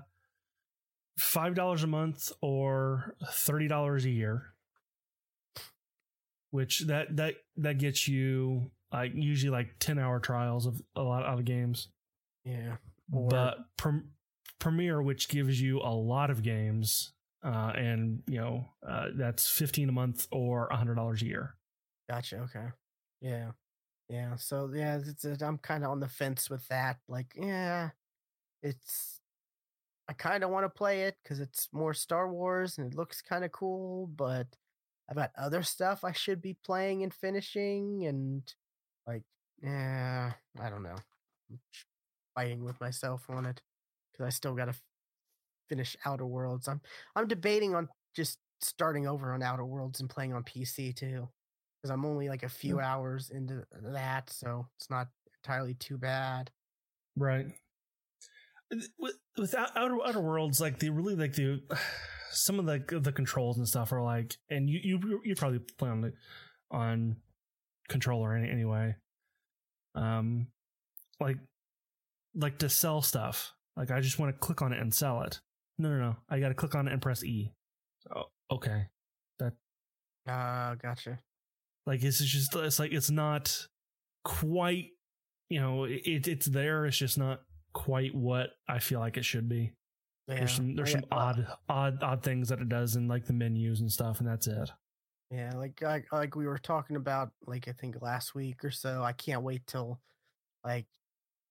five 1.19 1.55
dollars 1.55 1.82
a 1.82 1.86
month 1.86 2.32
or 2.40 3.14
thirty 3.31 3.69
dollars 3.69 4.05
a 4.05 4.10
year. 4.10 4.55
Which 6.51 6.81
that 6.86 7.16
that 7.16 7.35
that 7.56 7.78
gets 7.78 8.09
you 8.09 8.70
like 8.93 9.12
usually 9.14 9.51
like 9.51 9.78
ten 9.78 9.98
hour 9.98 10.20
trials 10.20 10.66
of 10.66 10.81
a 10.97 11.02
lot 11.02 11.24
of 11.24 11.44
games. 11.44 11.89
Yeah. 12.44 12.77
Or- 13.12 13.28
but 13.28 13.59
Prem- 13.77 14.10
Premier, 14.59 15.02
which 15.02 15.28
gives 15.28 15.60
you 15.60 15.81
a 15.81 15.90
lot 15.94 16.31
of 16.31 16.43
games, 16.43 17.12
uh, 17.44 17.73
and 17.74 18.23
you 18.28 18.39
know 18.39 18.69
uh, 18.86 19.09
that's 19.14 19.48
fifteen 19.48 19.89
a 19.89 19.93
month 19.93 20.27
or 20.31 20.69
hundred 20.70 20.94
dollars 20.94 21.23
a 21.23 21.27
year. 21.27 21.56
Gotcha. 22.09 22.39
Okay. 22.40 22.66
Yeah. 23.20 23.52
Yeah, 24.09 24.36
so 24.36 24.70
yeah, 24.74 24.98
it's, 24.98 25.24
it's, 25.24 25.43
I'm 25.43 25.56
kind 25.56 25.85
of 25.85 25.90
on 25.90 26.01
the 26.01 26.09
fence 26.09 26.51
with 26.51 26.66
that. 26.69 26.98
Like, 27.09 27.32
yeah, 27.35 27.90
it's 28.62 29.20
I 30.06 30.12
kind 30.12 30.44
of 30.44 30.51
want 30.51 30.64
to 30.66 30.69
play 30.69 31.02
it 31.05 31.16
because 31.23 31.40
it's 31.40 31.69
more 31.73 31.94
Star 31.94 32.31
Wars 32.31 32.77
and 32.77 32.86
it 32.86 32.94
looks 32.97 33.23
kind 33.23 33.43
of 33.43 33.52
cool, 33.52 34.09
but 34.09 34.48
I've 35.09 35.16
got 35.16 35.31
other 35.39 35.62
stuff 35.62 36.05
I 36.05 36.12
should 36.12 36.43
be 36.43 36.59
playing 36.62 37.02
and 37.02 37.14
finishing, 37.14 38.05
and 38.05 38.43
like, 39.06 39.22
yeah, 39.62 40.32
I 40.60 40.70
don't 40.70 40.82
know. 40.82 40.96
I'm 41.50 41.58
fighting 42.34 42.64
with 42.64 42.80
myself 42.80 43.24
on 43.28 43.46
it 43.46 43.60
because 44.12 44.26
I 44.26 44.30
still 44.30 44.54
got 44.54 44.66
to 44.66 44.74
finish 45.68 45.96
Outer 46.04 46.26
Worlds. 46.26 46.68
I'm 46.68 46.80
I'm 47.16 47.28
debating 47.28 47.74
on 47.74 47.88
just 48.14 48.38
starting 48.60 49.06
over 49.06 49.32
on 49.32 49.42
Outer 49.42 49.64
Worlds 49.64 50.00
and 50.00 50.10
playing 50.10 50.32
on 50.32 50.42
PC 50.44 50.94
too, 50.94 51.28
because 51.80 51.90
I'm 51.90 52.04
only 52.04 52.28
like 52.28 52.42
a 52.42 52.48
few 52.48 52.80
hours 52.80 53.30
into 53.30 53.64
that, 53.82 54.30
so 54.30 54.66
it's 54.78 54.90
not 54.90 55.08
entirely 55.44 55.74
too 55.74 55.98
bad. 55.98 56.50
Right. 57.16 57.46
With, 58.98 59.16
with 59.36 59.54
outer 59.54 59.98
outer 60.04 60.20
worlds, 60.20 60.60
like 60.60 60.78
the 60.78 60.90
really 60.90 61.14
like 61.14 61.34
the 61.34 61.60
some 62.30 62.58
of 62.58 62.66
the 62.66 63.00
the 63.00 63.12
controls 63.12 63.58
and 63.58 63.68
stuff 63.68 63.92
are 63.92 64.02
like, 64.02 64.34
and 64.48 64.68
you 64.70 64.80
you 64.82 65.20
you 65.24 65.34
probably 65.34 65.60
play 65.78 65.90
on 65.90 66.00
the 66.00 66.12
on 66.70 67.16
controller 67.88 68.34
any, 68.34 68.50
anyway. 68.50 68.96
Um, 69.94 70.48
like 71.20 71.38
like 72.34 72.59
to 72.59 72.68
sell 72.68 73.02
stuff. 73.02 73.52
Like 73.76 73.90
I 73.90 74.00
just 74.00 74.18
want 74.18 74.34
to 74.34 74.38
click 74.38 74.62
on 74.62 74.72
it 74.72 74.80
and 74.80 74.92
sell 74.92 75.22
it. 75.22 75.40
No, 75.78 75.90
no, 75.90 75.98
no. 75.98 76.16
I 76.28 76.40
got 76.40 76.48
to 76.48 76.54
click 76.54 76.74
on 76.74 76.88
it 76.88 76.92
and 76.92 77.02
press 77.02 77.24
E. 77.24 77.52
Oh, 78.14 78.24
okay. 78.50 78.86
That. 79.38 79.52
Ah, 80.28 80.74
gotcha. 80.80 81.20
Like 81.86 82.02
it's 82.02 82.18
just 82.18 82.54
it's 82.54 82.78
like 82.78 82.92
it's 82.92 83.10
not 83.10 83.66
quite. 84.24 84.86
You 85.48 85.60
know, 85.60 85.84
it 85.84 86.28
it's 86.28 86.46
there. 86.46 86.86
It's 86.86 86.96
just 86.96 87.18
not 87.18 87.40
quite 87.74 88.14
what 88.14 88.50
I 88.68 88.78
feel 88.78 89.00
like 89.00 89.16
it 89.16 89.24
should 89.24 89.48
be. 89.48 89.72
Yeah. 90.28 90.36
There's 90.36 90.52
some 90.52 90.76
there's 90.76 90.92
some 90.92 91.04
uh, 91.10 91.16
odd 91.16 91.46
odd 91.68 92.02
odd 92.02 92.22
things 92.22 92.48
that 92.48 92.60
it 92.60 92.68
does 92.68 92.96
in 92.96 93.09
like 93.09 93.26
the 93.26 93.32
menus 93.32 93.80
and 93.80 93.90
stuff, 93.90 94.20
and 94.20 94.28
that's 94.28 94.46
it. 94.46 94.70
Yeah, 95.32 95.52
like 95.54 95.80
like 95.80 96.12
like 96.12 96.36
we 96.36 96.46
were 96.46 96.59
talking 96.59 96.96
about, 96.96 97.30
like 97.46 97.66
I 97.66 97.72
think 97.72 98.02
last 98.02 98.34
week 98.34 98.62
or 98.64 98.70
so. 98.70 99.02
I 99.02 99.12
can't 99.12 99.42
wait 99.42 99.66
till 99.66 99.98
like 100.62 100.84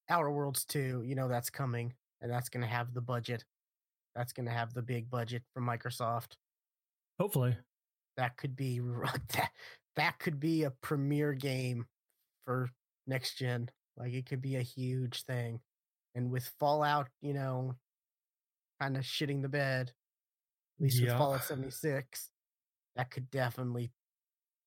Outer 0.08 0.30
Worlds 0.30 0.66
two. 0.66 1.02
You 1.04 1.16
know 1.16 1.28
that's 1.28 1.50
coming, 1.50 1.94
and 2.22 2.32
that's 2.32 2.50
gonna 2.50 2.68
have 2.68 2.94
the 2.94 3.02
budget. 3.02 3.44
That's 4.16 4.34
gonna 4.34 4.52
have 4.52 4.76
the 4.76 4.84
big 4.84 5.10
budget 5.10 5.42
from 5.56 5.66
Microsoft. 5.66 6.34
Hopefully, 7.20 7.58
That 8.18 8.38
could 8.38 8.56
be 8.56 8.80
that 9.34 9.50
that 9.96 10.20
could 10.20 10.40
be 10.40 10.64
a 10.64 10.72
premier 10.82 11.34
game 11.34 11.88
for 12.46 12.70
next 13.08 13.40
gen. 13.40 13.70
Like 13.98 14.14
it 14.14 14.28
could 14.28 14.44
be 14.44 14.58
a 14.58 14.62
huge 14.62 15.24
thing. 15.24 15.60
And 16.14 16.30
with 16.30 16.52
Fallout, 16.60 17.08
you 17.22 17.34
know, 17.34 17.76
kind 18.80 18.96
of 18.96 19.04
shitting 19.04 19.42
the 19.42 19.50
bed, 19.50 19.92
at 20.78 20.84
least 20.84 21.02
with 21.02 21.10
Fallout 21.12 21.44
76, 21.44 22.31
that 22.96 23.12
could 23.12 23.30
definitely 23.32 23.92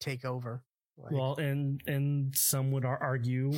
take 0.01 0.25
over. 0.25 0.63
Like, 0.97 1.13
well, 1.13 1.37
and 1.37 1.81
and 1.87 2.35
some 2.37 2.71
would 2.73 2.85
argue 2.85 3.53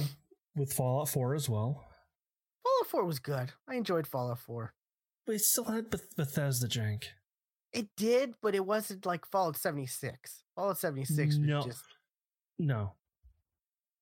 with 0.57 0.73
Fallout 0.73 1.09
Four 1.09 1.35
as 1.35 1.49
well, 1.49 1.85
Fallout 2.63 2.87
4 2.89 3.05
was 3.05 3.19
good. 3.19 3.53
I 3.69 3.75
enjoyed 3.75 4.07
Fallout 4.07 4.39
4. 4.41 4.73
but 5.27 5.35
it 5.35 5.41
still 5.43 5.65
had 5.65 5.91
Beth- 5.91 6.17
Bethesda 6.17 6.67
jank. 6.67 7.05
It 7.73 7.89
did, 7.97 8.35
but 8.41 8.55
it 8.55 8.65
wasn't 8.65 9.05
like 9.05 9.27
Fallout 9.27 9.57
76. 9.59 10.45
Fallout 10.55 10.79
76 10.79 11.37
was 11.37 11.39
No. 11.39 11.63
just 11.63 11.83
No, 12.59 12.95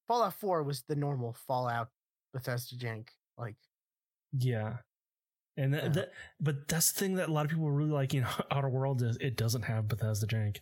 Fallout 0.07 0.35
4 0.35 0.63
was 0.63 0.83
the 0.87 0.95
normal 0.97 1.33
Fallout 1.33 1.89
Bethesda 2.33 2.77
jank. 2.77 3.09
Like, 3.37 3.57
yeah, 4.33 4.77
and 5.57 5.75
that, 5.75 5.83
Yeah. 5.85 5.89
that 5.91 6.13
but 6.41 6.69
that's 6.69 6.93
the 6.93 7.01
thing 7.01 7.15
that 7.17 7.29
a 7.29 7.33
lot 7.33 7.45
of 7.45 7.51
people 7.51 7.71
really 7.71 7.91
like 7.91 8.15
in 8.15 8.25
Outer 8.51 8.69
Worlds 8.69 9.03
is 9.03 9.17
it 9.21 9.37
doesn't 9.37 9.63
have 9.63 9.89
Bethesda 9.89 10.27
jank. 10.27 10.59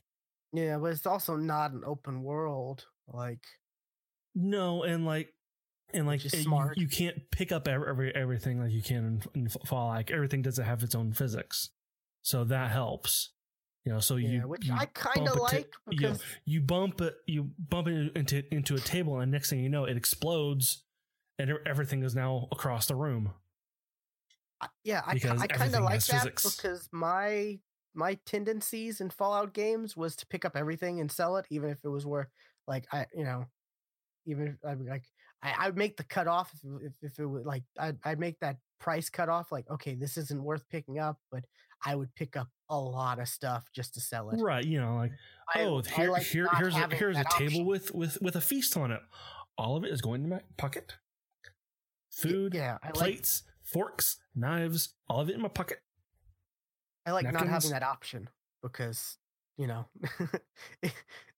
yeah, 0.52 0.78
but 0.78 0.92
it's 0.92 1.06
also 1.06 1.36
not 1.36 1.72
an 1.72 1.82
open 1.86 2.22
world. 2.22 2.86
Like, 3.08 3.44
No, 4.34 4.82
and 4.82 5.04
like, 5.04 5.32
and 5.92 6.06
like, 6.06 6.22
Which 6.22 6.34
is 6.34 6.46
uh, 6.46 6.50
you- 6.76 6.82
You, 6.82 6.88
can't 6.88 7.30
pick 7.30 7.52
up 7.52 7.68
every, 7.68 7.88
every 7.88 8.14
everything 8.14 8.60
like 8.62 8.72
you 8.72 8.82
can 8.82 9.22
in, 9.34 9.42
in 9.42 9.48
Fallout. 9.66 9.94
Like 9.96 10.10
everything 10.10 10.40
doesn't 10.42 10.64
have 10.64 10.82
its 10.82 10.94
own 10.94 11.12
physics, 11.12 11.70
so 12.22 12.44
that 12.44 12.70
helps. 12.70 13.32
You 13.84 13.92
know, 13.92 13.98
so 13.98 14.14
yeah, 14.16 14.28
you 14.28 14.40
which 14.48 14.64
you 14.64 14.74
I 14.74 14.86
kind 14.86 15.26
of 15.28 15.34
bump 15.36 15.52
a 15.52 15.56
ta- 15.56 15.56
like 15.56 15.74
you 15.90 16.14
you 16.44 16.60
bump 16.60 17.00
it, 17.00 17.14
you 17.26 17.50
bump 17.58 17.88
it 17.88 18.12
into 18.16 18.42
into 18.54 18.74
a 18.76 18.78
table, 18.78 19.18
and 19.20 19.30
next 19.32 19.50
thing 19.50 19.58
you 19.60 19.68
know, 19.68 19.84
it 19.84 19.96
explodes, 19.96 20.84
and 21.38 21.50
everything 21.66 22.04
is 22.04 22.14
now 22.14 22.46
across 22.52 22.86
the 22.86 22.94
room. 22.94 23.32
I- 24.62 24.68
yeah, 24.84 25.02
I, 25.06 25.12
I 25.12 25.46
kind 25.48 25.74
of 25.74 25.82
like 25.84 26.04
that 26.06 26.22
physics. 26.22 26.56
because 26.56 26.88
my 26.92 27.58
my 27.94 28.18
tendencies 28.24 29.00
in 29.00 29.10
Fallout 29.10 29.52
games 29.52 29.96
was 29.96 30.16
to 30.16 30.26
pick 30.26 30.44
up 30.44 30.56
everything 30.56 31.00
and 31.00 31.10
sell 31.10 31.36
it, 31.36 31.46
even 31.50 31.68
if 31.70 31.78
it 31.84 31.88
was 31.88 32.06
worth 32.06 32.28
like 32.66 32.86
I 32.92 33.06
you 33.14 33.24
know, 33.24 33.44
even 34.26 34.46
if 34.48 34.54
I 34.64 34.74
like 34.74 35.04
I 35.42 35.54
I'd 35.66 35.76
make 35.76 35.96
the 35.96 36.04
cutoff 36.04 36.52
if 36.54 36.82
if, 36.86 36.92
if 37.12 37.18
it 37.18 37.26
was 37.26 37.44
like 37.44 37.64
I'd 37.78 37.98
I'd 38.04 38.20
make 38.20 38.38
that 38.40 38.56
price 38.80 39.10
cutoff 39.10 39.52
like 39.52 39.68
okay 39.70 39.94
this 39.94 40.16
isn't 40.16 40.42
worth 40.42 40.68
picking 40.70 40.98
up, 40.98 41.18
but 41.30 41.44
I 41.84 41.96
would 41.96 42.14
pick 42.14 42.36
up 42.36 42.48
a 42.70 42.78
lot 42.78 43.18
of 43.18 43.26
stuff 43.28 43.68
just 43.74 43.94
to 43.94 44.00
sell 44.00 44.30
it. 44.30 44.40
Right? 44.40 44.64
You 44.64 44.80
know, 44.80 44.94
like 44.96 45.12
I- 45.54 45.62
oh, 45.62 45.82
here, 45.82 46.10
like 46.12 46.22
here 46.22 46.48
here's 46.56 46.76
a 46.76 46.86
here's 46.94 47.16
a 47.18 47.24
table 47.24 47.46
option. 47.62 47.66
with 47.66 47.92
with 47.94 48.22
with 48.22 48.36
a 48.36 48.40
feast 48.40 48.76
on 48.76 48.92
it. 48.92 49.00
All 49.58 49.76
of 49.76 49.84
it 49.84 49.90
is 49.90 50.00
going 50.00 50.22
to 50.22 50.28
my 50.28 50.40
pocket. 50.56 50.94
Food, 52.10 52.54
yeah, 52.54 52.76
I 52.82 52.86
like 52.88 52.94
plates, 52.94 53.42
forks, 53.72 54.18
knives, 54.34 54.94
all 55.08 55.20
of 55.20 55.28
it 55.28 55.34
in 55.34 55.40
my 55.42 55.48
pocket. 55.48 55.78
I 57.06 57.12
like 57.12 57.32
not 57.32 57.46
having 57.48 57.70
that 57.70 57.82
option 57.82 58.28
because 58.62 59.16
you 59.58 59.66
know 59.66 59.86
it, 60.82 60.92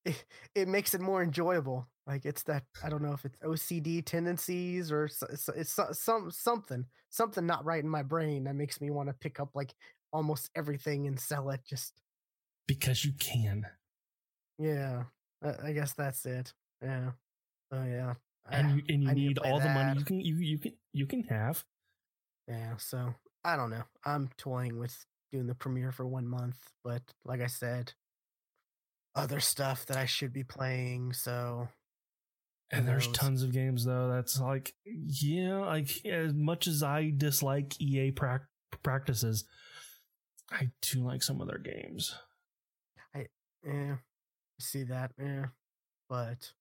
it, 0.05 0.25
it 0.55 0.69
makes 0.69 0.95
it 0.95 1.01
more 1.01 1.23
enjoyable. 1.23 1.89
Like 2.07 2.27
it's 2.27 2.43
that 2.45 2.65
I 2.83 2.91
don't 2.91 3.03
know 3.03 3.13
if 3.15 3.25
it's 3.25 3.39
OCD 3.39 4.05
tendencies 4.05 4.93
or 4.93 5.05
s- 5.05 5.23
s- 5.23 5.49
it's 5.57 5.79
some 5.99 6.31
something 6.31 6.85
something 7.09 7.47
not 7.47 7.65
right 7.65 7.83
in 7.83 7.89
my 7.89 8.03
brain 8.03 8.45
that 8.45 8.55
makes 8.55 8.81
me 8.81 8.91
want 8.91 9.09
to 9.09 9.15
pick 9.15 9.41
up 9.41 9.51
like 9.55 9.75
almost 10.13 10.51
everything 10.55 11.07
and 11.07 11.19
sell 11.19 11.49
it. 11.51 11.61
Just 11.67 11.95
because 12.69 13.05
you 13.07 13.13
can. 13.19 13.67
yeah, 14.59 15.05
I, 15.43 15.69
I 15.69 15.73
guess 15.73 15.95
that's 15.95 16.27
it. 16.27 16.53
Yeah, 16.83 17.13
oh 17.73 17.85
yeah, 17.85 18.15
and 18.51 18.77
you, 18.77 18.83
and 18.91 19.03
you 19.03 19.09
I 19.09 19.15
need 19.15 19.29
need 19.29 19.39
all 19.39 19.61
the 19.61 19.71
money 19.71 19.99
you 19.99 20.05
can 20.05 20.21
you 20.21 20.37
you 20.37 20.59
can 20.59 20.73
you 20.93 21.07
can 21.07 21.23
have. 21.25 21.65
Yeah. 22.49 22.77
So 22.79 23.15
I 23.45 23.57
don't 23.57 23.71
know. 23.71 23.85
I'm 24.05 24.31
toying 24.37 24.79
with 24.79 25.05
doing 25.33 25.47
the 25.47 25.55
Premier 25.55 25.93
for 25.93 26.07
one 26.07 26.27
month, 26.27 26.59
but 26.83 27.03
like 27.25 27.41
I 27.41 27.47
said, 27.47 27.93
other 29.15 29.41
stuff 29.41 29.87
that 29.87 29.97
I 29.97 30.07
should 30.07 30.33
be 30.33 30.45
playing. 30.45 31.13
So 31.13 31.69
And 32.71 32.87
there's 32.87 33.09
tons 33.09 33.43
of 33.43 33.53
games 33.53 33.85
though 33.85 34.09
that's 34.09 34.41
like 34.41 34.75
yeah, 34.85 35.59
like 35.59 36.05
as 36.07 36.33
much 36.33 36.67
as 36.67 36.83
I 36.83 37.13
dislike 37.17 37.81
EA 37.81 38.11
prac- 38.11 38.49
practices, 38.83 39.45
I 40.51 40.71
do 40.83 41.01
like 41.01 41.23
some 41.23 41.41
of 41.41 41.49
their 41.49 41.59
games. 41.59 42.15
I 43.15 43.27
Yeah, 43.65 43.95
I 43.95 44.61
see 44.61 44.85
that. 44.85 45.13
Yeah, 45.19 45.47
but 46.09 46.53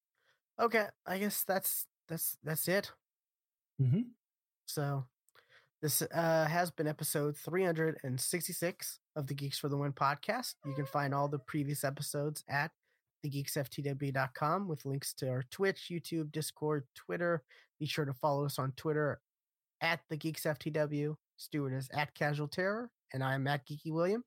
okay, 0.60 0.86
I 1.06 1.18
guess 1.18 1.42
that's 1.42 1.86
that's 2.08 2.36
that's 2.42 2.68
it. 2.68 2.92
Mm-hmm. 3.80 4.02
So 4.66 5.04
this 5.84 6.00
uh, 6.00 6.46
has 6.46 6.70
been 6.70 6.86
episode 6.86 7.36
366 7.36 9.00
of 9.16 9.26
the 9.26 9.34
Geeks 9.34 9.58
for 9.58 9.68
the 9.68 9.76
Win 9.76 9.92
podcast. 9.92 10.54
You 10.64 10.72
can 10.72 10.86
find 10.86 11.14
all 11.14 11.28
the 11.28 11.38
previous 11.38 11.84
episodes 11.84 12.42
at 12.48 12.70
thegeeksftw.com 13.22 14.66
with 14.66 14.86
links 14.86 15.12
to 15.18 15.28
our 15.28 15.44
Twitch, 15.50 15.90
YouTube, 15.92 16.32
Discord, 16.32 16.84
Twitter. 16.94 17.42
Be 17.78 17.84
sure 17.84 18.06
to 18.06 18.14
follow 18.14 18.46
us 18.46 18.58
on 18.58 18.72
Twitter 18.78 19.20
at 19.82 20.00
the 20.08 20.16
Geeks 20.16 20.44
FTW. 20.44 21.16
Stewart 21.36 21.74
is 21.74 21.90
at 21.92 22.14
Casual 22.14 22.48
Terror, 22.48 22.90
and 23.12 23.22
I'm 23.22 23.46
at 23.46 23.68
Geeky 23.68 23.92
William. 23.92 24.24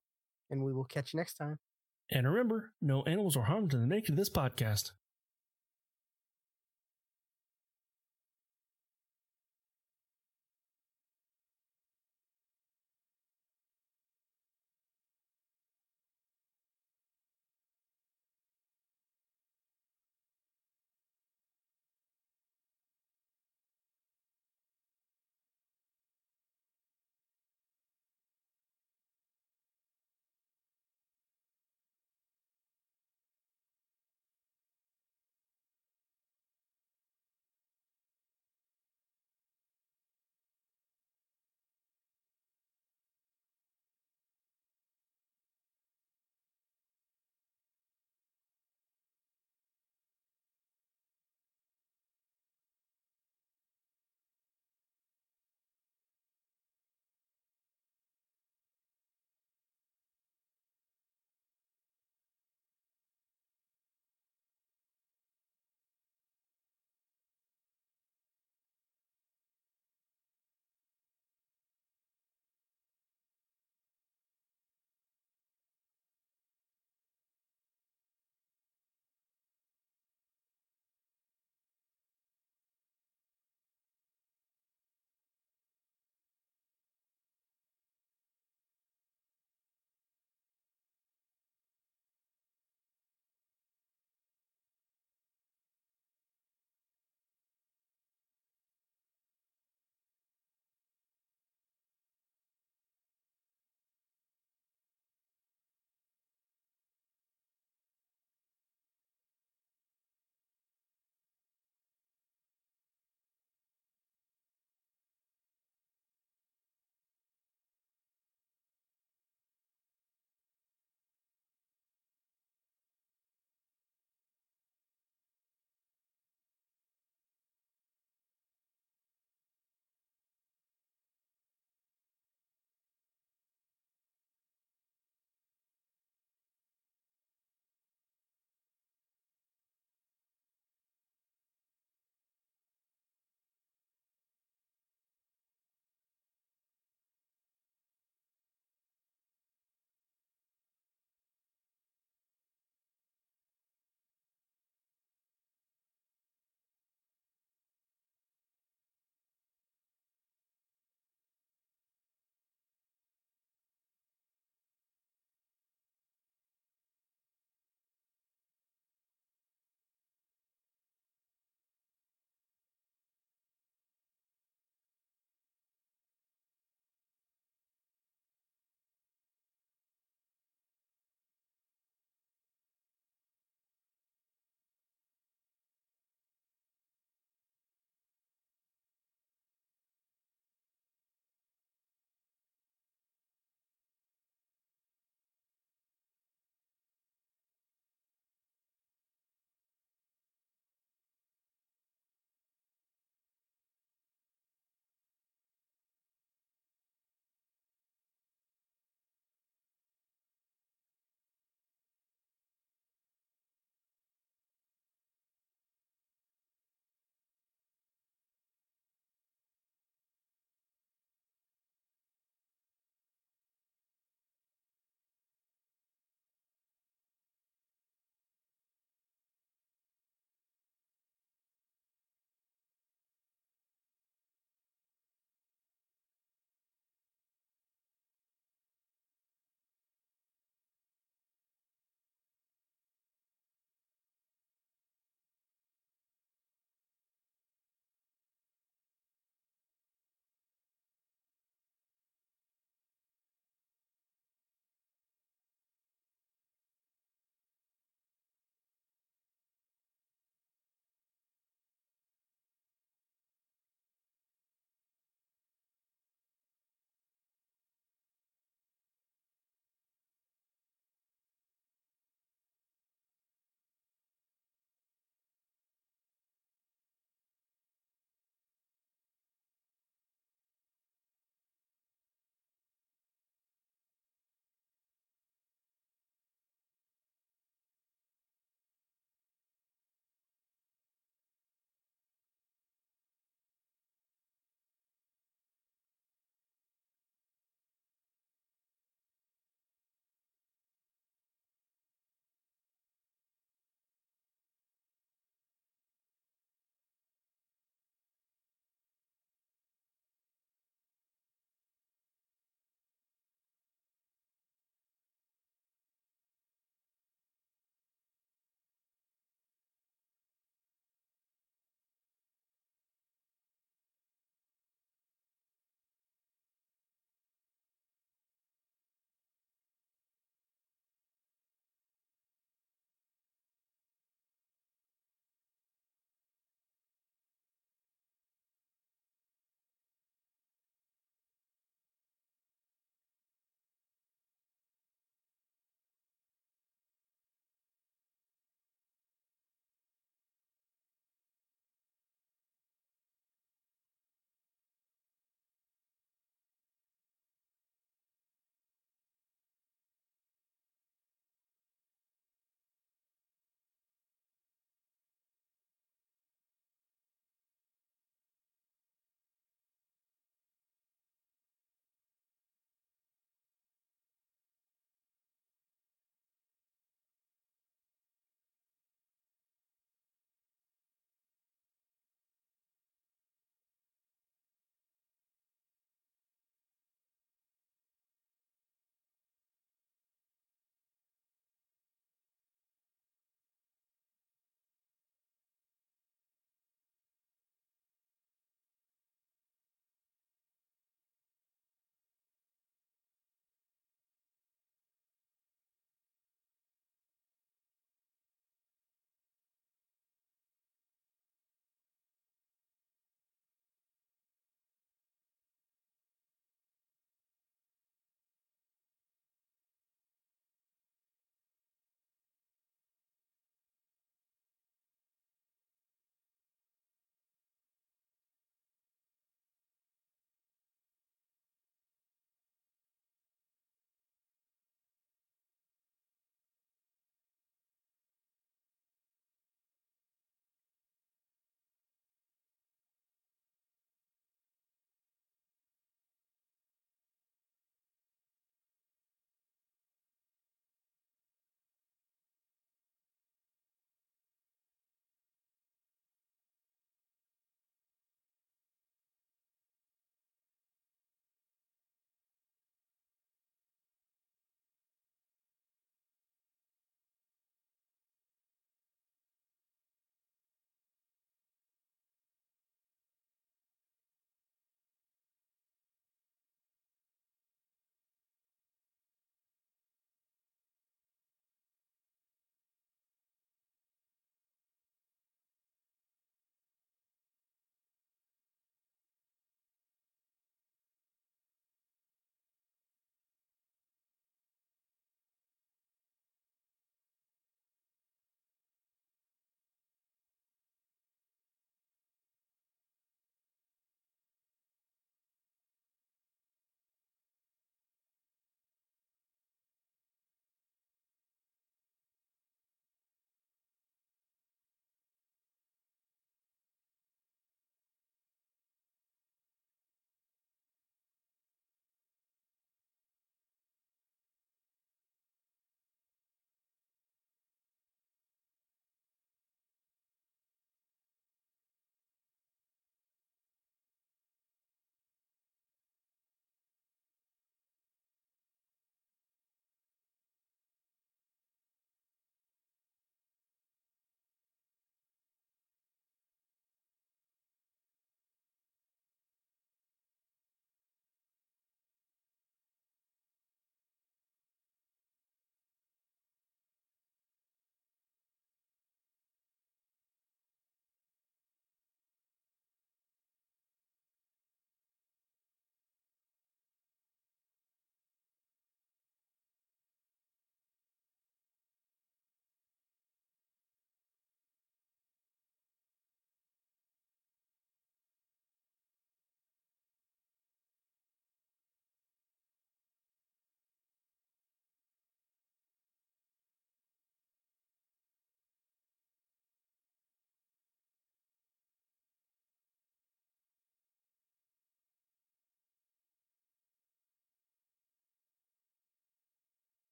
And 0.52 0.64
we 0.64 0.74
will 0.74 0.86
catch 0.86 1.12
you 1.12 1.18
next 1.18 1.38
time. 1.38 1.58
And 2.12 2.28
remember, 2.28 2.72
no 2.84 3.02
animals 3.02 3.36
were 3.36 3.46
harmed 3.46 3.74
in 3.74 3.82
the 3.82 3.88
making 3.88 4.14
of 4.14 4.18
this 4.18 4.30
podcast. 4.30 4.92